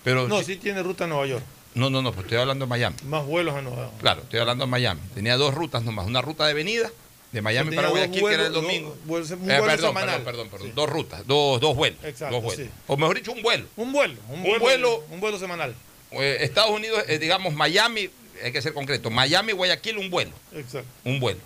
Pero 0.05 0.29
No, 0.29 0.39
sí- 0.41 0.45
sí 0.47 0.57
tiene 0.57 0.83
ruta 0.83 1.05
a 1.05 1.07
Nueva 1.07 1.27
York. 1.27 1.45
no, 1.75 1.91
no, 1.91 2.03
no, 2.03 2.13
pues 2.13 2.25
estoy 2.25 2.39
hablando 2.39 2.65
de 2.67 2.69
Miami. 2.71 2.97
Más 3.05 3.25
vuelos 3.27 3.55
a 3.55 3.63
Nueva 3.63 3.85
York. 3.85 3.95
Claro, 4.01 4.23
estoy 4.23 4.41
hablando 4.41 4.65
de 4.65 4.71
Miami. 4.71 5.01
Tenía 5.15 5.37
dos 5.37 5.55
rutas 5.55 5.83
nomás. 5.85 6.07
Una 6.07 6.23
ruta 6.23 6.47
de 6.47 6.55
venida 6.55 6.91
de 7.33 7.43
Miami 7.43 7.77
para 7.77 7.89
Guayaquil, 7.89 8.25
que 8.25 8.33
era 8.35 8.47
el 8.47 8.53
domingo. 8.53 8.91
dos 8.91 9.07
vuelos- 9.07 9.31
un 9.31 9.43
Eh, 9.51 9.59
vuelo 9.59 9.65
perdón, 9.67 9.89
semanal. 9.91 10.23
perdón, 10.23 10.25
perdón, 10.25 10.49
perdón. 10.49 10.75
Dos 10.75 10.89
rutas, 10.89 11.27
dos, 11.27 11.61
dos 11.61 11.77
vuelos. 11.77 11.99
Exacto, 12.05 12.35
dos 12.37 12.45
vuelos. 12.45 12.67
sí. 12.67 12.73
O 12.87 12.97
mejor 12.97 13.17
dicho, 13.17 13.33
un 13.33 13.43
vuelo. 13.43 13.67
Un 13.77 13.93
vuelo, 13.93 14.15
un 14.29 14.35
Un 14.37 14.43
vuelo, 14.43 14.59
vuelo- 14.61 15.05
un 15.11 15.21
vuelo 15.21 15.39
semanal. 15.39 15.75
Eh, 16.13 16.39
Estados 16.41 16.71
Unidos, 16.71 17.03
eh, 17.07 17.19
digamos, 17.19 17.53
Miami, 17.55 18.09
hay 18.43 18.51
que 18.53 18.63
ser 18.63 18.73
concreto. 18.73 19.11
Miami, 19.11 19.53
Guayaquil, 19.53 19.99
un 19.99 20.09
vuelo. 20.11 20.31
Exacto. 20.55 20.89
Un 21.05 21.21
vuelo. 21.21 21.41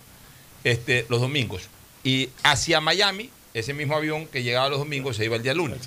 Este, 0.63 1.05
los 1.09 1.19
domingos. 1.19 1.63
Y 2.05 2.29
hacia 2.43 2.79
Miami, 2.79 3.29
ese 3.53 3.73
mismo 3.73 3.95
avión 3.95 4.27
que 4.27 4.43
llegaba 4.43 4.69
los 4.69 4.79
domingos 4.79 5.17
se 5.17 5.25
iba 5.25 5.35
el 5.35 5.43
día 5.43 5.53
lunes. 5.53 5.79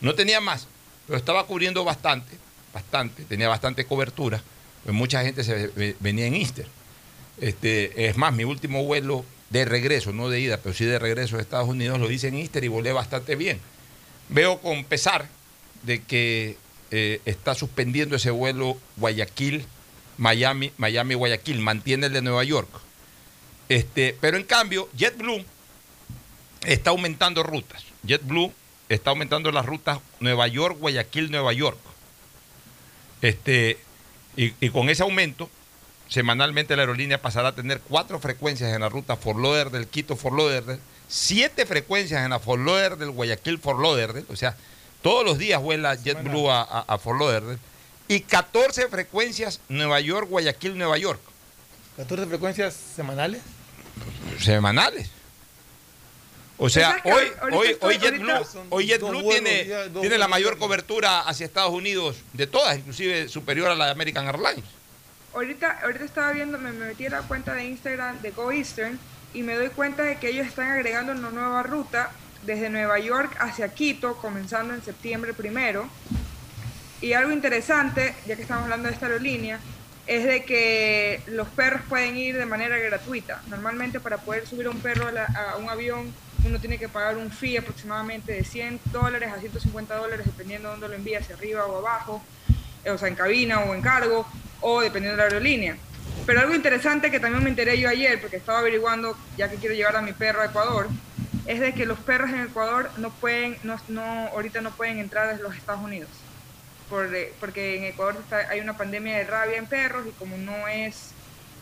No 0.00 0.14
tenía 0.14 0.40
más, 0.40 0.66
pero 1.06 1.18
estaba 1.18 1.46
cubriendo 1.46 1.84
bastante, 1.84 2.36
bastante, 2.72 3.24
tenía 3.24 3.48
bastante 3.48 3.84
cobertura. 3.84 4.42
Pues 4.84 4.94
mucha 4.94 5.22
gente 5.22 5.42
se 5.44 5.68
ve- 5.68 5.96
venía 6.00 6.26
en 6.26 6.34
Easter. 6.34 6.66
Este, 7.40 8.08
es 8.08 8.16
más, 8.16 8.32
mi 8.32 8.44
último 8.44 8.84
vuelo 8.84 9.24
de 9.50 9.64
regreso, 9.64 10.12
no 10.12 10.28
de 10.28 10.40
ida, 10.40 10.58
pero 10.58 10.74
sí 10.74 10.84
de 10.84 10.98
regreso 10.98 11.36
a 11.36 11.40
Estados 11.40 11.68
Unidos, 11.68 11.98
lo 11.98 12.10
hice 12.10 12.28
en 12.28 12.34
Easter 12.36 12.62
y 12.64 12.68
volé 12.68 12.92
bastante 12.92 13.34
bien. 13.36 13.60
Veo 14.28 14.58
con 14.60 14.84
pesar 14.84 15.28
de 15.82 16.02
que 16.02 16.56
eh, 16.90 17.20
está 17.24 17.54
suspendiendo 17.54 18.16
ese 18.16 18.30
vuelo 18.30 18.76
Guayaquil, 18.96 19.64
Miami, 20.18 20.72
Miami, 20.78 21.14
Guayaquil, 21.14 21.60
mantiene 21.60 22.06
el 22.06 22.12
de 22.12 22.22
Nueva 22.22 22.44
York. 22.44 22.68
Este, 23.68 24.16
pero 24.20 24.36
en 24.36 24.44
cambio, 24.44 24.88
JetBlue 24.96 25.44
está 26.64 26.90
aumentando 26.90 27.42
rutas. 27.42 27.84
JetBlue 28.02 28.52
está 28.88 29.10
aumentando 29.10 29.50
las 29.52 29.66
rutas 29.66 29.98
Nueva 30.20 30.48
York, 30.48 30.78
Guayaquil, 30.78 31.30
Nueva 31.30 31.52
York. 31.52 31.78
Este, 33.22 33.78
y, 34.36 34.54
y 34.60 34.70
con 34.70 34.88
ese 34.88 35.02
aumento, 35.02 35.50
semanalmente 36.08 36.76
la 36.76 36.82
aerolínea 36.82 37.20
pasará 37.20 37.48
a 37.48 37.54
tener 37.54 37.80
cuatro 37.80 38.18
frecuencias 38.20 38.72
en 38.74 38.80
la 38.80 38.88
ruta 38.88 39.16
Fort 39.16 39.38
Lauderdale, 39.38 39.86
Quito, 39.86 40.16
Fort 40.16 40.36
Lauderdale, 40.36 40.80
siete 41.08 41.66
frecuencias 41.66 42.24
en 42.24 42.30
la 42.30 42.38
Fort 42.38 42.62
Lauderdale, 42.64 43.10
Guayaquil, 43.10 43.58
Fort 43.58 43.80
Lauderdale, 43.80 44.26
o 44.30 44.36
sea, 44.36 44.56
todos 45.02 45.24
los 45.24 45.38
días 45.38 45.60
vuela 45.60 45.94
JetBlue 45.94 46.50
a, 46.50 46.62
a, 46.62 46.80
a 46.80 46.98
Fort 46.98 47.18
Lauderdale, 47.18 47.58
y 48.08 48.20
14 48.20 48.88
frecuencias 48.88 49.60
Nueva 49.68 50.00
York, 50.00 50.28
Guayaquil, 50.28 50.78
Nueva 50.78 50.96
York, 50.98 51.20
14 51.98 52.26
frecuencias 52.26 52.74
semanales. 52.74 53.42
semanales. 54.38 55.10
O 56.60 56.68
sea, 56.68 57.00
hoy, 57.04 57.12
hoy, 57.52 57.76
hoy 57.80 57.98
JetBlue, 57.98 58.32
hoy 58.70 58.86
tiene, 60.00 60.18
la 60.18 60.26
mayor 60.28 60.58
cobertura 60.58 61.20
hacia 61.20 61.46
Estados 61.46 61.72
Unidos 61.72 62.16
de 62.32 62.46
todas, 62.48 62.76
inclusive 62.78 63.28
superior 63.28 63.70
a 63.70 63.74
la 63.76 63.86
de 63.86 63.90
American 63.92 64.26
Airlines. 64.26 64.64
Ahorita, 65.34 65.78
ahorita 65.84 66.04
estaba 66.04 66.32
viendo, 66.32 66.58
me, 66.58 66.72
me 66.72 66.86
metí 66.86 67.06
a 67.06 67.10
la 67.10 67.22
cuenta 67.22 67.54
de 67.54 67.64
Instagram 67.64 68.20
de 68.22 68.32
Go 68.32 68.50
Eastern 68.50 68.98
y 69.34 69.42
me 69.42 69.54
doy 69.54 69.68
cuenta 69.68 70.02
de 70.02 70.16
que 70.16 70.30
ellos 70.30 70.46
están 70.48 70.68
agregando 70.70 71.12
una 71.12 71.30
nueva 71.30 71.62
ruta 71.62 72.10
desde 72.44 72.70
Nueva 72.70 72.98
York 72.98 73.36
hacia 73.38 73.72
Quito, 73.72 74.16
comenzando 74.16 74.74
en 74.74 74.82
septiembre 74.82 75.34
primero. 75.34 75.88
Y 77.00 77.12
algo 77.12 77.30
interesante, 77.30 78.16
ya 78.26 78.34
que 78.34 78.42
estamos 78.42 78.64
hablando 78.64 78.88
de 78.88 78.94
esta 78.94 79.06
aerolínea, 79.06 79.60
es 80.08 80.24
de 80.24 80.42
que 80.44 81.20
los 81.26 81.46
perros 81.48 81.82
pueden 81.88 82.16
ir 82.16 82.36
de 82.36 82.46
manera 82.46 82.76
gratuita. 82.78 83.42
Normalmente 83.48 84.00
para 84.00 84.16
poder 84.18 84.46
subir 84.46 84.66
a 84.66 84.70
un 84.70 84.80
perro 84.80 85.06
a, 85.06 85.12
la- 85.12 85.26
a 85.52 85.56
un 85.58 85.68
avión 85.68 86.12
uno 86.44 86.58
tiene 86.60 86.78
que 86.78 86.88
pagar 86.88 87.16
un 87.16 87.30
fee 87.30 87.56
aproximadamente 87.56 88.32
de 88.32 88.44
100 88.44 88.80
dólares 88.92 89.32
a 89.32 89.40
150 89.40 89.96
dólares 89.96 90.26
dependiendo 90.26 90.68
de 90.68 90.72
dónde 90.72 90.88
lo 90.88 90.94
envíe, 90.94 91.16
hacia 91.16 91.34
arriba 91.34 91.66
o 91.66 91.78
abajo, 91.78 92.22
eh, 92.84 92.90
o 92.90 92.98
sea, 92.98 93.08
en 93.08 93.14
cabina 93.14 93.60
o 93.60 93.74
en 93.74 93.82
cargo, 93.82 94.26
o 94.60 94.80
dependiendo 94.80 95.16
de 95.16 95.28
la 95.28 95.34
aerolínea. 95.34 95.76
Pero 96.26 96.40
algo 96.40 96.54
interesante 96.54 97.10
que 97.10 97.20
también 97.20 97.42
me 97.42 97.50
enteré 97.50 97.78
yo 97.78 97.88
ayer, 97.88 98.20
porque 98.20 98.36
estaba 98.36 98.58
averiguando, 98.58 99.16
ya 99.36 99.50
que 99.50 99.56
quiero 99.56 99.74
llevar 99.74 99.96
a 99.96 100.02
mi 100.02 100.12
perro 100.12 100.42
a 100.42 100.46
Ecuador, 100.46 100.88
es 101.46 101.60
de 101.60 101.72
que 101.72 101.86
los 101.86 101.98
perros 101.98 102.30
en 102.30 102.40
Ecuador 102.40 102.90
no 102.98 103.10
pueden, 103.10 103.56
no, 103.62 103.76
no, 103.88 104.02
ahorita 104.28 104.60
no 104.60 104.70
pueden 104.70 104.98
entrar 104.98 105.28
desde 105.28 105.42
los 105.42 105.56
Estados 105.56 105.82
Unidos 105.82 106.10
eh, 106.90 107.34
porque 107.38 107.76
en 107.76 107.84
Ecuador 107.84 108.16
hay 108.50 108.60
una 108.60 108.76
pandemia 108.76 109.18
de 109.18 109.24
rabia 109.24 109.58
en 109.58 109.66
perros 109.66 110.06
y 110.06 110.10
como 110.12 110.38
no 110.38 110.68
es 110.68 111.10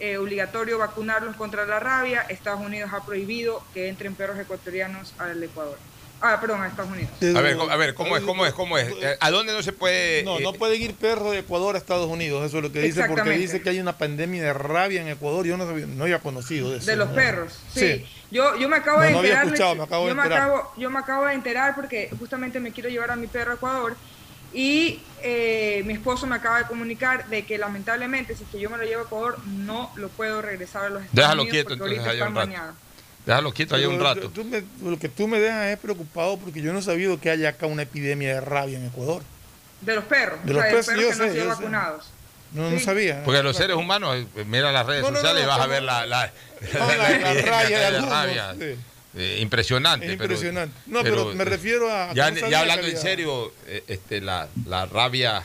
eh, 0.01 0.19
obligatorio 0.19 0.79
vacunarlos 0.79 1.37
contra 1.37 1.65
la 1.67 1.81
rabia, 1.81 2.23
Estados 2.29 2.61
Unidos 2.61 2.91
ha 2.93 3.05
prohibido 3.05 3.63
que 3.75 3.89
entren 3.89 4.15
perros 4.15 4.39
ecuatorianos 4.39 5.15
al 5.19 5.43
Ecuador. 5.43 5.79
Ah, 6.23 6.39
perdón, 6.41 6.63
a 6.63 6.67
Estados 6.69 6.91
Unidos. 6.91 7.11
A 7.37 7.41
ver, 7.43 7.59
a 7.71 7.77
ver, 7.77 7.93
¿cómo 7.93 8.17
es? 8.17 8.23
¿Cómo 8.23 8.47
es? 8.47 8.55
¿Cómo 8.55 8.79
es? 8.79 8.89
Eh, 9.03 9.17
¿A 9.21 9.31
dónde 9.31 9.53
no 9.53 9.63
se 9.63 9.73
puede...? 9.75 10.23
No, 10.25 10.39
eh, 10.39 10.43
no 10.43 10.55
pueden 10.55 10.81
ir 10.81 10.95
perros 10.95 11.33
de 11.33 11.41
Ecuador 11.41 11.75
a 11.75 11.79
Estados 11.79 12.09
Unidos, 12.09 12.43
eso 12.47 12.57
es 12.57 12.63
lo 12.63 12.73
que 12.73 12.81
dice, 12.81 13.05
porque 13.07 13.31
dice 13.33 13.61
que 13.61 13.69
hay 13.69 13.81
una 13.81 13.99
pandemia 13.99 14.43
de 14.43 14.53
rabia 14.55 15.03
en 15.03 15.09
Ecuador, 15.09 15.45
yo 15.45 15.59
no, 15.59 15.67
sabía- 15.67 15.87
no 15.87 16.05
había 16.05 16.21
conocido 16.21 16.71
de 16.71 16.79
eso. 16.79 16.87
De 16.87 16.97
los 16.97 17.11
¿no? 17.11 17.15
perros, 17.15 17.59
sí. 17.73 18.07
Yo, 18.31 18.57
yo 18.57 18.69
me 18.69 18.77
acabo 18.77 18.99
No, 19.01 19.05
de 19.05 19.13
no 19.13 19.19
había 19.19 19.31
enterar. 19.33 19.47
escuchado, 19.47 19.75
me 19.77 19.83
acabo 19.85 20.05
de 20.05 20.11
yo, 20.11 20.15
me 20.17 20.23
enterar. 20.23 20.43
acabo, 20.51 20.73
yo 20.79 20.91
me 20.91 20.99
acabo 20.99 21.25
de 21.27 21.35
enterar 21.35 21.75
porque 21.75 22.11
justamente 22.19 22.61
me 22.61 22.73
quiero 22.73 22.89
llevar 22.89 23.11
a 23.11 23.17
mi 23.17 23.27
perro 23.29 23.53
a 23.53 23.55
Ecuador 23.55 23.97
y 24.59 25.01
eh, 25.23 25.83
mi 25.85 25.93
esposo 25.93 26.27
me 26.27 26.37
acaba 26.37 26.59
de 26.59 26.65
comunicar 26.65 27.29
de 27.29 27.45
que 27.45 27.59
lamentablemente 27.59 28.35
si 28.35 28.45
es 28.45 28.49
que 28.51 28.59
yo 28.59 28.71
me 28.71 28.79
lo 28.79 28.85
llevo 28.85 29.03
a 29.03 29.05
Ecuador 29.05 29.39
no 29.47 29.91
lo 29.97 30.09
puedo 30.09 30.41
regresar 30.41 30.85
a 30.87 30.89
los 30.89 31.03
Estados 31.03 31.15
Déjalo 31.15 31.43
Unidos 31.43 31.53
quieto, 31.55 31.69
porque 31.79 31.95
entonces, 31.97 32.07
ahorita 32.07 32.25
rato. 32.25 32.35
baneados. 32.35 32.75
Déjalo 33.27 33.53
quieto 33.53 33.75
ahí 33.77 33.85
un 33.85 34.01
rato. 34.01 34.31
tú 34.31 34.45
me- 34.45 34.63
lo 34.89 34.99
que 34.99 35.09
tú 35.09 35.29
me 35.29 35.39
dejas 35.41 35.67
es 35.67 35.79
preocupado 35.79 36.39
porque 36.39 36.63
yo 36.63 36.73
no 36.73 36.79
he 36.79 36.83
sabido 36.83 37.21
que 37.21 37.29
haya 37.31 37.51
acá 37.51 37.67
una 37.67 37.83
epidemia 37.83 38.35
de 38.35 38.41
rabia 38.41 38.79
en 38.79 38.87
Ecuador. 38.87 39.23
De 39.83 39.95
los 39.95 40.05
perros, 40.05 40.39
De 40.45 40.53
o 40.53 40.55
los 40.55 40.63
sea, 40.63 40.71
perros, 40.71 40.87
de 40.87 40.97
los 40.97 41.03
yo 41.03 41.09
perros 41.11 41.17
que 41.17 41.19
no 41.19 41.25
han 41.25 41.31
sé, 41.31 41.35
sido 41.41 41.45
sé. 41.45 41.49
vacunados. 41.61 42.07
No, 42.53 42.71
no 42.71 42.79
sabía. 42.81 43.23
Porque 43.25 43.43
los 43.43 43.57
seres 43.57 43.77
humanos, 43.77 44.17
eh, 44.37 44.45
mira 44.47 44.71
las 44.73 44.87
redes 44.87 45.03
No, 45.03 45.09
no, 45.11 45.15
no, 45.15 45.19
sociales 45.21 45.43
y 45.43 45.47
no, 45.47 45.53
vas 45.53 45.61
a 45.61 45.67
ver 45.67 45.83
la, 45.83 46.07
la, 46.07 46.33
No, 46.73 46.79
la- 46.87 46.97
la 46.97 47.35
de 47.69 47.85
algunos, 47.85 48.09
rabia. 48.11 48.55
sí. 48.59 48.77
Eh, 49.19 49.39
impresionante. 49.41 50.05
Es 50.07 50.13
pero- 50.13 50.25
impresionante. 50.35 50.77
No, 50.87 51.03
pero 51.03 51.33
me 51.35 51.45
refiero 51.45 51.91
a- 51.91 52.13
Ya, 52.13 52.27
hablando 52.27 52.87
en 52.87 52.97
serio, 52.99 53.53
eh, 53.67 53.83
este, 53.89 54.21
la, 54.21 54.49
la 54.67 54.85
rabia 54.87 55.43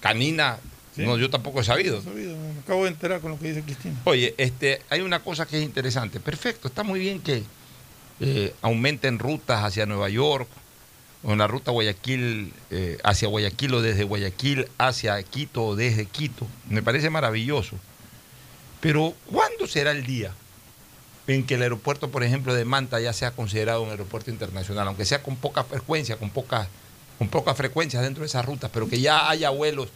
canina, 0.00 0.58
no, 0.96 1.16
yo 1.18 1.28
tampoco 1.28 1.60
he 1.60 1.64
sabido. 1.64 1.96
No 1.96 2.00
he 2.02 2.04
sabido, 2.04 2.36
me 2.36 2.60
acabo 2.60 2.84
de 2.84 2.90
enterar 2.90 3.20
con 3.20 3.32
lo 3.32 3.38
que 3.38 3.48
dice 3.48 3.62
Cristina. 3.62 4.00
Oye, 4.04 4.34
este, 4.38 4.82
hay 4.88 5.00
una 5.00 5.20
cosa 5.20 5.46
que 5.46 5.58
es 5.58 5.64
interesante. 5.64 6.20
Perfecto, 6.20 6.68
está 6.68 6.82
muy 6.84 7.00
bien 7.00 7.20
que 7.20 7.42
eh, 8.20 8.54
aumenten 8.62 9.18
rutas 9.18 9.64
hacia 9.64 9.86
Nueva 9.86 10.08
York, 10.08 10.48
o 11.24 11.32
en 11.32 11.38
la 11.38 11.48
ruta 11.48 11.72
Guayaquil, 11.72 12.52
eh, 12.70 12.98
hacia 13.02 13.26
Guayaquil 13.28 13.74
o 13.74 13.82
desde 13.82 14.04
Guayaquil 14.04 14.68
hacia 14.78 15.20
Quito 15.24 15.64
o 15.64 15.76
desde 15.76 16.06
Quito. 16.06 16.46
Me 16.68 16.82
parece 16.82 17.10
maravilloso. 17.10 17.76
Pero, 18.80 19.14
¿cuándo 19.26 19.66
será 19.66 19.90
el 19.90 20.04
día 20.06 20.32
en 21.28 21.44
que 21.44 21.54
el 21.54 21.62
aeropuerto, 21.62 22.10
por 22.10 22.24
ejemplo, 22.24 22.54
de 22.54 22.64
Manta 22.64 22.98
ya 23.00 23.12
sea 23.12 23.30
considerado 23.30 23.82
un 23.82 23.90
aeropuerto 23.90 24.30
internacional, 24.30 24.88
aunque 24.88 25.04
sea 25.04 25.22
con 25.22 25.36
poca 25.36 25.62
frecuencia, 25.62 26.16
con 26.16 26.30
pocas 26.30 26.68
con 27.18 27.28
poca 27.28 27.52
frecuencia 27.54 28.00
dentro 28.00 28.22
de 28.22 28.28
esas 28.28 28.44
rutas, 28.44 28.70
pero 28.72 28.88
que 28.88 29.00
ya 29.00 29.28
haya 29.28 29.50
vuelos, 29.50 29.88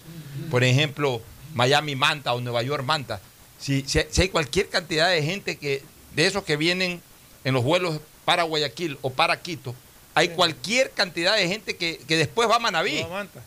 por 0.51 0.64
ejemplo, 0.64 1.22
Miami-Manta 1.55 2.33
o 2.33 2.41
Nueva 2.41 2.62
York-Manta? 2.62 3.20
Si, 3.61 3.85
si, 3.87 4.01
si 4.11 4.22
hay 4.22 4.28
cualquier 4.28 4.68
cantidad 4.68 5.09
de 5.09 5.22
gente 5.22 5.57
que 5.57 5.85
de 6.16 6.26
esos 6.26 6.43
que 6.43 6.57
vienen 6.57 7.01
en 7.45 7.55
los 7.55 7.62
vuelos 7.62 8.01
para 8.24 8.43
Guayaquil 8.43 8.99
o 9.03 9.11
para 9.11 9.41
Quito, 9.41 9.74
hay 10.14 10.30
cualquier 10.30 10.91
cantidad 10.91 11.37
de 11.37 11.47
gente 11.47 11.76
que, 11.76 11.99
que 12.09 12.16
después 12.16 12.51
va 12.51 12.57
a 12.57 12.59
Manaví. 12.59 13.05
Manta. 13.09 13.41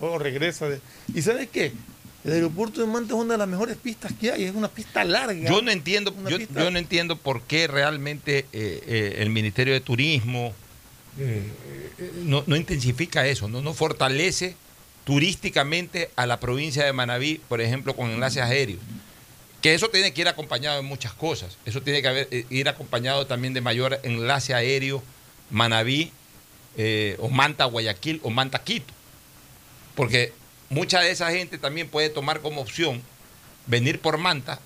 O 0.00 0.18
regresa. 0.18 0.68
De... 0.68 0.80
¿Y 1.14 1.22
sabes 1.22 1.48
qué? 1.50 1.72
El 2.24 2.32
aeropuerto 2.32 2.80
de 2.82 2.86
Manta 2.86 3.14
es 3.14 3.20
una 3.20 3.34
de 3.34 3.38
las 3.38 3.48
mejores 3.48 3.76
pistas 3.78 4.12
que 4.20 4.30
hay, 4.30 4.44
es 4.44 4.54
una 4.54 4.68
pista 4.68 5.04
larga. 5.04 5.48
Yo 5.48 5.62
no 5.62 5.70
entiendo, 5.70 6.14
yo, 6.28 6.36
pista- 6.36 6.62
yo 6.64 6.70
no 6.70 6.78
entiendo 6.78 7.16
por 7.16 7.42
qué 7.42 7.66
realmente 7.66 8.40
eh, 8.40 8.82
eh, 8.86 9.14
el 9.18 9.30
Ministerio 9.30 9.72
de 9.72 9.80
Turismo 9.80 10.52
eh, 11.18 11.42
no, 12.24 12.44
no 12.46 12.56
intensifica 12.56 13.26
eso, 13.26 13.48
no, 13.48 13.62
no 13.62 13.72
fortalece 13.72 14.54
turísticamente 15.04 16.10
a 16.16 16.26
la 16.26 16.38
provincia 16.40 16.84
de 16.84 16.92
Manabí, 16.92 17.40
por 17.48 17.60
ejemplo, 17.60 17.96
con 17.96 18.10
enlaces 18.10 18.42
aéreos. 18.42 18.80
Que 19.62 19.74
eso 19.74 19.88
tiene 19.88 20.12
que 20.12 20.20
ir 20.22 20.28
acompañado 20.28 20.76
de 20.76 20.82
muchas 20.82 21.12
cosas. 21.12 21.56
Eso 21.66 21.82
tiene 21.82 22.00
que 22.00 22.08
haber- 22.08 22.28
ir 22.48 22.68
acompañado 22.68 23.26
también 23.26 23.52
de 23.54 23.60
mayor 23.60 23.98
enlace 24.04 24.54
aéreo 24.54 25.02
Manabí 25.50 26.12
o 27.18 27.28
Manta 27.28 27.64
Guayaquil 27.64 28.20
o 28.22 28.30
Manta 28.30 28.62
Quito. 28.62 28.92
Porque 29.94 30.32
mucha 30.70 31.00
de 31.00 31.10
esa 31.10 31.30
gente 31.30 31.58
también 31.58 31.88
puede 31.88 32.08
tomar 32.08 32.40
como 32.40 32.62
opción 32.62 33.02
venir 33.66 34.00
por 34.00 34.16
Manta 34.16 34.58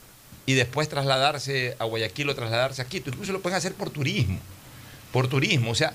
y 0.47 0.55
después 0.55 0.89
trasladarse 0.89 1.75
a 1.79 1.85
Guayaquil 1.85 2.29
o 2.29 2.35
trasladarse 2.35 2.83
a 2.83 2.85
Quito. 2.85 3.11
Incluso 3.11 3.33
lo 3.33 3.41
pueden 3.41 3.59
hacer 3.59 3.75
por 3.75 3.91
turismo. 3.91 4.39
Por 5.13 5.27
turismo. 5.27 5.71
O 5.71 5.75
sea, 5.75 5.95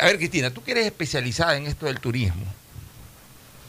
a 0.00 0.06
ver, 0.06 0.18
Cristina, 0.18 0.50
tú 0.50 0.62
que 0.62 0.72
eres 0.72 0.86
especializada 0.86 1.56
en 1.56 1.66
esto 1.66 1.86
del 1.86 2.00
turismo, 2.00 2.44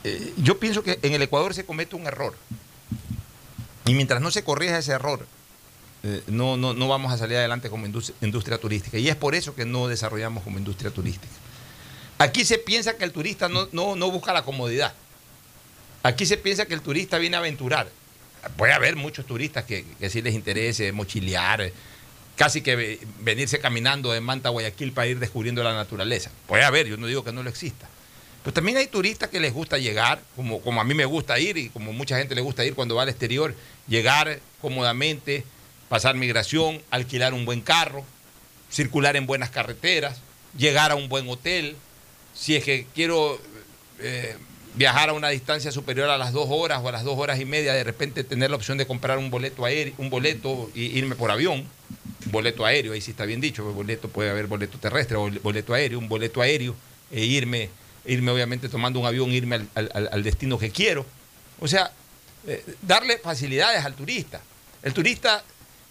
eh, 0.04 0.34
yo 0.38 0.60
pienso 0.60 0.84
que 0.84 1.00
en 1.02 1.14
el 1.14 1.22
Ecuador 1.22 1.54
se 1.54 1.66
comete 1.66 1.96
un 1.96 2.06
error. 2.06 2.36
Y 3.86 3.94
mientras 3.94 4.22
no 4.22 4.32
se 4.32 4.44
corrija 4.44 4.78
ese 4.78 4.94
error, 4.94 5.26
eh, 6.04 6.24
no, 6.28 6.58
no, 6.58 6.74
no, 6.74 6.88
vamos 6.88 7.12
a 7.12 7.18
salir 7.18 7.38
adelante 7.38 7.70
como 7.70 7.86
industria, 7.86 8.58
turística. 8.58 8.98
Y 8.98 9.10
es 9.10 9.16
por 9.16 9.36
eso 9.36 9.56
que 9.56 9.66
no 9.66 9.88
desarrollamos 9.88 10.44
como 10.44 10.58
industria 10.58 10.92
turística. 10.92 11.34
Aquí 12.18 12.46
se 12.46 12.58
piensa 12.58 12.98
que 12.98 13.04
el 13.04 13.12
turista 13.12 13.50
no, 13.50 13.68
no 13.72 14.12
busca 14.12 14.34
la 14.34 14.44
comodidad. 14.44 14.94
Aquí 16.04 16.26
se 16.26 16.38
piensa 16.38 16.66
que 16.66 16.74
el 16.74 16.82
turista 16.82 17.18
viene 17.18 17.36
a 17.36 17.40
aventurar. 17.40 17.90
Puede 18.58 18.74
haber 18.74 18.96
muchos 18.96 19.26
turistas 19.26 19.64
que, 19.66 19.86
que 20.00 20.10
sí 20.10 20.22
les 20.22 20.36
interese 20.36 20.92
mochilear, 20.92 21.72
casi 22.36 22.62
que 22.62 23.00
venirse 23.22 23.60
caminando 23.60 24.12
de 24.12 24.22
Manta 24.22 24.50
a 24.50 24.52
Guayaquil 24.52 24.92
para 24.92 25.08
ir 25.08 25.20
descubriendo 25.20 25.64
la 25.64 25.74
naturaleza. 25.74 26.30
Puede 26.48 26.64
haber, 26.64 26.88
yo 26.88 26.98
no 26.98 27.08
digo 27.08 27.24
que 27.24 27.32
no 27.32 27.44
lo 27.44 27.50
exista. 27.50 27.88
Pero 28.44 28.54
también 28.54 28.78
hay 28.78 28.86
turistas 28.86 29.30
que 29.30 29.40
les 29.40 29.52
gusta 29.52 29.80
llegar, 29.80 30.22
como, 30.36 30.62
como 30.62 30.80
a 30.80 30.84
mí 30.84 30.94
me 30.94 31.06
gusta 31.06 31.40
ir 31.40 31.58
y 31.58 31.70
como 31.70 31.94
mucha 31.94 32.18
gente 32.20 32.36
le 32.36 32.42
gusta 32.42 32.64
ir 32.64 32.76
cuando 32.76 32.94
va 32.94 33.02
al 33.02 33.10
exterior, 33.10 33.56
llegar 33.88 34.40
cómodamente, 34.62 35.44
pasar 35.90 36.14
migración, 36.14 36.80
alquilar 36.92 37.34
un 37.34 37.46
buen 37.46 37.62
carro, 37.62 38.06
circular 38.70 39.16
en 39.16 39.26
buenas 39.26 39.50
carreteras, 39.50 40.20
llegar 40.56 40.92
a 40.92 40.96
un 40.96 41.10
buen 41.10 41.28
hotel. 41.28 41.76
Si 42.36 42.56
es 42.56 42.64
que 42.64 42.86
quiero 42.94 43.40
eh, 44.00 44.36
viajar 44.76 45.10
a 45.10 45.14
una 45.14 45.30
distancia 45.30 45.72
superior 45.72 46.10
a 46.10 46.18
las 46.18 46.34
dos 46.34 46.48
horas 46.50 46.82
o 46.84 46.90
a 46.90 46.92
las 46.92 47.04
dos 47.04 47.18
horas 47.18 47.40
y 47.40 47.46
media, 47.46 47.74
de 47.74 47.84
repente 47.84 48.24
tener 48.24 48.50
la 48.50 48.58
opción 48.58 48.78
de 48.78 48.86
comprar 48.86 49.18
un 49.18 49.32
boleto 49.32 49.66
aéreo, 49.66 49.94
un 49.98 50.10
boleto 50.10 50.70
irme 50.76 51.16
por 51.16 51.32
avión, 51.32 51.66
boleto 52.26 52.66
aéreo, 52.66 52.94
ahí 52.94 53.02
sí 53.02 53.12
está 53.12 53.26
bien 53.26 53.40
dicho, 53.40 53.64
boleto 53.72 54.10
puede 54.10 54.30
haber 54.30 54.48
boleto 54.48 54.78
terrestre 54.78 55.16
o 55.16 55.32
boleto 55.42 55.74
aéreo, 55.74 55.98
un 55.98 56.10
boleto 56.10 56.42
aéreo, 56.42 56.76
e 57.12 57.24
irme, 57.24 57.70
irme 58.06 58.32
obviamente 58.32 58.68
tomando 58.68 59.00
un 59.00 59.06
avión, 59.06 59.32
irme 59.32 59.66
al, 59.76 60.24
destino 60.24 60.58
que 60.58 60.72
quiero. 60.72 61.06
O 61.60 61.68
sea, 61.68 61.92
eh, 62.48 62.64
darle 62.82 63.18
facilidades 63.18 63.86
al 63.86 63.94
turista. 63.94 64.42
El 64.84 64.94
turista 64.94 65.44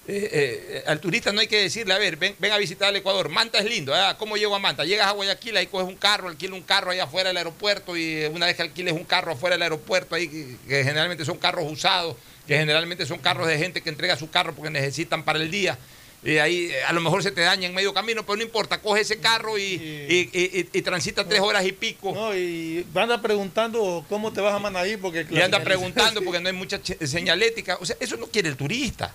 eh, 0.06 0.28
eh, 0.32 0.84
al 0.86 1.00
turista 1.00 1.32
no 1.32 1.40
hay 1.40 1.46
que 1.46 1.62
decirle, 1.62 1.94
a 1.94 1.98
ver, 1.98 2.16
ven, 2.16 2.36
ven 2.38 2.52
a 2.52 2.58
visitar 2.58 2.90
el 2.90 2.96
Ecuador. 2.96 3.30
Manta 3.30 3.58
es 3.58 3.64
lindo, 3.64 3.96
¿eh? 3.96 4.00
¿cómo 4.18 4.36
llego 4.36 4.54
a 4.54 4.58
Manta? 4.58 4.84
Llegas 4.84 5.06
a 5.06 5.12
Guayaquil, 5.12 5.56
ahí 5.56 5.66
coges 5.66 5.88
un 5.88 5.96
carro, 5.96 6.28
alquilas 6.28 6.54
un 6.54 6.62
carro 6.62 6.90
ahí 6.90 6.98
afuera 6.98 7.28
del 7.28 7.38
aeropuerto 7.38 7.96
y 7.96 8.26
una 8.26 8.46
vez 8.46 8.56
que 8.56 8.62
alquiles 8.62 8.92
un 8.92 9.04
carro 9.04 9.32
afuera 9.32 9.54
del 9.54 9.62
aeropuerto, 9.62 10.14
ahí 10.14 10.28
que, 10.28 10.84
generalmente 10.84 11.24
son 11.24 11.38
carros 11.38 11.64
usados, 11.70 12.16
que 12.46 12.58
generalmente 12.58 13.06
son 13.06 13.18
carros 13.18 13.46
de 13.46 13.56
gente 13.56 13.80
que 13.80 13.88
entrega 13.88 14.16
su 14.16 14.28
carro 14.28 14.54
porque 14.54 14.70
necesitan 14.70 15.24
para 15.24 15.38
el 15.38 15.50
día. 15.50 15.78
Y 16.22 16.38
ahí 16.38 16.70
a 16.86 16.92
lo 16.92 17.00
mejor 17.00 17.22
se 17.22 17.32
te 17.32 17.42
daña 17.42 17.66
en 17.66 17.74
medio 17.74 17.92
camino, 17.92 18.24
pero 18.24 18.36
no 18.36 18.42
importa, 18.42 18.80
coge 18.80 19.02
ese 19.02 19.18
carro 19.18 19.58
y, 19.58 20.82
transita 20.84 21.26
tres 21.26 21.40
horas 21.40 21.64
y 21.64 21.72
pico. 21.72 22.12
No, 22.14 22.36
y 22.36 22.86
anda 22.94 23.22
preguntando 23.22 24.04
cómo 24.08 24.32
te 24.32 24.42
vas 24.42 24.54
a 24.54 24.58
Manaí 24.58 24.98
porque... 24.98 25.26
Y 25.30 25.40
anda 25.40 25.62
preguntando 25.62 26.20
porque 26.24 26.40
no 26.40 26.48
hay 26.48 26.54
mucha 26.54 26.78
señalética. 26.82 27.78
O 27.80 27.86
sea, 27.86 27.96
eso 28.00 28.18
no 28.18 28.26
quiere 28.26 28.50
el 28.50 28.56
turista. 28.56 29.14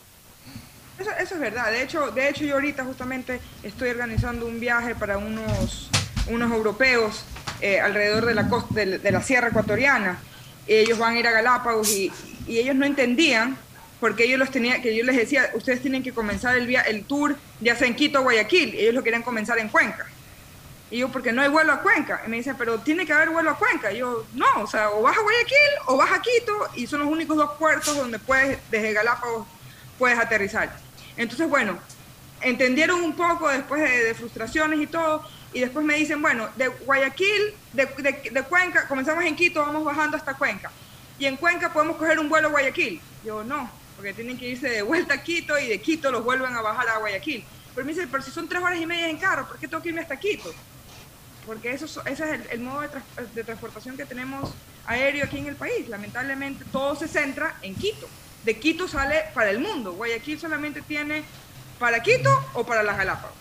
Eso, 0.99 1.11
es 1.35 1.39
verdad. 1.39 1.71
De 1.71 1.81
hecho, 1.81 2.11
de 2.11 2.27
hecho, 2.27 2.43
yo 2.43 2.55
ahorita 2.55 2.83
justamente 2.83 3.39
estoy 3.63 3.89
organizando 3.89 4.45
un 4.45 4.59
viaje 4.59 4.95
para 4.95 5.17
unos, 5.17 5.89
unos 6.27 6.51
europeos 6.51 7.23
eh, 7.61 7.79
alrededor 7.79 8.25
de 8.25 8.35
la, 8.35 8.49
costa, 8.49 8.73
de, 8.73 9.11
la 9.11 9.21
Sierra 9.21 9.47
Ecuatoriana. 9.47 10.19
Ellos 10.67 10.97
van 10.99 11.15
a 11.15 11.19
ir 11.19 11.27
a 11.27 11.31
Galápagos 11.31 11.89
y, 11.89 12.11
ellos 12.47 12.75
no 12.75 12.85
entendían 12.85 13.57
porque 13.99 14.23
ellos 14.23 14.39
los 14.39 14.49
tenía, 14.49 14.81
que 14.81 14.95
yo 14.95 15.03
les 15.03 15.15
decía, 15.15 15.51
ustedes 15.53 15.81
tienen 15.81 16.01
que 16.01 16.11
comenzar 16.11 16.57
el, 16.57 16.73
el 16.75 17.03
tour 17.03 17.35
ya 17.61 17.75
sea 17.75 17.87
en 17.87 17.95
Quito 17.95 18.19
o 18.19 18.23
Guayaquil. 18.23 18.73
Ellos 18.75 18.93
lo 18.93 19.03
querían 19.03 19.23
comenzar 19.23 19.59
en 19.59 19.69
Cuenca. 19.69 20.07
Y 20.91 20.97
yo, 20.99 21.09
porque 21.09 21.31
no 21.31 21.41
hay 21.41 21.49
vuelo 21.49 21.71
a 21.71 21.81
Cuenca. 21.81 22.23
Y 22.25 22.29
me 22.29 22.37
dicen, 22.37 22.55
pero 22.57 22.79
tiene 22.79 23.05
que 23.05 23.13
haber 23.13 23.29
vuelo 23.29 23.51
a 23.51 23.57
Cuenca. 23.57 23.91
Y 23.91 23.99
yo, 23.99 24.25
no, 24.33 24.47
o 24.63 24.67
sea, 24.67 24.89
o 24.89 25.01
vas 25.01 25.17
a 25.17 25.21
Guayaquil 25.21 25.57
o 25.85 25.97
vas 25.97 26.11
a 26.11 26.21
Quito 26.21 26.69
y 26.75 26.87
son 26.87 26.99
los 27.01 27.09
únicos 27.09 27.37
dos 27.37 27.51
puertos 27.59 27.95
donde 27.95 28.19
puedes, 28.19 28.57
desde 28.71 28.93
Galápagos, 28.93 29.47
puedes 29.97 30.17
aterrizar. 30.17 30.88
Entonces, 31.19 31.49
bueno, 31.49 31.77
entendieron 32.39 33.01
un 33.01 33.13
poco 33.13 33.49
después 33.49 33.81
de, 33.81 34.13
frustraciones 34.13 34.79
y 34.79 34.87
todo, 34.87 35.21
y 35.51 35.59
después 35.59 35.85
me 35.85 35.95
dicen, 35.95 36.21
bueno, 36.21 36.47
de 36.55 36.69
Guayaquil, 36.69 37.53
de, 37.73 38.43
Cuenca, 38.47 38.87
comenzamos 38.87 39.25
en 39.25 39.35
Quito, 39.35 39.59
vamos 39.59 39.83
bajando 39.83 40.15
hasta 40.15 40.35
Cuenca. 40.35 40.71
Y 41.19 41.25
en 41.25 41.35
Cuenca 41.35 41.73
podemos 41.73 41.97
coger 41.97 42.19
un 42.19 42.29
vuelo 42.29 42.47
a 42.47 42.51
Guayaquil. 42.51 43.01
Yo 43.25 43.43
no, 43.43 43.69
porque 43.97 44.13
tienen 44.13 44.37
que 44.37 44.47
irse 44.47 44.69
de 44.69 44.81
vuelta 44.81 45.15
a 45.15 45.21
Quito 45.21 45.59
y 45.59 45.67
de 45.67 45.81
Quito 45.81 46.09
los 46.09 46.23
vuelven 46.23 46.55
a 46.55 46.61
bajar 46.61 46.87
a 46.87 46.99
Guayaquil. 46.99 47.43
Pero 47.75 47.85
me 47.85 47.91
dicen, 47.91 48.07
pero 48.09 48.23
si 48.23 48.31
son 48.31 48.47
tres 48.47 48.63
horas 48.63 48.79
y 48.79 48.85
media 48.85 49.09
en 49.09 49.17
carro, 49.17 49.45
¿por 49.45 49.59
qué 49.59 49.67
tengo 49.67 49.83
que 49.83 49.89
irme 49.89 49.99
hasta 49.99 50.17
Quito? 50.17 50.53
Porque 51.45 51.73
eso, 51.73 51.85
ese 52.05 52.33
es 52.33 52.41
el, 52.49 52.61
modo 52.61 52.79
de, 52.79 52.89
de 53.35 53.43
transportación 53.43 53.97
que 53.97 54.05
tenemos 54.05 54.53
aéreo 54.85 55.25
aquí 55.25 55.39
en 55.39 55.47
el 55.47 55.57
país. 55.57 55.89
Lamentablemente 55.89 56.63
todo 56.71 56.95
se 56.95 57.09
centra 57.09 57.57
en 57.61 57.75
Quito 57.75 58.07
de 58.43 58.59
Quito 58.59 58.87
sale 58.87 59.25
para 59.33 59.49
el 59.51 59.59
mundo. 59.59 59.93
Guayaquil 59.93 60.39
solamente 60.39 60.81
tiene 60.81 61.23
para 61.77 62.01
Quito 62.01 62.29
o 62.53 62.65
para 62.65 62.83
las 62.83 62.97
Galápagos. 62.97 63.37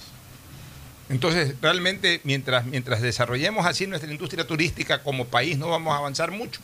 Entonces, 1.08 1.54
realmente, 1.62 2.20
mientras, 2.24 2.66
mientras 2.66 3.00
desarrollemos 3.00 3.64
así 3.64 3.86
nuestra 3.86 4.10
industria 4.10 4.46
turística 4.46 5.02
como 5.02 5.26
país, 5.26 5.56
no 5.56 5.68
vamos 5.68 5.94
a 5.94 5.98
avanzar 5.98 6.30
mucho. 6.30 6.60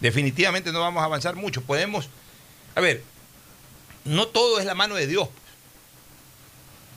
Definitivamente 0.00 0.72
no 0.72 0.80
vamos 0.80 1.02
a 1.02 1.06
avanzar 1.06 1.36
mucho. 1.36 1.62
Podemos, 1.62 2.08
a 2.74 2.80
ver, 2.80 3.02
no 4.04 4.28
todo 4.28 4.58
es 4.58 4.66
la 4.66 4.74
mano 4.74 4.94
de 4.94 5.06
Dios. 5.06 5.28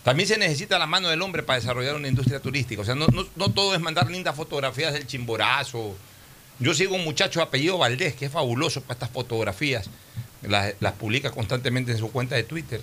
También 0.04 0.28
se 0.28 0.38
necesita 0.38 0.78
la 0.78 0.86
mano 0.86 1.08
del 1.08 1.22
hombre 1.22 1.44
para 1.44 1.60
desarrollar 1.60 1.96
una 1.96 2.08
industria 2.08 2.40
turística. 2.40 2.82
O 2.82 2.86
sea, 2.86 2.94
no, 2.94 3.08
no 3.08 3.52
todo 3.54 3.74
es 3.74 3.80
mandar 3.80 4.12
lindas 4.12 4.36
fotografías 4.36 4.94
del 4.94 5.08
chimborazo. 5.08 5.96
Yo 6.60 6.74
sigo 6.74 6.96
un 6.96 7.04
muchacho 7.04 7.42
apellido 7.42 7.78
Valdés, 7.78 8.16
que 8.16 8.26
es 8.26 8.32
fabuloso 8.32 8.82
para 8.82 8.94
estas 8.94 9.10
fotografías 9.10 9.90
las, 10.48 10.94
publica 10.94 11.32
constantemente 11.32 11.92
en 11.92 11.98
su 11.98 12.12
cuenta 12.12 12.36
de 12.36 12.44
Twitter. 12.44 12.82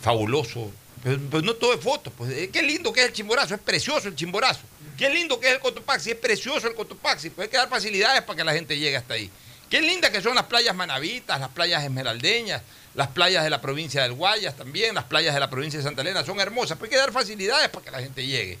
Fabuloso. 0.00 0.70
Pero, 1.02 1.18
no 1.42 1.54
todo 1.54 1.74
es 1.74 1.80
fotos. 1.80 2.12
Pues, 2.16 2.30
eh, 2.32 2.50
qué 2.52 2.62
lindo 2.62 2.92
que 2.92 3.00
es 3.00 3.06
el 3.06 3.12
chimborazo, 3.12 3.54
es 3.54 3.60
precioso 3.60 4.08
el 4.08 4.14
chimborazo. 4.14 4.62
Qué 4.96 5.10
lindo 5.10 5.38
que 5.38 5.48
es 5.48 5.54
el 5.54 5.60
Cotopaxi, 5.60 6.12
es 6.12 6.16
precioso 6.16 6.66
el 6.66 6.74
Cotopaxi. 6.74 7.30
Pues 7.30 7.46
hay 7.46 7.50
que 7.50 7.56
dar 7.56 7.68
facilidades 7.68 8.22
para 8.22 8.36
que 8.36 8.44
la 8.44 8.52
gente 8.52 8.78
llegue 8.78 8.96
hasta 8.96 9.14
ahí. 9.14 9.30
Qué 9.68 9.82
lindas 9.82 10.10
que 10.10 10.22
son 10.22 10.34
las 10.34 10.44
playas 10.44 10.74
manavitas, 10.74 11.40
las 11.40 11.48
playas 11.48 11.82
esmeraldeñas, 11.82 12.62
las 12.94 13.08
playas 13.08 13.42
de 13.44 13.50
la 13.50 13.60
provincia 13.60 14.02
del 14.02 14.12
Guayas 14.12 14.56
también, 14.56 14.94
las 14.94 15.04
playas 15.04 15.34
de 15.34 15.40
la 15.40 15.50
provincia 15.50 15.78
de 15.78 15.84
Santa 15.84 16.02
Elena, 16.02 16.24
son 16.24 16.40
hermosas. 16.40 16.78
Pues 16.78 16.90
hay 16.90 16.96
que 16.96 17.00
dar 17.00 17.12
facilidades 17.12 17.68
para 17.70 17.84
que 17.84 17.90
la 17.90 18.00
gente 18.00 18.24
llegue. 18.24 18.58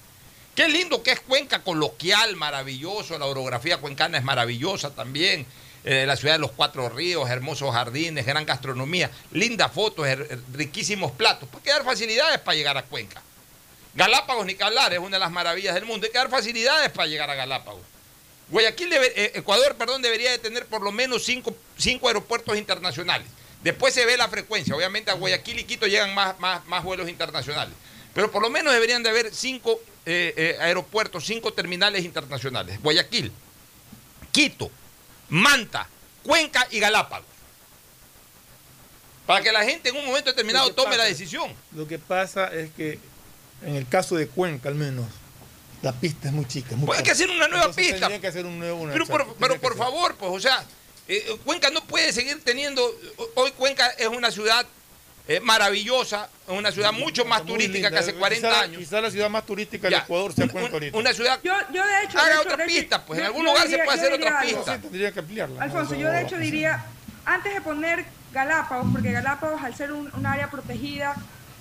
Qué 0.54 0.68
lindo 0.68 1.02
que 1.02 1.12
es 1.12 1.20
Cuenca 1.20 1.62
coloquial, 1.62 2.36
maravilloso, 2.36 3.18
la 3.18 3.26
orografía 3.26 3.78
cuencana 3.78 4.18
es 4.18 4.24
maravillosa 4.24 4.94
también. 4.94 5.46
Eh, 5.86 6.06
la 6.06 6.16
ciudad 6.16 6.34
de 6.34 6.38
los 6.38 6.52
cuatro 6.52 6.88
ríos, 6.88 7.28
hermosos 7.28 7.70
jardines, 7.74 8.24
gran 8.24 8.46
gastronomía, 8.46 9.10
lindas 9.32 9.70
fotos, 9.70 10.06
riquísimos 10.54 11.12
platos. 11.12 11.46
Pues 11.50 11.60
hay 11.60 11.64
que 11.64 11.70
dar 11.70 11.84
facilidades 11.84 12.40
para 12.40 12.56
llegar 12.56 12.78
a 12.78 12.82
Cuenca. 12.84 13.22
Galápagos, 13.94 14.46
ni 14.46 14.52
es 14.52 14.98
una 14.98 15.16
de 15.16 15.20
las 15.20 15.30
maravillas 15.30 15.74
del 15.74 15.84
mundo. 15.84 16.06
Hay 16.06 16.12
que 16.12 16.18
dar 16.18 16.30
facilidades 16.30 16.90
para 16.90 17.06
llegar 17.06 17.28
a 17.28 17.34
Galápagos. 17.34 17.82
Guayaquil, 18.48 18.92
eh, 18.92 19.32
Ecuador, 19.34 19.76
perdón, 19.76 20.00
debería 20.00 20.30
de 20.30 20.38
tener 20.38 20.66
por 20.66 20.82
lo 20.82 20.90
menos 20.90 21.24
cinco, 21.24 21.54
aeropuertos 22.06 22.56
internacionales. 22.56 23.28
Después 23.62 23.92
se 23.92 24.06
ve 24.06 24.16
la 24.16 24.28
frecuencia. 24.28 24.74
Obviamente 24.74 25.10
a 25.10 25.14
Guayaquil 25.14 25.60
y 25.60 25.64
Quito 25.64 25.86
llegan 25.86 26.14
más, 26.14 26.38
más, 26.40 26.64
más 26.66 26.82
vuelos 26.82 27.10
internacionales. 27.10 27.74
Pero 28.14 28.30
por 28.30 28.42
lo 28.42 28.48
menos 28.48 28.72
deberían 28.72 29.02
de 29.02 29.10
haber 29.10 29.34
cinco 29.34 29.80
eh, 30.06 30.56
aeropuertos, 30.60 31.26
cinco 31.26 31.52
terminales 31.52 32.04
internacionales. 32.04 32.80
Guayaquil, 32.82 33.32
Quito, 34.32 34.70
Manta, 35.28 35.88
Cuenca 36.22 36.66
y 36.70 36.80
Galápagos. 36.80 37.26
Para 39.26 39.42
que 39.42 39.52
la 39.52 39.64
gente 39.64 39.88
en 39.88 39.96
un 39.96 40.04
momento 40.04 40.30
determinado 40.30 40.72
tome 40.74 40.96
la 40.96 41.04
decisión. 41.04 41.52
Lo 41.72 41.88
que 41.88 41.98
pasa 41.98 42.48
es 42.52 42.70
que 42.72 42.98
en 43.62 43.76
el 43.76 43.88
caso 43.88 44.16
de 44.16 44.28
Cuenca 44.28 44.68
al 44.68 44.74
menos, 44.74 45.06
la 45.82 45.92
pista 45.92 46.28
es 46.28 46.34
muy 46.34 46.46
chica. 46.46 46.76
Muy 46.76 46.96
hay 46.96 47.02
que 47.02 47.10
hacer 47.10 47.30
una 47.30 47.48
nueva 47.48 47.72
pista. 47.72 48.20
que 48.20 48.26
hacer 48.26 48.46
un 48.46 48.58
nuevo, 48.58 48.88
pero, 49.38 49.60
por, 49.60 49.76
favor, 49.76 50.16
pues, 50.16 50.30
o 50.32 50.40
sea, 50.40 50.64
eh, 51.08 51.38
Cuenca 51.44 51.70
no 51.70 51.84
puede 51.84 52.12
seguir 52.12 52.42
teniendo. 52.42 52.82
Hoy 53.34 53.50
Cuenca 53.52 53.88
es 53.98 54.08
una 54.08 54.30
ciudad 54.30 54.66
es 55.26 55.42
maravillosa, 55.42 56.28
es 56.46 56.52
una 56.52 56.70
ciudad 56.70 56.92
mucho 56.92 57.24
más 57.24 57.44
turística 57.46 57.90
que 57.90 57.98
hace 57.98 58.14
40 58.14 58.60
años. 58.60 58.78
Quizá 58.78 59.00
la 59.00 59.10
ciudad 59.10 59.30
más 59.30 59.46
turística 59.46 59.88
del 59.88 60.00
Ecuador 60.00 60.34
sea 60.34 60.48
Cuenca 60.48 60.74
ahorita. 60.74 60.98
Una 60.98 61.14
ciudad. 61.14 61.40
Yo, 61.42 61.54
yo 61.72 61.86
de 61.86 62.04
hecho. 62.04 62.18
Haga 62.18 62.40
otra 62.40 62.66
pista, 62.66 63.04
pues 63.04 63.20
en 63.20 63.26
algún 63.26 63.44
lugar 63.44 63.66
se 63.66 63.78
puede 63.78 63.98
hacer 63.98 64.12
otra 64.12 64.40
pista. 64.42 64.78
tendría 64.78 65.12
que 65.12 65.20
ampliarla. 65.20 65.62
Alfonso, 65.62 65.94
yo 65.94 66.10
de 66.10 66.22
hecho 66.22 66.36
diría, 66.36 66.84
antes 67.24 67.54
de 67.54 67.60
poner 67.62 68.04
Galápagos, 68.32 68.88
porque 68.92 69.12
Galápagos 69.12 69.62
al 69.62 69.74
ser 69.74 69.92
un, 69.92 70.26
área 70.26 70.50
protegida, 70.50 71.14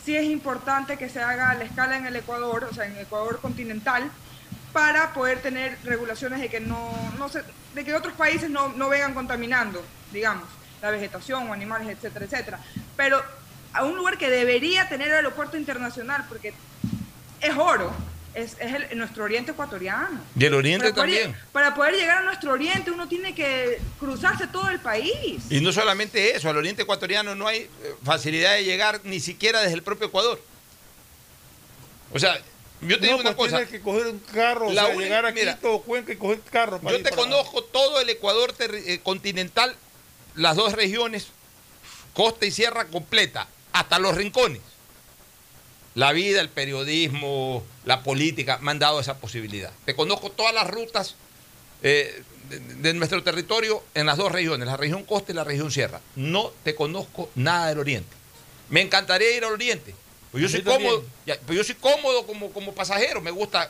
sí 0.03 0.18
es 0.18 0.26
importante 0.26 0.97
que 0.97 1.07
se 1.07 1.22
haga 1.22 1.51
a 1.51 1.55
la 1.55 1.64
escala 1.64 1.95
en 1.95 2.05
el 2.05 2.16
Ecuador, 2.18 2.68
o 2.70 2.74
sea, 2.74 2.86
en 2.86 2.93
el 2.93 3.03
Ecuador 3.03 3.39
continental, 3.39 4.11
para 4.74 5.14
poder 5.14 5.41
tener 5.41 5.78
regulaciones 5.86 6.41
de 6.41 6.49
que 6.49 6.59
no, 6.59 6.91
no 7.18 7.30
se, 7.30 7.43
de 7.76 7.86
que 7.86 7.93
otros 7.93 8.14
países 8.16 8.49
no, 8.49 8.70
no 8.70 8.89
vengan 8.89 9.14
contaminando, 9.14 9.82
digamos. 10.11 10.49
la 10.82 10.91
vegetación 10.91 11.49
o 11.49 11.53
animales, 11.53 11.88
etcétera, 11.88 12.26
etcétera. 12.26 12.59
Pero 12.97 13.24
a 13.74 13.84
un 13.84 13.95
lugar 13.97 14.17
que 14.17 14.30
debería 14.30 14.88
tener 14.89 15.11
aeropuerto 15.11 15.57
internacional, 15.57 16.26
porque 16.30 16.53
es 17.41 17.55
oro, 17.57 17.91
es, 18.34 18.55
es 18.59 18.74
el- 18.91 18.97
nuestro 18.97 19.24
oriente 19.24 19.51
ecuatoriano. 19.51 20.21
Y 20.38 20.45
el 20.45 20.53
oriente 20.53 20.91
Para 20.93 21.05
poder, 21.05 21.21
también. 21.24 21.41
para 21.51 21.76
poder 21.76 21.93
llegar 21.95 22.17
a 22.19 22.21
nuestro 22.24 22.51
oriente 22.51 22.91
uno 22.91 23.07
tiene 23.07 23.34
que 23.36 23.80
cruzarse 23.99 24.47
todo 24.47 24.69
el 24.69 24.80
país. 24.80 25.43
Y 25.49 25.59
no 25.61 25.71
solamente 25.71 26.36
eso, 26.36 26.49
al 26.49 26.57
oriente 26.57 26.84
ecuatoriano 26.84 27.36
no 27.36 27.47
hay 27.47 27.59
eh, 27.61 27.69
facilidad 28.03 28.53
de 28.53 28.63
llegar 28.63 29.01
ni 29.03 29.19
siquiera 29.19 29.61
desde 29.61 29.74
el 29.76 29.84
propio 29.84 30.07
Ecuador. 30.07 30.39
O 32.11 32.19
sea, 32.19 32.38
yo 32.82 32.99
te 32.99 33.07
No, 33.07 33.17
digo 33.17 33.19
una 33.21 33.36
pues 33.36 33.51
cosa. 33.51 33.57
Tienes 33.63 33.71
que 33.71 33.82
coger 33.82 34.07
un 34.07 34.19
carro, 34.19 34.67
o 34.67 34.74
La 34.74 34.86
sea, 34.86 34.95
llegar 34.95 35.26
aquí 35.26 35.39
mira, 35.39 35.57
todo 35.57 35.80
Cuenca 35.82 36.11
y 36.13 36.15
coger 36.15 36.39
carro. 36.51 36.80
para 36.80 36.91
Yo 36.91 36.97
ir 36.99 37.03
te 37.03 37.09
para- 37.09 37.21
conozco 37.24 37.63
todo 37.63 37.99
el 38.01 38.09
Ecuador 38.09 38.53
terri- 38.55 38.84
eh, 38.86 38.99
continental, 39.01 39.76
las 40.36 40.55
dos 40.55 40.74
regiones, 40.74 41.28
costa 42.13 42.45
y 42.45 42.51
sierra 42.51 42.86
completa, 42.86 43.47
hasta 43.74 43.99
los 43.99 44.15
rincones. 44.15 44.61
La 45.95 46.11
vida, 46.11 46.41
el 46.41 46.49
periodismo, 46.49 47.63
la 47.86 48.01
política 48.01 48.57
me 48.59 48.71
han 48.71 48.80
dado 48.80 48.99
esa 48.99 49.17
posibilidad. 49.17 49.71
Te 49.86 49.95
conozco 49.95 50.32
todas 50.32 50.53
las 50.53 50.67
rutas 50.67 51.15
eh, 51.84 52.24
de, 52.49 52.59
de 52.59 52.93
nuestro 52.93 53.21
territorio 53.21 53.84
en 53.93 54.07
las 54.07 54.17
dos 54.17 54.32
regiones, 54.32 54.67
la 54.67 54.78
región 54.78 55.03
costa 55.03 55.32
y 55.32 55.36
la 55.36 55.43
región 55.43 55.71
sierra. 55.71 56.01
No 56.15 56.51
te 56.63 56.74
conozco 56.74 57.30
nada 57.36 57.67
del 57.67 57.80
oriente. 57.80 58.15
Me 58.69 58.82
encantaría 58.82 59.36
ir 59.36 59.43
al 59.43 59.53
oriente. 59.53 59.93
Pues 60.32 60.41
yo 60.41 60.49
soy 60.49 60.63
cómodo, 60.63 61.05
ya, 61.28 61.39
pues 61.45 61.55
yo 61.55 61.63
soy 61.63 61.76
cómodo 61.76 62.26
como, 62.26 62.49
como 62.51 62.74
pasajero. 62.74 63.21
Me 63.21 63.30
gusta 63.30 63.69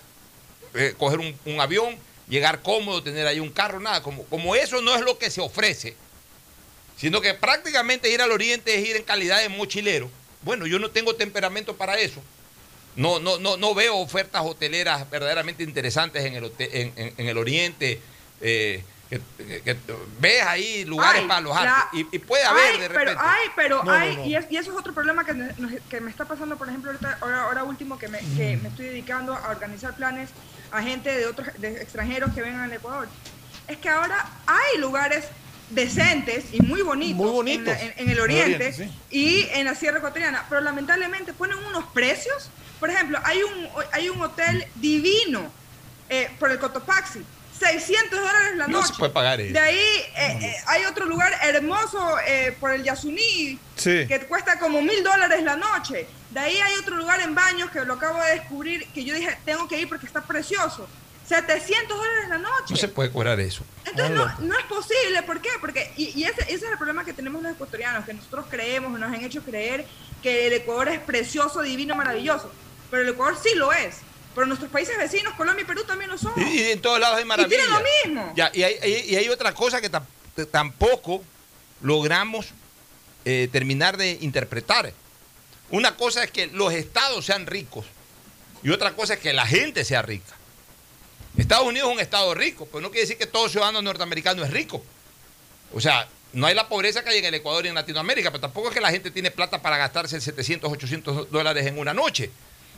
eh, 0.76 0.96
coger 0.98 1.20
un, 1.20 1.38
un 1.44 1.60
avión, 1.60 1.98
llegar 2.30 2.62
cómodo, 2.62 3.04
tener 3.04 3.28
ahí 3.28 3.42
un 3.42 3.52
carro, 3.52 3.82
nada. 3.82 4.02
Como, 4.02 4.24
como 4.28 4.56
eso 4.56 4.82
no 4.82 4.96
es 4.96 5.02
lo 5.02 5.18
que 5.18 5.30
se 5.30 5.42
ofrece, 5.42 5.98
sino 7.04 7.20
que 7.20 7.34
prácticamente 7.34 8.10
ir 8.10 8.22
al 8.22 8.32
oriente 8.32 8.74
es 8.80 8.88
ir 8.88 8.96
en 8.96 9.04
calidad 9.04 9.40
de 9.42 9.50
mochilero. 9.50 10.10
Bueno, 10.42 10.66
yo 10.66 10.80
no 10.80 10.90
tengo 10.90 11.16
temperamento 11.16 11.76
para 11.76 11.98
eso. 11.98 12.22
No, 12.96 13.20
no, 13.20 13.40
no, 13.40 13.58
no 13.58 13.76
veo 13.76 13.98
ofertas 13.98 14.42
hoteleras 14.46 15.10
verdaderamente 15.10 15.64
interesantes 15.64 16.24
en 16.24 16.36
el, 16.36 16.52
en, 16.60 16.94
en- 16.96 17.14
en 17.18 17.28
el 17.28 17.38
oriente. 17.38 18.00
eh, 18.40 18.84
que, 19.10 19.20
que- 19.38 19.62
que 19.62 19.78
ves 20.20 20.42
ahí 20.44 20.86
lugares 20.86 21.22
Ay, 21.24 21.28
para 21.28 21.38
alojarte. 21.40 21.68
la- 21.68 22.00
Y, 22.00 22.08
y 22.16 22.20
puede 22.20 22.44
haber 22.46 22.64
Ay, 22.74 22.80
de 22.80 22.88
repente. 22.88 23.12
Pero 23.16 23.22
hay, 23.30 23.48
pero 23.56 23.78
No, 23.80 23.84
no, 23.84 23.92
hay, 23.92 24.16
no. 24.16 24.26
Y, 24.26 24.36
es- 24.38 24.46
y 24.50 24.56
eso 24.58 24.72
es 24.72 24.78
otro 24.78 24.94
problema 24.94 25.26
que, 25.26 25.34
nos- 25.34 25.82
que 25.90 26.00
me 26.00 26.10
está 26.10 26.24
pasando, 26.26 26.58
por 26.58 26.70
ejemplo, 26.70 26.90
ahorita, 26.92 27.18
ahora, 27.22 27.42
ahora 27.44 27.64
último, 27.66 28.00
que 28.00 28.08
me, 28.08 28.20
que 28.38 28.58
me 28.62 28.70
estoy 28.70 28.86
dedicando 28.86 29.36
a 29.36 29.50
organizar 29.50 29.94
planes 29.98 30.30
a 30.72 30.82
gente 30.82 31.12
de 31.12 31.26
otros 31.28 31.48
de 31.58 31.82
extranjeros 31.82 32.34
que 32.34 32.42
vengan 32.42 32.62
al 32.62 32.72
Ecuador. 32.74 33.08
Es 33.68 33.78
que 33.78 33.90
ahora 33.90 34.26
hay 34.48 34.80
lugares 34.80 35.26
decentes 35.74 36.46
y 36.52 36.62
muy 36.62 36.82
bonitos, 36.82 37.18
Muy 37.18 37.32
bonitos. 37.32 37.68
En, 37.68 37.80
la- 37.80 37.82
en- 37.84 37.92
en 37.92 37.94
el 37.98 38.02
En 38.02 38.10
el 38.10 38.20
oriente, 38.20 38.74
sí. 38.74 38.92
y 39.12 39.48
en 39.54 39.66
la 39.66 39.76
Sierra 39.76 39.98
Ecuatoriana, 39.98 40.46
pero 40.50 40.62
lamentablemente 40.62 41.34
ponen 41.34 41.58
unos 41.58 41.86
precios. 41.94 42.50
Por 42.80 42.90
ejemplo, 42.90 43.20
hay 43.24 43.42
un, 43.44 43.68
hay 43.92 44.10
un 44.10 44.22
hotel 44.22 44.66
divino 44.76 45.52
eh, 46.10 46.30
por 46.40 46.52
el 46.52 46.60
Cotopaxi, 46.60 47.22
600 47.60 48.20
dólares 48.20 48.56
la 48.58 48.68
No 48.68 48.80
noche. 48.82 48.94
se 48.94 49.00
puede 49.00 49.12
pagar 49.14 49.40
eso. 49.40 49.54
De 49.54 49.60
ahí 49.60 49.78
eh, 49.78 50.38
eh, 50.42 50.56
hay 50.68 50.86
otro 50.86 51.06
lugar 51.06 51.32
hermoso 51.44 52.18
eh, 52.28 52.56
por 52.60 52.72
el 52.72 52.84
Yasuní 52.84 53.58
Sí. 53.76 54.06
que 54.08 54.20
cuesta 54.28 54.60
como 54.60 54.82
mil 54.82 55.04
dólares 55.04 55.42
la 55.44 55.56
noche. 55.56 56.08
De 56.32 56.40
ahí 56.40 56.58
hay 56.58 56.76
otro 56.76 56.96
lugar 56.98 57.22
en 57.22 57.34
Baños 57.36 57.70
que 57.72 57.84
lo 57.86 57.94
acabo 57.94 58.22
de 58.22 58.32
descubrir 58.32 58.86
que 58.88 59.04
yo 59.06 59.14
dije, 59.16 59.38
tengo 59.46 59.68
que 59.68 59.80
ir 59.80 59.88
porque 59.88 60.06
está 60.08 60.22
precioso. 60.22 60.88
700 61.36 61.98
dólares 61.98 62.30
la 62.30 62.38
noche. 62.38 62.66
No 62.72 62.76
se 62.76 62.88
puede 62.88 63.12
cobrar 63.12 63.40
eso. 63.40 63.64
Entonces 63.86 64.12
no, 64.16 64.26
no 64.40 64.58
es 64.58 64.66
posible, 64.66 65.24
¿por 65.24 65.42
qué? 65.42 65.50
Porque, 65.60 65.92
y, 65.98 66.20
y 66.20 66.24
ese, 66.26 66.42
ese 66.44 66.54
es 66.54 66.72
el 66.72 66.78
problema 66.78 67.04
que 67.06 67.14
tenemos 67.14 67.42
los 67.42 67.52
ecuatorianos, 67.54 68.06
que 68.06 68.14
nosotros 68.14 68.46
creemos, 68.50 68.98
nos 69.00 69.12
han 69.12 69.24
hecho 69.24 69.42
creer 69.44 69.86
que 70.22 70.48
el 70.48 70.54
Ecuador 70.54 70.90
es 70.90 71.00
precioso, 71.00 71.62
divino, 71.62 71.96
maravilloso. 71.96 72.52
Pero 72.92 73.04
el 73.04 73.10
Ecuador 73.10 73.38
sí 73.42 73.56
lo 73.56 73.74
es. 73.74 73.98
Pero 74.36 74.48
nuestros 74.48 74.72
países 74.72 74.98
vecinos, 74.98 75.34
Colombia 75.36 75.64
y 75.64 75.66
Perú 75.66 75.84
también 75.86 76.10
lo 76.10 76.18
son. 76.18 76.34
Y, 76.38 76.60
y 76.60 76.72
en 76.72 76.82
todos 76.82 77.00
lados 77.00 77.18
hay 77.18 77.24
Y 77.24 77.28
maravillas. 77.28 77.60
tienen 77.62 77.72
lo 77.72 77.84
mismo. 78.22 78.34
Ya, 78.36 78.52
y, 78.54 78.64
hay, 78.64 78.78
y 79.08 79.16
hay 79.16 79.30
otra 79.30 79.54
cosa 79.54 79.80
que 79.82 79.90
tampoco 80.52 81.24
logramos 81.82 82.48
eh, 83.26 83.48
terminar 83.52 83.98
de 83.98 84.18
interpretar. 84.22 84.94
Una 85.70 85.96
cosa 85.96 86.24
es 86.24 86.32
que 86.32 86.48
los 86.48 86.74
estados 86.74 87.26
sean 87.26 87.46
ricos 87.48 87.86
y 88.64 88.70
otra 88.70 88.94
cosa 88.94 89.16
es 89.16 89.20
que 89.20 89.34
la 89.34 89.46
gente 89.46 89.84
sea 89.86 90.02
rica. 90.02 90.34
Estados 91.38 91.66
Unidos 91.68 91.90
es 91.90 91.96
un 91.96 92.00
estado 92.02 92.34
rico, 92.34 92.68
pero 92.72 92.82
no 92.82 92.90
quiere 92.90 93.02
decir 93.02 93.18
que 93.18 93.26
todo 93.26 93.50
ciudadano 93.50 93.82
norteamericano 93.82 94.44
es 94.44 94.52
rico. 94.52 94.84
O 95.74 95.82
sea, 95.82 96.08
no 96.34 96.46
hay 96.48 96.56
la 96.56 96.68
pobreza 96.68 97.04
que 97.04 97.10
hay 97.10 97.18
en 97.20 97.26
el 97.26 97.34
Ecuador 97.36 97.66
y 97.66 97.70
en 97.70 97.76
Latinoamérica, 97.76 98.30
pero 98.32 98.42
tampoco 98.42 98.70
es 98.70 98.74
que 98.76 98.82
la 98.82 98.92
gente 98.92 99.10
tiene 99.12 99.32
plata 99.32 99.62
para 99.62 99.78
gastarse 99.78 100.20
700, 100.22 100.72
800 100.72 101.32
dólares 101.32 101.66
en 101.66 101.78
una 101.80 101.94
noche. 101.94 102.30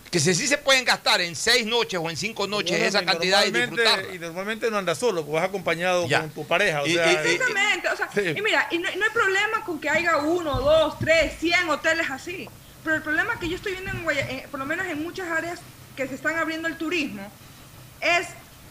Que 0.09 0.19
si 0.19 0.33
sí 0.33 0.47
se 0.47 0.57
pueden 0.57 0.85
gastar 0.85 1.19
en 1.19 1.35
seis 1.35 1.65
noches 1.65 1.99
o 2.01 2.09
en 2.09 2.15
cinco 2.15 2.47
noches 2.47 2.71
Bueno, 2.71 2.85
esa 2.85 3.01
y 3.01 3.05
cantidad 3.05 3.43
y 3.45 3.51
normalmente- 3.51 3.81
disfrutarla. 3.81 4.15
Y 4.15 4.19
normalmente 4.19 4.71
no 4.71 4.77
andas 4.77 4.97
solo, 4.97 5.23
vas 5.25 5.43
acompañado 5.43 6.07
Ya. 6.07 6.21
con 6.21 6.29
tu 6.29 6.47
pareja. 6.47 6.83
O 6.83 6.87
Y- 6.87 6.93
sea, 6.93 7.05
y- 7.11 7.15
y- 7.27 7.31
Exactamente, 7.33 7.87
o 7.89 7.97
sea, 7.97 8.09
Sí. 8.13 8.21
y 8.37 8.41
mira, 8.41 8.67
y 8.71 8.77
no, 8.77 8.89
no 8.95 9.03
hay 9.05 9.11
problema 9.11 9.65
con 9.65 9.79
que 9.81 9.89
haya 9.89 10.17
uno, 10.17 10.61
dos, 10.61 10.97
tres, 10.99 11.33
cien 11.39 11.67
hoteles 11.69 12.09
así. 12.09 12.47
Pero 12.83 12.95
el 12.97 13.01
problema 13.01 13.37
que 13.39 13.49
yo 13.49 13.55
estoy 13.57 13.73
viendo, 13.73 13.91
en 13.91 14.03
Guaya- 14.03 14.29
en- 14.29 14.49
por 14.49 14.59
lo 14.59 14.65
menos 14.65 14.85
en 14.87 15.01
muchas 15.03 15.27
áreas 15.29 15.59
que 15.97 16.07
se 16.07 16.15
están 16.15 16.37
abriendo 16.37 16.67
el 16.69 16.77
turismo, 16.77 17.29
es 17.99 18.27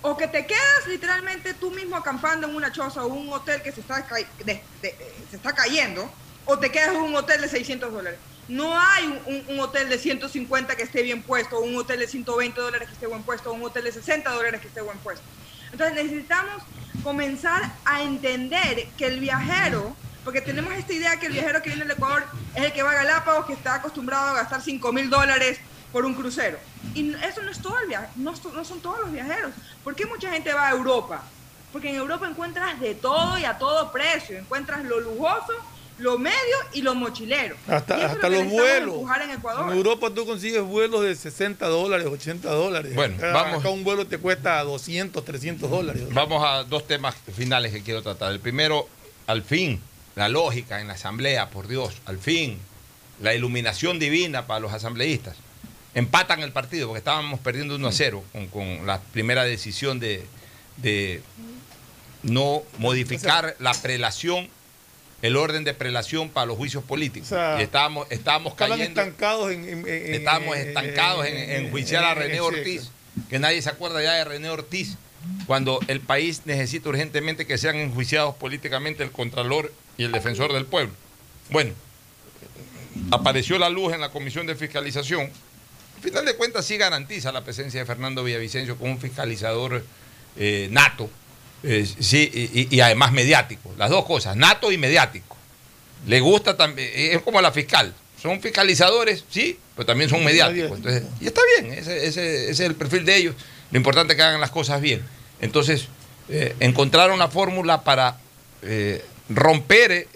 o 0.06 0.18
que 0.18 0.28
te 0.28 0.44
quedas 0.46 0.86
literalmente 0.86 1.54
tú 1.54 1.70
mismo 1.70 1.96
acampando 1.96 2.46
en 2.46 2.54
una 2.54 2.70
choza 2.70 3.02
o 3.04 3.06
un 3.08 3.32
hotel 3.32 3.62
que 3.62 3.72
se 3.72 3.80
está, 3.80 4.04
de- 4.44 4.62
de- 4.82 4.94
se 5.30 5.36
está 5.36 5.54
cayendo, 5.54 6.10
o 6.44 6.58
te 6.58 6.70
quedas 6.70 6.90
en 6.94 7.00
un 7.00 7.16
hotel 7.16 7.40
de 7.40 7.48
600 7.48 7.90
dólares. 7.90 8.18
No 8.46 8.78
hay 8.78 9.06
un, 9.24 9.44
un- 9.48 9.60
hotel 9.60 9.88
de 9.88 9.96
150 9.98 10.76
que 10.76 10.82
esté 10.82 11.02
bien 11.02 11.22
puesto, 11.22 11.56
o 11.56 11.60
un 11.62 11.74
hotel 11.76 12.00
de 12.00 12.06
120 12.06 12.60
dólares 12.60 12.86
que 12.88 12.92
esté 12.94 13.06
buen 13.06 13.22
puesto, 13.22 13.50
o 13.50 13.54
un 13.54 13.64
hotel 13.64 13.84
de 13.84 13.92
60 13.92 14.30
dólares 14.30 14.60
que 14.60 14.68
esté 14.68 14.82
buen 14.82 14.98
puesto. 14.98 15.24
Entonces 15.72 15.94
necesitamos 16.04 16.62
comenzar 17.02 17.62
a 17.86 18.02
entender 18.02 18.86
que 18.98 19.06
el 19.06 19.20
viajero, 19.20 19.96
porque 20.22 20.42
tenemos 20.42 20.74
esta 20.74 20.92
idea 20.92 21.18
que 21.18 21.26
el 21.28 21.32
viajero 21.32 21.62
que 21.62 21.70
viene 21.70 21.84
al 21.84 21.90
Ecuador 21.92 22.24
es 22.54 22.62
el 22.64 22.72
que 22.74 22.82
va 22.82 22.90
a 22.90 22.94
Galápagos, 22.96 23.46
que 23.46 23.54
está 23.54 23.76
acostumbrado 23.76 24.28
a 24.28 24.34
gastar 24.34 24.60
5 24.60 24.92
mil 24.92 25.08
dólares 25.08 25.58
por 25.94 26.04
un 26.04 26.12
crucero. 26.14 26.58
Y 26.92 27.14
eso 27.14 27.40
no 27.42 27.52
es 27.52 27.60
todo 27.62 27.78
el 27.78 27.86
viaje, 27.86 28.08
no, 28.16 28.34
so- 28.36 28.52
no 28.52 28.64
son 28.64 28.80
todos 28.80 28.98
los 28.98 29.12
viajeros. 29.12 29.52
¿Por 29.84 29.94
qué 29.94 30.04
mucha 30.06 30.28
gente 30.32 30.52
va 30.52 30.66
a 30.66 30.72
Europa? 30.72 31.22
Porque 31.72 31.88
en 31.88 31.94
Europa 31.94 32.28
encuentras 32.28 32.80
de 32.80 32.96
todo 32.96 33.38
y 33.38 33.44
a 33.44 33.56
todo 33.58 33.92
precio. 33.92 34.36
Encuentras 34.36 34.84
lo 34.84 34.98
lujoso, 34.98 35.52
lo 35.98 36.18
medio 36.18 36.56
y 36.72 36.82
lo 36.82 36.96
mochilero. 36.96 37.54
Hasta 37.68 38.06
hasta 38.06 38.28
lo 38.28 38.42
los 38.42 38.50
vuelos. 38.50 38.94
en 39.22 39.30
Ecuador. 39.30 39.70
En 39.70 39.76
Europa 39.76 40.10
tú 40.12 40.26
consigues 40.26 40.62
vuelos 40.62 41.02
de 41.04 41.14
60 41.14 41.64
dólares, 41.68 42.08
80 42.10 42.50
dólares. 42.50 42.92
Bueno, 42.96 43.14
acá, 43.16 43.30
vamos. 43.32 43.60
acá 43.60 43.68
un 43.70 43.84
vuelo 43.84 44.04
te 44.04 44.18
cuesta 44.18 44.60
200, 44.64 45.24
300 45.24 45.70
dólares. 45.70 46.02
Vamos 46.12 46.42
a 46.44 46.64
dos 46.64 46.88
temas 46.88 47.14
finales 47.36 47.70
que 47.72 47.82
quiero 47.84 48.02
tratar. 48.02 48.32
El 48.32 48.40
primero, 48.40 48.88
al 49.28 49.44
fin, 49.44 49.80
la 50.16 50.28
lógica 50.28 50.80
en 50.80 50.88
la 50.88 50.94
asamblea, 50.94 51.50
por 51.50 51.68
Dios, 51.68 51.94
al 52.06 52.18
fin, 52.18 52.58
la 53.20 53.32
iluminación 53.32 54.00
divina 54.00 54.48
para 54.48 54.58
los 54.58 54.72
asambleístas. 54.72 55.36
Empatan 55.94 56.40
el 56.42 56.52
partido 56.52 56.88
porque 56.88 56.98
estábamos 56.98 57.38
perdiendo 57.40 57.76
1 57.76 57.86
a 57.88 57.92
0 57.92 58.24
con, 58.32 58.46
con 58.48 58.86
la 58.86 59.00
primera 59.00 59.44
decisión 59.44 60.00
de, 60.00 60.24
de 60.78 61.22
no 62.22 62.62
modificar 62.78 63.54
la 63.60 63.74
prelación, 63.74 64.48
el 65.22 65.36
orden 65.36 65.62
de 65.64 65.72
prelación 65.74 66.30
para 66.30 66.46
los 66.46 66.56
juicios 66.56 66.82
políticos. 66.84 67.28
O 67.30 67.34
sea, 67.36 67.56
y 67.60 67.62
estábamos, 67.62 68.06
estábamos 68.10 68.54
cayendo. 68.54 68.84
estancados 69.00 69.52
en, 69.52 69.68
en- 69.68 69.86
en- 69.88 70.14
Estábamos 70.14 70.56
estancados 70.56 71.26
en, 71.26 71.36
en 71.36 71.66
enjuiciar 71.66 72.04
a 72.04 72.12
en- 72.12 72.18
René 72.18 72.34
en- 72.36 72.40
Ortiz, 72.42 72.90
que 73.30 73.38
nadie 73.38 73.62
se 73.62 73.68
acuerda 73.70 74.02
ya 74.02 74.14
de 74.14 74.24
René 74.24 74.50
Ortiz, 74.50 74.96
cuando 75.46 75.78
el 75.86 76.00
país 76.00 76.42
necesita 76.44 76.88
urgentemente 76.88 77.46
que 77.46 77.56
sean 77.56 77.76
enjuiciados 77.76 78.34
políticamente 78.34 79.02
el 79.04 79.10
Contralor 79.12 79.72
y 79.96 80.04
el 80.04 80.12
Defensor 80.12 80.52
del 80.52 80.66
Pueblo. 80.66 80.92
Bueno, 81.50 81.72
apareció 83.10 83.58
la 83.58 83.70
luz 83.70 83.92
en 83.92 84.00
la 84.00 84.10
Comisión 84.10 84.46
de 84.46 84.54
Fiscalización. 84.54 85.30
Al 86.04 86.10
final 86.10 86.26
de 86.26 86.36
cuentas 86.36 86.66
sí 86.66 86.76
garantiza 86.76 87.32
la 87.32 87.42
presencia 87.42 87.80
de 87.80 87.86
Fernando 87.86 88.22
Villavicencio 88.22 88.76
como 88.76 88.92
un 88.92 89.00
fiscalizador 89.00 89.82
eh, 90.36 90.68
nato, 90.70 91.08
eh, 91.62 91.88
sí, 91.98 92.68
y, 92.70 92.78
además 92.80 93.10
mediático. 93.12 93.72
Las 93.78 93.88
dos 93.88 94.04
cosas, 94.04 94.36
nato 94.36 94.70
y 94.70 94.76
mediático. 94.76 95.34
Le 96.06 96.20
gusta 96.20 96.58
también, 96.58 96.90
es 96.94 97.22
como 97.22 97.40
la 97.40 97.52
fiscal. 97.52 97.94
Son 98.20 98.38
fiscalizadores, 98.42 99.24
sí, 99.30 99.58
pero 99.74 99.86
también 99.86 100.10
son 100.10 100.22
mediáticos. 100.22 100.76
Entonces, 100.76 101.04
y 101.22 101.26
está 101.26 101.40
bien, 101.58 101.72
ese, 101.72 102.06
ese- 102.06 102.42
ese 102.50 102.50
es 102.50 102.60
el 102.60 102.74
perfil 102.74 103.06
de 103.06 103.16
ellos. 103.16 103.34
Lo 103.70 103.78
importante 103.78 104.12
es 104.12 104.18
que 104.18 104.22
hagan 104.24 104.42
las 104.42 104.50
cosas 104.50 104.82
bien. 104.82 105.00
Entonces, 105.40 105.86
eh, 106.28 106.54
encontrar 106.60 107.12
una 107.12 107.28
fórmula 107.28 107.82
para 107.82 108.18
eh, 108.60 109.02
romper 109.30 109.90
eh, 109.90 110.08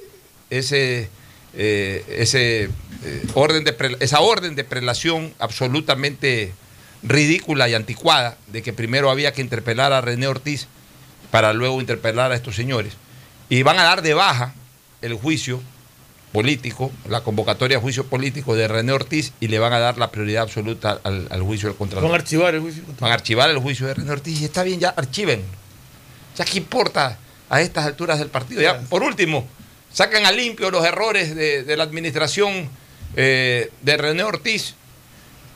ese, 0.50 1.08
eh, 1.54 2.04
ese 2.18 2.64
eh, 2.64 3.26
orden 3.34 3.64
de 3.64 3.72
pre- 3.72 3.96
esa 4.00 4.20
orden 4.20 4.54
de 4.54 4.64
prelación 4.64 5.32
absolutamente 5.38 6.52
ridícula 7.02 7.68
y 7.68 7.74
anticuada 7.74 8.36
de 8.48 8.62
que 8.62 8.72
primero 8.72 9.10
había 9.10 9.32
que 9.32 9.40
interpelar 9.40 9.92
a 9.92 10.00
René 10.00 10.26
Ortiz 10.26 10.66
para 11.30 11.52
luego 11.52 11.80
interpelar 11.80 12.32
a 12.32 12.34
estos 12.34 12.56
señores. 12.56 12.94
Y 13.48 13.62
van 13.62 13.78
a 13.78 13.84
dar 13.84 14.02
de 14.02 14.14
baja 14.14 14.54
el 15.00 15.14
juicio 15.14 15.60
político, 16.32 16.92
la 17.08 17.22
convocatoria 17.22 17.78
a 17.78 17.80
juicio 17.80 18.04
político 18.04 18.54
de 18.54 18.68
René 18.68 18.92
Ortiz 18.92 19.32
y 19.40 19.48
le 19.48 19.58
van 19.58 19.72
a 19.72 19.78
dar 19.78 19.96
la 19.96 20.10
prioridad 20.10 20.42
absoluta 20.42 21.00
al, 21.02 21.26
al 21.30 21.42
juicio 21.42 21.68
del 21.68 21.78
Contralor. 21.78 22.10
Van 22.10 22.18
a 22.18 22.22
archivar 22.22 22.54
el 22.54 22.60
juicio. 22.60 22.82
Van 23.00 23.10
a 23.10 23.14
archivar 23.14 23.48
el 23.48 23.58
juicio 23.58 23.86
de 23.86 23.94
René 23.94 24.10
Ortiz 24.10 24.40
y 24.40 24.44
está 24.44 24.62
bien, 24.62 24.80
ya 24.80 24.90
archiven. 24.90 25.42
Ya 26.36 26.44
qué 26.44 26.58
importa 26.58 27.18
a 27.48 27.60
estas 27.62 27.86
alturas 27.86 28.18
del 28.18 28.28
partido. 28.28 28.60
Ya, 28.60 28.78
por 28.80 29.02
último, 29.02 29.46
sacan 29.92 30.26
a 30.26 30.32
limpio 30.32 30.70
los 30.70 30.84
errores 30.84 31.34
de, 31.34 31.62
de 31.62 31.76
la 31.76 31.84
administración 31.84 32.68
eh, 33.16 33.70
de 33.82 33.96
René 33.96 34.22
Ortiz. 34.24 34.74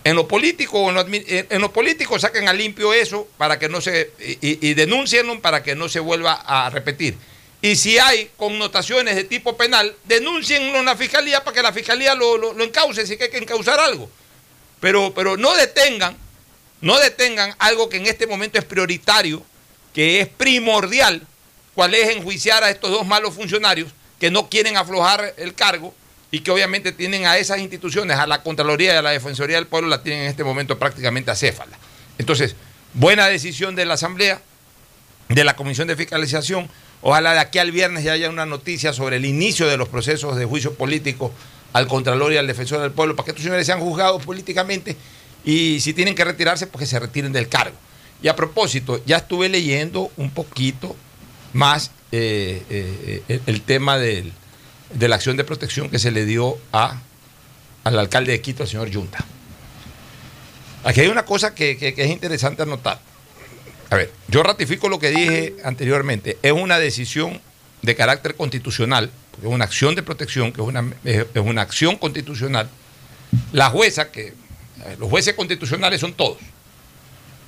En 0.05 0.16
lo 0.16 0.26
político, 0.26 0.89
en 0.89 0.95
lo, 0.97 1.07
en- 1.09 1.61
lo 1.61 1.72
político 1.72 2.18
saquen 2.18 2.49
a 2.49 2.53
limpio 2.53 2.93
eso 2.93 3.28
para 3.39 3.59
que 3.59 3.68
no 3.68 3.80
se 3.80 4.11
y, 4.18 4.68
y 4.68 4.74
denuncienlo 4.74 5.41
para 5.41 5.62
que 5.62 5.76
no 5.76 5.89
se 5.89 6.01
vuelva 6.01 6.33
a 6.35 6.70
repetir. 6.70 7.16
Y 7.61 7.76
si 7.76 7.99
hay 7.99 8.28
connotaciones 8.37 9.14
de 9.14 9.22
tipo 9.22 9.57
penal, 9.57 9.95
denúncienlo 10.05 10.80
en 10.80 10.87
la 10.87 10.97
fiscalía 10.97 11.45
para 11.45 11.55
que 11.55 11.62
la 11.62 11.72
fiscalía 11.72 12.16
lo, 12.16 12.37
lo, 12.37 12.64
encauce 12.64 13.07
si 13.07 13.12
hay 13.12 13.30
que 13.30 13.39
encauzar 13.39 13.78
algo. 13.78 14.11
Pero, 14.80 15.14
pero 15.14 15.37
no 15.37 15.55
detengan, 15.55 16.16
no 16.80 16.99
detengan 16.99 17.55
algo 17.61 17.89
que 17.89 17.99
en 17.99 18.07
este 18.07 18.26
momento 18.26 18.59
es 18.59 18.64
prioritario, 18.64 19.45
que 19.95 20.20
es 20.20 20.26
primordial, 20.26 21.24
cuál 21.76 21.95
es 21.95 22.09
enjuiciar 22.16 22.64
a 22.64 22.70
estos 22.70 22.91
dos 22.91 23.07
malos 23.07 23.35
funcionarios 23.35 23.93
que 24.23 24.31
no 24.31 24.49
quieren 24.49 24.77
aflojar 24.77 25.35
el 25.37 25.53
cargo 25.53 25.93
y 26.31 26.43
que 26.43 26.53
obviamente 26.53 26.93
tienen 26.93 27.27
a 27.27 27.39
esas 27.39 27.59
instituciones, 27.59 28.18
a 28.18 28.29
la 28.29 28.45
Contraloría 28.45 28.95
y 28.95 28.97
a 28.97 29.03
la 29.03 29.11
Defensoría 29.11 29.57
del 29.57 29.66
Pueblo, 29.66 29.89
la 29.89 30.05
tienen 30.05 30.23
en 30.23 30.29
este 30.29 30.45
momento 30.45 30.79
prácticamente 30.79 31.33
acéfala. 31.33 31.77
Entonces, 32.18 32.55
buena 32.95 33.27
decisión 33.27 33.75
de 33.75 33.85
la 33.85 33.95
Asamblea, 33.95 34.41
de 35.29 35.43
la 35.43 35.57
Comisión 35.57 35.89
de 35.89 35.97
Fiscalización. 35.97 36.70
Ojalá 37.01 37.33
de 37.33 37.41
aquí 37.41 37.59
al 37.59 37.73
viernes 37.73 38.05
ya 38.05 38.12
haya 38.12 38.31
una 38.31 38.47
noticia 38.47 38.93
sobre 38.93 39.16
el 39.16 39.25
inicio 39.25 39.66
de 39.66 39.77
los 39.77 39.89
procesos 39.89 40.37
de 40.37 40.45
juicio 40.45 40.75
político 40.75 41.33
al 41.73 41.89
Contralor 41.89 42.33
y 42.33 42.37
al 42.37 42.47
Defensor 42.47 42.81
del 42.81 42.93
Pueblo, 42.93 43.16
para 43.16 43.25
que 43.25 43.31
estos 43.33 43.43
señores 43.43 43.66
sean 43.66 43.81
juzgados 43.81 44.25
políticamente 44.25 44.97
y 45.45 45.81
si 45.81 45.95
tienen 45.95 46.14
que 46.14 46.25
retirarse, 46.25 46.68
pues 46.68 46.79
que 46.79 46.87
se 46.87 47.01
retiren 47.01 47.33
del 47.33 47.49
cargo. 47.49 47.75
Y 48.23 48.29
a 48.29 48.37
propósito, 48.37 49.03
ya 49.05 49.16
estuve 49.16 49.49
leyendo 49.49 50.12
un 50.16 50.31
poquito 50.31 50.95
más 51.53 51.91
eh, 52.13 52.63
eh, 52.71 53.23
el, 53.29 53.43
el 53.47 53.63
tema 53.63 53.99
del- 53.99 54.33
de 54.95 55.09
la 55.09 55.17
acción 55.17 55.37
de 55.39 55.45
protección 55.45 55.89
que 55.89 55.99
se 55.99 56.11
le 56.11 56.27
dio 56.27 56.59
a, 56.73 57.01
al 57.85 57.99
alcalde 57.99 58.33
de 58.33 58.41
Quito, 58.43 58.63
el 58.63 58.69
señor 58.69 58.91
Yunta. 58.91 59.25
Aquí 60.85 61.01
hay 61.01 61.09
una 61.09 61.25
cosa 61.25 61.55
que, 61.55 61.77
que- 61.79 61.95
es 61.97 62.11
interesante 62.11 62.63
anotar. 62.63 63.01
A 63.91 63.97
ver, 63.97 64.11
yo 64.29 64.43
ratifico 64.43 64.89
lo 64.89 64.99
que 64.99 65.11
dije 65.11 65.55
anteriormente. 65.65 66.39
Es 66.43 66.53
una 66.53 66.79
decisión 66.79 67.41
de 67.83 67.95
carácter 67.97 68.35
constitucional, 68.37 69.11
porque 69.31 69.47
es 69.49 69.53
una 69.53 69.65
acción 69.65 69.95
de 69.95 70.03
protección, 70.03 70.53
que 70.53 70.61
es 70.61 70.67
una, 70.67 70.93
es 71.05 71.27
una 71.37 71.63
acción 71.63 71.97
constitucional. 71.97 72.69
La 73.53 73.71
jueza, 73.71 74.11
que 74.11 74.35
los 74.99 75.09
jueces 75.09 75.35
constitucionales 75.35 76.01
son 76.01 76.13
todos. 76.15 76.39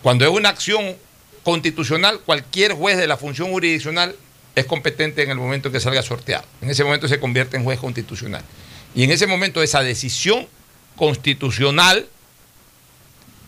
Cuando 0.02 0.24
es 0.24 0.30
una 0.30 0.48
acción 0.50 0.96
constitucional, 1.42 2.20
cualquier 2.24 2.72
juez 2.72 2.96
de 2.96 3.06
la 3.06 3.16
función 3.16 3.50
jurisdiccional 3.50 4.14
es 4.54 4.66
competente 4.66 5.22
en 5.22 5.30
el 5.30 5.36
momento 5.36 5.68
en 5.68 5.72
que 5.72 5.80
salga 5.80 6.02
sorteado. 6.02 6.44
En 6.62 6.70
ese 6.70 6.84
momento 6.84 7.08
se 7.08 7.18
convierte 7.18 7.56
en 7.56 7.64
juez 7.64 7.78
constitucional. 7.78 8.42
Y 8.94 9.02
en 9.02 9.10
ese 9.10 9.26
momento 9.26 9.62
esa 9.62 9.82
decisión 9.82 10.46
constitucional 10.96 12.06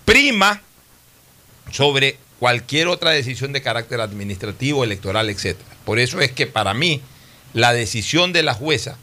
prima 0.04 0.62
sobre 1.70 2.18
cualquier 2.40 2.88
otra 2.88 3.10
decisión 3.10 3.52
de 3.52 3.62
carácter 3.62 4.00
administrativo, 4.00 4.84
electoral, 4.84 5.30
etc. 5.30 5.56
Por 5.84 5.98
eso 5.98 6.20
es 6.20 6.32
que 6.32 6.46
para 6.46 6.74
mí 6.74 7.00
la 7.54 7.72
decisión 7.72 8.32
de 8.32 8.42
la 8.42 8.54
jueza 8.54 8.96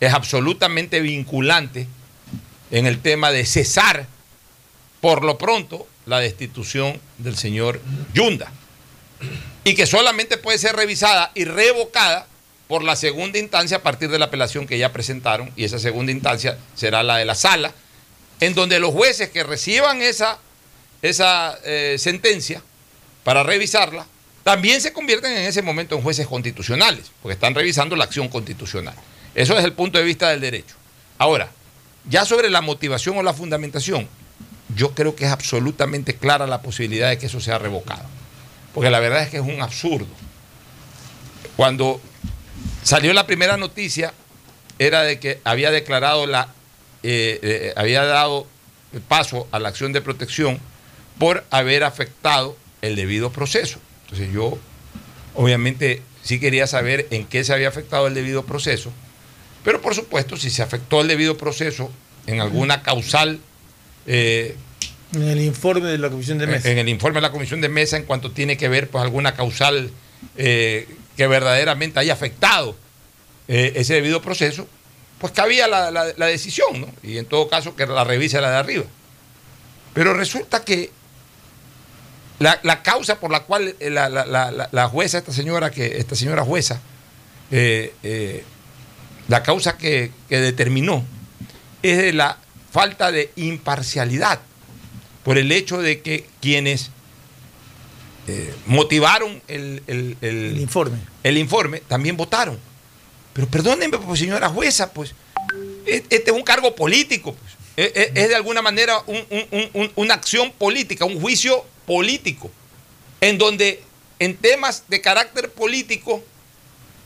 es 0.00 0.12
absolutamente 0.12 1.00
vinculante 1.00 1.86
en 2.70 2.86
el 2.86 2.98
tema 3.00 3.30
de 3.30 3.46
cesar 3.46 4.06
por 5.00 5.24
lo 5.24 5.38
pronto 5.38 5.86
la 6.04 6.18
destitución 6.18 7.00
del 7.18 7.36
señor 7.36 7.80
Yunda 8.12 8.50
y 9.66 9.74
que 9.74 9.84
solamente 9.84 10.36
puede 10.36 10.58
ser 10.58 10.76
revisada 10.76 11.32
y 11.34 11.44
revocada 11.44 12.28
por 12.68 12.84
la 12.84 12.94
segunda 12.94 13.40
instancia 13.40 13.78
a 13.78 13.82
partir 13.82 14.08
de 14.08 14.16
la 14.20 14.26
apelación 14.26 14.64
que 14.64 14.78
ya 14.78 14.92
presentaron 14.92 15.50
y 15.56 15.64
esa 15.64 15.80
segunda 15.80 16.12
instancia 16.12 16.56
será 16.76 17.02
la 17.02 17.16
de 17.16 17.24
la 17.24 17.34
sala 17.34 17.72
en 18.38 18.54
donde 18.54 18.78
los 18.78 18.92
jueces 18.92 19.28
que 19.30 19.42
reciban 19.42 20.02
esa, 20.02 20.38
esa 21.02 21.58
eh, 21.64 21.96
sentencia 21.98 22.62
para 23.24 23.42
revisarla 23.42 24.06
también 24.44 24.80
se 24.80 24.92
convierten 24.92 25.32
en 25.32 25.46
ese 25.46 25.62
momento 25.62 25.96
en 25.96 26.02
jueces 26.02 26.28
constitucionales 26.28 27.10
porque 27.20 27.34
están 27.34 27.56
revisando 27.56 27.96
la 27.96 28.04
acción 28.04 28.28
constitucional. 28.28 28.94
Eso 29.34 29.58
es 29.58 29.64
el 29.64 29.72
punto 29.72 29.98
de 29.98 30.04
vista 30.04 30.30
del 30.30 30.42
derecho. 30.42 30.76
Ahora 31.18 31.50
ya 32.08 32.24
sobre 32.24 32.50
la 32.50 32.60
motivación 32.60 33.18
o 33.18 33.22
la 33.24 33.34
fundamentación 33.34 34.08
yo 34.76 34.92
creo 34.94 35.16
que 35.16 35.24
es 35.24 35.32
absolutamente 35.32 36.14
clara 36.14 36.46
la 36.46 36.62
posibilidad 36.62 37.08
de 37.08 37.18
que 37.18 37.26
eso 37.26 37.40
sea 37.40 37.58
revocado 37.58 38.04
porque 38.76 38.90
la 38.90 39.00
verdad 39.00 39.22
es 39.22 39.30
que 39.30 39.38
es 39.38 39.42
un 39.42 39.62
absurdo. 39.62 40.06
Cuando 41.56 41.98
salió 42.82 43.14
la 43.14 43.26
primera 43.26 43.56
noticia, 43.56 44.12
era 44.78 45.00
de 45.00 45.18
que 45.18 45.40
había 45.44 45.70
declarado 45.70 46.26
la, 46.26 46.48
eh, 47.02 47.40
eh, 47.42 47.72
había 47.74 48.04
dado 48.04 48.46
paso 49.08 49.48
a 49.50 49.60
la 49.60 49.70
acción 49.70 49.94
de 49.94 50.02
protección 50.02 50.60
por 51.18 51.42
haber 51.48 51.84
afectado 51.84 52.54
el 52.82 52.96
debido 52.96 53.32
proceso. 53.32 53.78
Entonces 54.02 54.30
yo, 54.34 54.58
obviamente, 55.32 56.02
sí 56.22 56.38
quería 56.38 56.66
saber 56.66 57.06
en 57.10 57.24
qué 57.24 57.44
se 57.44 57.54
había 57.54 57.68
afectado 57.68 58.06
el 58.08 58.12
debido 58.12 58.44
proceso, 58.44 58.92
pero 59.64 59.80
por 59.80 59.94
supuesto, 59.94 60.36
si 60.36 60.50
se 60.50 60.62
afectó 60.62 61.00
el 61.00 61.08
debido 61.08 61.38
proceso 61.38 61.90
en 62.26 62.42
alguna 62.42 62.82
causal 62.82 63.40
eh, 64.06 64.54
En 65.14 65.22
el 65.22 65.40
informe 65.40 65.88
de 65.88 65.98
la 65.98 66.10
Comisión 66.10 66.38
de 66.38 66.46
Mesa. 66.46 66.70
en 66.70 66.78
el 66.78 66.88
informe 66.88 67.16
de 67.18 67.22
la 67.22 67.30
comisión 67.32 67.60
de 67.60 67.68
mesa 67.68 67.96
en 67.96 68.02
cuanto 68.04 68.32
tiene 68.32 68.56
que 68.56 68.68
ver 68.68 68.88
pues 68.90 69.02
alguna 69.02 69.34
causal 69.34 69.90
eh, 70.36 70.88
que 71.16 71.26
verdaderamente 71.26 72.00
haya 72.00 72.12
afectado 72.12 72.76
eh, 73.48 73.72
ese 73.76 73.94
debido 73.94 74.20
proceso, 74.20 74.66
pues 75.20 75.32
cabía 75.32 75.68
la, 75.68 75.90
la- 75.90 76.26
decisión, 76.26 76.80
¿no? 76.80 76.88
Y 77.02 77.18
en 77.18 77.24
todo 77.26 77.48
caso 77.48 77.76
que 77.76 77.86
la 77.86 78.02
revise 78.04 78.40
la 78.40 78.50
de 78.50 78.56
arriba. 78.56 78.84
Pero 79.94 80.12
resulta 80.12 80.64
que 80.64 80.90
la, 82.40 82.82
causa 82.82 83.18
por 83.20 83.30
la 83.30 83.40
cual 83.44 83.74
eh, 83.80 83.88
la, 83.90 84.88
jueza, 84.90 85.18
esta 85.18 85.32
señora, 85.32 85.70
que, 85.70 85.98
esta 85.98 86.16
señora 86.16 86.42
jueza, 86.44 86.80
la 89.28 89.42
causa 89.42 89.76
que, 89.78 90.10
que 90.28 90.40
determinó 90.40 91.04
es 91.82 91.96
de 91.98 92.12
la 92.12 92.36
falta 92.72 93.10
de 93.12 93.30
imparcialidad 93.36 94.40
por 95.26 95.38
el 95.38 95.50
hecho 95.50 95.78
de 95.82 96.02
que 96.02 96.24
quienes 96.40 96.90
eh, 98.28 98.54
motivaron 98.66 99.42
el, 99.48 99.82
el- 99.88 100.16
el- 100.20 100.60
informe. 100.60 100.98
el 101.24 101.36
informe 101.36 101.80
también 101.80 102.16
votaron. 102.16 102.56
Pero 103.32 103.48
perdónenme, 103.48 103.98
pues, 103.98 104.20
señora 104.20 104.48
jueza, 104.48 104.92
pues 104.92 105.16
e- 105.84 106.04
este 106.10 106.30
es 106.30 106.36
un 106.36 106.44
cargo 106.44 106.76
político, 106.76 107.34
pues. 107.34 107.52
E- 107.76 107.92
e- 108.14 108.22
es, 108.22 108.28
de 108.28 108.36
alguna 108.36 108.62
manera 108.62 109.00
un- 109.08 109.26
un- 109.50 109.70
un- 109.74 109.92
una 109.96 110.14
acción 110.14 110.52
política, 110.52 111.04
un 111.04 111.20
juicio 111.20 111.64
político, 111.86 112.48
en 113.20 113.36
donde 113.36 113.82
en 114.20 114.36
temas 114.36 114.84
de 114.86 115.00
carácter 115.00 115.50
político, 115.50 116.22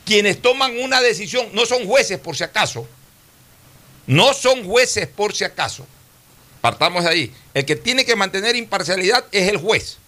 quienes 0.04 0.42
toman 0.42 0.78
una 0.78 1.00
decisión 1.00 1.46
no 1.54 1.64
son 1.64 1.86
jueces 1.86 2.18
por 2.18 2.36
si 2.36 2.44
acaso, 2.44 2.86
no 4.06 4.34
son 4.34 4.62
jueces 4.66 5.06
por 5.06 5.34
si 5.34 5.44
acaso, 5.44 5.86
partamos 6.60 7.04
de 7.04 7.10
ahí, 7.10 7.34
el 7.54 7.64
que 7.64 7.76
tiene 7.76 8.04
que 8.04 8.16
mantener 8.16 8.56
imparcialidad 8.56 9.24
es 9.32 9.48
el 9.48 9.56
juez. 9.58 9.98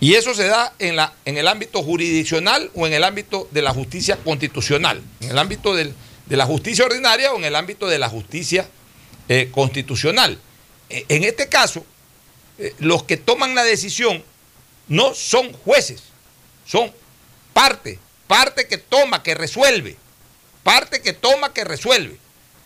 Y 0.00 0.14
eso 0.14 0.34
se 0.34 0.44
da 0.46 0.74
en, 0.78 0.96
la, 0.96 1.14
en 1.24 1.38
el 1.38 1.48
ámbito 1.48 1.82
jurisdiccional 1.82 2.70
o 2.74 2.86
en 2.86 2.92
el 2.92 3.04
ámbito 3.04 3.48
de 3.52 3.62
la 3.62 3.72
justicia 3.72 4.16
constitucional, 4.18 5.02
en 5.20 5.30
el 5.30 5.38
ámbito 5.38 5.74
del- 5.74 5.94
de 6.26 6.36
la 6.36 6.46
justicia 6.46 6.84
ordinaria 6.84 7.32
o 7.32 7.36
en 7.36 7.44
el 7.44 7.54
ámbito 7.56 7.86
de 7.86 7.98
la 7.98 8.08
justicia 8.08 8.68
eh, 9.28 9.48
constitucional. 9.50 10.38
E- 10.90 11.06
En 11.08 11.24
este 11.24 11.48
caso, 11.48 11.84
eh, 12.58 12.74
los 12.80 13.04
que 13.04 13.16
toman 13.16 13.54
la 13.54 13.64
decisión 13.64 14.22
no 14.88 15.14
son 15.14 15.52
jueces, 15.52 16.02
son 16.66 16.92
parte, 17.54 17.98
parte 18.26 18.66
que 18.68 18.76
toma, 18.78 19.22
que 19.22 19.34
resuelve, 19.34 19.96
parte 20.62 21.00
que 21.00 21.14
toma, 21.14 21.54
que 21.54 21.64
resuelve. 21.64 22.18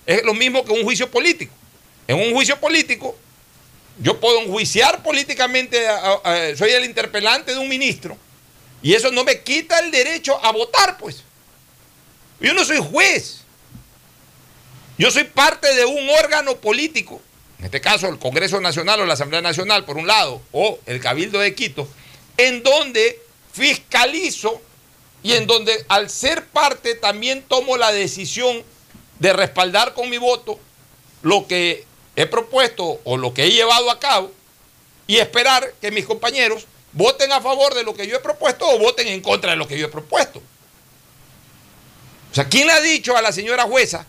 Es 0.07 0.25
lo 0.25 0.35
mismo 0.35 0.65
que 0.65 0.73
un 0.73 0.83
juicio 0.83 1.09
político. 1.11 1.53
En 2.09 2.19
un 2.19 2.33
juicio 2.33 2.59
político, 2.59 3.17
yo 4.01 4.19
puedo 4.19 4.41
enjuiciar 4.41 5.03
políticamente, 5.03 5.87
soy 6.57 6.71
el 6.71 6.85
interpelante 6.85 7.53
de 7.53 7.59
un 7.59 7.69
ministro, 7.69 8.17
y 8.83 8.95
eso 8.95 9.13
no 9.13 9.23
me 9.25 9.43
quita 9.43 9.79
el 9.79 9.91
derecho 9.91 10.45
a 10.45 10.51
votar, 10.51 10.99
pues. 10.99 11.23
Yo 12.41 12.55
no 12.55 12.65
soy 12.65 12.79
juez. 12.79 13.43
Yo 14.97 15.11
soy 15.11 15.25
parte 15.25 15.75
de 15.75 15.85
un 15.85 16.11
órgano 16.11 16.57
político, 16.57 17.21
en 17.59 17.67
este 17.67 17.81
caso 17.81 18.09
el 18.09 18.19
Congreso 18.19 18.61
Nacional 18.61 19.01
o 19.01 19.07
la 19.07 19.15
Asamblea 19.15 19.43
Nacional, 19.43 19.85
por 19.85 19.97
un 19.97 20.07
lado, 20.07 20.41
o 20.51 20.79
el 20.87 21.01
Cabildo 21.01 21.39
de 21.39 21.55
Quito, 21.55 21.89
en 22.37 22.63
donde 22.63 23.21
fiscalizo 23.53 24.63
y 25.23 25.33
en 25.33 25.47
donde 25.47 25.85
al 25.89 26.09
ser 26.09 26.47
parte 26.47 26.95
también 26.95 27.43
tomo 27.43 27.77
la 27.77 27.93
decisión 27.93 28.63
de 29.19 29.33
respaldar 29.33 29.95
con 29.95 30.09
mi 30.09 30.19
voto 30.19 30.59
lo 31.23 31.47
que 31.49 31.85
he 32.19 32.27
propuesto 32.27 33.01
o 33.05 33.17
lo 33.17 33.33
que 33.33 33.45
he 33.45 33.51
llevado 33.53 33.93
a 33.93 34.01
cabo 34.01 34.33
y 35.07 35.19
esperar 35.19 35.73
que 35.81 35.93
mis 35.93 36.05
compañeros 36.05 36.67
voten 36.93 37.31
a 37.31 37.41
favor 37.41 37.75
de 37.75 37.85
lo 37.85 37.95
que 37.95 38.09
yo 38.09 38.17
he 38.17 38.19
propuesto 38.19 38.69
o 38.69 38.77
voten 38.77 39.07
en 39.07 39.21
contra 39.21 39.53
de 39.53 39.57
lo 39.57 39.69
que 39.69 39.79
yo 39.79 39.87
he 39.87 39.89
propuesto. 39.89 40.43
O 42.33 42.35
sea, 42.35 42.49
¿quién 42.49 42.67
le 42.67 42.73
ha 42.73 42.81
dicho 42.81 43.17
a 43.17 43.23
la 43.23 43.31
señora 43.31 43.63
jueza 43.63 44.05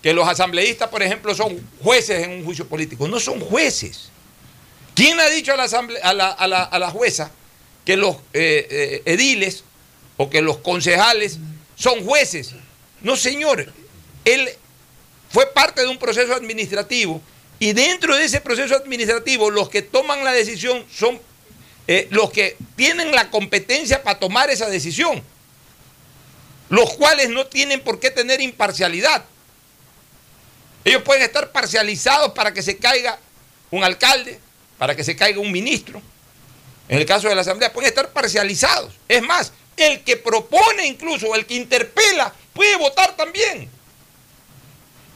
que 0.00 0.12
los 0.12 0.28
asambleístas, 0.28 0.88
por 0.88 1.02
ejemplo, 1.02 1.34
son 1.34 1.68
jueces 1.82 2.22
en 2.22 2.30
un 2.30 2.44
juicio 2.44 2.64
político? 2.68 3.08
No 3.08 3.18
son 3.18 3.40
jueces. 3.40 4.10
¿Quién 4.94 5.16
le 5.16 5.24
ha 5.24 5.30
dicho 5.30 5.52
a 5.52 5.56
la, 5.56 6.30
a 6.30 6.78
la, 6.78 6.90
jueza 6.90 7.32
que 7.84 7.96
los 7.96 8.14
eh, 8.34 8.68
eh, 8.70 9.02
ediles 9.04 9.64
o 10.16 10.30
que 10.30 10.42
los 10.42 10.58
concejales 10.58 11.38
son 11.74 12.04
jueces? 12.04 12.54
No, 13.02 13.16
señor. 13.16 13.72
Él 14.24 14.48
fue 15.28 15.46
parte 15.46 15.80
de 15.80 15.88
un 15.88 15.98
proceso 15.98 16.34
administrativo 16.34 17.20
y 17.58 17.72
dentro 17.72 18.16
de 18.16 18.24
ese 18.24 18.40
proceso 18.40 18.76
administrativo 18.76 19.50
los 19.50 19.68
que 19.68 19.82
toman 19.82 20.24
la 20.24 20.32
decisión 20.32 20.84
son 20.92 21.20
eh, 21.86 22.06
los 22.10 22.30
que 22.30 22.56
tienen 22.76 23.12
la 23.12 23.30
competencia 23.30 24.02
para 24.02 24.18
tomar 24.18 24.50
esa 24.50 24.68
decisión, 24.68 25.22
los 26.68 26.94
cuales 26.94 27.30
no 27.30 27.46
tienen 27.46 27.80
por 27.80 27.98
qué 27.98 28.10
tener 28.10 28.40
imparcialidad. 28.40 29.24
Ellos 30.84 31.02
pueden 31.02 31.22
estar 31.22 31.50
parcializados 31.50 32.32
para 32.32 32.52
que 32.52 32.62
se 32.62 32.76
caiga 32.76 33.18
un 33.70 33.82
alcalde, 33.82 34.38
para 34.76 34.94
que 34.94 35.02
se 35.02 35.16
caiga 35.16 35.40
un 35.40 35.50
ministro. 35.50 36.00
En 36.88 36.98
el 36.98 37.06
caso 37.06 37.28
de 37.28 37.34
la 37.34 37.40
Asamblea 37.40 37.72
pueden 37.72 37.88
estar 37.88 38.10
parcializados. 38.10 38.94
Es 39.08 39.22
más, 39.22 39.52
el 39.76 40.02
que 40.04 40.16
propone 40.16 40.86
incluso, 40.86 41.34
el 41.34 41.46
que 41.46 41.54
interpela, 41.54 42.32
puede 42.52 42.76
votar 42.76 43.16
también. 43.16 43.68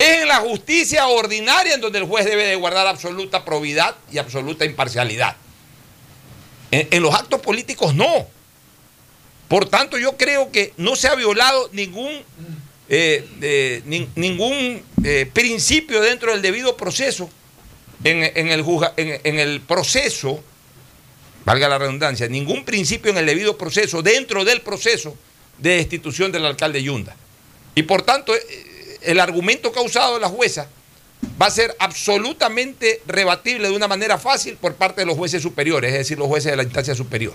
Es 0.03 0.22
en 0.22 0.26
la 0.26 0.40
justicia 0.40 1.07
ordinaria 1.07 1.74
en 1.74 1.80
donde 1.80 2.00
el 2.00 2.07
juez 2.07 2.24
debe 2.24 2.44
de 2.44 2.57
guardar 2.57 2.88
absoluta 2.88 3.44
probidad 3.44 3.94
y 4.11 4.18
absoluta 4.18 4.64
imparcialidad. 4.64 5.36
En, 6.72 7.00
los 7.00 7.14
actos 7.14 7.40
políticos 7.40 7.94
no. 7.94 8.26
Por 9.46 9.68
tanto, 9.68 9.98
yo 9.98 10.16
creo 10.16 10.50
que 10.50 10.72
no 10.76 10.96
se 10.96 11.07
ha 11.07 11.14
violado 11.14 11.70
ningún, 11.72 12.20
eh, 12.88 14.11
ningún 14.16 14.82
eh, 15.05 15.30
principio 15.32 16.00
dentro 16.00 16.32
del 16.32 16.42
debido 16.42 16.76
proceso, 16.76 17.30
en, 18.03 18.48
el, 19.38 19.61
proceso, 19.61 20.42
valga 21.44 21.68
la 21.68 21.78
redundancia, 21.78 22.26
ningún 22.26 22.64
principio 22.64 23.12
en 23.12 23.18
el 23.18 23.26
debido 23.26 23.57
proceso, 23.57 24.03
dentro 24.03 24.44
del 24.44 24.62
proceso 24.62 25.16
de 25.59 25.76
destitución 25.76 26.32
del 26.32 26.44
alcalde 26.44 26.82
Yunda. 26.82 27.14
Y 27.76 27.84
por 27.84 28.03
tanto, 28.03 28.34
eh, 28.34 28.40
el 29.05 29.20
argumento 29.20 29.72
causado 29.72 30.14
de 30.14 30.20
la 30.20 30.28
jueza 30.28 30.68
va 31.40 31.46
a 31.46 31.50
ser 31.50 31.74
absolutamente 31.78 33.00
rebatible 33.07 33.68
de 33.68 33.76
una 33.76 33.88
manera 33.88 34.18
fácil 34.18 34.57
por 34.57 34.74
parte 34.74 35.03
de 35.03 35.07
los 35.07 35.16
jueces 35.16 35.42
superiores, 35.42 35.92
es 35.92 35.98
decir, 35.98 36.18
los 36.18 36.28
jueces 36.28 36.50
de 36.50 36.57
la 36.57 36.62
instancia 36.62 36.94
superior. 36.94 37.34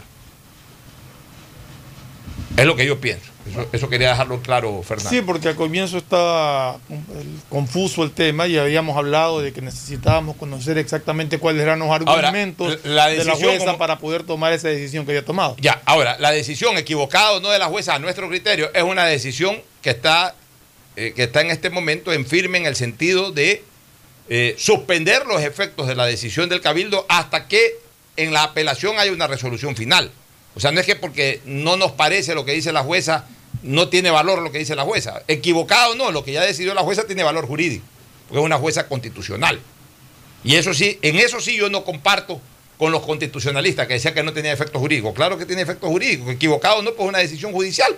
Es 2.58 2.66
lo 2.66 2.76
que 2.76 2.86
yo 2.86 3.00
pienso. 3.00 3.32
Eso, 3.72 3.88
quería 3.88 4.10
dejarlo 4.10 4.42
claro, 4.42 4.82
Fernando. 4.84 5.10
Sí, 5.10 5.22
porque 5.22 5.48
al 5.50 5.56
comienzo 5.56 5.98
estaba 5.98 6.80
confuso 7.50 8.04
el 8.04 8.12
tema 8.12 8.48
y 8.48 8.58
habíamos 8.58 8.98
hablado 8.98 9.42
de 9.42 9.54
que 9.54 9.62
necesitábamos 9.62 10.36
conocer 10.36 10.78
exactamente 10.78 11.38
cuáles 11.38 11.62
eran 11.62 11.80
los 11.80 11.90
argumentos 11.90 12.84
de 12.84 12.90
la 12.90 13.36
jueza 13.36 13.78
para 13.78 14.00
poder 14.00 14.24
tomar 14.24 14.54
esa 14.54 14.68
decisión 14.68 15.06
que 15.06 15.12
había 15.12 15.24
tomado. 15.24 15.56
Ya, 15.60 15.82
ahora, 15.86 16.18
la 16.20 16.32
decisión 16.32 16.78
equivocada 16.78 17.34
o 17.34 17.40
no 17.40 17.50
de 17.50 17.60
la 17.60 17.68
jueza 17.68 17.96
a 17.96 18.00
nuestro 18.00 18.28
criterio 18.28 18.70
es 18.74 18.84
una 18.84 19.06
decisión 19.06 19.62
que 19.82 19.92
está 19.92 20.36
eh, 21.00 21.14
que 21.16 21.26
está 21.26 21.42
en 21.42 21.52
este 21.52 21.70
momento 21.70 22.12
en 22.12 22.26
firme 22.26 22.58
en 22.58 22.66
el 22.66 22.76
sentido 22.76 23.32
de 23.32 23.62
eh, 24.30 24.56
suspender 24.58 25.28
los 25.28 25.44
efectos 25.44 25.88
de 25.88 25.94
la 25.94 26.08
decisión 26.08 26.50
del 26.50 26.60
cabildo 26.60 27.06
hasta 27.08 27.48
que 27.48 27.76
en 28.16 28.34
la 28.34 28.42
apelación 28.42 28.98
haya 28.98 29.12
una 29.12 29.28
resolución 29.28 29.76
final. 29.76 30.10
O 30.56 30.60
sea, 30.60 30.72
no 30.72 30.80
es 30.80 30.88
que 30.88 30.96
porque 30.96 31.40
no 31.46 31.78
nos 31.78 31.92
parece 31.92 32.34
lo 32.34 32.46
que 32.46 32.54
dice 32.54 32.74
la 32.74 32.82
jueza, 32.82 33.28
no 33.62 33.90
tiene 33.90 34.10
valor 34.10 34.42
lo 34.42 34.52
que 34.52 34.58
dice 34.58 34.76
la 34.76 34.86
jueza. 34.86 35.22
Equivocado 35.28 35.94
no, 35.94 36.10
lo 36.12 36.24
que 36.24 36.32
ya 36.32 36.42
decidió 36.42 36.74
la 36.74 36.82
jueza 36.82 37.06
tiene 37.06 37.22
valor 37.22 37.46
jurídico, 37.46 37.86
porque 38.28 38.40
es 38.40 38.46
una 38.46 38.58
jueza 38.58 38.88
constitucional. 38.88 39.60
Y 40.44 40.56
eso 40.56 40.74
sí, 40.74 40.98
en 41.04 41.18
eso 41.18 41.40
sí 41.40 41.56
yo 41.56 41.70
no 41.70 41.84
comparto 41.84 42.42
con 42.80 42.92
los 42.92 43.06
constitucionalistas 43.06 43.86
que 43.86 43.94
decían 43.94 44.16
que 44.16 44.24
no 44.24 44.34
tenía 44.34 44.52
efecto 44.52 44.80
jurídico. 44.80 45.14
Claro 45.14 45.38
que 45.38 45.46
tiene 45.46 45.62
efecto 45.62 45.90
jurídico. 45.90 46.32
Equivocado 46.32 46.82
no, 46.82 46.94
pues 46.96 47.06
es 47.06 47.10
una 47.10 47.20
decisión 47.20 47.52
judicial 47.52 47.96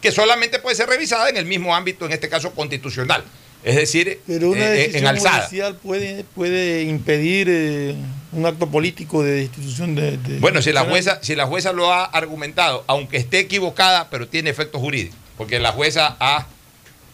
que 0.00 0.12
solamente 0.12 0.58
puede 0.58 0.76
ser 0.76 0.88
revisada 0.88 1.28
en 1.28 1.36
el 1.36 1.44
mismo 1.44 1.74
ámbito, 1.74 2.06
en 2.06 2.12
este 2.12 2.28
caso 2.28 2.52
constitucional. 2.52 3.24
Es 3.62 3.76
decir, 3.76 4.20
Pero 4.26 4.50
una 4.50 4.72
eh, 4.72 4.88
decisión 4.88 5.18
judicial 5.18 5.74
puede, 5.76 6.24
puede 6.24 6.84
impedir 6.84 7.48
eh, 7.50 7.94
un 8.32 8.46
acto 8.46 8.68
político 8.68 9.22
de 9.22 9.32
destitución 9.32 9.94
de, 9.94 10.18
Bueno, 10.38 10.62
si 10.62 10.72
la, 10.72 10.84
jueza, 10.84 11.18
si 11.22 11.34
la 11.34 11.46
jueza 11.46 11.72
lo 11.72 11.92
ha 11.92 12.04
argumentado, 12.04 12.84
aunque 12.86 13.18
esté 13.18 13.40
equivocada, 13.40 14.08
pero 14.08 14.28
tiene 14.28 14.48
efecto 14.48 14.78
jurídico, 14.78 15.14
porque 15.36 15.58
la 15.58 15.72
jueza 15.72 16.16
ha 16.20 16.46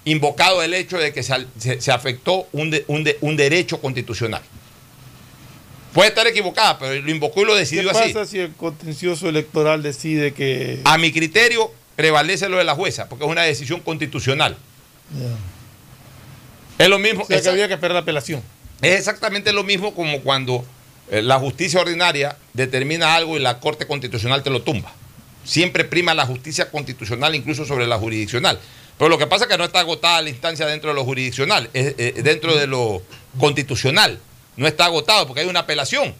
invocado 0.04 0.62
el 0.62 0.72
hecho 0.74 0.98
de 0.98 1.12
que 1.12 1.24
se, 1.24 1.90
afectó 1.90 2.46
un, 2.52 2.78
un, 3.20 3.36
derecho 3.36 3.80
constitucional. 3.80 4.42
Puede 5.92 6.10
estar 6.10 6.28
equivocada, 6.28 6.78
pero 6.78 6.94
lo 7.02 7.10
invocó 7.10 7.42
y 7.42 7.44
lo 7.46 7.56
decidió 7.56 7.90
así. 7.90 8.08
¿Qué 8.08 8.14
pasa 8.14 8.30
si 8.30 8.38
el 8.38 8.52
contencioso 8.52 9.28
electoral 9.28 9.82
decide 9.82 10.32
que... 10.32 10.80
A 10.84 10.96
mi 10.96 11.10
criterio, 11.10 11.72
prevalece 11.96 12.48
lo 12.48 12.58
de 12.58 12.64
la 12.64 12.74
jueza, 12.74 13.08
porque 13.08 13.24
es 13.24 13.30
una 13.30 13.42
decisión 13.42 13.80
constitucional. 13.80 14.56
Es 16.78 16.88
lo 16.88 16.98
mismo. 16.98 17.22
O 17.22 17.26
sea, 17.26 17.40
que 17.40 17.48
había 17.48 17.68
que 17.68 17.74
esperar 17.74 17.94
la 17.94 18.00
apelación. 18.00 18.42
Es 18.82 18.98
exactamente 18.98 19.52
lo 19.52 19.64
mismo 19.64 19.94
como 19.94 20.20
cuando 20.20 20.64
eh, 21.10 21.22
la 21.22 21.38
justicia 21.38 21.80
ordinaria 21.80 22.36
determina 22.52 23.14
algo 23.14 23.36
y 23.36 23.40
la 23.40 23.58
Corte 23.58 23.86
Constitucional 23.86 24.42
te 24.42 24.50
lo 24.50 24.62
tumba. 24.62 24.92
Siempre 25.44 25.84
prima 25.84 26.12
la 26.12 26.26
justicia 26.26 26.70
constitucional 26.70 27.34
incluso 27.34 27.64
sobre 27.64 27.86
la 27.86 27.98
jurisdiccional. 27.98 28.58
Pero 28.98 29.08
lo 29.08 29.16
que 29.16 29.26
pasa 29.26 29.44
es 29.44 29.50
que 29.50 29.56
no 29.56 29.64
está 29.64 29.80
agotada 29.80 30.20
la 30.22 30.30
instancia 30.30 30.66
dentro 30.66 30.90
de 30.90 30.96
lo 30.96 31.04
jurisdiccional, 31.04 31.70
eh, 31.72 32.20
dentro 32.22 32.56
de 32.56 32.66
lo 32.66 33.02
constitucional. 33.38 34.18
No 34.56 34.66
está 34.66 34.86
agotado 34.86 35.26
porque 35.26 35.42
hay 35.42 35.48
una 35.48 35.60
apelación 35.60 36.14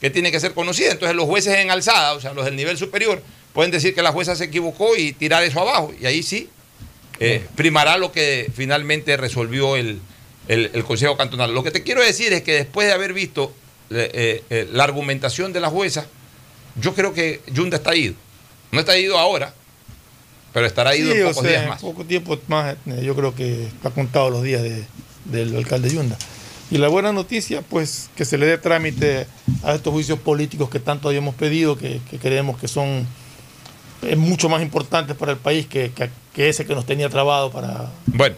que 0.00 0.10
tiene 0.10 0.30
que 0.30 0.40
ser 0.40 0.52
conocida. 0.52 0.92
Entonces 0.92 1.16
los 1.16 1.26
jueces 1.26 1.56
en 1.58 1.70
alzada, 1.70 2.12
o 2.12 2.20
sea, 2.20 2.32
los 2.34 2.44
del 2.44 2.56
nivel 2.56 2.76
superior, 2.76 3.22
pueden 3.56 3.70
decir 3.70 3.94
que 3.94 4.02
la 4.02 4.12
jueza 4.12 4.36
se 4.36 4.44
equivocó 4.44 4.96
y 4.96 5.14
tirar 5.14 5.42
eso 5.42 5.58
abajo. 5.62 5.90
Y 5.98 6.04
ahí 6.04 6.22
sí 6.22 6.50
eh, 7.18 7.42
primará 7.56 7.96
lo 7.96 8.12
que 8.12 8.50
finalmente 8.54 9.16
resolvió 9.16 9.76
el, 9.76 9.98
Consejo 10.86 11.16
Cantonal. 11.16 11.54
Lo 11.54 11.62
que 11.62 11.70
te 11.70 11.82
quiero 11.82 12.02
decir 12.02 12.34
es 12.34 12.42
que 12.42 12.52
después 12.52 12.86
de 12.86 12.92
haber 12.92 13.14
visto 13.14 13.54
eh, 13.88 14.44
eh, 14.50 14.68
la 14.72 14.84
argumentación 14.84 15.54
de 15.54 15.60
la 15.60 15.70
jueza, 15.70 16.06
yo 16.78 16.94
creo 16.94 17.14
que 17.14 17.40
Yunda 17.46 17.78
está 17.78 17.96
ido. 17.96 18.12
No 18.72 18.80
está 18.80 18.98
ido 18.98 19.18
ahora, 19.18 19.54
pero 20.52 20.66
estará 20.66 20.94
ido 20.94 21.14
en 21.14 21.26
pocos 21.26 21.42
días 21.42 21.66
más. 21.66 21.80
poco 21.80 22.04
tiempo 22.04 22.38
más, 22.48 22.76
yo 23.02 23.16
creo 23.16 23.34
que 23.34 23.64
está 23.64 23.88
contado 23.88 24.28
los 24.28 24.42
días 24.42 24.62
del 25.24 25.56
alcalde 25.56 25.88
Yunda. 25.88 26.18
Y 26.70 26.76
la 26.76 26.88
buena 26.88 27.10
noticia, 27.10 27.62
pues, 27.62 28.10
que 28.16 28.26
se 28.26 28.36
le 28.36 28.44
dé 28.44 28.58
trámite 28.58 29.26
a 29.62 29.74
estos 29.74 29.94
juicios 29.94 30.18
políticos 30.18 30.68
que 30.68 30.78
tanto 30.78 31.08
habíamos 31.08 31.34
pedido, 31.34 31.78
que 31.78 32.00
creemos 32.20 32.58
que 32.58 32.68
son 32.68 33.06
es 34.02 34.16
mucho 34.16 34.48
más 34.48 34.62
importante 34.62 35.14
para 35.14 35.32
el 35.32 35.38
país 35.38 35.66
que, 35.66 35.92
ese 36.36 36.66
que 36.66 36.74
nos 36.74 36.86
tenía 36.86 37.08
trabado 37.08 37.50
para... 37.50 37.90
Bueno, 38.06 38.36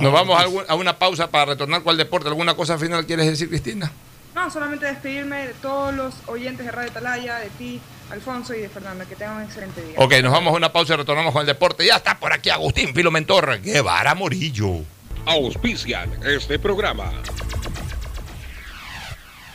nos 0.00 0.12
vamos 0.12 0.64
a, 0.68 0.74
una 0.74 0.98
pausa 0.98 1.30
para 1.30 1.46
retornar 1.46 1.82
con 1.82 1.92
el 1.92 1.98
deporte. 1.98 2.28
¿Alguna 2.28 2.54
cosa 2.54 2.78
final 2.78 3.06
quieres 3.06 3.26
decir, 3.26 3.48
Cristina? 3.48 3.90
No, 4.34 4.50
solamente 4.50 4.86
despedirme 4.86 5.48
de 5.48 5.54
todos 5.54 5.94
los 5.94 6.14
oyentes 6.26 6.64
de 6.64 6.72
Radio 6.72 6.92
Talaya, 6.92 7.38
de 7.38 7.50
ti, 7.50 7.80
Alfonso 8.10 8.54
y 8.54 8.60
de 8.60 8.68
Fernanda. 8.68 9.04
Que 9.04 9.16
tengan 9.16 9.36
un 9.36 9.42
excelente 9.42 9.82
día. 9.82 9.94
Ok, 9.98 10.14
nos 10.22 10.32
vamos 10.32 10.52
a 10.52 10.56
una 10.56 10.72
pausa 10.72 10.94
y 10.94 10.96
retornamos 10.98 11.32
con 11.32 11.40
el 11.40 11.46
deporte. 11.46 11.84
Ya 11.84 11.96
está 11.96 12.18
por 12.18 12.32
aquí 12.32 12.48
Agustín 12.50 12.94
Filomentor 12.94 13.60
Guevara 13.60 14.14
Morillo. 14.14 14.82
Auspician 15.26 16.10
este 16.24 16.58
programa. 16.58 17.12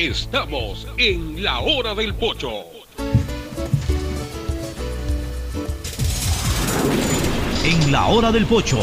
Estamos 0.00 0.86
en 0.96 1.42
la 1.42 1.60
hora 1.60 1.94
del 1.94 2.14
pocho. 2.14 2.64
En 7.62 7.92
la 7.92 8.06
hora 8.06 8.32
del 8.32 8.46
pocho 8.46 8.78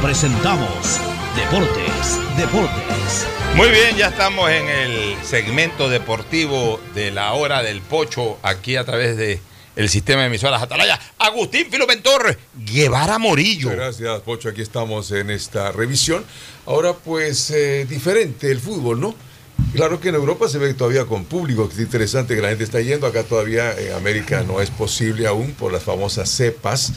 presentamos 0.00 1.00
Deportes, 1.34 2.20
Deportes. 2.36 3.26
Muy 3.56 3.70
bien, 3.70 3.96
ya 3.96 4.10
estamos 4.10 4.48
en 4.48 4.68
el 4.68 5.16
segmento 5.24 5.90
deportivo 5.90 6.80
de 6.94 7.10
la 7.10 7.32
hora 7.32 7.64
del 7.64 7.80
pocho, 7.80 8.38
aquí 8.44 8.76
a 8.76 8.84
través 8.84 9.16
de 9.16 9.40
el 9.74 9.88
sistema 9.88 10.20
de 10.20 10.28
emisoras 10.28 10.62
Atalaya. 10.62 11.00
Agustín 11.18 11.66
Filomentor, 11.68 12.38
Guevara 12.54 13.18
Morillo. 13.18 13.70
Gracias, 13.70 14.20
Pocho. 14.20 14.50
Aquí 14.50 14.62
estamos 14.62 15.10
en 15.10 15.30
esta 15.30 15.72
revisión. 15.72 16.24
Ahora, 16.66 16.92
pues, 16.92 17.50
eh, 17.50 17.86
diferente 17.86 18.52
el 18.52 18.60
fútbol, 18.60 19.00
¿no? 19.00 19.31
Claro 19.74 20.00
que 20.00 20.10
en 20.10 20.14
Europa 20.16 20.48
se 20.48 20.58
ve 20.58 20.74
todavía 20.74 21.06
con 21.06 21.24
público, 21.24 21.66
que 21.66 21.74
es 21.74 21.80
interesante 21.80 22.34
que 22.34 22.42
la 22.42 22.48
gente 22.48 22.64
está 22.64 22.80
yendo. 22.80 23.06
Acá 23.06 23.22
todavía 23.24 23.72
en 23.78 23.92
América 23.94 24.44
no 24.46 24.60
es 24.60 24.70
posible 24.70 25.26
aún 25.26 25.52
por 25.52 25.72
las 25.72 25.82
famosas 25.82 26.28
cepas. 26.28 26.92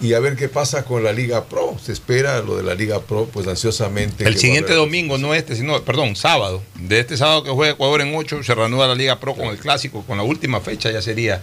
Y 0.00 0.12
a 0.12 0.20
ver 0.20 0.36
qué 0.36 0.48
pasa 0.48 0.84
con 0.84 1.04
la 1.04 1.12
Liga 1.12 1.44
Pro. 1.44 1.76
Se 1.82 1.92
espera 1.92 2.42
lo 2.42 2.56
de 2.56 2.62
la 2.62 2.74
Liga 2.74 3.00
Pro, 3.00 3.26
pues 3.32 3.46
ansiosamente. 3.46 4.26
El 4.26 4.36
siguiente 4.36 4.74
domingo, 4.74 5.16
no 5.16 5.34
este, 5.34 5.56
sino, 5.56 5.80
perdón, 5.82 6.16
sábado. 6.16 6.62
De 6.74 7.00
este 7.00 7.16
sábado 7.16 7.44
que 7.44 7.50
juega 7.50 7.72
Ecuador 7.72 8.02
en 8.02 8.14
8, 8.14 8.42
se 8.42 8.54
reanuda 8.54 8.88
la 8.88 8.94
Liga 8.94 9.20
Pro 9.20 9.34
con 9.34 9.46
el 9.46 9.58
clásico, 9.58 10.02
con 10.02 10.18
la 10.18 10.24
última 10.24 10.60
fecha 10.60 10.90
ya 10.90 11.00
sería. 11.00 11.40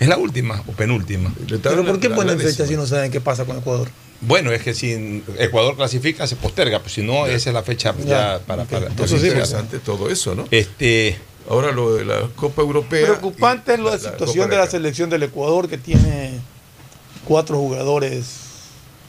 ¿Es 0.00 0.08
la 0.08 0.16
última 0.16 0.62
o 0.66 0.72
penúltima? 0.72 1.32
Pero 1.48 1.84
¿por 1.84 2.00
qué 2.00 2.10
ponen 2.10 2.38
fecha 2.38 2.66
si 2.66 2.76
no 2.76 2.86
saben 2.86 3.10
qué 3.10 3.20
pasa 3.20 3.44
con 3.44 3.58
Ecuador? 3.58 3.88
Bueno, 4.20 4.52
es 4.52 4.62
que 4.62 4.74
si 4.74 5.22
Ecuador 5.38 5.76
clasifica, 5.76 6.26
se 6.26 6.36
posterga, 6.36 6.80
pues 6.80 6.94
si 6.94 7.02
no, 7.02 7.26
esa 7.26 7.50
es 7.50 7.54
la 7.54 7.62
fecha 7.62 7.94
ya, 8.04 8.40
para, 8.46 8.64
para, 8.64 8.86
Entonces 8.86 9.22
es 9.22 9.28
interesante 9.28 9.78
todo 9.78 10.10
eso, 10.10 10.34
¿no? 10.34 10.46
Este. 10.50 11.18
Ahora 11.46 11.72
lo 11.72 11.94
de 11.94 12.06
la 12.06 12.28
Copa 12.34 12.62
Europea. 12.62 13.04
Preocupante 13.04 13.74
es 13.74 13.78
la, 13.78 13.90
la 13.90 13.98
situación 13.98 14.48
de 14.48 14.56
la 14.56 14.66
selección 14.66 15.10
del 15.10 15.24
Ecuador 15.24 15.68
que 15.68 15.76
tiene 15.76 16.40
cuatro 17.26 17.58
jugadores. 17.58 18.24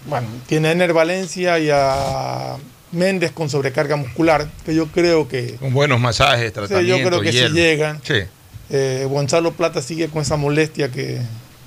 Bueno, 0.06 0.28
tiene 0.46 0.68
a 0.68 0.72
Ener 0.74 0.92
Valencia 0.92 1.58
y 1.60 1.70
a 1.72 2.58
Méndez 2.92 3.32
con 3.32 3.50
sobrecarga 3.50 3.96
muscular, 3.96 4.50
que 4.66 4.76
yo 4.76 4.88
creo 4.88 5.28
que, 5.28 5.56
Con 5.56 5.74
buenos 5.74 6.00
masajes, 6.00 6.48
sí, 6.48 6.52
tratamientos, 6.52 7.00
yo 7.00 7.08
creo 7.08 7.22
que 7.22 7.32
si 7.32 7.54
llegan. 7.54 8.02
Sí. 8.04 8.24
Eh, 8.70 9.06
Gonzalo 9.10 9.52
Plata 9.52 9.82
sigue 9.82 10.08
con 10.08 10.22
esa 10.22 10.36
molestia 10.38 10.90
que, 10.92 11.20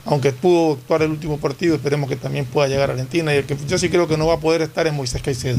aunque 0.05 0.32
pudo 0.32 0.74
actuar 0.74 1.03
el 1.03 1.11
último 1.11 1.38
partido, 1.38 1.76
esperemos 1.76 2.09
que 2.09 2.16
también 2.16 2.44
pueda 2.44 2.68
llegar 2.68 2.90
a 2.90 2.92
Argentina. 2.94 3.32
Y 3.34 3.38
el 3.38 3.44
que 3.44 3.57
yo 3.68 3.78
sí 3.78 3.88
creo 3.88 4.09
que 4.09 4.16
no 4.16 4.26
va 4.26 4.34
a 4.34 4.40
poder 4.40 4.62
estar 4.62 4.86
es 4.86 4.92
Moisés 4.92 5.22
Caicedo. 5.22 5.59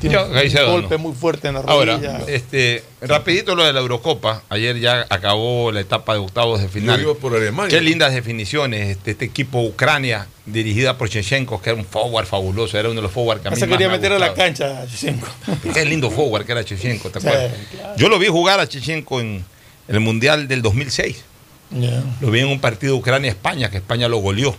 Tiene 0.00 0.14
Yo, 0.16 0.26
un 0.26 0.32
Caicedo, 0.32 0.70
golpe 0.72 0.94
no. 0.96 0.98
muy 1.04 1.12
fuerte 1.12 1.48
en 1.48 1.54
la 1.54 1.62
rodilla. 1.62 2.12
Ahora, 2.12 2.20
este, 2.28 2.82
rapidito 3.02 3.54
lo 3.54 3.64
de 3.64 3.72
la 3.72 3.80
Eurocopa. 3.80 4.42
Ayer 4.48 4.78
ya 4.80 5.04
acabó 5.10 5.70
la 5.72 5.80
etapa 5.80 6.14
de 6.14 6.20
octavos 6.20 6.60
de 6.62 6.68
final. 6.68 7.02
Yo 7.02 7.18
por 7.18 7.34
Alemania. 7.34 7.68
Qué 7.76 7.82
lindas 7.84 8.14
definiciones. 8.14 8.88
Este, 8.96 9.10
este 9.10 9.26
equipo 9.26 9.60
Ucrania, 9.62 10.26
dirigida 10.46 10.96
por 10.96 11.10
Chechenko, 11.10 11.60
que 11.60 11.70
era 11.70 11.78
un 11.78 11.84
forward 11.84 12.26
fabuloso, 12.26 12.78
era 12.78 12.88
uno 12.88 12.96
de 12.96 13.02
los 13.02 13.12
forward 13.12 13.40
que 13.42 13.48
a 13.48 13.50
mí 13.50 13.56
se 13.58 13.66
más 13.66 13.76
quería 13.76 13.88
me 13.88 13.94
ha 13.94 13.96
meter 13.98 14.12
a 14.12 14.18
la 14.18 14.32
cancha 14.32 14.80
a 14.82 14.86
Shevchenko. 14.86 15.26
Qué 15.74 15.84
lindo 15.84 16.10
forward 16.10 16.46
que 16.46 16.52
era 16.52 16.64
Chechenko, 16.64 17.10
¿te 17.10 17.20
Sí, 17.20 17.26
acuerdas? 17.28 17.52
claro. 17.70 17.94
Yo 17.96 18.08
lo 18.08 18.18
vi 18.18 18.28
jugar 18.28 18.60
a 18.60 18.66
Chechenko 18.68 19.20
en 19.20 19.44
el 19.88 20.00
Mundial 20.00 20.48
del 20.48 20.62
2006. 20.62 21.24
Ya. 21.70 22.02
Lo 22.20 22.30
vi 22.30 22.40
en 22.40 22.48
un 22.48 22.60
partido 22.60 22.96
Ucrania-España, 22.96 23.70
que 23.70 23.78
España 23.78 24.08
lo 24.08 24.18
goleó. 24.18 24.54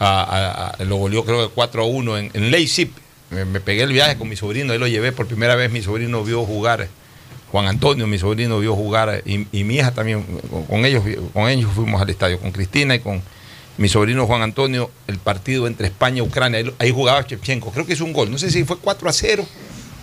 A- 0.00 0.22
a- 0.22 0.66
a- 0.70 0.84
lo 0.84 0.96
goleó 0.96 1.24
creo 1.24 1.48
que 1.48 1.54
4 1.54 1.82
a 1.82 1.86
1 1.86 2.18
en, 2.18 2.30
en 2.34 2.50
Leipzig. 2.50 2.90
Me, 3.30 3.44
me 3.44 3.60
pegué 3.60 3.82
el 3.82 3.92
viaje 3.92 4.16
con 4.16 4.28
mi 4.28 4.36
sobrino, 4.36 4.72
ahí 4.72 4.78
lo 4.78 4.86
llevé 4.86 5.12
por 5.12 5.26
primera 5.26 5.54
vez. 5.56 5.70
Mi 5.70 5.82
sobrino 5.82 6.22
vio 6.24 6.44
jugar, 6.44 6.88
Juan 7.52 7.66
Antonio, 7.68 8.06
mi 8.06 8.18
sobrino 8.18 8.58
vio 8.60 8.74
jugar, 8.74 9.22
y, 9.24 9.46
y 9.52 9.64
mi 9.64 9.76
hija 9.76 9.92
también, 9.92 10.22
con, 10.50 10.64
con 10.66 10.84
ellos, 10.84 11.02
con 11.32 11.48
ellos 11.48 11.70
fuimos 11.74 12.00
al 12.02 12.10
estadio, 12.10 12.38
con 12.38 12.50
Cristina 12.52 12.94
y 12.96 12.98
con 13.00 13.22
mi 13.78 13.88
sobrino 13.88 14.26
Juan 14.26 14.42
Antonio, 14.42 14.90
el 15.06 15.18
partido 15.18 15.66
entre 15.66 15.86
España 15.86 16.18
y 16.18 16.20
Ucrania. 16.20 16.58
Ahí, 16.58 16.74
ahí 16.78 16.90
jugaba 16.92 17.22
Shevchenko, 17.22 17.70
creo 17.70 17.86
que 17.86 17.94
hizo 17.94 18.04
un 18.04 18.12
gol. 18.12 18.30
No 18.30 18.38
sé 18.38 18.50
si 18.50 18.64
fue 18.64 18.76
4 18.78 19.08
a 19.08 19.12
0 19.12 19.46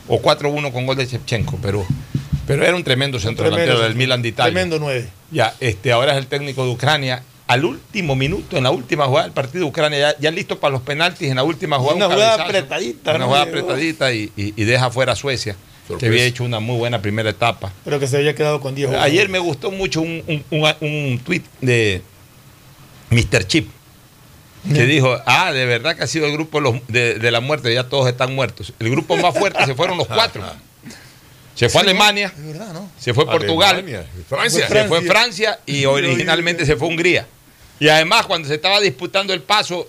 o 0.08 0.20
4 0.22 0.50
a 0.50 0.52
1 0.52 0.72
con 0.74 0.86
gol 0.86 0.96
de 0.98 1.06
Shevchenko, 1.06 1.58
pero, 1.62 1.86
pero 2.56 2.66
era 2.68 2.76
un 2.76 2.84
tremendo 2.84 3.20
centro 3.20 3.45
delantero 3.49 3.80
del 3.82 3.95
Milan 3.95 4.22
de 4.22 4.30
Italia. 4.30 4.52
Tremendo 4.52 4.80
9. 4.80 5.08
Ya, 5.32 5.54
este, 5.60 5.91
ahora 5.91 6.12
es 6.14 6.18
el 6.18 6.28
técnico 6.28 6.64
de 6.66 6.72
Ucrania. 6.72 7.24
Al 7.47 7.66
último 7.66 8.16
minuto, 8.16 8.56
en 8.58 8.64
la 8.64 8.72
última 8.72 9.06
jugada 9.08 9.26
del 9.26 9.34
partido 9.34 9.66
de 9.66 9.70
Ucrania, 9.70 10.00
ya, 10.00 10.16
ya 10.20 10.32
listo 10.32 10.59
para 10.59 10.71
los 10.71 10.82
penaltis, 10.84 11.30
en 11.30 11.36
la 11.36 11.43
última 11.43 11.78
jugada. 11.78 11.96
Una 11.97 12.08
un 12.08 12.13
jugada 12.13 12.38
cabezazo, 12.38 12.58
apretadita, 12.59 13.16
Una 13.16 13.25
jugada 13.25 13.43
apretadita 13.43 14.13
y, 14.13 14.32
y- 14.38 14.54
y 14.55 14.63
deja 14.63 14.89
fuera 14.89 15.12
a 15.13 15.16
Suecia, 15.17 15.58
que 16.00 16.05
había 16.05 16.24
hecho 16.24 16.46
una 16.46 16.62
muy 16.62 16.78
buena 16.78 17.01
primera 17.01 17.30
etapa. 17.30 17.74
Pero 17.84 18.00
que 18.00 18.08
se 18.08 18.16
había 18.17 18.36
quedado 18.36 18.62
con 18.62 18.74
10 18.75 18.88
jugadores. 18.88 19.12
Ayer 19.12 19.28
me 19.28 19.39
gustó 19.39 19.70
mucho 19.70 20.00
un, 20.01 20.24
un, 20.28 20.46
un- 20.50 20.75
un 20.80 21.20
tweet 21.20 21.42
de 21.59 22.01
Mr. 23.09 23.46
Chip, 23.46 23.70
que 24.74 24.86
dijo, 24.86 25.17
ah, 25.25 25.51
de 25.51 25.66
verdad 25.66 25.97
que 25.97 26.04
ha 26.04 26.08
sido 26.08 26.28
el 26.28 26.32
grupo 26.34 26.62
de- 26.88 27.16
de 27.20 27.32
la 27.32 27.42
muerte, 27.42 27.74
ya 27.74 27.84
todos 27.89 28.08
están 28.08 28.34
muertos. 28.34 28.74
El 28.80 28.89
grupo 28.92 29.17
más 29.17 29.38
fuerte 29.38 29.66
se 29.66 29.75
fueron 29.75 29.97
los 29.97 30.08
cuatro. 30.08 30.42
Se 31.67 31.70
fue 31.70 31.82
Alemania, 31.82 32.33
Es 32.38 32.46
verdad, 32.47 32.74
¿no? 32.74 32.89
se 33.00 33.13
fue 33.13 33.25
Portugal, 33.25 33.75
Alemania, 33.75 34.05
Francia. 34.28 34.67
se 34.67 34.86
fue 34.86 35.01
Francia 35.01 35.59
y 35.66 35.86
originalmente 35.86 36.66
se 36.66 36.75
fue 36.75 36.88
Hungría. 36.88 37.28
Y 37.79 37.88
además, 37.88 38.25
cuando 38.25 38.47
se 38.47 38.55
estaba 38.55 38.79
disputando 38.79 39.33
el 39.33 39.42
paso 39.42 39.88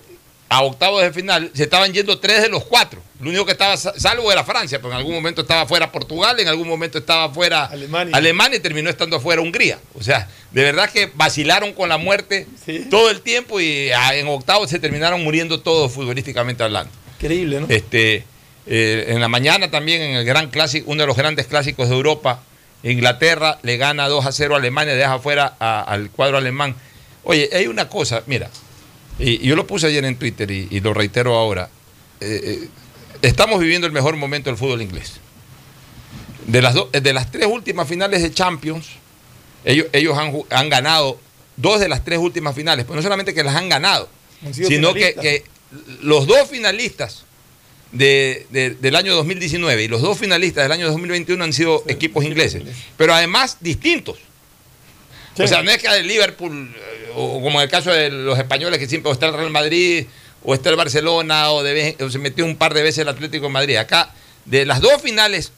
a 0.49 0.61
octavos 0.61 1.01
de 1.01 1.11
final, 1.11 1.49
se 1.53 1.63
estaban 1.63 1.91
yendo 1.93 2.19
tres 2.19 2.41
de 2.43 2.49
los 2.49 2.63
cuatro. 2.65 3.01
Lo 3.19 3.29
único 3.29 3.45
que 3.45 3.53
estaba 3.53 3.75
sa- 3.77 3.93
salvo 3.99 4.31
era 4.31 4.43
Francia, 4.43 4.79
porque 4.79 4.93
en 4.93 4.97
algún 4.99 5.15
momento 5.15 5.41
estaba 5.41 5.65
fuera 5.65 5.91
Portugal, 5.91 6.39
en 6.39 6.47
algún 6.47 6.67
momento 6.67 6.99
estaba 6.99 7.33
fuera 7.33 7.65
Alemania. 7.65 8.15
Alemania 8.15 8.57
y 8.57 8.59
terminó 8.61 8.89
estando 8.89 9.19
fuera 9.19 9.41
Hungría. 9.41 9.79
O 9.95 10.03
sea, 10.03 10.27
de 10.51 10.61
verdad 10.63 10.89
que 10.91 11.09
vacilaron 11.15 11.73
con 11.73 11.89
la 11.89 11.97
muerte 11.97 12.45
todo 12.91 13.09
el 13.09 13.21
tiempo 13.21 13.59
y 13.59 13.89
ah, 13.91 14.13
en 14.15 14.27
octavos 14.27 14.69
se 14.69 14.77
terminaron 14.79 15.23
muriendo 15.23 15.59
todos 15.61 15.91
futbolísticamente 15.91 16.61
hablando. 16.63 16.91
Increíble, 17.19 17.61
¿no? 17.61 17.67
Este, 17.69 18.25
eh, 18.65 19.05
en 19.09 19.19
la 19.21 19.27
mañana 19.27 19.69
también 19.71 20.01
en 20.01 20.15
el 20.15 20.25
gran 20.25 20.49
clásico, 20.49 20.89
uno 20.91 21.01
de 21.03 21.07
los 21.07 21.17
grandes 21.17 21.47
clásicos 21.47 21.89
de 21.89 21.95
Europa, 21.95 22.41
Inglaterra 22.83 23.59
le 23.63 23.77
gana 23.77 24.07
2 24.07 24.25
a 24.25 24.31
0 24.31 24.55
a 24.55 24.57
Alemania, 24.57 24.93
deja 24.93 25.19
fuera 25.19 25.55
a- 25.59 25.81
al 25.81 26.09
cuadro 26.09 26.37
alemán. 26.37 26.75
Oye, 27.23 27.49
hay 27.53 27.67
una 27.67 27.87
cosa, 27.89 28.23
mira, 28.27 28.49
y, 29.19 29.43
y 29.43 29.47
yo 29.47 29.55
lo 29.55 29.65
puse 29.67 29.87
ayer 29.87 30.03
en 30.05 30.17
Twitter 30.17 30.49
y, 30.51 30.67
y 30.69 30.79
lo 30.81 30.93
reitero 30.93 31.35
ahora. 31.35 31.69
eh, 32.19 32.59
eh, 32.63 32.67
estamos 33.21 33.59
viviendo 33.59 33.87
el 33.87 33.93
mejor 33.93 34.15
momento 34.17 34.49
del 34.49 34.57
fútbol 34.57 34.81
inglés. 34.81 35.13
De 36.47 36.61
las, 36.61 36.73
do- 36.73 36.89
de 36.91 37.13
las 37.13 37.31
tres 37.31 37.47
últimas 37.47 37.87
finales 37.87 38.21
de 38.21 38.33
Champions, 38.33 38.87
ellos, 39.63 39.87
ellos 39.93 40.17
han, 40.17 40.33
han 40.49 40.67
ganado 40.69 41.17
dos 41.55 41.79
de 41.79 41.87
las 41.87 42.03
tres 42.03 42.19
últimas 42.19 42.53
finales. 42.53 42.85
Pues 42.85 42.95
no 42.97 43.01
solamente 43.01 43.33
que 43.33 43.43
las 43.43 43.55
han 43.55 43.69
ganado, 43.69 44.09
Han 44.45 44.53
sino 44.53 44.93
que, 44.93 45.13
que 45.15 45.45
los 46.01 46.27
dos 46.27 46.49
finalistas 46.49 47.23
de- 47.93 48.45
de- 48.49 48.71
del 48.71 48.95
año 48.95 49.15
2019 49.15 49.83
y 49.83 49.87
los 49.87 50.01
dos 50.01 50.17
finalistas 50.17 50.63
del 50.65 50.71
año 50.71 50.87
2021 50.87 51.43
han 51.43 51.53
sido 51.53 51.83
equipos 51.87 52.25
ingleses, 52.25 52.63
pero 52.97 53.13
además 53.13 53.57
distintos. 53.61 54.17
O 55.39 55.47
sea, 55.47 55.63
no 55.63 55.71
es 55.71 55.77
que 55.79 55.87
el 55.87 56.05
Liverpool, 56.07 56.75
eh, 56.75 57.11
o 57.15 57.41
como 57.41 57.59
en 57.59 57.63
el 57.63 57.69
caso 57.69 57.91
de 57.91 58.09
los 58.11 58.37
españoles, 58.37 58.77
que 58.79 58.87
siempre 58.87 59.09
o 59.09 59.13
está 59.13 59.27
el 59.27 59.33
Real 59.33 59.49
Madrid, 59.49 60.05
o 60.43 60.53
está 60.53 60.69
el 60.69 60.75
Barcelona, 60.75 61.51
o, 61.51 61.63
de 61.63 61.95
o 62.01 62.09
se 62.09 62.19
metió 62.19 62.45
un 62.45 62.55
par 62.55 62.73
de 62.73 62.83
veces 62.83 62.99
el 62.99 63.07
Atlético 63.09 63.45
de 63.45 63.51
Madrid. 63.51 63.77
Acá, 63.77 64.13
de 64.45 64.65
las 64.65 64.81
dos 64.81 65.01
finales 65.01 65.51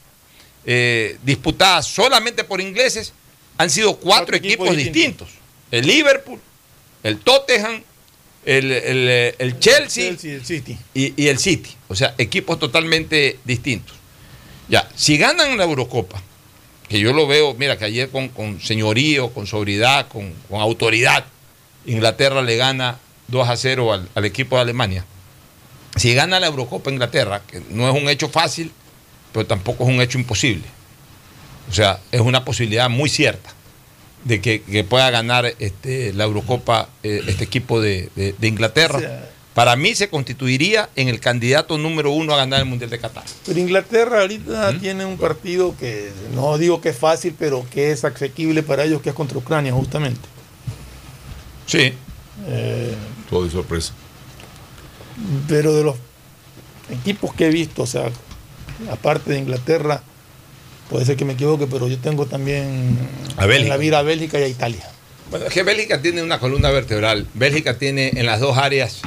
eh, 0.64 1.16
disputadas 1.24 1.86
solamente 1.86 2.44
por 2.44 2.60
ingleses, 2.60 3.12
han 3.58 3.68
sido 3.70 3.96
cuatro, 3.96 4.26
Cuatro 4.26 4.36
equipos, 4.36 4.66
equipos 4.68 4.76
distintos. 4.84 5.28
El 5.70 5.86
Liverpool, 5.86 6.40
el 7.02 7.18
Tottenham, 7.18 7.82
el, 8.46 8.70
el, 8.72 9.08
eh, 9.08 9.34
el 9.38 9.58
Chelsea, 9.58 10.10
Chelsea, 10.10 10.34
el 10.34 10.44
City. 10.46 10.78
y, 10.94 11.20
y 11.22 11.28
el 11.28 11.38
City. 11.38 11.70
O 11.88 11.94
sea, 11.94 12.14
equipos 12.16 12.58
totalmente 12.58 13.38
distintos. 13.44 13.94
Ya, 14.68 14.88
si 14.94 15.18
ganan 15.18 15.58
la 15.58 15.64
Eurocopa, 15.64 16.22
que 16.88 17.00
yo 17.00 17.12
lo 17.12 17.26
veo, 17.26 17.54
mira, 17.54 17.76
que 17.76 17.84
ayer 17.84 18.08
con, 18.08 18.28
con 18.28 18.60
señorío, 18.60 19.30
con 19.34 19.46
sobriedad, 19.46 20.06
con, 20.08 20.32
con 20.48 20.60
autoridad, 20.60 21.24
Inglaterra 21.84 22.40
le 22.42 22.56
gana 22.56 22.98
2 23.28 23.48
a 23.48 23.56
0 23.56 23.92
al, 23.92 24.08
al 24.14 24.24
equipo 24.24 24.56
de 24.56 24.62
Alemania. 24.62 25.04
Si 25.96 26.14
gana 26.14 26.38
la 26.38 26.46
Eurocopa 26.46 26.90
Inglaterra, 26.90 27.42
que 27.46 27.60
no 27.70 27.88
es 27.88 28.00
un 28.00 28.08
hecho 28.08 28.28
fácil, 28.28 28.70
pero 29.32 29.46
tampoco 29.46 29.84
es 29.84 29.90
un 29.90 30.00
hecho 30.00 30.18
imposible. 30.18 30.64
O 31.68 31.72
sea, 31.72 31.98
es 32.12 32.20
una 32.20 32.44
posibilidad 32.44 32.88
muy 32.88 33.08
cierta 33.08 33.55
de 34.26 34.40
que, 34.40 34.62
que 34.62 34.82
pueda 34.84 35.10
ganar 35.10 35.46
este, 35.58 36.12
la 36.12 36.24
Eurocopa 36.24 36.88
eh, 37.02 37.22
este 37.26 37.44
equipo 37.44 37.80
de, 37.80 38.10
de- 38.16 38.34
de 38.36 38.48
Inglaterra. 38.48 38.96
O 38.98 39.00
sea- 39.00 39.30
Para 39.54 39.74
mí 39.76 39.94
se 39.94 40.10
constituiría 40.10 40.90
en 40.96 41.08
el 41.08 41.18
candidato 41.18 41.78
número 41.78 42.10
uno 42.10 42.34
a 42.34 42.36
ganar 42.36 42.60
el 42.60 42.66
Mundial 42.66 42.90
de 42.90 42.98
Qatar. 42.98 43.24
Pero 43.46 43.58
Inglaterra 43.58 44.20
ahorita 44.20 44.78
tiene 44.80 45.06
un 45.06 45.16
partido 45.16 45.74
que 45.78 46.10
no 46.34 46.58
digo 46.58 46.80
que 46.82 46.90
es 46.90 46.98
fácil, 46.98 47.34
pero 47.38 47.64
que 47.70 47.90
es 47.92 48.04
asequible 48.04 48.62
para 48.62 48.84
ellos, 48.84 49.00
que 49.00 49.08
es 49.10 49.14
contra 49.14 49.38
Ucrania, 49.38 49.72
justamente. 49.72 50.20
Sí. 51.66 51.92
Eh, 52.48 52.94
Todo 53.30 53.44
de 53.46 53.50
sorpresa. 53.50 53.94
pero 55.48 55.72
de 55.72 55.84
los 55.84 55.96
equipos 56.90 57.32
que 57.32 57.46
he 57.46 57.50
visto, 57.50 57.82
o 57.82 57.86
sea, 57.86 58.10
aparte 58.90 59.32
de 59.32 59.38
Inglaterra, 59.38 60.02
puede 60.90 61.04
ser 61.04 61.16
que 61.16 61.24
me 61.24 61.34
equivoque, 61.34 61.66
pero 61.66 61.88
yo 61.88 61.98
tengo 61.98 62.26
también 62.26 62.96
A 63.36 63.46
en 63.46 63.68
la 63.68 63.76
vida 63.76 63.98
a 63.98 64.02
Bélgica 64.02 64.38
y 64.38 64.44
a 64.44 64.48
Italia. 64.48 64.88
Bueno, 65.30 65.46
es 65.46 65.52
que 65.52 65.62
Bélgica 65.62 66.00
tiene 66.00 66.22
una 66.22 66.38
columna 66.38 66.70
vertebral. 66.70 67.26
Bélgica 67.34 67.78
tiene 67.78 68.12
en 68.14 68.26
las 68.26 68.40
dos 68.40 68.56
áreas 68.56 69.02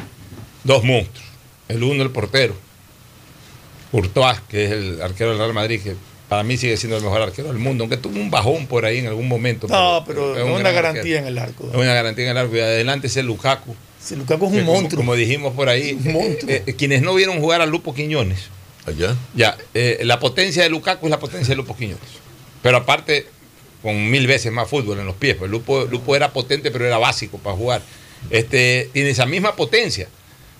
dos 0.64 0.84
monstruos. 0.84 1.28
El 1.68 1.84
uno, 1.84 2.04
el 2.04 2.12
portero. 2.12 2.56
Courtois, 3.92 4.40
que 4.50 4.66
es 4.66 4.72
el 4.72 5.02
arquero 5.02 5.32
del 5.32 5.40
Real 5.40 5.54
Madrid, 5.54 5.82
que 5.82 5.96
para 6.28 6.44
mí 6.44 6.58
sigue 6.58 6.78
siendo 6.78 6.98
el 6.98 7.04
mejor 7.04 7.22
arquero 7.22 7.48
del 7.48 7.58
mundo, 7.58 7.84
aunque 7.84 7.98
tuvo 7.98 8.20
un 8.20 8.30
bajón 8.30 8.68
por 8.68 8.86
ahí 8.86 9.00
en 9.00 9.08
algún 9.08 9.28
momento. 9.28 9.68
No, 9.68 10.04
pero 10.06 10.34
es 10.34 10.40
es 10.40 10.46
un 10.46 10.52
una 10.52 10.72
garantía 10.72 11.00
arquero. 11.00 11.20
en 11.20 11.28
el 11.28 11.38
arco. 11.38 11.68
Es 11.70 11.76
una 11.76 11.94
garantía 11.94 12.26
en 12.26 12.32
el 12.32 12.38
arco. 12.38 12.56
Y 12.56 12.60
adelante 12.60 13.08
es 13.08 13.18
el 13.18 13.26
Lukaku. 13.26 13.76
Si 14.00 14.16
Lukaku 14.16 14.46
es 14.46 14.52
un 14.54 14.66
monstruo. 14.66 15.00
Como, 15.00 15.16
dijimos 15.16 15.54
por 15.54 15.70
ahí, 15.70 15.98
eh, 16.06 16.64
eh, 16.68 16.74
quienes 16.76 17.02
no 17.02 17.16
vieron 17.16 17.40
jugar 17.40 17.62
a 17.62 17.66
Lupo 17.66 17.94
Quiñones, 17.94 18.50
Allá. 18.86 19.16
ya, 19.36 19.58
eh, 19.74 20.00
la 20.04 20.20
potencia 20.20 20.64
de 20.64 20.70
Lukaku 20.70 21.06
es 21.06 21.12
la 21.12 21.20
potencia 21.20 21.50
de 21.50 21.56
Lupo 21.56 21.76
Quiñones. 21.76 22.00
Pero 22.62 22.78
aparte, 22.78 23.28
con 23.82 24.10
mil 24.10 24.28
veces 24.28 24.52
más 24.52 24.68
fútbol 24.68 25.00
en 25.00 25.06
los 25.06 25.16
pies. 25.16 25.36
Pues 25.38 25.50
Lupo, 25.50 25.86
Lupo 25.86 26.16
era 26.16 26.32
potente, 26.32 26.72
pero 26.72 26.86
era 26.86 26.98
básico 26.98 27.38
para 27.38 27.56
jugar. 27.56 27.82
Este, 28.30 28.90
tiene 28.94 29.12
esa 29.12 29.26
misma 29.26 29.56
potencia. 29.56 30.08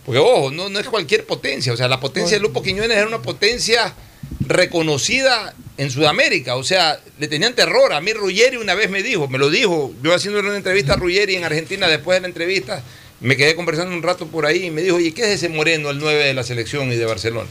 Porque, 0.06 0.20
ojo, 0.20 0.52
no, 0.52 0.70
no 0.70 0.80
es 0.80 0.88
cualquier 0.88 1.26
potencia. 1.26 1.74
O 1.74 1.78
sea, 1.78 1.88
la 1.88 2.00
potencia 2.00 2.38
de 2.38 2.42
Lupo 2.42 2.62
Quiñones 2.64 2.98
era 2.98 3.08
una 3.08 3.22
potencia 3.22 3.94
reconocida 4.40 5.54
en 5.78 5.92
Sudamérica. 5.92 6.56
O 6.56 6.64
sea, 6.64 7.00
le 7.20 7.28
tenían 7.28 7.54
terror. 7.54 7.94
A 7.94 8.02
mí 8.02 8.14
Ruggeri 8.14 8.58
una 8.58 8.76
vez 8.76 8.90
me 8.90 9.04
dijo, 9.04 9.28
me 9.28 9.38
lo 9.38 9.50
dijo, 9.50 9.94
yo 10.02 10.14
haciendo 10.14 10.40
una 10.40 10.56
entrevista 10.56 10.94
a 10.94 10.96
Ruggeri 10.96 11.36
en 11.36 11.44
Argentina 11.44 11.88
después 11.88 12.18
de 12.18 12.22
la 12.22 12.28
entrevista, 12.28 12.84
me 13.20 13.36
quedé 13.36 13.56
conversando 13.56 13.94
un 13.94 14.02
rato 14.02 14.28
por 14.28 14.46
ahí 14.46 14.66
y 14.66 14.72
me 14.72 14.82
dijo, 14.82 14.96
oye, 14.96 15.14
¿qué 15.14 15.24
es 15.24 15.28
ese 15.30 15.50
moreno, 15.50 15.90
el 15.90 16.00
9 16.00 16.24
de 16.24 16.34
la 16.34 16.44
selección 16.44 16.92
y 16.92 16.96
de 16.96 17.06
Barcelona? 17.06 17.50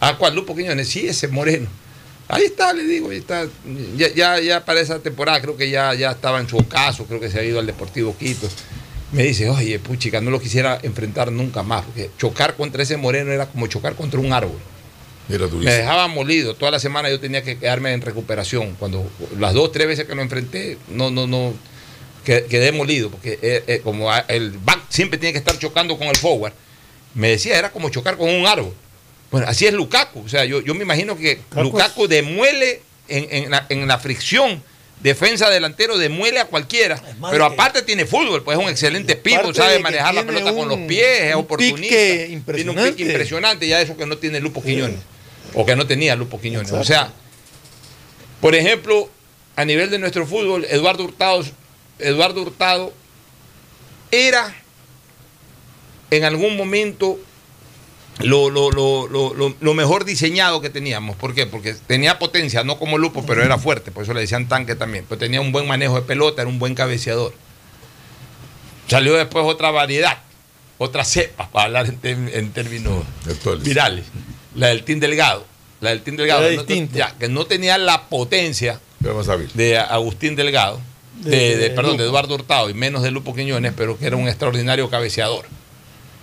Ah, 0.00 0.16
¿cuál? 0.18 0.34
Lupo 0.34 0.56
Quiñones, 0.56 0.88
sí, 0.88 1.06
ese 1.06 1.28
moreno. 1.28 1.68
Ahí 2.28 2.44
está, 2.44 2.72
le 2.72 2.84
digo, 2.84 3.10
ahí 3.10 3.18
está. 3.18 3.46
Ya, 3.96 4.08
ya, 4.14 4.40
ya 4.40 4.64
para 4.64 4.80
esa 4.80 5.00
temporada 5.00 5.40
creo 5.40 5.56
que 5.56 5.68
ya, 5.68 5.92
ya 5.94 6.12
estaba 6.12 6.40
en 6.40 6.48
su 6.48 6.56
ocaso, 6.56 7.04
creo 7.06 7.20
que 7.20 7.28
se 7.30 7.38
ha 7.40 7.44
ido 7.44 7.58
al 7.58 7.66
Deportivo 7.66 8.16
Quito. 8.16 8.48
Me 9.12 9.24
dice, 9.24 9.48
oye, 9.50 9.78
puchica, 9.80 10.20
no 10.20 10.30
lo 10.30 10.40
quisiera 10.40 10.78
enfrentar 10.82 11.32
nunca 11.32 11.62
más, 11.64 11.84
porque 11.84 12.10
chocar 12.16 12.54
contra 12.54 12.82
ese 12.84 12.96
moreno 12.96 13.32
era 13.32 13.46
como 13.46 13.66
chocar 13.66 13.94
contra 13.96 14.20
un 14.20 14.32
árbol. 14.32 14.56
Era 15.28 15.46
Me 15.48 15.72
dejaba 15.72 16.08
molido. 16.08 16.54
Toda 16.54 16.70
la 16.70 16.78
semana 16.80 17.10
yo 17.10 17.20
tenía 17.20 17.42
que 17.42 17.56
quedarme 17.58 17.92
en 17.92 18.00
recuperación. 18.00 18.74
Cuando 18.78 19.08
las 19.38 19.52
dos, 19.54 19.70
tres 19.72 19.86
veces 19.86 20.06
que 20.06 20.14
lo 20.14 20.22
enfrenté, 20.22 20.76
no, 20.88 21.10
no, 21.10 21.26
no, 21.26 21.52
que- 22.24 22.44
quedé 22.46 22.72
molido, 22.72 23.10
porque 23.10 23.38
eh, 23.42 23.64
eh, 23.66 23.80
como 23.82 24.08
el 24.28 24.52
back 24.58 24.80
siempre 24.88 25.18
tiene 25.18 25.32
que 25.32 25.38
estar 25.38 25.58
chocando 25.58 25.96
con 25.98 26.06
el 26.08 26.16
forward, 26.16 26.52
me 27.14 27.30
decía, 27.30 27.58
era 27.58 27.70
como 27.70 27.90
chocar 27.90 28.16
con 28.16 28.28
un 28.28 28.46
árbol. 28.46 28.72
Bueno, 29.30 29.46
así 29.48 29.66
es 29.66 29.72
Lukaku. 29.72 30.24
O 30.24 30.28
sea, 30.28 30.44
yo, 30.44 30.60
yo 30.60 30.74
me 30.74 30.82
imagino 30.82 31.16
que 31.16 31.40
Lukaku 31.56 32.08
demuele 32.08 32.82
en, 33.08 33.26
en 33.30 33.50
la, 33.50 33.66
en 33.68 33.86
la 33.86 33.98
fricción. 33.98 34.62
Defensa 35.02 35.48
delantero 35.48 35.96
demuele 35.96 36.40
a 36.40 36.44
cualquiera, 36.44 37.02
pero 37.30 37.46
aparte 37.46 37.80
tiene 37.80 38.04
fútbol, 38.04 38.42
pues 38.42 38.58
es 38.58 38.62
un 38.62 38.68
excelente 38.68 39.16
pivo, 39.16 39.54
sabe 39.54 39.78
manejar 39.78 40.12
la 40.12 40.24
pelota 40.26 40.52
con 40.52 40.68
los 40.68 40.78
pies, 40.80 41.22
es 41.22 41.34
un 41.34 41.40
oportunista. 41.40 41.96
Tiene 42.54 42.70
un 42.70 42.76
pique 42.76 43.04
impresionante, 43.04 43.66
ya 43.66 43.80
eso 43.80 43.96
que 43.96 44.04
no 44.04 44.18
tiene 44.18 44.40
Lupo 44.40 44.62
Quiñones, 44.62 44.98
o 45.54 45.64
que 45.64 45.74
no 45.74 45.86
tenía 45.86 46.14
Lupo 46.16 46.38
Quiñones. 46.38 46.70
O 46.72 46.84
sea, 46.84 47.10
por 48.42 48.54
ejemplo, 48.54 49.08
a 49.56 49.64
nivel 49.64 49.88
de 49.88 49.98
nuestro 49.98 50.26
fútbol, 50.26 50.66
Eduardo 50.68 51.04
Hurtado, 51.04 51.46
Eduardo 51.98 52.42
Hurtado 52.42 52.92
era 54.10 54.54
en 56.10 56.24
algún 56.24 56.58
momento 56.58 57.18
lo, 58.22 58.50
lo- 58.50 58.70
lo- 58.70 59.08
lo- 59.08 59.34
lo- 59.34 59.54
lo 59.60 59.74
mejor 59.74 60.04
diseñado 60.04 60.60
que 60.60 60.70
teníamos. 60.70 61.16
¿Por 61.16 61.34
qué? 61.34 61.46
Porque 61.46 61.74
tenía 61.86 62.18
potencia, 62.18 62.64
no 62.64 62.78
como 62.78 62.98
Lupo, 62.98 63.24
pero 63.26 63.42
era 63.42 63.58
fuerte, 63.58 63.90
por 63.90 64.02
eso 64.04 64.12
le 64.14 64.20
decían 64.20 64.48
tanque 64.48 64.74
también. 64.74 65.04
Pero 65.08 65.18
tenía 65.18 65.40
un 65.40 65.52
buen 65.52 65.66
manejo 65.66 65.94
de 65.96 66.02
pelota, 66.02 66.42
era 66.42 66.48
un 66.48 66.58
buen 66.58 66.74
cabeceador. 66.74 67.32
Salió 68.88 69.14
después 69.14 69.44
otra 69.46 69.70
variedad, 69.70 70.18
otra 70.78 71.04
cepa, 71.04 71.48
para 71.50 71.66
hablar 71.66 71.94
en, 72.02 72.52
términos 72.52 73.04
virales. 73.62 74.04
La 74.54 74.68
del 74.68 74.82
Team 74.84 74.98
Delgado. 75.00 75.46
La 75.80 75.90
del 75.90 76.02
Team 76.02 76.16
Delgado. 76.16 76.42
Era 76.46 76.50
que 76.66 76.80
no- 76.80 76.88
ya, 76.92 77.16
que 77.18 77.28
no 77.28 77.46
tenía 77.46 77.78
la 77.78 78.08
potencia 78.08 78.80
de 79.54 79.78
Agustín 79.78 80.34
Delgado, 80.36 80.80
de, 81.20 81.30
De- 81.30 81.36
de- 81.36 81.56
de 81.56 81.70
perdón, 81.70 81.92
Lupo. 81.92 82.02
de 82.02 82.08
Eduardo 82.08 82.34
Hurtado 82.34 82.68
y 82.70 82.74
menos 82.74 83.02
de 83.02 83.10
Lupo 83.12 83.34
Quiñones, 83.34 83.72
pero 83.76 83.96
que 83.98 84.06
era 84.06 84.16
un 84.16 84.26
extraordinario 84.28 84.90
cabeceador. 84.90 85.46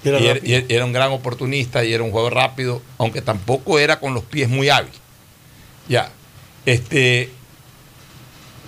Y 0.04 0.10
era 0.10 0.20
y, 0.20 0.26
era, 0.26 0.34
rápido. 0.36 0.66
y 0.68 0.74
era 0.74 0.86
un 0.86 0.94
gran 0.94 1.12
oportunista 1.12 1.84
y 1.84 1.94
era 1.94 2.04
un 2.04 2.12
jugador 2.12 2.36
rápido, 2.36 2.82
aunque 2.98 3.22
tampoco 3.22 3.80
era 3.80 4.00
con 4.00 4.14
los 4.14 4.24
pies 4.24 4.50
muy 4.50 4.70
hábil. 4.70 4.94
Ya. 5.88 6.12
Este. 6.66 7.32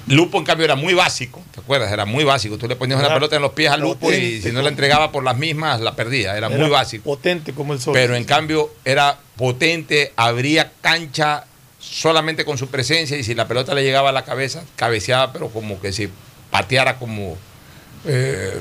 Lupo, 0.07 0.39
en 0.39 0.43
cambio, 0.43 0.65
era 0.65 0.75
muy 0.75 0.95
básico, 0.95 1.43
¿te 1.53 1.59
acuerdas? 1.59 1.91
Era 1.91 2.05
muy 2.05 2.23
básico. 2.23 2.57
Tú 2.57 2.67
le 2.67 2.75
ponías 2.75 2.99
una 2.99 3.13
pelota 3.13 3.35
en 3.35 3.43
los 3.43 3.51
pies 3.51 3.69
a 3.69 3.77
Lupo 3.77 4.11
y 4.11 4.41
si 4.41 4.51
no 4.51 4.63
la 4.63 4.69
entregaba 4.69 5.11
por 5.11 5.23
las 5.23 5.37
mismas, 5.37 5.81
la 5.81 5.95
perdía. 5.95 6.35
Era, 6.35 6.49
muy 6.49 6.67
básico. 6.67 7.03
Potente 7.03 7.53
como 7.53 7.73
el 7.73 7.79
sol. 7.79 7.93
Pero 7.93 8.15
en 8.15 8.23
cambio 8.23 8.73
era 8.85 9.19
potente, 9.35 10.11
abría 10.15 10.71
cancha 10.81 11.45
solamente 11.79 12.43
con 12.43 12.57
su 12.57 12.67
presencia 12.69 13.17
y 13.17 13.23
si 13.23 13.35
la 13.35 13.47
pelota 13.47 13.75
le 13.75 13.83
llegaba 13.83 14.09
a 14.09 14.11
la 14.11 14.25
cabeza, 14.25 14.63
cabeceaba, 14.75 15.31
pero 15.31 15.49
como 15.49 15.79
que 15.79 15.91
si 15.93 16.09
pateara 16.49 16.97
como... 16.97 17.37
eh, 18.05 18.53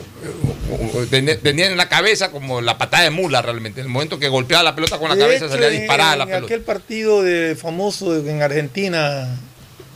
tenía, 1.11 1.39
tenía 1.39 1.67
en 1.67 1.77
la 1.77 1.89
cabeza 1.89 2.31
como 2.31 2.61
la 2.61 2.77
patada 2.79 3.05
de 3.05 3.11
mula 3.11 3.41
realmente. 3.43 3.81
En 3.81 3.87
el 3.87 3.93
momento 3.93 4.19
que 4.19 4.29
golpeaba 4.29 4.63
la 4.65 4.75
pelota 4.75 4.99
con 4.99 5.09
la 5.09 5.15
De 5.15 5.21
cabeza 5.23 5.45
hecho, 5.47 5.55
salía 5.55 5.69
en- 5.69 5.79
disparada 5.81 6.17
la 6.17 6.25
en 6.25 6.29
pelota. 6.31 6.47
aquel 6.47 6.61
partido 6.63 7.23
de 7.23 7.57
famoso 7.57 8.17
en 8.17 8.43
Argentina, 8.43 9.39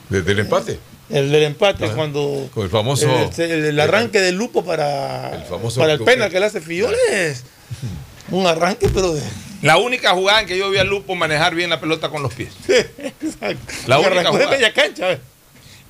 Desde 0.09 0.33
el 0.33 0.39
empate. 0.41 0.79
el 1.11 1.31
del 1.33 1.43
empate, 1.43 1.85
Ajá. 1.87 1.95
cuando 1.95 2.49
Con 2.55 2.65
el 2.65 2.71
famoso. 2.71 3.31
el, 3.39 3.51
el- 3.51 3.65
el 3.67 3.81
arranque 3.81 4.21
del 4.21 4.37
Lupo 4.37 4.65
para 4.65 5.35
el, 5.35 5.43
famoso 5.45 5.81
para 5.81 5.93
el 5.95 6.01
penal 6.01 6.31
que 6.31 6.39
le 6.41 6.47
hace 6.47 6.61
Filloles. 6.61 7.45
Un 8.31 8.47
arranque, 8.47 8.89
pero 8.89 9.13
de. 9.13 9.23
La 9.61 9.77
única 9.77 10.11
jugada 10.13 10.41
en 10.41 10.47
que 10.47 10.57
yo 10.57 10.71
vi 10.71 10.79
a 10.79 10.85
Lupo 10.85 11.15
manejar 11.15 11.55
bien 11.55 11.69
la 11.71 11.81
pelota 11.81 12.09
con 12.09 12.23
los 12.23 12.33
pies. 12.35 12.51
La 13.87 13.97
que 13.97 14.03
única 14.03 14.07
arrancó 14.07 14.39
de 14.39 14.45
jugada. 14.45 14.51
media 14.51 14.73
cancha. 14.73 15.19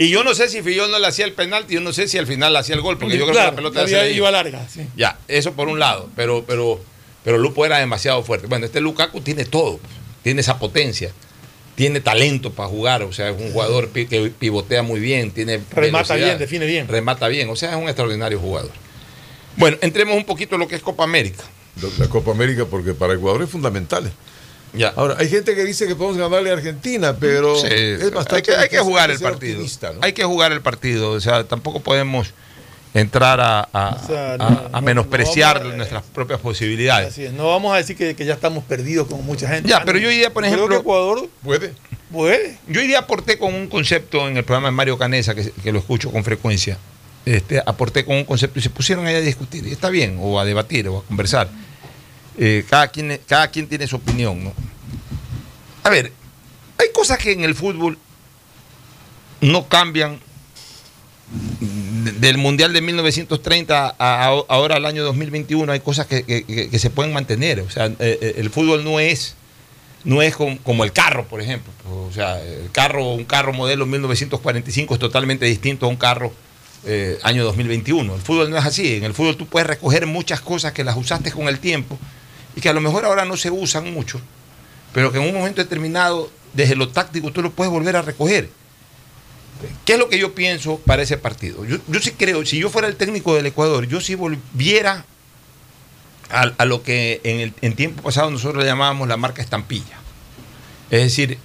Y 0.03 0.11
yo 0.11 0.25
no 0.25 0.35
sé 0.35 0.49
si 0.49 0.63
Fillol 0.63 0.91
no 0.91 0.99
le 0.99 1.07
hacía 1.07 1.25
el 1.25 1.33
penalti, 1.33 1.75
yo 1.75 1.81
no 1.81 1.93
sé 1.93 2.09
si 2.09 2.19
al 2.19 2.27
final 2.27 2.53
le 2.53 2.59
hacía 2.59 2.75
el 2.75 2.81
gol, 2.81 2.99
porque 2.99 3.17
yo 3.17 3.25
creo 3.25 3.35
Claro, 3.35 3.51
que 3.51 3.53
la 3.53 3.57
pelota 3.57 3.81
había- 3.83 3.99
se 4.01 4.05
le 4.09 4.13
iba 4.15 4.31
larga. 4.31 4.67
sí. 4.69 4.81
Ya, 4.97 5.19
eso 5.29 5.53
por 5.53 5.69
un 5.69 5.79
lado, 5.79 6.09
pero, 6.17 6.45
pero, 6.47 6.81
pero 7.25 7.39
Lupo 7.39 7.65
era 7.65 7.79
demasiado 7.79 8.23
fuerte. 8.25 8.47
Bueno, 8.49 8.67
este 8.67 8.81
Lukaku 8.81 9.21
tiene 9.21 9.45
todo, 9.45 9.79
tiene 10.23 10.41
esa 10.41 10.59
potencia, 10.59 11.13
tiene 11.77 12.01
talento 12.01 12.53
para 12.53 12.69
jugar, 12.69 13.03
o 13.03 13.13
sea, 13.13 13.31
es 13.31 13.41
un 13.41 13.53
jugador 13.53 13.91
que 13.91 14.33
pivotea 14.39 14.83
muy 14.83 14.99
bien, 15.01 15.31
tiene 15.31 15.61
Remata 15.71 16.17
bien, 16.17 16.37
define 16.39 16.67
bien. 16.67 16.89
remata 16.89 17.29
bien, 17.29 17.49
o 17.49 17.55
sea, 17.57 17.71
es 17.71 17.77
un 17.77 17.85
extraordinario 17.85 18.39
jugador. 18.41 18.73
Bueno, 19.57 19.77
entremos 19.83 20.17
un 20.17 20.25
poquito 20.25 20.57
en 20.57 20.61
lo 20.63 20.69
que 20.69 20.75
es 20.77 20.83
Copa 20.83 21.05
América. 21.05 21.45
La 21.99 22.09
Copa 22.09 22.31
América, 22.33 22.65
porque 22.67 22.93
para 22.93 23.15
Ecuador 23.15 23.43
es 23.43 23.51
fundamental. 23.51 24.11
Ya. 24.75 24.93
Ahora, 24.97 25.17
hay 25.19 25.29
gente 25.29 25.55
que 25.55 25.65
dice 25.65 25.87
que 25.87 25.95
podemos 25.95 26.17
ganarle 26.19 26.51
a 26.51 26.55
Argentina, 26.55 27.15
pero 27.19 27.57
Sí, 27.57 27.67
es 27.71 28.11
bastante 28.11 28.37
hay, 28.37 28.43
que, 28.43 28.51
hay 28.53 28.57
que 28.69 28.77
difícil 28.77 28.81
jugar 28.85 29.11
el 29.11 29.19
partido. 29.21 29.65
Hay 30.01 30.13
que 30.15 30.25
jugar 30.25 30.53
el 30.53 30.61
partido. 30.63 31.11
O 31.11 31.21
sea, 31.21 31.45
tampoco 31.45 31.81
podemos 31.81 32.33
entrar 32.95 33.41
a, 33.41 33.69
a- 33.73 33.99
O 34.03 34.07
sea, 34.07 34.35
a- 34.35 34.39
no- 34.39 34.45
a 34.73 34.81
no- 34.81 34.83
menospreciar 34.83 35.65
no 35.65 35.73
a- 35.73 35.77
nuestras 35.77 36.03
propias 36.05 36.41
posibilidades. 36.41 37.09
Así 37.09 37.25
es, 37.25 37.33
no 37.33 37.49
vamos 37.49 37.73
a 37.75 37.77
decir 37.79 37.97
que, 37.97 38.15
que 38.17 38.25
ya 38.25 38.35
estamos 38.35 38.65
perdidos 38.65 39.09
como 39.09 39.23
mucha 39.23 39.49
gente. 39.49 39.69
Ya, 39.69 39.83
pero 39.85 39.99
yo 39.99 40.09
diría, 40.09 40.33
por 40.33 40.43
Creo 40.43 40.55
ejemplo. 40.55 40.77
que 40.77 40.81
Ecuador 40.81 41.29
puede. 41.43 41.73
Puede. 42.11 42.59
Yo 42.69 42.81
hoy 42.83 42.87
día 42.87 42.99
aporté 42.99 43.39
con 43.39 43.55
un 43.55 43.69
concepto 43.69 44.29
en 44.29 44.37
el 44.37 44.45
programa 44.45 44.69
de 44.69 44.73
Mario 44.73 44.99
Canesa, 44.99 45.35
que, 45.35 45.51
que 45.51 45.73
lo 45.73 45.79
escucho 45.79 46.11
con 46.11 46.23
frecuencia. 46.25 46.77
Este, 47.25 47.63
aporté 47.65 48.05
con 48.05 48.17
un 48.17 48.25
concepto 48.25 48.59
y 48.59 48.63
se 48.63 48.69
pusieron 48.69 49.07
ahí 49.07 49.15
a 49.15 49.21
discutir. 49.21 49.67
Y 49.67 49.73
está 49.73 49.89
bien, 49.89 50.19
o 50.21 50.39
a 50.39 50.45
debatir, 50.45 50.89
o 50.89 50.99
a 50.99 51.03
conversar. 51.05 51.49
Eh, 52.39 52.65
cada, 52.69 52.89
quien, 52.89 53.21
cada 53.27 53.49
quien 53.49 53.67
tiene 53.67 53.87
su 53.87 53.97
opinión, 53.97 54.43
¿no? 54.45 54.53
A 55.85 55.91
ver, 55.91 56.13
hay 56.79 56.87
cosas 56.95 57.19
que 57.19 57.33
en 57.33 57.45
el 57.45 57.55
fútbol 57.55 57.99
no 59.41 59.69
cambian 59.69 60.19
de- 62.05 62.13
del 62.13 62.39
Mundial 62.39 62.73
de 62.73 62.81
1930 62.81 63.95
a, 63.99 64.25
ahora 64.49 64.77
al 64.77 64.87
año 64.87 65.03
2021. 65.05 65.73
Hay 65.73 65.81
cosas 65.81 66.07
que, 66.07 66.25
que- 66.25 66.79
se 66.79 66.91
pueden 66.91 67.13
mantener. 67.13 67.61
O 67.61 67.71
sea, 67.71 67.87
eh, 67.87 67.95
eh, 67.99 68.35
el 68.39 68.51
fútbol 68.51 68.85
no 68.85 69.01
es 69.01 69.35
no 70.05 70.21
es 70.21 70.35
com- 70.35 70.57
como, 70.59 70.83
el 70.83 70.93
carro, 70.93 71.27
por 71.29 71.41
ejemplo. 71.41 71.73
O 71.89 72.11
sea, 72.13 72.41
el 72.43 72.71
carro, 72.73 73.13
un 73.13 73.25
carro 73.25 73.53
modelo 73.53 73.87
1945 73.87 74.95
es 74.95 75.01
totalmente 75.01 75.47
distinto 75.47 75.87
a 75.87 75.89
un 75.89 75.97
carro 75.97 76.33
eh, 76.85 77.19
año 77.23 77.45
2021. 77.45 78.13
El 78.17 78.21
fútbol 78.21 78.51
no 78.51 78.59
es 78.59 78.65
así. 78.65 78.97
En 78.97 79.05
el 79.05 79.15
fútbol 79.15 79.37
tú 79.37 79.47
puedes 79.47 79.67
recoger 79.69 80.07
muchas 80.07 80.41
cosas 80.41 80.73
que 80.73 80.83
las 80.83 80.97
usaste 80.97 81.31
con 81.31 81.47
el 81.47 81.61
tiempo 81.61 81.99
y 82.57 82.61
que 82.61 82.69
a 82.69 82.73
lo 82.73 82.81
mejor 82.81 83.05
ahora 83.05 83.25
no 83.25 83.37
se 83.37 83.51
usan 83.51 83.93
mucho, 83.93 84.21
pero 84.93 85.13
que 85.13 85.19
en 85.19 85.29
un 85.29 85.35
momento 85.35 85.63
determinado, 85.63 86.31
desde 86.53 86.77
lo 86.77 86.89
táctico, 86.89 87.33
tú 87.33 87.43
lo 87.43 87.51
puedes 87.51 87.73
volver 87.73 87.97
a 87.97 88.03
recoger. 88.03 88.49
¿Qué 89.85 89.93
es 89.93 89.99
lo 89.99 90.09
que 90.09 90.19
yo 90.19 90.35
pienso 90.35 90.79
para 90.79 91.03
ese 91.03 91.19
partido? 91.19 91.65
Yo, 91.65 91.79
yo 91.87 92.01
sí 92.01 92.13
creo, 92.13 92.45
si 92.45 92.59
yo 92.59 92.69
fuera 92.69 92.89
el 92.89 92.97
técnico 92.97 93.35
del 93.35 93.47
Ecuador, 93.47 93.87
yo 93.87 94.01
sí 94.01 94.15
volviera 94.15 95.05
a, 96.31 96.53
a 96.57 96.65
lo 96.65 96.83
que 96.83 97.21
en, 97.25 97.41
el, 97.41 97.55
en 97.61 97.75
tiempo 97.75 98.03
pasado 98.03 98.31
nosotros 98.31 98.63
le 98.63 98.69
llamábamos 98.69 99.07
la 99.09 99.17
marca 99.17 99.41
estampilla. 99.41 100.01
Es 100.91 101.03
decir, 101.03 101.39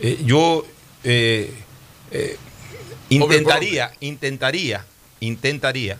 eh, 0.00 0.20
yo 0.24 0.64
eh, 1.04 1.52
eh, 2.10 2.36
intentaría, 3.08 3.92
intentaría, 4.00 4.84
intentaría 5.20 5.98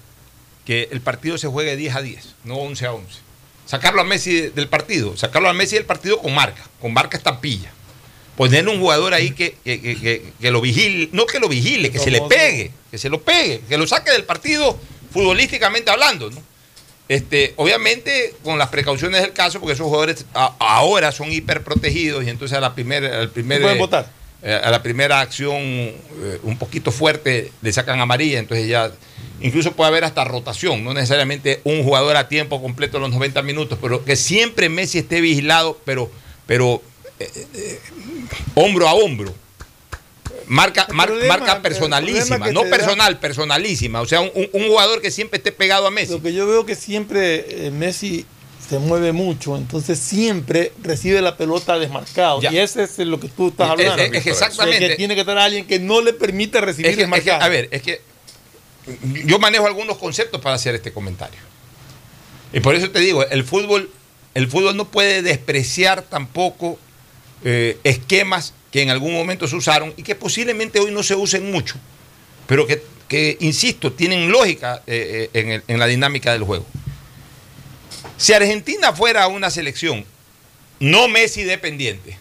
que 0.64 0.88
el 0.90 1.00
partido 1.00 1.38
se 1.38 1.48
juegue 1.48 1.76
10 1.76 1.94
a 1.94 2.02
10, 2.02 2.34
no 2.44 2.56
11 2.56 2.86
a 2.86 2.92
11. 2.92 3.25
Sacarlo 3.66 4.00
a 4.00 4.04
Messi 4.04 4.32
de- 4.40 4.50
del 4.50 4.68
partido, 4.68 5.16
sacarlo 5.16 5.48
a 5.48 5.52
Messi 5.52 5.74
del 5.76 5.84
partido 5.84 6.18
con 6.18 6.34
marca, 6.34 6.62
con 6.80 6.92
marca 6.92 7.16
estampilla. 7.16 7.72
Ponerle 8.36 8.70
un 8.70 8.80
jugador 8.80 9.12
ahí 9.14 9.30
que, 9.30 9.56
que- 9.64 9.80
que- 9.80 10.32
que- 10.40 10.50
lo 10.50 10.60
vigile, 10.60 11.08
no 11.12 11.26
que 11.26 11.40
lo 11.40 11.48
vigile, 11.48 11.90
que 11.90 11.98
se 11.98 12.10
le 12.10 12.20
pegue, 12.28 12.70
que 12.90 12.98
se 12.98 13.08
lo 13.08 13.20
pegue, 13.22 13.62
que 13.68 13.76
lo 13.78 13.86
saque 13.86 14.10
del 14.12 14.24
partido 14.24 14.78
futbolísticamente 15.10 15.90
hablando, 15.90 16.30
¿no? 16.30 16.40
Este, 17.08 17.54
obviamente 17.56 18.34
con 18.42 18.58
las 18.58 18.68
precauciones 18.68 19.22
del 19.22 19.32
caso, 19.32 19.58
porque 19.60 19.74
esos 19.74 19.86
jugadores 19.86 20.26
a- 20.34 20.54
ahora 20.58 21.12
son 21.12 21.32
hiperprotegidos 21.32 22.24
y 22.24 22.30
entonces 22.30 22.56
a 22.58 22.60
la 22.60 22.74
primera, 22.74 23.20
al 23.20 23.30
primer, 23.30 23.62
pueden 23.62 23.78
votar. 23.78 24.10
eh, 24.42 24.60
a 24.62 24.70
la 24.70 24.82
primera 24.82 25.20
acción 25.20 25.56
eh, 25.62 25.94
un 26.42 26.58
poquito 26.58 26.90
fuerte 26.92 27.52
le 27.62 27.72
sacan 27.72 28.00
amarilla, 28.00 28.38
entonces 28.38 28.68
ya 28.68 28.92
incluso 29.40 29.72
puede 29.72 29.88
haber 29.88 30.04
hasta 30.04 30.24
rotación, 30.24 30.82
no 30.84 30.94
necesariamente 30.94 31.60
un 31.64 31.82
jugador 31.84 32.16
a 32.16 32.28
tiempo 32.28 32.60
completo 32.62 32.98
los 32.98 33.10
90 33.10 33.42
minutos, 33.42 33.78
pero 33.80 34.04
que 34.04 34.16
siempre 34.16 34.68
Messi 34.68 34.98
esté 34.98 35.20
vigilado, 35.20 35.78
pero, 35.84 36.10
pero 36.46 36.82
eh, 37.20 37.30
eh, 37.54 37.80
hombro 38.54 38.88
a 38.88 38.94
hombro. 38.94 39.34
Marca, 40.48 40.86
mar- 40.92 41.08
problema- 41.08 41.38
marca 41.38 41.60
personalísima, 41.62 42.50
no 42.52 42.62
da- 42.64 42.70
personal, 42.70 43.18
personalísima. 43.18 44.00
O 44.00 44.06
sea, 44.06 44.20
un, 44.20 44.48
jugador 44.52 45.00
que 45.00 45.10
siempre 45.10 45.38
esté 45.38 45.50
pegado 45.50 45.86
a 45.86 45.90
Messi. 45.90 46.12
Lo 46.12 46.22
que 46.22 46.32
yo 46.32 46.46
veo 46.46 46.64
que 46.64 46.76
siempre 46.76 47.66
eh, 47.66 47.70
Messi 47.72 48.24
se 48.68 48.78
mueve 48.78 49.12
mucho, 49.12 49.56
entonces 49.56 49.98
siempre 49.98 50.72
recibe 50.82 51.20
la 51.20 51.36
pelota 51.36 51.78
desmarcado. 51.78 52.40
Ya. 52.42 52.52
Y 52.52 52.58
ese 52.58 52.84
es 52.84 52.98
lo 52.98 53.18
que 53.18 53.28
tú 53.28 53.48
estás 53.48 53.66
Es- 53.66 53.72
hablando. 53.88 54.02
es- 54.18 54.26
exactamente. 54.26 54.80
De 54.84 54.88
que 54.90 54.96
tiene 54.96 55.14
que 55.14 55.20
estar 55.22 55.36
alguien 55.38 55.66
que 55.66 55.78
no 55.80 56.00
le 56.00 56.12
permita 56.12 56.60
recibir 56.60 56.90
Es 56.90 56.96
que- 56.96 57.02
es 57.02 57.08
que, 57.08 57.14
desmarcado. 57.16 57.42
a 57.44 57.48
ver, 57.48 57.68
es 57.72 57.82
que 57.82 58.00
yo 59.24 59.38
manejo 59.38 59.66
algunos 59.66 59.98
conceptos 59.98 60.40
para 60.40 60.54
hacer 60.56 60.74
este 60.74 60.92
comentario. 60.92 61.38
Y 62.52 62.60
por 62.60 62.74
eso 62.74 62.90
te 62.90 63.00
digo, 63.00 63.24
el 63.26 63.44
fútbol, 63.44 63.90
el 64.34 64.48
fútbol 64.48 64.76
no 64.76 64.88
puede 64.88 65.22
despreciar 65.22 66.02
tampoco 66.02 66.78
eh, 67.44 67.78
esquemas 67.84 68.54
que 68.70 68.82
en 68.82 68.90
algún 68.90 69.12
momento 69.12 69.48
se 69.48 69.56
usaron 69.56 69.92
y 69.96 70.02
que 70.02 70.14
posiblemente 70.14 70.78
hoy 70.78 70.90
no 70.90 71.02
se 71.02 71.14
usen 71.14 71.50
mucho, 71.50 71.76
pero 72.46 72.66
que, 72.66 72.82
que, 73.08 73.36
insisto, 73.40 73.92
tienen 73.92 74.30
lógica 74.30 74.82
eh, 74.86 75.30
eh, 75.34 75.62
en, 75.66 75.78
la 75.78 75.86
dinámica 75.86 76.32
del 76.32 76.44
juego. 76.44 76.66
Si 78.16 78.32
Argentina 78.32 78.92
fuera 78.92 79.26
una 79.28 79.50
selección 79.50 80.04
no 80.78 81.08
Messi 81.08 81.42
dependiente, 81.42 82.18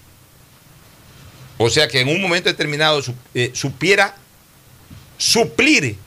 o 1.58 1.70
sea 1.70 1.88
que 1.88 2.02
en 2.02 2.10
un 2.10 2.22
momento 2.22 2.50
determinado 2.50 3.02
su- 3.02 3.16
supiera 3.54 4.16
suplir 5.18 5.98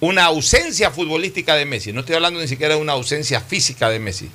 una 0.00 0.24
ausencia 0.24 0.90
futbolística 0.90 1.54
de 1.54 1.66
Messi, 1.66 1.92
no 1.92 2.00
estoy 2.00 2.16
hablando 2.16 2.40
ni 2.40 2.48
siquiera 2.48 2.74
de 2.74 2.80
una 2.80 2.92
ausencia 2.92 3.40
física 3.40 3.90
de 3.90 3.98
Messi, 3.98 4.30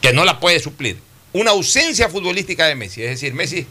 que 0.00 0.12
no 0.12 0.24
la 0.24 0.38
puede 0.38 0.60
suplir, 0.60 0.98
una 1.32 1.50
ausencia 1.50 2.08
futbolística 2.08 2.66
de 2.66 2.76
Messi, 2.76 3.02
es 3.02 3.10
decir, 3.10 3.34
Messi, 3.34 3.66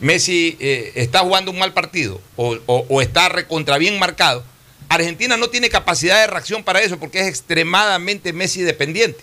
Messi 0.00 0.56
eh, 0.60 0.92
está 0.94 1.20
jugando 1.20 1.50
un 1.50 1.58
mal 1.58 1.72
partido 1.72 2.20
o, 2.36 3.02
está 3.02 3.28
recontra 3.28 3.78
bien 3.78 3.98
marcado, 3.98 4.44
Argentina 4.88 5.36
no 5.36 5.50
tiene 5.50 5.68
capacidad 5.68 6.20
de 6.20 6.28
reacción 6.28 6.62
para 6.62 6.80
eso 6.80 6.98
porque 6.98 7.20
es 7.20 7.26
extremadamente 7.26 8.32
Messi 8.32 8.62
dependiente. 8.62 9.22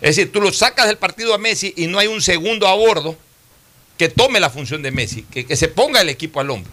Es 0.00 0.14
decir, 0.14 0.30
tú 0.30 0.40
lo 0.40 0.52
sacas 0.52 0.86
del 0.86 0.98
partido 0.98 1.34
a 1.34 1.38
Messi 1.38 1.74
y 1.76 1.88
no 1.88 1.98
hay 1.98 2.06
un 2.06 2.22
segundo 2.22 2.68
a 2.68 2.74
bordo 2.74 3.16
que 3.96 4.08
tome 4.08 4.38
la 4.38 4.50
función 4.50 4.80
de 4.82 4.92
Messi, 4.92 5.22
que, 5.22 5.44
que 5.44 5.56
se 5.56 5.66
ponga 5.66 6.00
el 6.00 6.08
equipo 6.08 6.38
al 6.38 6.50
hombro. 6.50 6.70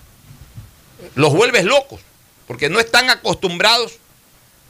Los 1.15 1.33
vuelves 1.33 1.63
locos, 1.63 2.01
porque 2.47 2.69
no 2.69 2.79
están 2.79 3.09
acostumbrados 3.09 3.93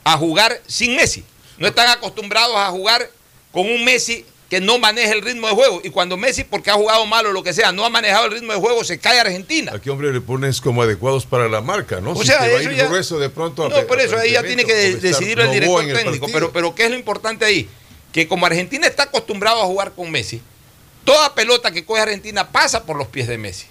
a 0.04 0.16
jugar 0.16 0.60
sin 0.66 0.96
Messi. 0.96 1.24
No 1.58 1.66
están 1.66 1.88
acostumbrados 1.88 2.54
a 2.56 2.70
jugar 2.70 3.10
con 3.52 3.66
un 3.66 3.84
Messi 3.84 4.24
que 4.48 4.60
no 4.60 4.78
maneja 4.78 5.12
el 5.12 5.22
ritmo 5.22 5.48
de 5.48 5.54
juego. 5.54 5.80
Y 5.82 5.90
cuando 5.90 6.16
Messi, 6.16 6.44
porque 6.44 6.70
ha 6.70 6.74
jugado 6.74 7.04
mal 7.06 7.26
o 7.26 7.32
lo 7.32 7.42
que 7.42 7.52
sea, 7.52 7.72
no 7.72 7.84
ha 7.84 7.90
manejado 7.90 8.26
el 8.26 8.32
ritmo 8.32 8.52
de 8.52 8.60
juego, 8.60 8.84
se 8.84 8.98
cae 8.98 9.18
Argentina. 9.18 9.72
¿A 9.74 9.80
qué 9.80 9.90
hombre 9.90 10.12
le 10.12 10.20
pones 10.20 10.60
como 10.60 10.82
adecuados 10.82 11.26
para 11.26 11.48
la 11.48 11.60
marca, 11.60 12.00
no? 12.00 12.12
O 12.12 12.20
si 12.20 12.28
sea, 12.28 12.44
te 12.44 12.52
va 12.52 12.58
a 12.58 12.62
ir 12.62 12.76
grueso 12.86 13.18
de 13.18 13.28
pronto 13.28 13.64
a- 13.66 13.68
No, 13.68 13.84
por 13.86 14.00
eso 14.00 14.16
ahí 14.16 14.32
ya 14.32 14.42
tiene 14.44 14.64
que 14.64 14.72
de- 14.72 14.90
por 14.92 15.04
estar 15.04 15.10
decidir 15.20 15.40
el 15.40 15.50
director 15.50 15.84
el 15.84 15.96
técnico. 15.96 16.26
Pero, 16.32 16.52
pero 16.52 16.74
¿qué 16.74 16.84
es 16.84 16.90
lo 16.90 16.96
importante 16.96 17.44
ahí? 17.44 17.68
Que 18.12 18.28
como 18.28 18.46
Argentina 18.46 18.86
está 18.86 19.04
acostumbrado 19.04 19.60
a 19.62 19.66
jugar 19.66 19.92
con 19.92 20.10
Messi, 20.12 20.40
toda 21.04 21.34
pelota 21.34 21.72
que 21.72 21.84
coge 21.84 22.02
Argentina 22.02 22.48
pasa 22.52 22.84
por 22.84 22.96
los 22.96 23.08
pies 23.08 23.26
de 23.26 23.38
Messi. 23.38 23.66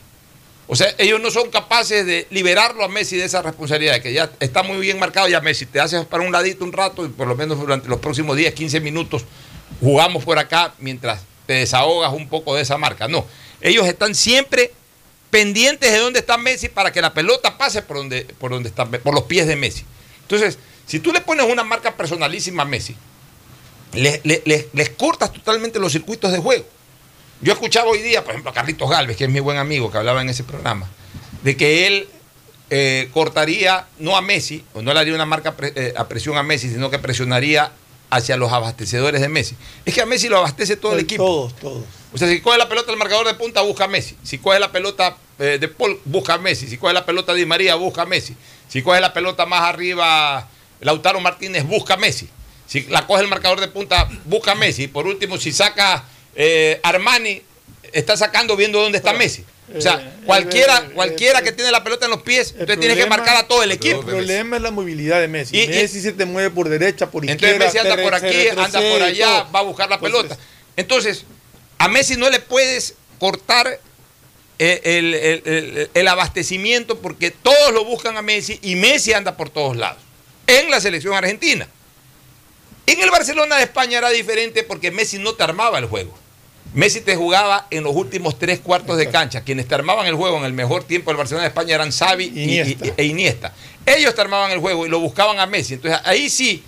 O 0.67 0.75
sea, 0.75 0.93
ellos 0.97 1.21
no 1.21 1.29
son 1.29 1.49
capaces 1.51 2.05
de 2.05 2.25
liberarlo 2.31 2.83
a 2.83 2.87
Messi 2.87 3.17
de 3.17 3.25
esa 3.25 3.41
responsabilidad, 3.43 4.01
que 4.01 4.13
ya 4.13 4.31
está 4.39 4.63
muy 4.63 4.77
bien 4.77 4.97
marcado. 4.97 5.27
Ya 5.27 5.39
Messi, 5.41 5.65
te 5.67 5.79
haces 5.79 6.05
para 6.05 6.23
un 6.23 6.31
ladito 6.31 6.63
un 6.63 6.73
rato 6.73 7.05
y 7.05 7.09
por 7.09 7.27
lo 7.27 7.35
menos 7.35 7.59
durante 7.59 7.87
los 7.87 7.99
próximos 7.99 8.35
10, 8.35 8.53
15 8.53 8.79
minutos 8.79 9.25
jugamos 9.79 10.23
por 10.23 10.39
acá 10.39 10.73
mientras 10.79 11.21
te 11.45 11.53
desahogas 11.53 12.11
un 12.13 12.27
poco 12.29 12.55
de 12.55 12.63
esa 12.63 12.77
marca. 12.77 13.07
No, 13.07 13.25
ellos 13.61 13.85
están 13.87 14.15
siempre 14.15 14.71
pendientes 15.29 15.91
de 15.91 15.99
dónde 15.99 16.19
está 16.19 16.37
Messi 16.37 16.67
para 16.69 16.91
que 16.91 17.01
la 17.01 17.13
pelota 17.13 17.57
pase 17.57 17.81
por 17.83 17.97
donde, 17.97 18.23
por 18.39 18.51
donde 18.51 18.69
está, 18.69 18.85
por 18.85 19.13
los 19.13 19.23
pies 19.25 19.45
de 19.47 19.55
Messi. 19.55 19.83
Entonces, 20.21 20.57
si 20.87 20.99
tú 20.99 21.11
le 21.13 21.21
pones 21.21 21.45
una 21.47 21.63
marca 21.63 21.95
personalísima 21.95 22.63
a 22.63 22.65
Messi, 22.65 22.95
le- 23.93 24.21
le- 24.23 24.41
le- 24.45 24.67
les 24.73 24.89
cortas 24.89 25.31
totalmente 25.31 25.77
los 25.79 25.91
circuitos 25.91 26.31
de 26.31 26.39
juego. 26.39 26.65
Yo 27.41 27.53
escuchaba 27.53 27.89
hoy 27.89 28.01
día, 28.01 28.23
por 28.23 28.31
ejemplo, 28.31 28.51
a 28.51 28.53
Carlitos 28.53 28.89
Galvez, 28.89 29.17
que 29.17 29.25
es 29.25 29.29
mi 29.29 29.39
buen 29.39 29.57
amigo, 29.57 29.91
que 29.91 29.97
hablaba 29.97 30.21
en 30.21 30.29
ese 30.29 30.43
programa, 30.43 30.87
de 31.43 31.55
que 31.57 31.85
él 31.87 32.07
eh, 32.69 33.09
cortaría 33.13 33.85
no 33.99 34.15
a 34.17 34.21
Messi, 34.21 34.63
o 34.73 34.81
no 34.81 34.93
le 34.93 34.99
haría 34.99 35.13
una 35.13 35.25
marca 35.25 35.55
pre- 35.55 35.73
eh, 35.75 35.93
a 35.95 36.07
presión 36.07 36.37
a 36.37 36.43
Messi, 36.43 36.69
sino 36.69 36.89
que 36.89 36.97
presionaría 36.99 37.71
hacia 38.09 38.37
los 38.37 38.51
abastecedores 38.51 39.21
de 39.21 39.29
Messi. 39.29 39.55
Es 39.83 39.93
que 39.93 40.01
a 40.01 40.05
Messi 40.05 40.29
lo 40.29 40.37
abastece 40.37 40.77
todo 40.77 40.93
el 40.93 40.99
equipo. 41.01 41.23
Todos, 41.23 41.55
todos. 41.57 41.83
O 42.13 42.17
sea, 42.17 42.29
si 42.29 42.39
coge 42.39 42.57
la 42.57 42.69
pelota 42.69 42.91
el 42.91 42.97
marcador 42.97 43.27
de 43.27 43.33
punta, 43.33 43.61
busca 43.61 43.83
a 43.85 43.87
Messi. 43.87 44.15
Si 44.23 44.37
coge 44.37 44.59
la 44.59 44.71
pelota 44.71 45.17
eh, 45.37 45.57
de 45.59 45.67
Paul, 45.67 45.99
busca 46.05 46.35
a 46.35 46.37
Messi. 46.37 46.67
Si 46.67 46.77
coge 46.77 46.93
la 46.93 47.05
pelota 47.05 47.33
de 47.33 47.39
Di 47.39 47.45
María, 47.45 47.75
busca 47.75 48.03
a 48.03 48.05
Messi. 48.05 48.35
Si 48.69 48.81
coge 48.81 49.01
la 49.01 49.11
pelota 49.13 49.45
más 49.45 49.61
arriba, 49.61 50.47
Lautaro 50.79 51.19
Martínez, 51.19 51.65
busca 51.65 51.95
a 51.95 51.97
Messi. 51.97 52.29
Si 52.65 52.83
la 52.83 53.05
coge 53.05 53.21
el 53.23 53.27
marcador 53.27 53.59
de 53.59 53.67
punta, 53.67 54.07
busca 54.23 54.53
a 54.53 54.55
Messi. 54.55 54.83
Y 54.83 54.87
por 54.87 55.05
último, 55.07 55.37
si 55.37 55.51
saca 55.51 56.05
eh, 56.35 56.79
Armani, 56.83 57.41
está 57.93 58.17
sacando 58.17 58.55
viendo 58.55 58.79
dónde 58.81 58.97
está 58.97 59.13
Messi. 59.13 59.43
O 59.75 59.81
sea, 59.81 59.95
Eh, 59.95 60.25
cualquiera, 60.25 60.77
eh, 60.77 60.91
cualquiera 60.93 61.39
eh, 61.39 61.43
que 61.43 61.51
tiene 61.51 61.71
la 61.71 61.83
pelota 61.83 62.05
en 62.05 62.11
los 62.11 62.21
pies, 62.21 62.51
entonces 62.51 62.79
tiene 62.79 62.95
que 62.95 63.07
marcar 63.07 63.35
a 63.37 63.47
todo 63.47 63.63
el 63.63 63.71
equipo. 63.71 64.01
El 64.01 64.05
problema 64.05 64.57
es 64.57 64.61
la 64.61 64.69
movilidad 64.71 65.19
de 65.21 65.27
Messi. 65.27 65.59
Y- 65.59 65.67
Messi 65.67 66.01
se 66.01 66.11
te 66.11 66.25
mueve 66.25 66.51
por 66.51 66.69
derecha, 66.69 67.09
por 67.09 67.23
Entonces 67.23 67.49
izquierda. 67.49 67.65
Messi 67.65 67.77
anda 67.79 68.03
por 68.03 68.13
aquí, 68.13 68.47
anda 68.49 68.79
por 68.79 69.01
allá, 69.01 69.43
va 69.43 69.59
a 69.59 69.63
buscar 69.63 69.89
la 69.89 69.95
Entonces, 69.95 70.21
pelota. 70.21 70.37
Entonces, 70.77 71.25
a 71.79 71.87
Messi 71.87 72.15
no 72.15 72.29
le 72.29 72.39
puedes 72.39 72.93
cortar 73.17 73.79
el, 74.59 74.79
el- 74.83 75.13
el- 75.45 75.89
el 75.93 76.07
abastecimiento 76.07 76.99
porque 76.99 77.31
todos 77.31 77.73
lo 77.73 77.85
buscan 77.85 78.17
a 78.17 78.21
Messi 78.21 78.59
y 78.61 78.75
Messi 78.75 79.13
anda 79.13 79.35
por 79.35 79.49
todos 79.49 79.75
lados. 79.75 80.01
En 80.47 80.69
la 80.69 80.79
selección 80.79 81.13
argentina. 81.15 81.67
En 82.85 83.01
el 83.01 83.09
Barcelona 83.09 83.57
de 83.57 83.63
España 83.63 83.97
era 83.97 84.09
diferente 84.11 84.61
porque 84.63 84.91
Messi 84.91 85.17
no 85.17 85.33
te 85.33 85.43
armaba 85.43 85.79
el 85.79 85.85
juego. 85.85 86.15
Messi 86.75 87.01
te 87.01 87.15
jugaba 87.15 87.67
en 87.71 87.83
los 87.83 87.95
últimos 87.95 88.37
tres 88.37 88.59
cuartos 88.59 88.97
de 88.97 89.09
cancha. 89.09 89.41
Quienes 89.41 89.67
te 89.67 89.75
armaban 89.75 90.05
el 90.07 90.15
juego 90.15 90.37
en 90.37 90.43
el 90.45 90.53
mejor 90.53 90.83
tiempo 90.83 91.09
del 91.09 91.17
Barcelona 91.17 91.43
de 91.43 91.47
España 91.49 91.73
eran 91.75 91.91
Xavi 91.91 92.25
y- 92.35 92.43
Iniesta. 92.43 92.85
y- 92.87 92.93
e 92.97 93.05
Iniesta. 93.05 93.53
Ellos 93.85 94.13
te 94.13 94.21
armaban 94.21 94.51
el 94.51 94.59
juego 94.59 94.85
y 94.85 94.89
lo 94.89 94.99
buscaban 94.99 95.39
a 95.39 95.45
Messi. 95.45 95.75
Entonces 95.75 95.99
ahí 96.03 96.29
sí, 96.29 96.63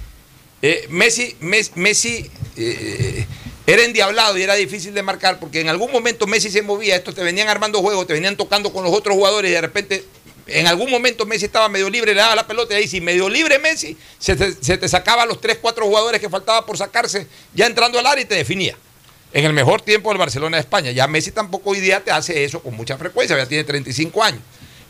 eh, 0.62 0.88
Messi, 0.90 1.36
Mes- 1.42 1.72
Messi 1.76 2.30
eh, 2.56 3.26
era 3.68 3.84
endiablado 3.84 4.38
y 4.38 4.44
era 4.44 4.56
difícil 4.56 4.94
de 4.94 5.04
marcar 5.04 5.40
porque 5.40 5.60
en 5.60 5.68
algún 5.70 5.92
momento 5.92 6.26
Messi 6.26 6.50
se 6.50 6.62
movía, 6.62 6.96
estos 6.96 7.14
te 7.14 7.22
venían 7.24 7.50
armando 7.50 7.82
juegos, 7.82 8.08
te 8.08 8.14
venían 8.14 8.38
tocando 8.38 8.72
con 8.72 8.84
los 8.86 8.94
otros 8.94 9.14
jugadores 9.16 9.52
y 9.52 9.54
de 9.54 9.62
repente 9.62 10.06
en 10.48 10.66
algún 10.68 10.90
momento 10.90 11.26
Messi 11.26 11.44
estaba 11.46 11.68
medio 11.68 11.90
libre, 11.90 12.14
le 12.16 12.22
daba 12.22 12.34
la 12.34 12.48
pelota 12.48 12.74
y 12.74 12.78
ahí 12.78 12.88
sí, 12.88 13.02
medio 13.02 13.28
libre 13.28 13.60
Messi, 13.60 13.98
se 14.18 14.38
te, 14.38 14.54
se 14.54 14.78
te 14.78 14.88
sacaba 14.88 15.24
a 15.24 15.26
los 15.26 15.42
3, 15.42 15.58
4 15.62 15.86
jugadores 15.86 16.22
que 16.22 16.30
faltaba 16.30 16.66
por 16.66 16.78
sacarse 16.78 17.28
ya 17.54 17.66
entrando 17.66 18.00
al 18.00 18.06
área 18.08 18.24
y 18.24 18.26
te 18.26 18.36
definía. 18.36 18.78
En 19.34 19.46
el 19.46 19.54
mejor 19.54 19.82
tiempo 19.82 20.10
del 20.10 20.18
Barcelona 20.18 20.58
de 20.58 20.62
España. 20.62 20.92
Ya 20.92 21.08
Messi 21.08 21.32
tampoco 21.32 21.72
hoy 21.72 21.80
día 21.80 22.04
te 22.04 22.12
hace 22.12 22.44
eso 22.44 22.62
con 22.62 22.76
mucha 22.76 22.98
frecuencia, 22.98 23.38
ya 23.38 23.46
tiene 23.46 23.64
35 23.64 24.24
años. 24.24 24.42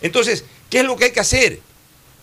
Entonces, 0.01 0.43
¿qué 0.69 0.79
es 0.79 0.85
lo 0.85 0.95
que 0.95 1.05
hay 1.05 1.11
que 1.11 1.19
hacer? 1.19 1.59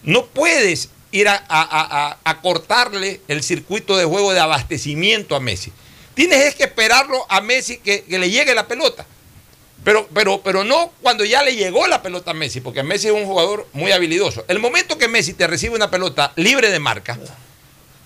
No 0.02 0.26
puedes 0.26 0.90
ir 1.10 1.28
a, 1.28 2.38
cortarle 2.42 3.20
el 3.28 3.42
circuito 3.42 3.96
de 3.96 4.04
juego 4.04 4.32
de 4.32 4.40
abastecimiento 4.40 5.36
a 5.36 5.40
Messi. 5.40 5.72
Tienes 6.14 6.44
es 6.44 6.54
que 6.54 6.64
esperarlo 6.64 7.24
a 7.28 7.40
Messi 7.40 7.78
que, 7.78 8.04
que 8.04 8.18
le 8.18 8.30
llegue 8.30 8.54
la 8.54 8.66
pelota. 8.66 9.06
Pero, 9.84 10.08
pero, 10.14 10.40
pero 10.42 10.64
no 10.64 10.92
cuando 11.02 11.24
ya 11.24 11.42
le 11.42 11.56
llegó 11.56 11.86
la 11.86 12.02
pelota 12.02 12.30
a 12.30 12.34
Messi, 12.34 12.60
porque 12.60 12.82
Messi 12.82 13.08
es 13.08 13.12
un 13.12 13.26
jugador 13.26 13.68
muy 13.72 13.92
habilidoso. 13.92 14.44
El 14.48 14.58
momento 14.58 14.96
que 14.96 15.08
Messi 15.08 15.34
te 15.34 15.46
recibe 15.46 15.74
una 15.74 15.90
pelota 15.90 16.32
libre 16.36 16.70
de 16.70 16.78
marca, 16.78 17.18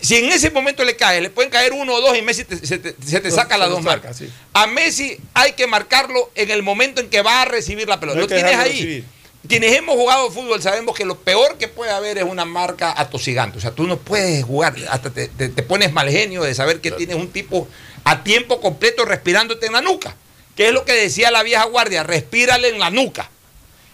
si 0.00 0.16
en 0.16 0.26
ese 0.32 0.50
momento 0.50 0.84
le 0.84 0.96
cae, 0.96 1.20
le 1.20 1.30
pueden 1.30 1.50
caer 1.50 1.72
uno 1.72 1.94
o 1.94 2.00
dos 2.00 2.16
y 2.16 2.22
Messi 2.22 2.44
te- 2.44 2.64
se, 2.66 2.78
te, 2.78 2.94
se 3.04 3.20
te 3.20 3.30
saca 3.30 3.58
las 3.58 3.68
dos 3.70 3.82
marcas. 3.82 4.16
sí. 4.16 4.30
A 4.52 4.66
Messi 4.66 5.16
hay 5.34 5.52
que 5.52 5.66
marcarlo 5.66 6.30
en 6.34 6.50
el 6.50 6.62
momento 6.62 7.00
en 7.00 7.08
que 7.10 7.22
va 7.22 7.42
a 7.42 7.44
recibir 7.44 7.88
la 7.88 7.98
pelota. 8.00 8.16
No 8.16 8.22
lo 8.22 8.28
tienes 8.28 8.56
ahí. 8.56 9.04
Quienes 9.48 9.72
hemos 9.76 9.94
jugado 9.96 10.30
fútbol 10.30 10.60
sabemos 10.60 10.94
que 10.96 11.04
lo 11.04 11.16
peor 11.18 11.56
que 11.58 11.68
puede 11.68 11.90
haber 11.92 12.18
es 12.18 12.24
una 12.24 12.44
marca 12.44 12.92
atosigante. 12.96 13.58
O 13.58 13.60
sea, 13.60 13.70
tú 13.70 13.86
no 13.86 13.96
puedes 13.98 14.44
jugar, 14.44 14.74
hasta 14.90 15.10
te, 15.10 15.28
te- 15.28 15.48
te 15.48 15.62
pones 15.62 15.92
mal 15.92 16.10
genio 16.10 16.42
de 16.42 16.54
saber 16.54 16.80
que 16.80 16.90
tienes 16.90 17.16
un 17.16 17.30
tipo 17.30 17.66
a 18.04 18.22
tiempo 18.24 18.60
completo 18.60 19.04
respirándote 19.04 19.66
en 19.66 19.72
la 19.72 19.80
nuca. 19.80 20.14
Que 20.56 20.68
es 20.68 20.72
lo 20.74 20.84
que 20.84 20.92
decía 20.92 21.30
la 21.30 21.42
vieja 21.44 21.64
guardia, 21.64 22.02
respírale 22.02 22.68
en 22.68 22.78
la 22.80 22.90
nuca. 22.90 23.30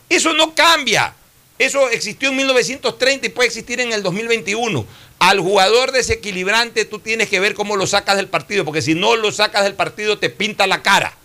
Eso 0.08 0.32
no 0.32 0.54
cambia. 0.54 1.14
Eso 1.58 1.88
existió 1.90 2.30
en 2.30 2.36
1930 2.36 3.26
y 3.26 3.28
puede 3.28 3.46
existir 3.48 3.80
en 3.80 3.92
el 3.92 4.02
2021. 4.02 4.84
Al 5.18 5.40
jugador 5.40 5.92
desequilibrante 5.92 6.84
tú 6.84 6.98
tienes 6.98 7.28
que 7.28 7.40
ver 7.40 7.54
cómo 7.54 7.76
lo 7.76 7.86
sacas 7.86 8.16
del 8.16 8.28
partido, 8.28 8.64
porque 8.64 8.82
si 8.82 8.94
no 8.94 9.16
lo 9.16 9.32
sacas 9.32 9.64
del 9.64 9.74
partido 9.74 10.18
te 10.18 10.30
pinta 10.30 10.66
la 10.66 10.82
cara. 10.82 11.16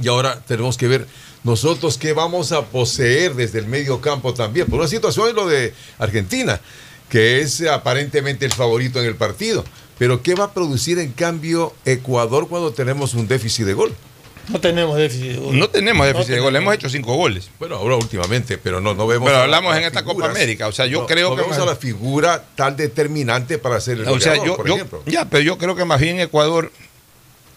Y 0.00 0.08
ahora 0.08 0.40
tenemos 0.46 0.76
que 0.76 0.88
ver 0.88 1.06
nosotros 1.42 1.98
qué 1.98 2.12
vamos 2.12 2.52
a 2.52 2.66
poseer 2.66 3.34
desde 3.34 3.58
el 3.58 3.66
medio 3.66 4.00
campo 4.00 4.34
también. 4.34 4.66
Por 4.66 4.78
una 4.78 4.88
situación 4.88 5.28
es 5.28 5.34
lo 5.34 5.46
de 5.46 5.74
Argentina, 5.98 6.60
que 7.08 7.40
es 7.40 7.62
aparentemente 7.62 8.46
el 8.46 8.52
favorito 8.52 9.00
en 9.00 9.06
el 9.06 9.16
partido. 9.16 9.64
Pero 9.98 10.22
¿qué 10.22 10.34
va 10.34 10.44
a 10.44 10.54
producir 10.54 10.98
en 10.98 11.12
cambio 11.12 11.74
Ecuador 11.84 12.48
cuando 12.48 12.72
tenemos 12.72 13.14
un 13.14 13.28
déficit 13.28 13.66
de 13.66 13.74
gol? 13.74 13.94
No 14.50 14.60
tenemos 14.60 14.96
déficit 14.96 15.26
de 15.32 15.36
gol. 15.36 15.58
No 15.58 15.68
tenemos 15.70 16.06
déficit 16.06 16.28
No 16.30 16.34
de 16.34 16.40
gol, 16.40 16.52
tenemos. 16.52 16.72
hemos 16.72 16.74
hecho 16.74 16.88
cinco 16.90 17.14
goles. 17.14 17.50
Bueno, 17.58 17.76
ahora 17.76 17.96
últimamente, 17.96 18.58
pero 18.58 18.80
no, 18.80 18.94
no 18.94 19.06
vemos. 19.06 19.28
Pero 19.28 19.42
hablamos 19.42 19.76
en 19.76 19.84
esta 19.84 20.02
Copa. 20.04 20.26
América, 20.26 20.66
o 20.68 20.72
sea, 20.72 20.86
yo 20.86 21.00
No, 21.02 21.06
creo 21.06 21.30
no 21.30 21.36
que 21.36 21.42
vemos 21.42 21.58
a 21.58 21.64
la 21.66 21.76
figura 21.76 22.44
tan 22.56 22.76
determinante 22.76 23.58
para 23.58 23.76
hacer 23.76 23.98
el 23.98 24.08
O 24.08 24.18
sea, 24.20 24.32
goleador, 24.36 24.46
yo, 24.46 24.56
por 24.56 24.66
yo- 24.68 24.74
ejemplo. 24.74 25.02
ya, 25.06 25.24
pero 25.28 25.42
yo 25.42 25.58
creo 25.58 25.74
que 25.76 25.84
más 25.84 26.00
bien 26.00 26.18
Ecuador 26.20 26.72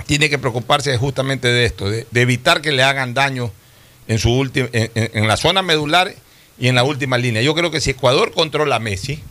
tiene 0.06 0.30
que 0.30 0.38
preocuparse 0.38 0.96
justamente 0.98 1.48
de 1.48 1.66
esto, 1.66 1.90
de, 1.90 2.06
de 2.12 2.22
evitar 2.22 2.62
que 2.62 2.72
le 2.72 2.84
hagan 2.84 3.14
daño 3.14 3.52
en 4.08 4.20
su 4.20 4.32
última, 4.32 4.68
en, 4.74 4.92
en- 4.96 5.12
en 5.14 5.28
la 5.28 5.38
zona 5.38 5.62
medular 5.62 6.14
y 6.60 6.68
en 6.68 6.76
la 6.76 6.84
última 6.84 7.18
línea. 7.18 7.42
Yo 7.42 7.56
creo 7.56 7.72
que 7.72 7.82
si 7.82 7.92
Ecuador 7.92 8.32
controla 8.34 8.76
a 8.76 8.80
Messi 8.80 9.22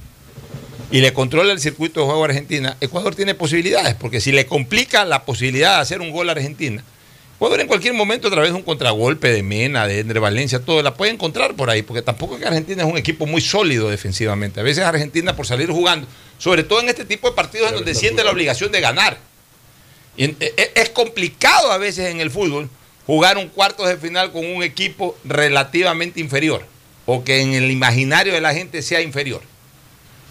y 0.91 1.01
le 1.01 1.13
controla 1.13 1.53
el 1.53 1.61
circuito 1.61 2.01
de 2.01 2.07
juego 2.07 2.23
a 2.23 2.27
Argentina, 2.27 2.77
Ecuador 2.81 3.15
tiene 3.15 3.35
posibilidades, 3.35 3.95
porque 3.95 4.21
si 4.21 4.33
le 4.33 4.47
complica 4.47 5.05
la 5.05 5.25
posibilidad 5.25 5.77
de 5.77 5.83
hacer 5.83 6.01
un 6.01 6.11
gol 6.11 6.29
a 6.29 6.33
Argentina, 6.33 6.83
Ecuador 7.43 7.61
en 7.61 7.67
cualquier 7.67 7.95
momento 7.95 8.29
a 8.29 8.31
través 8.31 8.53
de 8.53 8.57
un 8.57 8.63
contragolpe 8.63 9.33
de 9.33 9.43
Mena, 9.43 9.89
de 9.89 9.99
Endre 9.99 10.21
Valencia, 10.21 10.61
todo, 10.65 10.81
la 10.81 10.95
puede 10.95 11.11
encontrar 11.11 11.57
por 11.57 11.71
ahí, 11.71 11.83
porque 11.83 12.01
tampoco 12.01 12.35
es 12.37 12.41
que 12.41 12.47
Argentina 12.47 12.85
es 12.85 12.89
un 12.89 12.97
equipo 12.97 13.27
muy 13.27 13.41
sólido 13.41 13.91
defensivamente. 13.91 14.61
A 14.61 14.63
veces 14.63 14.85
Argentina 14.85 15.35
por 15.35 15.45
salir 15.45 15.69
jugando, 15.69 16.07
sobre 16.39 16.63
todo 16.63 16.81
en 16.83 16.89
este 16.89 17.05
tipo 17.05 17.29
de 17.29 17.35
partidos 17.35 17.71
en 17.71 17.75
donde 17.75 17.97
siente 17.97 18.23
la 18.23 18.31
obligación 18.31 18.71
de 18.71 18.81
ganar. 18.81 19.19
Y 20.17 20.27
e- 20.27 20.37
e- 20.39 20.71
es 20.77 20.91
complicado 20.91 21.73
a 21.73 21.79
veces 21.79 22.13
en 22.13 22.21
el 22.21 22.31
fútbol 22.31 22.71
jugar 23.09 23.37
un 23.39 23.49
cuarto 23.49 23.85
de 23.85 23.97
final 23.97 24.31
con 24.31 24.47
un 24.47 24.63
equipo 24.63 25.19
relativamente 25.25 26.21
inferior 26.21 26.65
o 27.07 27.25
que 27.25 27.41
en 27.41 27.55
el 27.55 27.73
imaginario 27.73 28.33
de 28.33 28.41
la 28.41 28.55
gente 28.55 28.83
sea 28.83 29.01
inferior. 29.01 29.43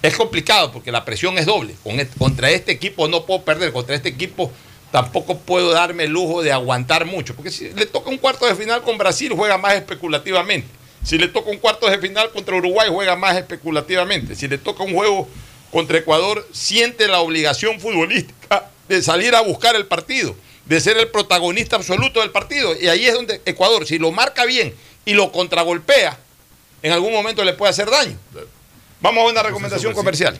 Es 0.02 0.16
complicado 0.16 0.72
porque 0.72 0.94
la 0.94 1.04
presión 1.04 1.38
es 1.38 1.46
doble. 1.46 1.76
Contra 2.18 2.52
este 2.52 2.72
equipo 2.72 3.10
no 3.10 3.26
puedo 3.26 3.42
perder, 3.44 3.74
contra 3.74 3.96
este 3.96 4.08
equipo 4.08 4.50
tampoco 4.92 5.38
puedo 5.38 5.72
darme 5.72 6.04
el 6.04 6.12
lujo 6.12 6.44
de 6.44 6.52
aguantar 6.52 7.06
mucho. 7.06 7.36
Porque 7.36 7.52
si 7.52 7.70
le 7.70 7.86
toca 7.86 8.10
un 8.10 8.18
cuarto 8.18 8.46
de 8.46 8.56
final 8.56 8.84
con 8.84 8.98
Brasil, 8.98 9.32
juega 9.36 9.58
más 9.58 9.76
especulativamente. 9.76 10.68
Si 11.04 11.18
le 11.18 11.28
toca 11.28 11.50
un 11.50 11.58
cuarto 11.58 11.90
de 11.90 11.98
final 11.98 12.32
contra 12.32 12.56
Uruguay, 12.56 12.90
juega 12.92 13.16
más 13.16 13.36
especulativamente. 13.36 14.36
Si 14.36 14.48
le 14.48 14.58
toca 14.58 14.84
un 14.84 14.94
juego 14.94 15.28
contra 15.72 15.98
Ecuador, 15.98 16.48
siente 16.52 17.08
la 17.08 17.22
obligación 17.22 17.80
futbolística 17.80 18.70
de 18.88 19.02
salir 19.02 19.34
a 19.36 19.42
buscar 19.42 19.76
el 19.76 19.88
partido, 19.88 20.36
de 20.66 20.80
ser 20.80 20.98
el 20.98 21.08
protagonista 21.08 21.78
absoluto 21.78 22.20
del 22.20 22.30
partido. 22.30 22.76
Y 22.80 22.88
ahí 22.88 23.06
es 23.06 23.14
donde 23.14 23.42
Ecuador, 23.46 23.88
si 23.88 23.98
lo 23.98 24.12
marca 24.12 24.46
bien 24.46 24.76
y 25.06 25.14
lo 25.14 25.32
contragolpea, 25.32 26.20
en 26.84 26.92
algún 26.92 27.14
momento 27.14 27.44
le 27.44 27.54
puede 27.54 27.72
hacer 27.72 27.90
daño. 27.90 28.18
Vamos 29.00 29.24
a 29.24 29.32
una 29.32 29.44
recomendación 29.44 29.94
comercial. 29.94 30.40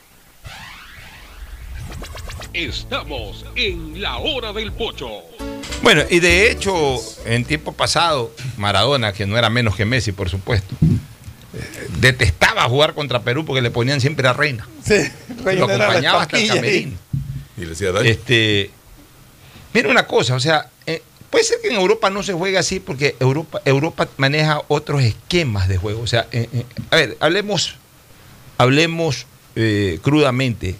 Estamos 2.53 3.45
en 3.55 4.01
la 4.01 4.17
hora 4.17 4.51
del 4.51 4.73
pocho. 4.73 5.09
Bueno, 5.81 6.03
y 6.09 6.19
de 6.19 6.51
hecho, 6.51 6.97
en 7.25 7.45
tiempo 7.45 7.71
pasado, 7.71 8.31
Maradona, 8.57 9.13
que 9.13 9.25
no 9.25 9.37
era 9.37 9.49
menos 9.49 9.75
que 9.75 9.85
Messi, 9.85 10.11
por 10.11 10.29
supuesto, 10.29 10.75
eh, 10.81 11.87
detestaba 11.99 12.63
jugar 12.63 12.93
contra 12.93 13.21
Perú 13.21 13.45
porque 13.45 13.61
le 13.61 13.71
ponían 13.71 14.01
siempre 14.01 14.27
a 14.27 14.33
Reina. 14.33 14.67
Sí, 14.83 15.01
Lo 15.43 15.65
acompañaba 15.65 16.23
hasta 16.23 16.39
el 16.39 16.47
camerino. 16.49 16.97
Y 17.57 17.61
le 17.61 17.67
decía, 17.67 17.91
daño. 17.91 18.09
Este, 18.09 18.69
mira 19.73 19.89
una 19.89 20.05
cosa, 20.05 20.35
o 20.35 20.39
sea, 20.39 20.69
eh, 20.85 21.01
puede 21.29 21.45
ser 21.45 21.59
que 21.61 21.69
en 21.69 21.75
Europa 21.75 22.09
no 22.09 22.21
se 22.21 22.33
juegue 22.33 22.57
así 22.57 22.79
porque 22.79 23.15
Europa, 23.19 23.61
Europa 23.65 24.07
maneja 24.17 24.61
otros 24.67 25.01
esquemas 25.01 25.67
de 25.67 25.77
juego. 25.77 26.01
O 26.01 26.07
sea, 26.07 26.27
eh, 26.31 26.49
eh, 26.53 26.65
a 26.91 26.95
ver, 26.97 27.17
hablemos, 27.21 27.75
hablemos 28.57 29.25
eh, 29.55 29.99
crudamente, 30.03 30.75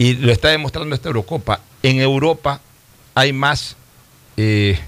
y 0.00 0.14
lo 0.14 0.32
está 0.32 0.48
demostrando 0.48 0.94
esta 0.94 1.10
Eurocopa. 1.10 1.60
En 1.82 2.00
Europa 2.00 2.62
hay 3.14 3.34
más, 3.34 3.76
eh, 4.38 4.78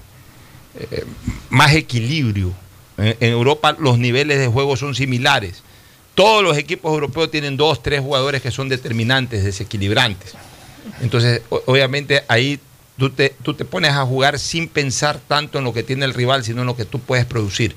eh, 0.73 1.05
más 1.51 1.71
equilibrio. 1.75 2.51
En, 2.97 3.15
en 3.19 3.31
Europa 3.31 3.75
los 3.77 3.99
niveles 3.99 4.39
de 4.39 4.47
juego 4.47 4.75
son 4.75 4.95
similares. 4.95 5.61
Todos 6.15 6.43
los 6.43 6.57
equipos 6.57 6.91
europeos 6.91 7.29
tienen 7.29 7.57
dos, 7.57 7.83
tres 7.83 8.01
jugadores 8.01 8.41
que 8.41 8.49
son 8.49 8.69
determinantes, 8.69 9.43
desequilibrantes. 9.43 10.33
Entonces, 10.99 11.43
obviamente 11.49 12.23
ahí 12.27 12.59
tú 12.97 13.11
te, 13.11 13.35
tú 13.43 13.53
te 13.53 13.65
pones 13.65 13.91
a 13.91 14.03
jugar 14.07 14.39
sin 14.39 14.67
pensar 14.67 15.19
tanto 15.27 15.59
en 15.59 15.63
lo 15.63 15.75
que 15.75 15.83
tiene 15.83 16.05
el 16.05 16.15
rival, 16.15 16.43
sino 16.43 16.61
en 16.61 16.67
lo 16.67 16.75
que 16.75 16.85
tú 16.85 16.97
puedes 16.97 17.25
producir. 17.27 17.75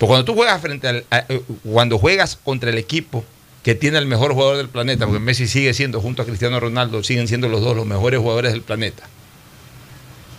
Porque 0.00 0.10
cuando 0.10 0.24
tú 0.24 0.34
juegas 0.34 0.60
frente 0.60 0.88
al, 0.88 1.04
eh, 1.12 1.42
cuando 1.62 1.96
juegas 1.96 2.34
contra 2.34 2.70
el 2.70 2.78
equipo 2.78 3.24
que 3.62 3.74
tiene 3.74 3.98
el 3.98 4.06
mejor 4.06 4.32
jugador 4.32 4.56
del 4.56 4.68
planeta, 4.68 5.06
porque 5.06 5.20
Messi 5.20 5.46
sigue 5.46 5.74
siendo, 5.74 6.00
junto 6.00 6.22
a 6.22 6.24
Cristiano 6.24 6.58
Ronaldo, 6.60 7.02
siguen 7.02 7.28
siendo 7.28 7.48
los 7.48 7.60
dos 7.60 7.76
los 7.76 7.86
mejores 7.86 8.20
jugadores 8.20 8.52
del 8.52 8.62
planeta. 8.62 9.08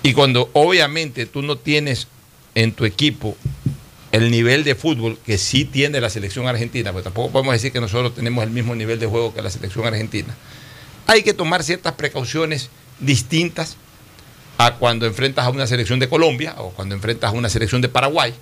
Y 0.03 0.14
cuando 0.14 0.49
obviamente 0.53 1.27
tú 1.27 1.43
no 1.43 1.57
tienes 1.57 2.07
en 2.56 2.72
tu 2.72 2.85
equipo 2.85 3.38
el 4.11 4.31
nivel 4.31 4.64
de 4.64 4.76
fútbol 4.76 5.18
que 5.26 5.38
sí 5.38 5.64
tiene 5.64 6.02
la 6.02 6.10
selección 6.10 6.48
argentina, 6.48 6.91
pues 6.91 7.03
tampoco 7.03 7.31
podemos 7.31 7.53
decir 7.53 7.72
que 7.72 7.80
nosotros 7.80 8.15
tenemos 8.15 8.43
el 8.43 8.49
mismo 8.49 8.76
nivel 8.76 8.99
de 8.99 9.06
juego 9.06 9.34
que 9.34 9.41
la 9.41 9.49
selección 9.49 9.85
argentina. 9.85 10.35
Hay 11.07 11.23
que 11.23 11.34
tomar 11.34 11.64
ciertas 11.64 11.93
precauciones 11.93 12.69
distintas 12.99 13.77
a 14.57 14.76
cuando 14.76 15.06
enfrentas 15.06 15.45
a 15.45 15.49
una 15.49 15.68
selección 15.68 15.99
de 15.99 16.10
Colombia 16.10 16.56
o 16.57 16.72
cuando 16.72 16.95
enfrentas 16.95 17.31
a 17.31 17.34
una 17.34 17.49
selección 17.49 17.81
de 17.81 17.89
Paraguay, 17.89 18.34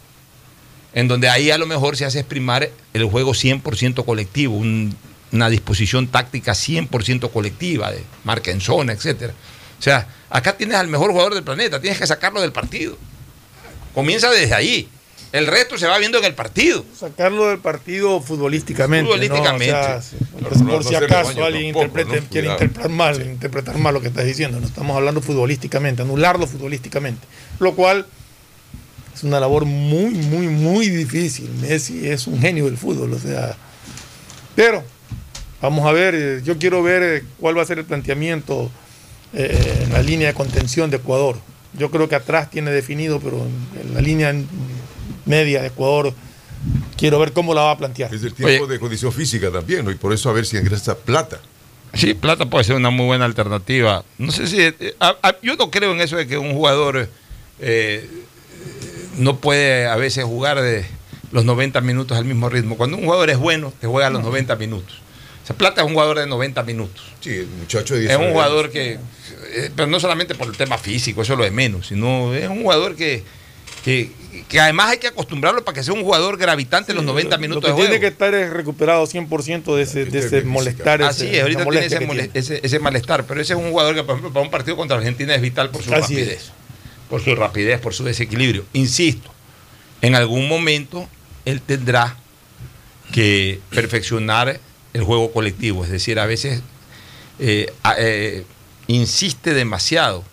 en 0.94 1.08
donde 1.08 1.30
ahí 1.30 1.52
a 1.52 1.58
lo 1.58 1.66
mejor 1.68 1.96
se 1.98 2.06
hace 2.06 2.20
exprimar 2.20 2.70
el 2.94 3.06
juego 3.06 3.34
100% 3.34 4.04
colectivo, 4.06 4.56
un- 4.56 4.96
una 5.32 5.50
disposición 5.50 6.08
táctica 6.08 6.54
100% 6.54 7.30
colectiva, 7.32 7.92
de 7.92 8.04
marca 8.24 8.50
en 8.52 8.62
zona, 8.62 8.94
etc. 8.94 9.32
O 9.78 9.82
sea, 9.82 10.08
acá 10.30 10.58
tienes 10.58 10.76
al 10.78 10.88
mejor 10.88 11.12
jugador 11.12 11.36
del 11.36 11.44
planeta, 11.44 11.80
tienes 11.80 12.00
que 12.00 12.08
sacarlo 12.08 12.42
del 12.42 12.52
partido. 12.52 12.98
Comienza 13.94 14.30
desde 14.30 14.54
ahí. 14.56 14.90
El 15.32 15.46
resto 15.46 15.78
se 15.78 15.86
va 15.86 16.00
viendo 16.00 16.18
en 16.18 16.26
el 16.26 16.34
partido. 16.34 16.84
Sacarlo 17.00 17.50
del 17.50 17.60
partido 17.60 18.20
futbolísticamente. 18.20 19.04
¿no? 19.04 19.10
Futbolísticamente. 19.14 19.72
O 19.76 20.02
sea, 20.02 20.02
por, 20.32 20.42
no- 20.42 20.50
por 20.50 20.84
no 20.84 20.90
si 20.90 20.96
acaso 20.96 21.46
alguien 21.46 21.74
tampoco, 21.76 22.00
interprete- 22.00 22.22
¿no? 22.24 22.30
quiere 22.30 22.48
interpretar 22.48 22.90
mal, 22.90 23.22
interpretar 23.22 23.78
mal 23.78 23.94
lo 23.94 24.02
que 24.02 24.08
estás 24.08 24.26
diciendo. 24.26 24.60
No 24.60 24.66
estamos 24.66 24.98
hablando 24.98 25.22
futbolísticamente, 25.22 26.02
anularlo 26.02 26.48
futbolísticamente. 26.48 27.28
Lo 27.60 27.76
cual 27.76 28.08
es 29.16 29.24
una 29.24 29.40
labor 29.40 29.66
muy, 29.66 30.12
muy, 30.12 30.48
muy 30.48 30.90
difícil. 30.90 31.50
Messi 31.62 32.08
es 32.08 32.28
un 32.28 32.40
genio 32.40 32.66
del 32.66 32.78
fútbol, 32.78 33.14
o 33.14 33.20
sea. 33.20 33.56
Pero 34.56 34.84
vamos 35.62 35.86
a 35.86 35.92
ver, 35.92 36.16
eh, 36.16 36.42
yo 36.44 36.58
quiero 36.58 36.82
ver 36.84 37.04
eh, 37.04 37.24
cuál 37.40 37.58
va 37.58 37.62
a 37.62 37.66
ser 37.66 37.80
el 37.80 37.86
planteamiento 37.86 38.72
eh, 39.34 39.84
en 39.86 39.94
la 39.94 40.02
línea 40.02 40.28
de 40.28 40.34
contención 40.34 40.90
de 40.90 40.98
Ecuador. 40.98 41.38
Yo 41.78 41.92
creo 41.92 42.10
que 42.10 42.16
atrás 42.16 42.50
tiene 42.50 42.72
definido, 42.72 43.20
pero 43.20 43.46
en, 43.82 43.94
la 43.94 44.02
línea 44.02 44.34
media 45.26 45.62
de 45.62 45.68
Ecuador 45.68 46.14
quiero 46.98 47.20
ver 47.20 47.32
cómo 47.34 47.54
la 47.54 47.62
va 47.62 47.72
a 47.72 47.78
plantear. 47.78 48.14
Es 48.14 48.24
el 48.24 48.34
tiempo 48.34 48.68
de 48.68 48.80
condición 48.80 49.12
física 49.14 49.52
también, 49.52 49.86
¿no? 49.86 49.92
Y 49.92 49.96
por 49.96 50.12
eso 50.14 50.30
a 50.30 50.34
ver 50.34 50.46
si 50.46 50.58
ingresa 50.58 50.98
plata. 50.98 51.40
Sí, 51.94 52.14
Plata 52.14 52.46
puede 52.48 52.64
ser 52.66 52.76
una 52.76 52.92
muy 52.92 53.08
buena 53.08 53.26
alternativa. 53.26 54.04
No 54.20 54.32
sé 54.32 54.46
si. 54.48 54.62
a- 55.00 55.16
a- 55.24 55.36
yo 55.42 55.56
no 55.56 55.72
creo 55.72 55.92
en 55.94 56.02
eso 56.02 56.18
de 56.18 56.28
que 56.28 56.38
un 56.38 56.54
jugador 56.54 57.10
eh, 57.60 58.08
no 59.20 59.38
puede 59.40 59.86
a 59.88 59.96
veces 59.96 60.24
jugar 60.26 60.62
de 60.62 60.86
los 61.32 61.46
90 61.46 61.82
minutos 61.82 62.18
al 62.18 62.26
mismo 62.26 62.50
ritmo. 62.50 62.76
Cuando 62.78 62.98
un 62.98 63.04
jugador 63.04 63.30
es 63.30 63.38
bueno, 63.38 63.72
te 63.80 63.88
juega 63.88 64.10
los 64.10 64.24
90 64.24 64.56
minutos. 64.56 64.98
O 65.44 65.48
sea, 65.48 65.56
Plata 65.56 65.82
es 65.82 65.88
un 65.88 65.94
jugador 65.94 66.20
de 66.20 66.28
90 66.28 66.64
minutos. 66.64 67.04
Sí, 67.22 67.30
el 67.32 67.48
muchacho 67.48 67.94
de 67.96 68.02
Es 68.02 68.08
19 68.08 68.26
un 68.28 68.34
jugador 68.34 68.70
que. 68.72 68.94
eh, 69.54 69.72
pero 69.76 69.88
no 69.88 70.00
solamente 70.00 70.36
por 70.36 70.48
el 70.48 70.58
tema 70.58 70.78
físico, 70.78 71.22
eso 71.22 71.34
es 71.34 71.38
lo 71.40 71.44
de 71.46 71.52
menos, 71.52 71.88
sino 71.88 72.34
es 72.34 72.48
un 72.50 72.62
jugador 72.64 72.96
que. 72.96 73.24
que, 73.84 74.12
que 74.48 74.60
además 74.60 74.90
hay 74.92 74.98
que 75.00 75.08
acostumbrarlo 75.08 75.64
para 75.66 75.74
que 75.76 75.84
sea 75.84 75.94
un 75.94 76.04
jugador 76.04 76.38
gravitante 76.38 76.92
en 76.92 76.98
los 76.98 77.06
90 77.06 77.36
Lo 77.36 77.42
minutos 77.42 77.64
que 77.64 77.68
de 77.70 77.74
juego. 77.74 77.88
tiene 77.90 78.00
que 78.02 78.08
estar 78.08 78.34
es 78.36 78.52
recuperado 78.52 79.06
100% 79.08 79.76
de 79.76 79.82
ese, 79.84 80.06
de 80.06 80.20
ese 80.20 80.42
molestar. 80.44 81.02
Así 81.04 81.26
ese- 81.26 81.38
es, 81.38 81.42
ahorita 81.44 81.64
tiene 81.66 81.86
ese, 81.86 81.98
tiene. 81.98 82.30
ese- 82.34 82.60
ese 82.64 82.80
malestar, 82.80 83.26
pero 83.26 83.42
ese 83.42 83.54
es 83.54 83.60
un 83.60 83.72
jugador 83.72 83.96
que, 83.96 84.04
por 84.04 84.12
ejemplo, 84.16 84.32
para 84.34 84.44
un 84.46 84.52
partido 84.52 84.78
contra 84.78 84.98
Argentina 84.98 85.34
es 85.34 85.42
vital 85.42 85.70
por 85.72 85.82
su 85.84 85.94
Así 85.94 86.16
rapidez. 86.16 86.30
es. 86.42 86.52
Por 87.10 87.22
su 87.24 87.36
rapidez, 87.36 87.80
por 87.80 87.94
su 87.94 88.04
desequilibrio. 88.04 88.66
Insisto, 88.74 89.32
en 90.02 90.16
algún 90.16 90.48
momento 90.48 91.08
él 91.46 91.62
tendrá 91.62 92.16
que 93.12 93.60
perfeccionar 93.72 94.60
el 94.94 95.04
juego 95.04 95.32
colectivo, 95.32 95.84
es 95.84 95.90
decir, 95.90 96.20
a 96.20 96.26
veces 96.26 96.62
eh, 97.40 97.72
eh, 97.98 98.44
insiste 98.88 99.54
demasiado 99.54 100.24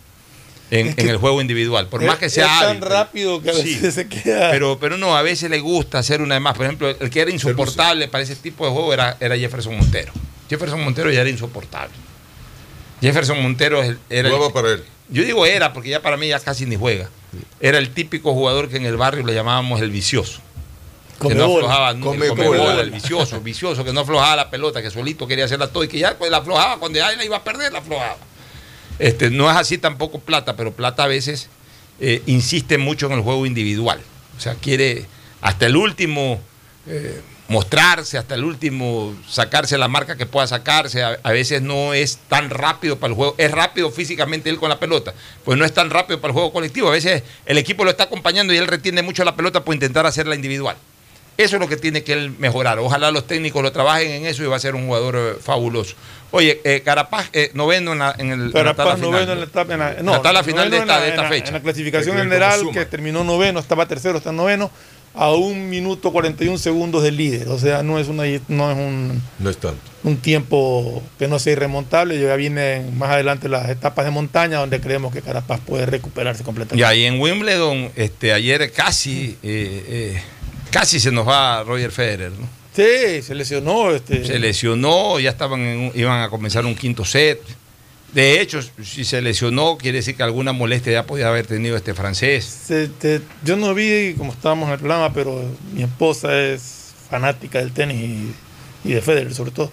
en, 0.69 0.93
en 0.97 1.09
el 1.09 1.17
juego 1.17 1.41
individual, 1.41 1.87
por 1.87 2.01
Es- 2.01 2.07
más 2.07 2.17
que 2.19 2.29
sea 2.29 2.45
es 2.45 2.59
tan 2.59 2.69
hábil, 2.77 2.81
rápido 2.81 3.41
que 3.41 3.49
a 3.51 3.53
Sí. 3.53 3.73
veces 3.75 3.93
se 3.95 4.07
queda. 4.07 4.51
pero, 4.51 4.77
pero 4.79 4.97
no, 4.97 5.15
a 5.15 5.21
veces 5.21 5.49
le 5.49 5.59
gusta 5.59 5.99
hacer 5.99 6.21
una 6.21 6.35
de 6.35 6.41
más. 6.41 6.55
Por 6.57 6.65
ejemplo, 6.65 6.89
el 6.89 7.09
que 7.09 7.21
era 7.21 7.31
insoportable 7.31 8.07
para 8.09 8.23
ese 8.23 8.35
tipo 8.35 8.65
de 8.65 8.71
juego 8.71 8.93
era, 8.93 9.17
era 9.19 9.37
Jefferson 9.37 9.77
Montero. 9.77 10.11
Jefferson 10.49 10.83
Montero 10.83 11.09
ya 11.11 11.21
era 11.21 11.29
insoportable. 11.29 11.93
Jefferson 13.01 13.41
Montero 13.41 13.81
era. 14.09 14.29
para 14.53 14.73
él. 14.73 14.83
yo 15.09 15.23
digo 15.23 15.45
era, 15.45 15.73
porque 15.73 15.89
ya 15.89 16.01
para 16.01 16.17
mí 16.17 16.27
ya 16.27 16.39
casi 16.39 16.65
ni 16.65 16.75
juega. 16.75 17.09
Era 17.59 17.77
el 17.77 17.93
típico 17.93 18.33
jugador 18.33 18.69
que 18.69 18.77
en 18.77 18.85
el 18.85 18.97
barrio 18.97 19.25
le 19.25 19.33
llamábamos 19.33 19.81
el 19.81 19.91
vicioso. 19.91 20.41
Come 21.19 21.33
que 21.33 21.39
no 21.39 21.47
bola. 21.47 21.65
aflojaba, 21.65 21.99
Come 21.99 22.25
el 22.25 22.29
come 22.29 22.47
bola. 22.47 22.63
bola, 22.63 22.81
el 22.81 22.91
vicioso, 22.91 23.41
vicioso, 23.41 23.83
que 23.83 23.91
no 23.91 24.01
aflojaba 24.01 24.35
la 24.35 24.49
pelota, 24.49 24.81
que 24.81 24.91
solito 24.91 25.27
quería 25.27 25.45
hacerla 25.45 25.67
todo 25.67 25.83
y 25.83 25.87
que 25.87 25.97
ya 25.99 26.17
pues, 26.17 26.29
la 26.29 26.37
aflojaba, 26.37 26.77
cuando 26.77 26.99
ya 26.99 27.11
la 27.15 27.25
iba 27.25 27.37
a 27.37 27.43
perder, 27.43 27.71
la 27.71 27.79
aflojaba. 27.79 28.17
Este, 28.99 29.29
no 29.29 29.49
es 29.49 29.55
así 29.57 29.77
tampoco 29.77 30.19
Plata, 30.19 30.55
pero 30.55 30.73
Plata 30.73 31.03
a 31.03 31.07
veces 31.07 31.49
eh, 31.99 32.21
insiste 32.25 32.77
mucho 32.77 33.07
en 33.07 33.13
el 33.13 33.21
juego 33.21 33.45
individual. 33.45 33.99
O 34.37 34.39
sea, 34.39 34.55
quiere 34.55 35.05
hasta 35.41 35.65
el 35.65 35.75
último 35.75 36.39
eh, 36.87 37.21
mostrarse, 37.49 38.17
hasta 38.17 38.35
el 38.35 38.43
último 38.43 39.15
sacarse 39.27 39.77
la 39.77 39.87
marca 39.87 40.15
que 40.17 40.25
pueda 40.25 40.47
sacarse. 40.47 41.03
A, 41.03 41.17
a 41.23 41.31
veces 41.31 41.61
no 41.61 41.93
es 41.93 42.17
tan 42.27 42.49
rápido 42.49 42.97
para 42.97 43.11
el 43.11 43.15
juego. 43.15 43.35
Es 43.37 43.51
rápido 43.51 43.89
físicamente 43.91 44.49
él 44.49 44.57
con 44.59 44.69
la 44.69 44.79
pelota, 44.79 45.13
pues 45.45 45.57
no 45.57 45.65
es 45.65 45.73
tan 45.73 45.89
rápido 45.89 46.19
para 46.19 46.29
el 46.31 46.33
juego 46.33 46.51
colectivo. 46.51 46.89
A 46.89 46.91
veces 46.91 47.23
el 47.45 47.57
equipo 47.57 47.83
lo 47.83 47.89
está 47.91 48.03
acompañando 48.05 48.53
y 48.53 48.57
él 48.57 48.67
retiene 48.67 49.01
mucho 49.01 49.23
la 49.23 49.35
pelota 49.35 49.63
por 49.63 49.73
intentar 49.73 50.05
hacerla 50.05 50.35
individual. 50.35 50.75
Eso 51.37 51.57
es 51.57 51.59
lo 51.59 51.67
que 51.69 51.77
tiene 51.77 52.03
que 52.03 52.13
él 52.13 52.31
mejorar. 52.39 52.79
Ojalá 52.79 53.11
los 53.11 53.27
técnicos 53.27 53.61
lo 53.61 53.71
trabajen 53.71 54.09
en 54.09 54.25
eso 54.25 54.43
y 54.43 54.47
va 54.47 54.55
a 54.55 54.59
ser 54.59 54.73
un 54.73 54.87
jugador 54.87 55.15
eh, 55.15 55.39
fabuloso. 55.39 55.95
Oye, 56.31 56.59
eh, 56.63 56.81
Carapaz, 56.83 57.29
eh, 57.31 57.51
noveno 57.53 57.93
en, 57.93 57.99
la, 57.99 58.15
en 58.17 58.31
el 58.31 58.51
Carapaz 58.51 58.87
la 58.99 59.05
noveno 59.05 59.31
en 59.33 59.39
la 59.41 59.45
etapa, 59.45 59.73
en 59.73 59.79
la, 59.79 59.93
no, 60.01 60.13
la 60.13 60.21
tabla 60.23 60.43
final 60.43 60.71
de 60.71 60.77
esta, 60.79 60.95
en 60.97 61.01
de 61.03 61.09
esta 61.09 61.21
la- 61.21 61.29
fecha. 61.29 61.47
En 61.49 61.53
la 61.53 61.61
clasificación 61.61 62.17
general, 62.17 62.61
que 62.73 62.85
terminó 62.85 63.23
noveno, 63.23 63.59
estaba 63.59 63.85
tercero, 63.85 64.17
está 64.17 64.31
noveno, 64.31 64.71
a 65.17 65.33
un 65.33 65.69
minuto 65.69 66.11
41 66.11 66.57
segundos 66.57 67.03
del 67.03 67.17
líder. 67.17 67.47
O 67.49 67.57
sea, 67.59 67.83
no 67.83 67.99
es, 67.99 68.07
una, 68.07 68.23
no 68.47 68.71
es 68.71 68.77
un, 68.77 69.21
No 69.39 69.49
es 69.49 69.57
tanto. 69.57 69.79
un 70.03 70.17
tiempo 70.17 71.01
que 71.19 71.27
no 71.27 71.39
sea 71.39 71.53
irremontable. 71.53 72.19
Ya 72.21 72.35
vienen 72.35 72.97
más 72.97 73.09
adelante 73.09 73.49
las 73.49 73.67
etapas 73.69 74.05
de 74.05 74.11
montaña 74.11 74.59
donde 74.59 74.79
creemos 74.79 75.11
que 75.13 75.21
Carapaz 75.21 75.59
puede 75.59 75.85
recuperarse 75.85 76.43
completamente. 76.43 76.79
Y 76.81 76.83
ahí 76.83 77.05
en 77.05 77.19
Wimbledon, 77.19 77.91
este, 77.95 78.31
ayer 78.31 78.71
casi, 78.71 79.37
eh, 79.43 79.83
eh, 79.87 80.21
casi 80.71 80.99
se 80.99 81.11
nos 81.11 81.27
va 81.27 81.63
Roger 81.63 81.91
Federer. 81.91 82.31
¿no? 82.31 82.47
Sí, 82.75 83.21
se 83.23 83.33
lesionó. 83.33 83.91
Este, 83.91 84.23
Se 84.23 84.37
lesionó, 84.37 85.19
ya 85.19 85.31
estaban 85.31 85.61
en 85.61 85.79
un- 85.79 85.91
iban 85.95 86.21
a 86.21 86.29
comenzar 86.29 86.63
un 86.65 86.75
quinto 86.75 87.03
set. 87.03 87.39
De 88.13 88.41
hecho, 88.41 88.59
si 88.83 89.03
se 89.05 89.21
lesionó, 89.21 89.77
quiere 89.77 89.97
decir 89.97 90.15
que 90.15 90.23
alguna 90.23 90.53
molestia 90.53 90.93
ya 90.93 91.03
podía 91.05 91.27
haber 91.27 91.45
tenido 91.45 91.75
este 91.75 91.93
francés. 91.93 92.45
Se- 92.45 92.87
te- 92.87 93.21
yo 93.43 93.57
no 93.57 93.73
vi 93.73 94.13
como 94.17 94.31
estábamos 94.31 94.67
en 94.67 94.73
el 94.73 94.79
programa, 94.79 95.13
pero 95.13 95.43
mi 95.73 95.83
esposa 95.83 96.39
es 96.41 96.93
fanática 97.09 97.59
del 97.59 97.71
tenis 97.73 97.97
y, 98.83 98.89
y 98.89 98.93
de 98.93 99.01
Federer 99.01 99.33
sobre 99.35 99.51
todo. 99.51 99.71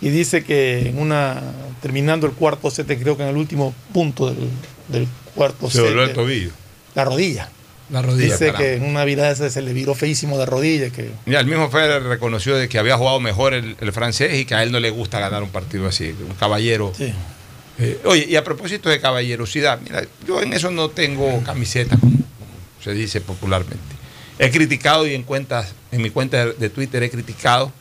Y 0.00 0.08
dice 0.10 0.42
que 0.44 0.88
en 0.88 0.98
una 0.98 1.40
terminando 1.80 2.26
el 2.26 2.32
cuarto 2.32 2.70
set, 2.70 2.86
creo 2.86 3.16
que 3.16 3.24
en 3.24 3.28
el 3.30 3.36
último 3.36 3.74
punto 3.92 4.26
del, 4.30 4.48
del 4.88 5.06
cuarto 5.34 5.68
Se 5.70 5.78
set, 5.78 5.86
dobló 5.86 6.04
el 6.04 6.12
tobillo. 6.12 6.50
la 6.94 7.04
rodilla. 7.04 7.48
La 7.90 8.00
rodilla. 8.00 8.32
dice 8.32 8.46
caramba. 8.46 8.58
que 8.60 8.74
en 8.76 8.84
una 8.84 9.04
virada 9.04 9.30
esa 9.32 9.50
se 9.50 9.60
le 9.60 9.72
viró 9.74 9.94
feísimo 9.94 10.38
de 10.38 10.46
rodilla. 10.46 10.90
Que, 10.90 11.10
Ya, 11.26 11.40
el 11.40 11.46
mismo 11.46 11.68
Federer 11.68 12.02
reconoció 12.04 12.56
de 12.56 12.68
que 12.68 12.78
había 12.78 12.96
jugado 12.96 13.20
mejor 13.20 13.52
el, 13.54 13.76
el 13.80 13.92
francés 13.92 14.38
y 14.40 14.44
que 14.44 14.54
a 14.54 14.62
él 14.62 14.72
no 14.72 14.80
le 14.80 14.90
gusta 14.90 15.18
ganar 15.20 15.42
un 15.42 15.50
partido 15.50 15.86
así, 15.88 16.14
un 16.26 16.34
caballero. 16.36 16.92
sí. 16.96 17.12
Eh, 17.78 18.00
oye, 18.04 18.26
y 18.28 18.36
a 18.36 18.44
propósito 18.44 18.88
de 18.88 19.00
caballerosidad, 19.00 19.80
mira, 19.80 20.02
yo 20.26 20.40
en 20.42 20.52
eso 20.52 20.70
no 20.70 20.88
tengo 20.90 21.42
camiseta, 21.44 21.96
como, 21.96 22.12
como 22.12 22.24
se 22.84 22.92
dice 22.92 23.20
popularmente. 23.20 23.82
He 24.38 24.50
criticado 24.50 25.06
y 25.06 25.14
en 25.14 25.22
cuentas, 25.22 25.74
en 25.90 26.02
mi 26.02 26.10
cuenta 26.10 26.46
de, 26.46 26.52
de 26.54 26.70
Twitter 26.70 27.02
he 27.02 27.10
criticado 27.10 27.72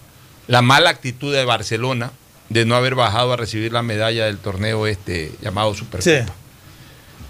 la 0.47 0.61
mala 0.61 0.89
actitud 0.89 1.33
de 1.33 1.43
Barcelona 1.45 2.11
de 2.49 2.65
no 2.65 2.75
haber 2.75 2.95
bajado 2.95 3.31
a 3.33 3.37
recibir 3.37 3.71
la 3.71 3.81
medalla 3.81 4.25
del 4.25 4.37
torneo 4.37 4.85
este 4.87 5.31
llamado 5.41 5.73
Supercopa. 5.73 6.25
Sí. 6.25 6.31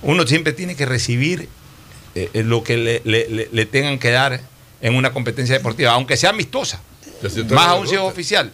Uno 0.04 0.26
siempre 0.26 0.54
tiene 0.54 0.76
que 0.76 0.86
recibir 0.86 1.48
eh, 2.16 2.30
eh, 2.34 2.44
lo 2.44 2.64
que 2.64 2.78
le, 2.78 3.02
le- 3.06 3.30
le- 3.30 3.50
le 3.52 3.66
tengan 3.66 4.00
que 4.00 4.10
dar 4.12 4.42
en 4.82 4.96
una 4.96 5.14
competencia 5.14 5.56
deportiva, 5.56 5.92
aunque 5.94 6.18
sea 6.18 6.32
amistosa, 6.32 6.82
más 7.56 7.68
aún 7.68 7.88
si 7.88 7.94
es 7.96 8.02
oficial. 8.02 8.52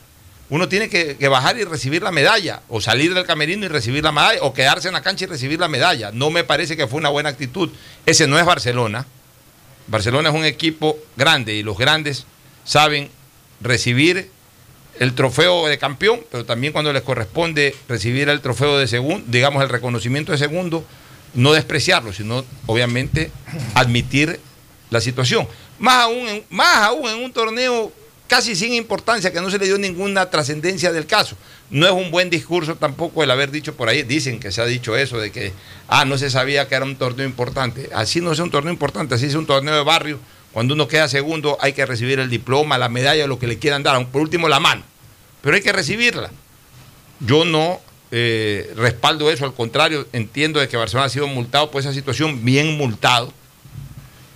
Uno 0.49 0.69
tiene 0.69 0.90
que, 0.90 1.15
bajar 1.28 1.57
y 1.57 1.65
recibir 1.65 2.02
la 2.02 2.11
medalla, 2.11 2.61
o 2.69 2.80
salir 2.80 3.14
del 3.14 3.26
camerino 3.26 3.65
y 3.65 3.69
recibir 3.69 4.03
la 4.03 4.14
medalla, 4.14 4.41
o 4.44 4.53
quedarse 4.53 4.88
en 4.88 4.94
la 4.94 5.02
cancha 5.02 5.26
y 5.26 5.28
recibir 5.28 5.60
la 5.60 5.68
medalla. 5.68 6.11
No 6.11 6.30
me 6.30 6.44
parece 6.45 6.78
que 6.78 6.88
fue 6.88 6.99
una 6.99 7.10
buena 7.10 7.30
actitud. 7.30 7.69
Ese 8.06 8.28
no 8.28 8.40
es 8.40 8.45
Barcelona. 8.45 9.06
Barcelona 9.88 10.30
es 10.30 10.36
un 10.36 10.45
equipo 10.45 10.98
grande 11.18 11.53
y 11.53 11.64
los 11.64 11.78
grandes 11.78 12.26
saben 12.64 13.10
recibir 13.61 14.30
el 14.99 15.14
trofeo 15.14 15.68
de 15.68 15.78
campeón, 15.78 16.22
pero 16.32 16.45
también 16.45 16.74
cuando 16.74 16.91
les 16.94 17.02
corresponde 17.02 17.76
recibir 17.88 18.30
el 18.30 18.41
trofeo 18.41 18.78
de 18.78 18.88
segundo, 18.88 19.26
digamos 19.28 19.61
el 19.64 19.69
reconocimiento 19.69 20.32
de 20.32 20.38
segundo, 20.38 20.86
no 21.34 21.53
despreciarlo, 21.53 22.14
sino 22.14 22.44
obviamente 22.65 23.32
admitir 23.76 24.40
la 24.90 25.02
situación. 25.02 25.48
Más 25.80 26.03
aún, 26.03 26.44
más 26.49 26.78
aún 26.78 27.10
en 27.10 27.24
un 27.24 27.32
torneo 27.32 27.91
casi 28.28 28.56
sin 28.56 28.74
importancia, 28.74 29.32
que 29.32 29.41
no 29.41 29.49
se 29.49 29.58
le 29.58 29.66
dio 29.66 29.78
ninguna 29.78 30.30
trascendencia 30.30 30.91
del 30.91 31.06
caso. 31.06 31.36
No 31.70 31.86
es 31.86 31.91
un 31.91 32.12
buen 32.12 32.30
discurso 32.30 32.76
tampoco 32.76 33.24
el 33.24 33.32
haber 33.32 33.52
dicho 33.52 33.76
por 33.76 33.90
ahí, 33.90 34.04
dicen 34.04 34.40
que 34.40 34.52
se 34.52 34.62
ha 34.62 34.66
dicho 34.66 34.95
eso, 34.95 35.18
de 35.18 35.32
que, 35.32 35.54
ah, 35.88 36.06
no 36.06 36.18
se 36.18 36.30
sabía 36.30 36.68
que 36.68 36.76
era 36.76 36.86
un 36.86 36.95
torneo 36.95 37.26
importante. 37.26 37.90
Así 37.94 38.22
no 38.22 38.32
es 38.32 38.40
un 38.40 38.52
torneo 38.52 38.72
importante, 38.72 39.16
así 39.16 39.26
es 39.26 39.36
un 39.36 39.45
torneo 39.45 39.76
de 39.76 39.84
barrio. 39.84 40.20
Cuando 40.54 40.74
uno 40.74 40.88
queda 40.88 41.08
segundo 41.08 41.58
hay 41.62 41.74
que 41.74 41.86
recibir 41.86 42.20
el 42.20 42.30
diploma, 42.30 42.78
la 42.78 42.90
medalla, 42.90 43.28
lo 43.28 43.40
que 43.40 43.48
le 43.48 43.58
quieran 43.60 43.84
dar, 43.84 44.06
por 44.08 44.22
último 44.22 44.48
la 44.48 44.60
mano. 44.60 44.84
Pero 45.41 45.56
hay 45.56 45.62
que 45.62 45.72
recibirla. 45.72 46.32
Yo 47.20 47.45
no 47.45 47.80
eh, 48.12 48.72
respaldo 48.76 49.30
eso, 49.30 49.45
al 49.45 49.54
contrario, 49.54 50.08
entiendo 50.14 50.60
de 50.60 50.68
que 50.68 50.78
Barcelona 50.78 51.08
ha 51.08 51.10
sido 51.10 51.28
multado 51.28 51.70
por 51.72 51.82
esa 51.82 51.94
situación, 51.94 52.44
bien 52.45 52.78
multado. 52.78 53.32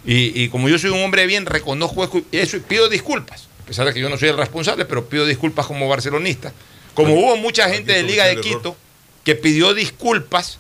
Y, 0.05 0.43
y 0.43 0.49
como 0.49 0.68
yo 0.68 0.80
soy 0.80 0.89
un 0.89 1.03
hombre 1.03 1.26
bien, 1.27 1.45
reconozco 1.45 2.07
eso 2.31 2.57
y 2.57 2.59
pido 2.59 2.89
disculpas. 2.89 3.47
Pesar 3.72 3.85
de 3.88 3.93
que 3.93 4.02
yo 4.02 4.10
no 4.10 4.18
soy 4.18 4.27
el 4.27 4.35
responsable, 4.38 4.84
pero 4.84 5.06
pido 5.07 5.26
disculpas 5.26 5.65
como 5.65 5.88
barcelonista. 5.88 6.52
Como 6.93 7.14
hubo 7.14 7.38
mucha 7.38 7.69
gente 7.69 7.93
de 7.93 8.03
Liga 8.03 8.26
de 8.26 8.35
Quito 8.41 8.76
que 9.23 9.34
pidió 9.35 9.73
disculpas 9.73 10.60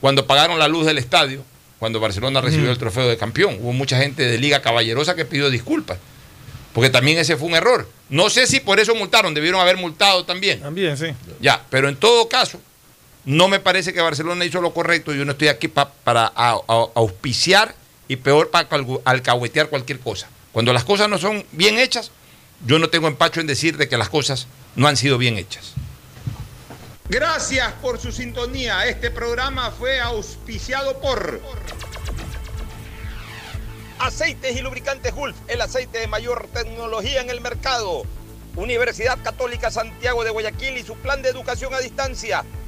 cuando 0.00 0.26
pagaron 0.26 0.58
la 0.58 0.66
luz 0.66 0.86
del 0.86 0.96
estadio, 0.96 1.44
cuando 1.78 2.00
Barcelona 2.00 2.40
recibió 2.40 2.70
el 2.70 2.78
trofeo 2.78 3.06
de 3.08 3.18
campeón. 3.18 3.58
Hubo 3.60 3.74
mucha 3.74 3.98
gente 3.98 4.22
de 4.26 4.38
Liga 4.38 4.62
Caballerosa 4.62 5.14
que 5.14 5.26
pidió 5.26 5.50
disculpas. 5.50 5.98
Porque 6.72 6.88
también 6.88 7.18
ese 7.18 7.36
fue 7.36 7.46
un 7.48 7.54
error. 7.56 7.86
No 8.08 8.30
sé 8.30 8.46
si 8.46 8.60
por 8.60 8.80
eso 8.80 8.94
multaron, 8.94 9.34
debieron 9.34 9.60
haber 9.60 9.76
multado 9.76 10.24
también. 10.24 10.60
También, 10.60 10.96
sí. 10.96 11.08
Ya, 11.42 11.62
pero 11.68 11.90
en 11.90 11.96
todo 11.96 12.26
caso, 12.26 12.58
no 13.26 13.48
me 13.48 13.60
parece 13.60 13.92
que 13.92 14.00
Barcelona 14.00 14.46
hizo 14.46 14.62
lo 14.62 14.72
correcto. 14.72 15.12
Yo 15.12 15.26
no 15.26 15.32
estoy 15.32 15.48
aquí 15.48 15.68
pa- 15.68 15.92
para 15.92 16.32
a- 16.34 16.52
a- 16.66 16.86
auspiciar 16.94 17.74
y 18.08 18.16
peor 18.16 18.48
para 18.48 18.66
alcahuetear 19.04 19.68
cualquier 19.68 19.98
cosa. 20.00 20.26
Cuando 20.52 20.72
las 20.72 20.84
cosas 20.84 21.10
no 21.10 21.18
son 21.18 21.44
bien 21.52 21.78
hechas, 21.78 22.12
yo 22.64 22.78
no 22.78 22.88
tengo 22.88 23.08
empacho 23.08 23.40
en 23.40 23.46
decir 23.46 23.76
de 23.76 23.88
que 23.88 23.96
las 23.96 24.08
cosas 24.08 24.46
no 24.74 24.86
han 24.86 24.96
sido 24.96 25.18
bien 25.18 25.36
hechas. 25.36 25.74
Gracias 27.08 27.72
por 27.74 28.00
su 28.00 28.10
sintonía. 28.10 28.86
Este 28.86 29.10
programa 29.10 29.70
fue 29.70 30.00
auspiciado 30.00 31.00
por 31.00 31.40
Aceites 33.98 34.56
y 34.56 34.60
Lubricantes 34.60 35.14
Gulf, 35.14 35.36
el 35.46 35.60
aceite 35.60 35.98
de 35.98 36.08
mayor 36.08 36.48
tecnología 36.52 37.20
en 37.20 37.30
el 37.30 37.40
mercado. 37.40 38.04
Universidad 38.56 39.18
Católica 39.22 39.70
Santiago 39.70 40.24
de 40.24 40.30
Guayaquil 40.30 40.78
y 40.78 40.82
su 40.82 40.96
plan 40.96 41.22
de 41.22 41.28
educación 41.28 41.74
a 41.74 41.78
distancia, 41.78 42.44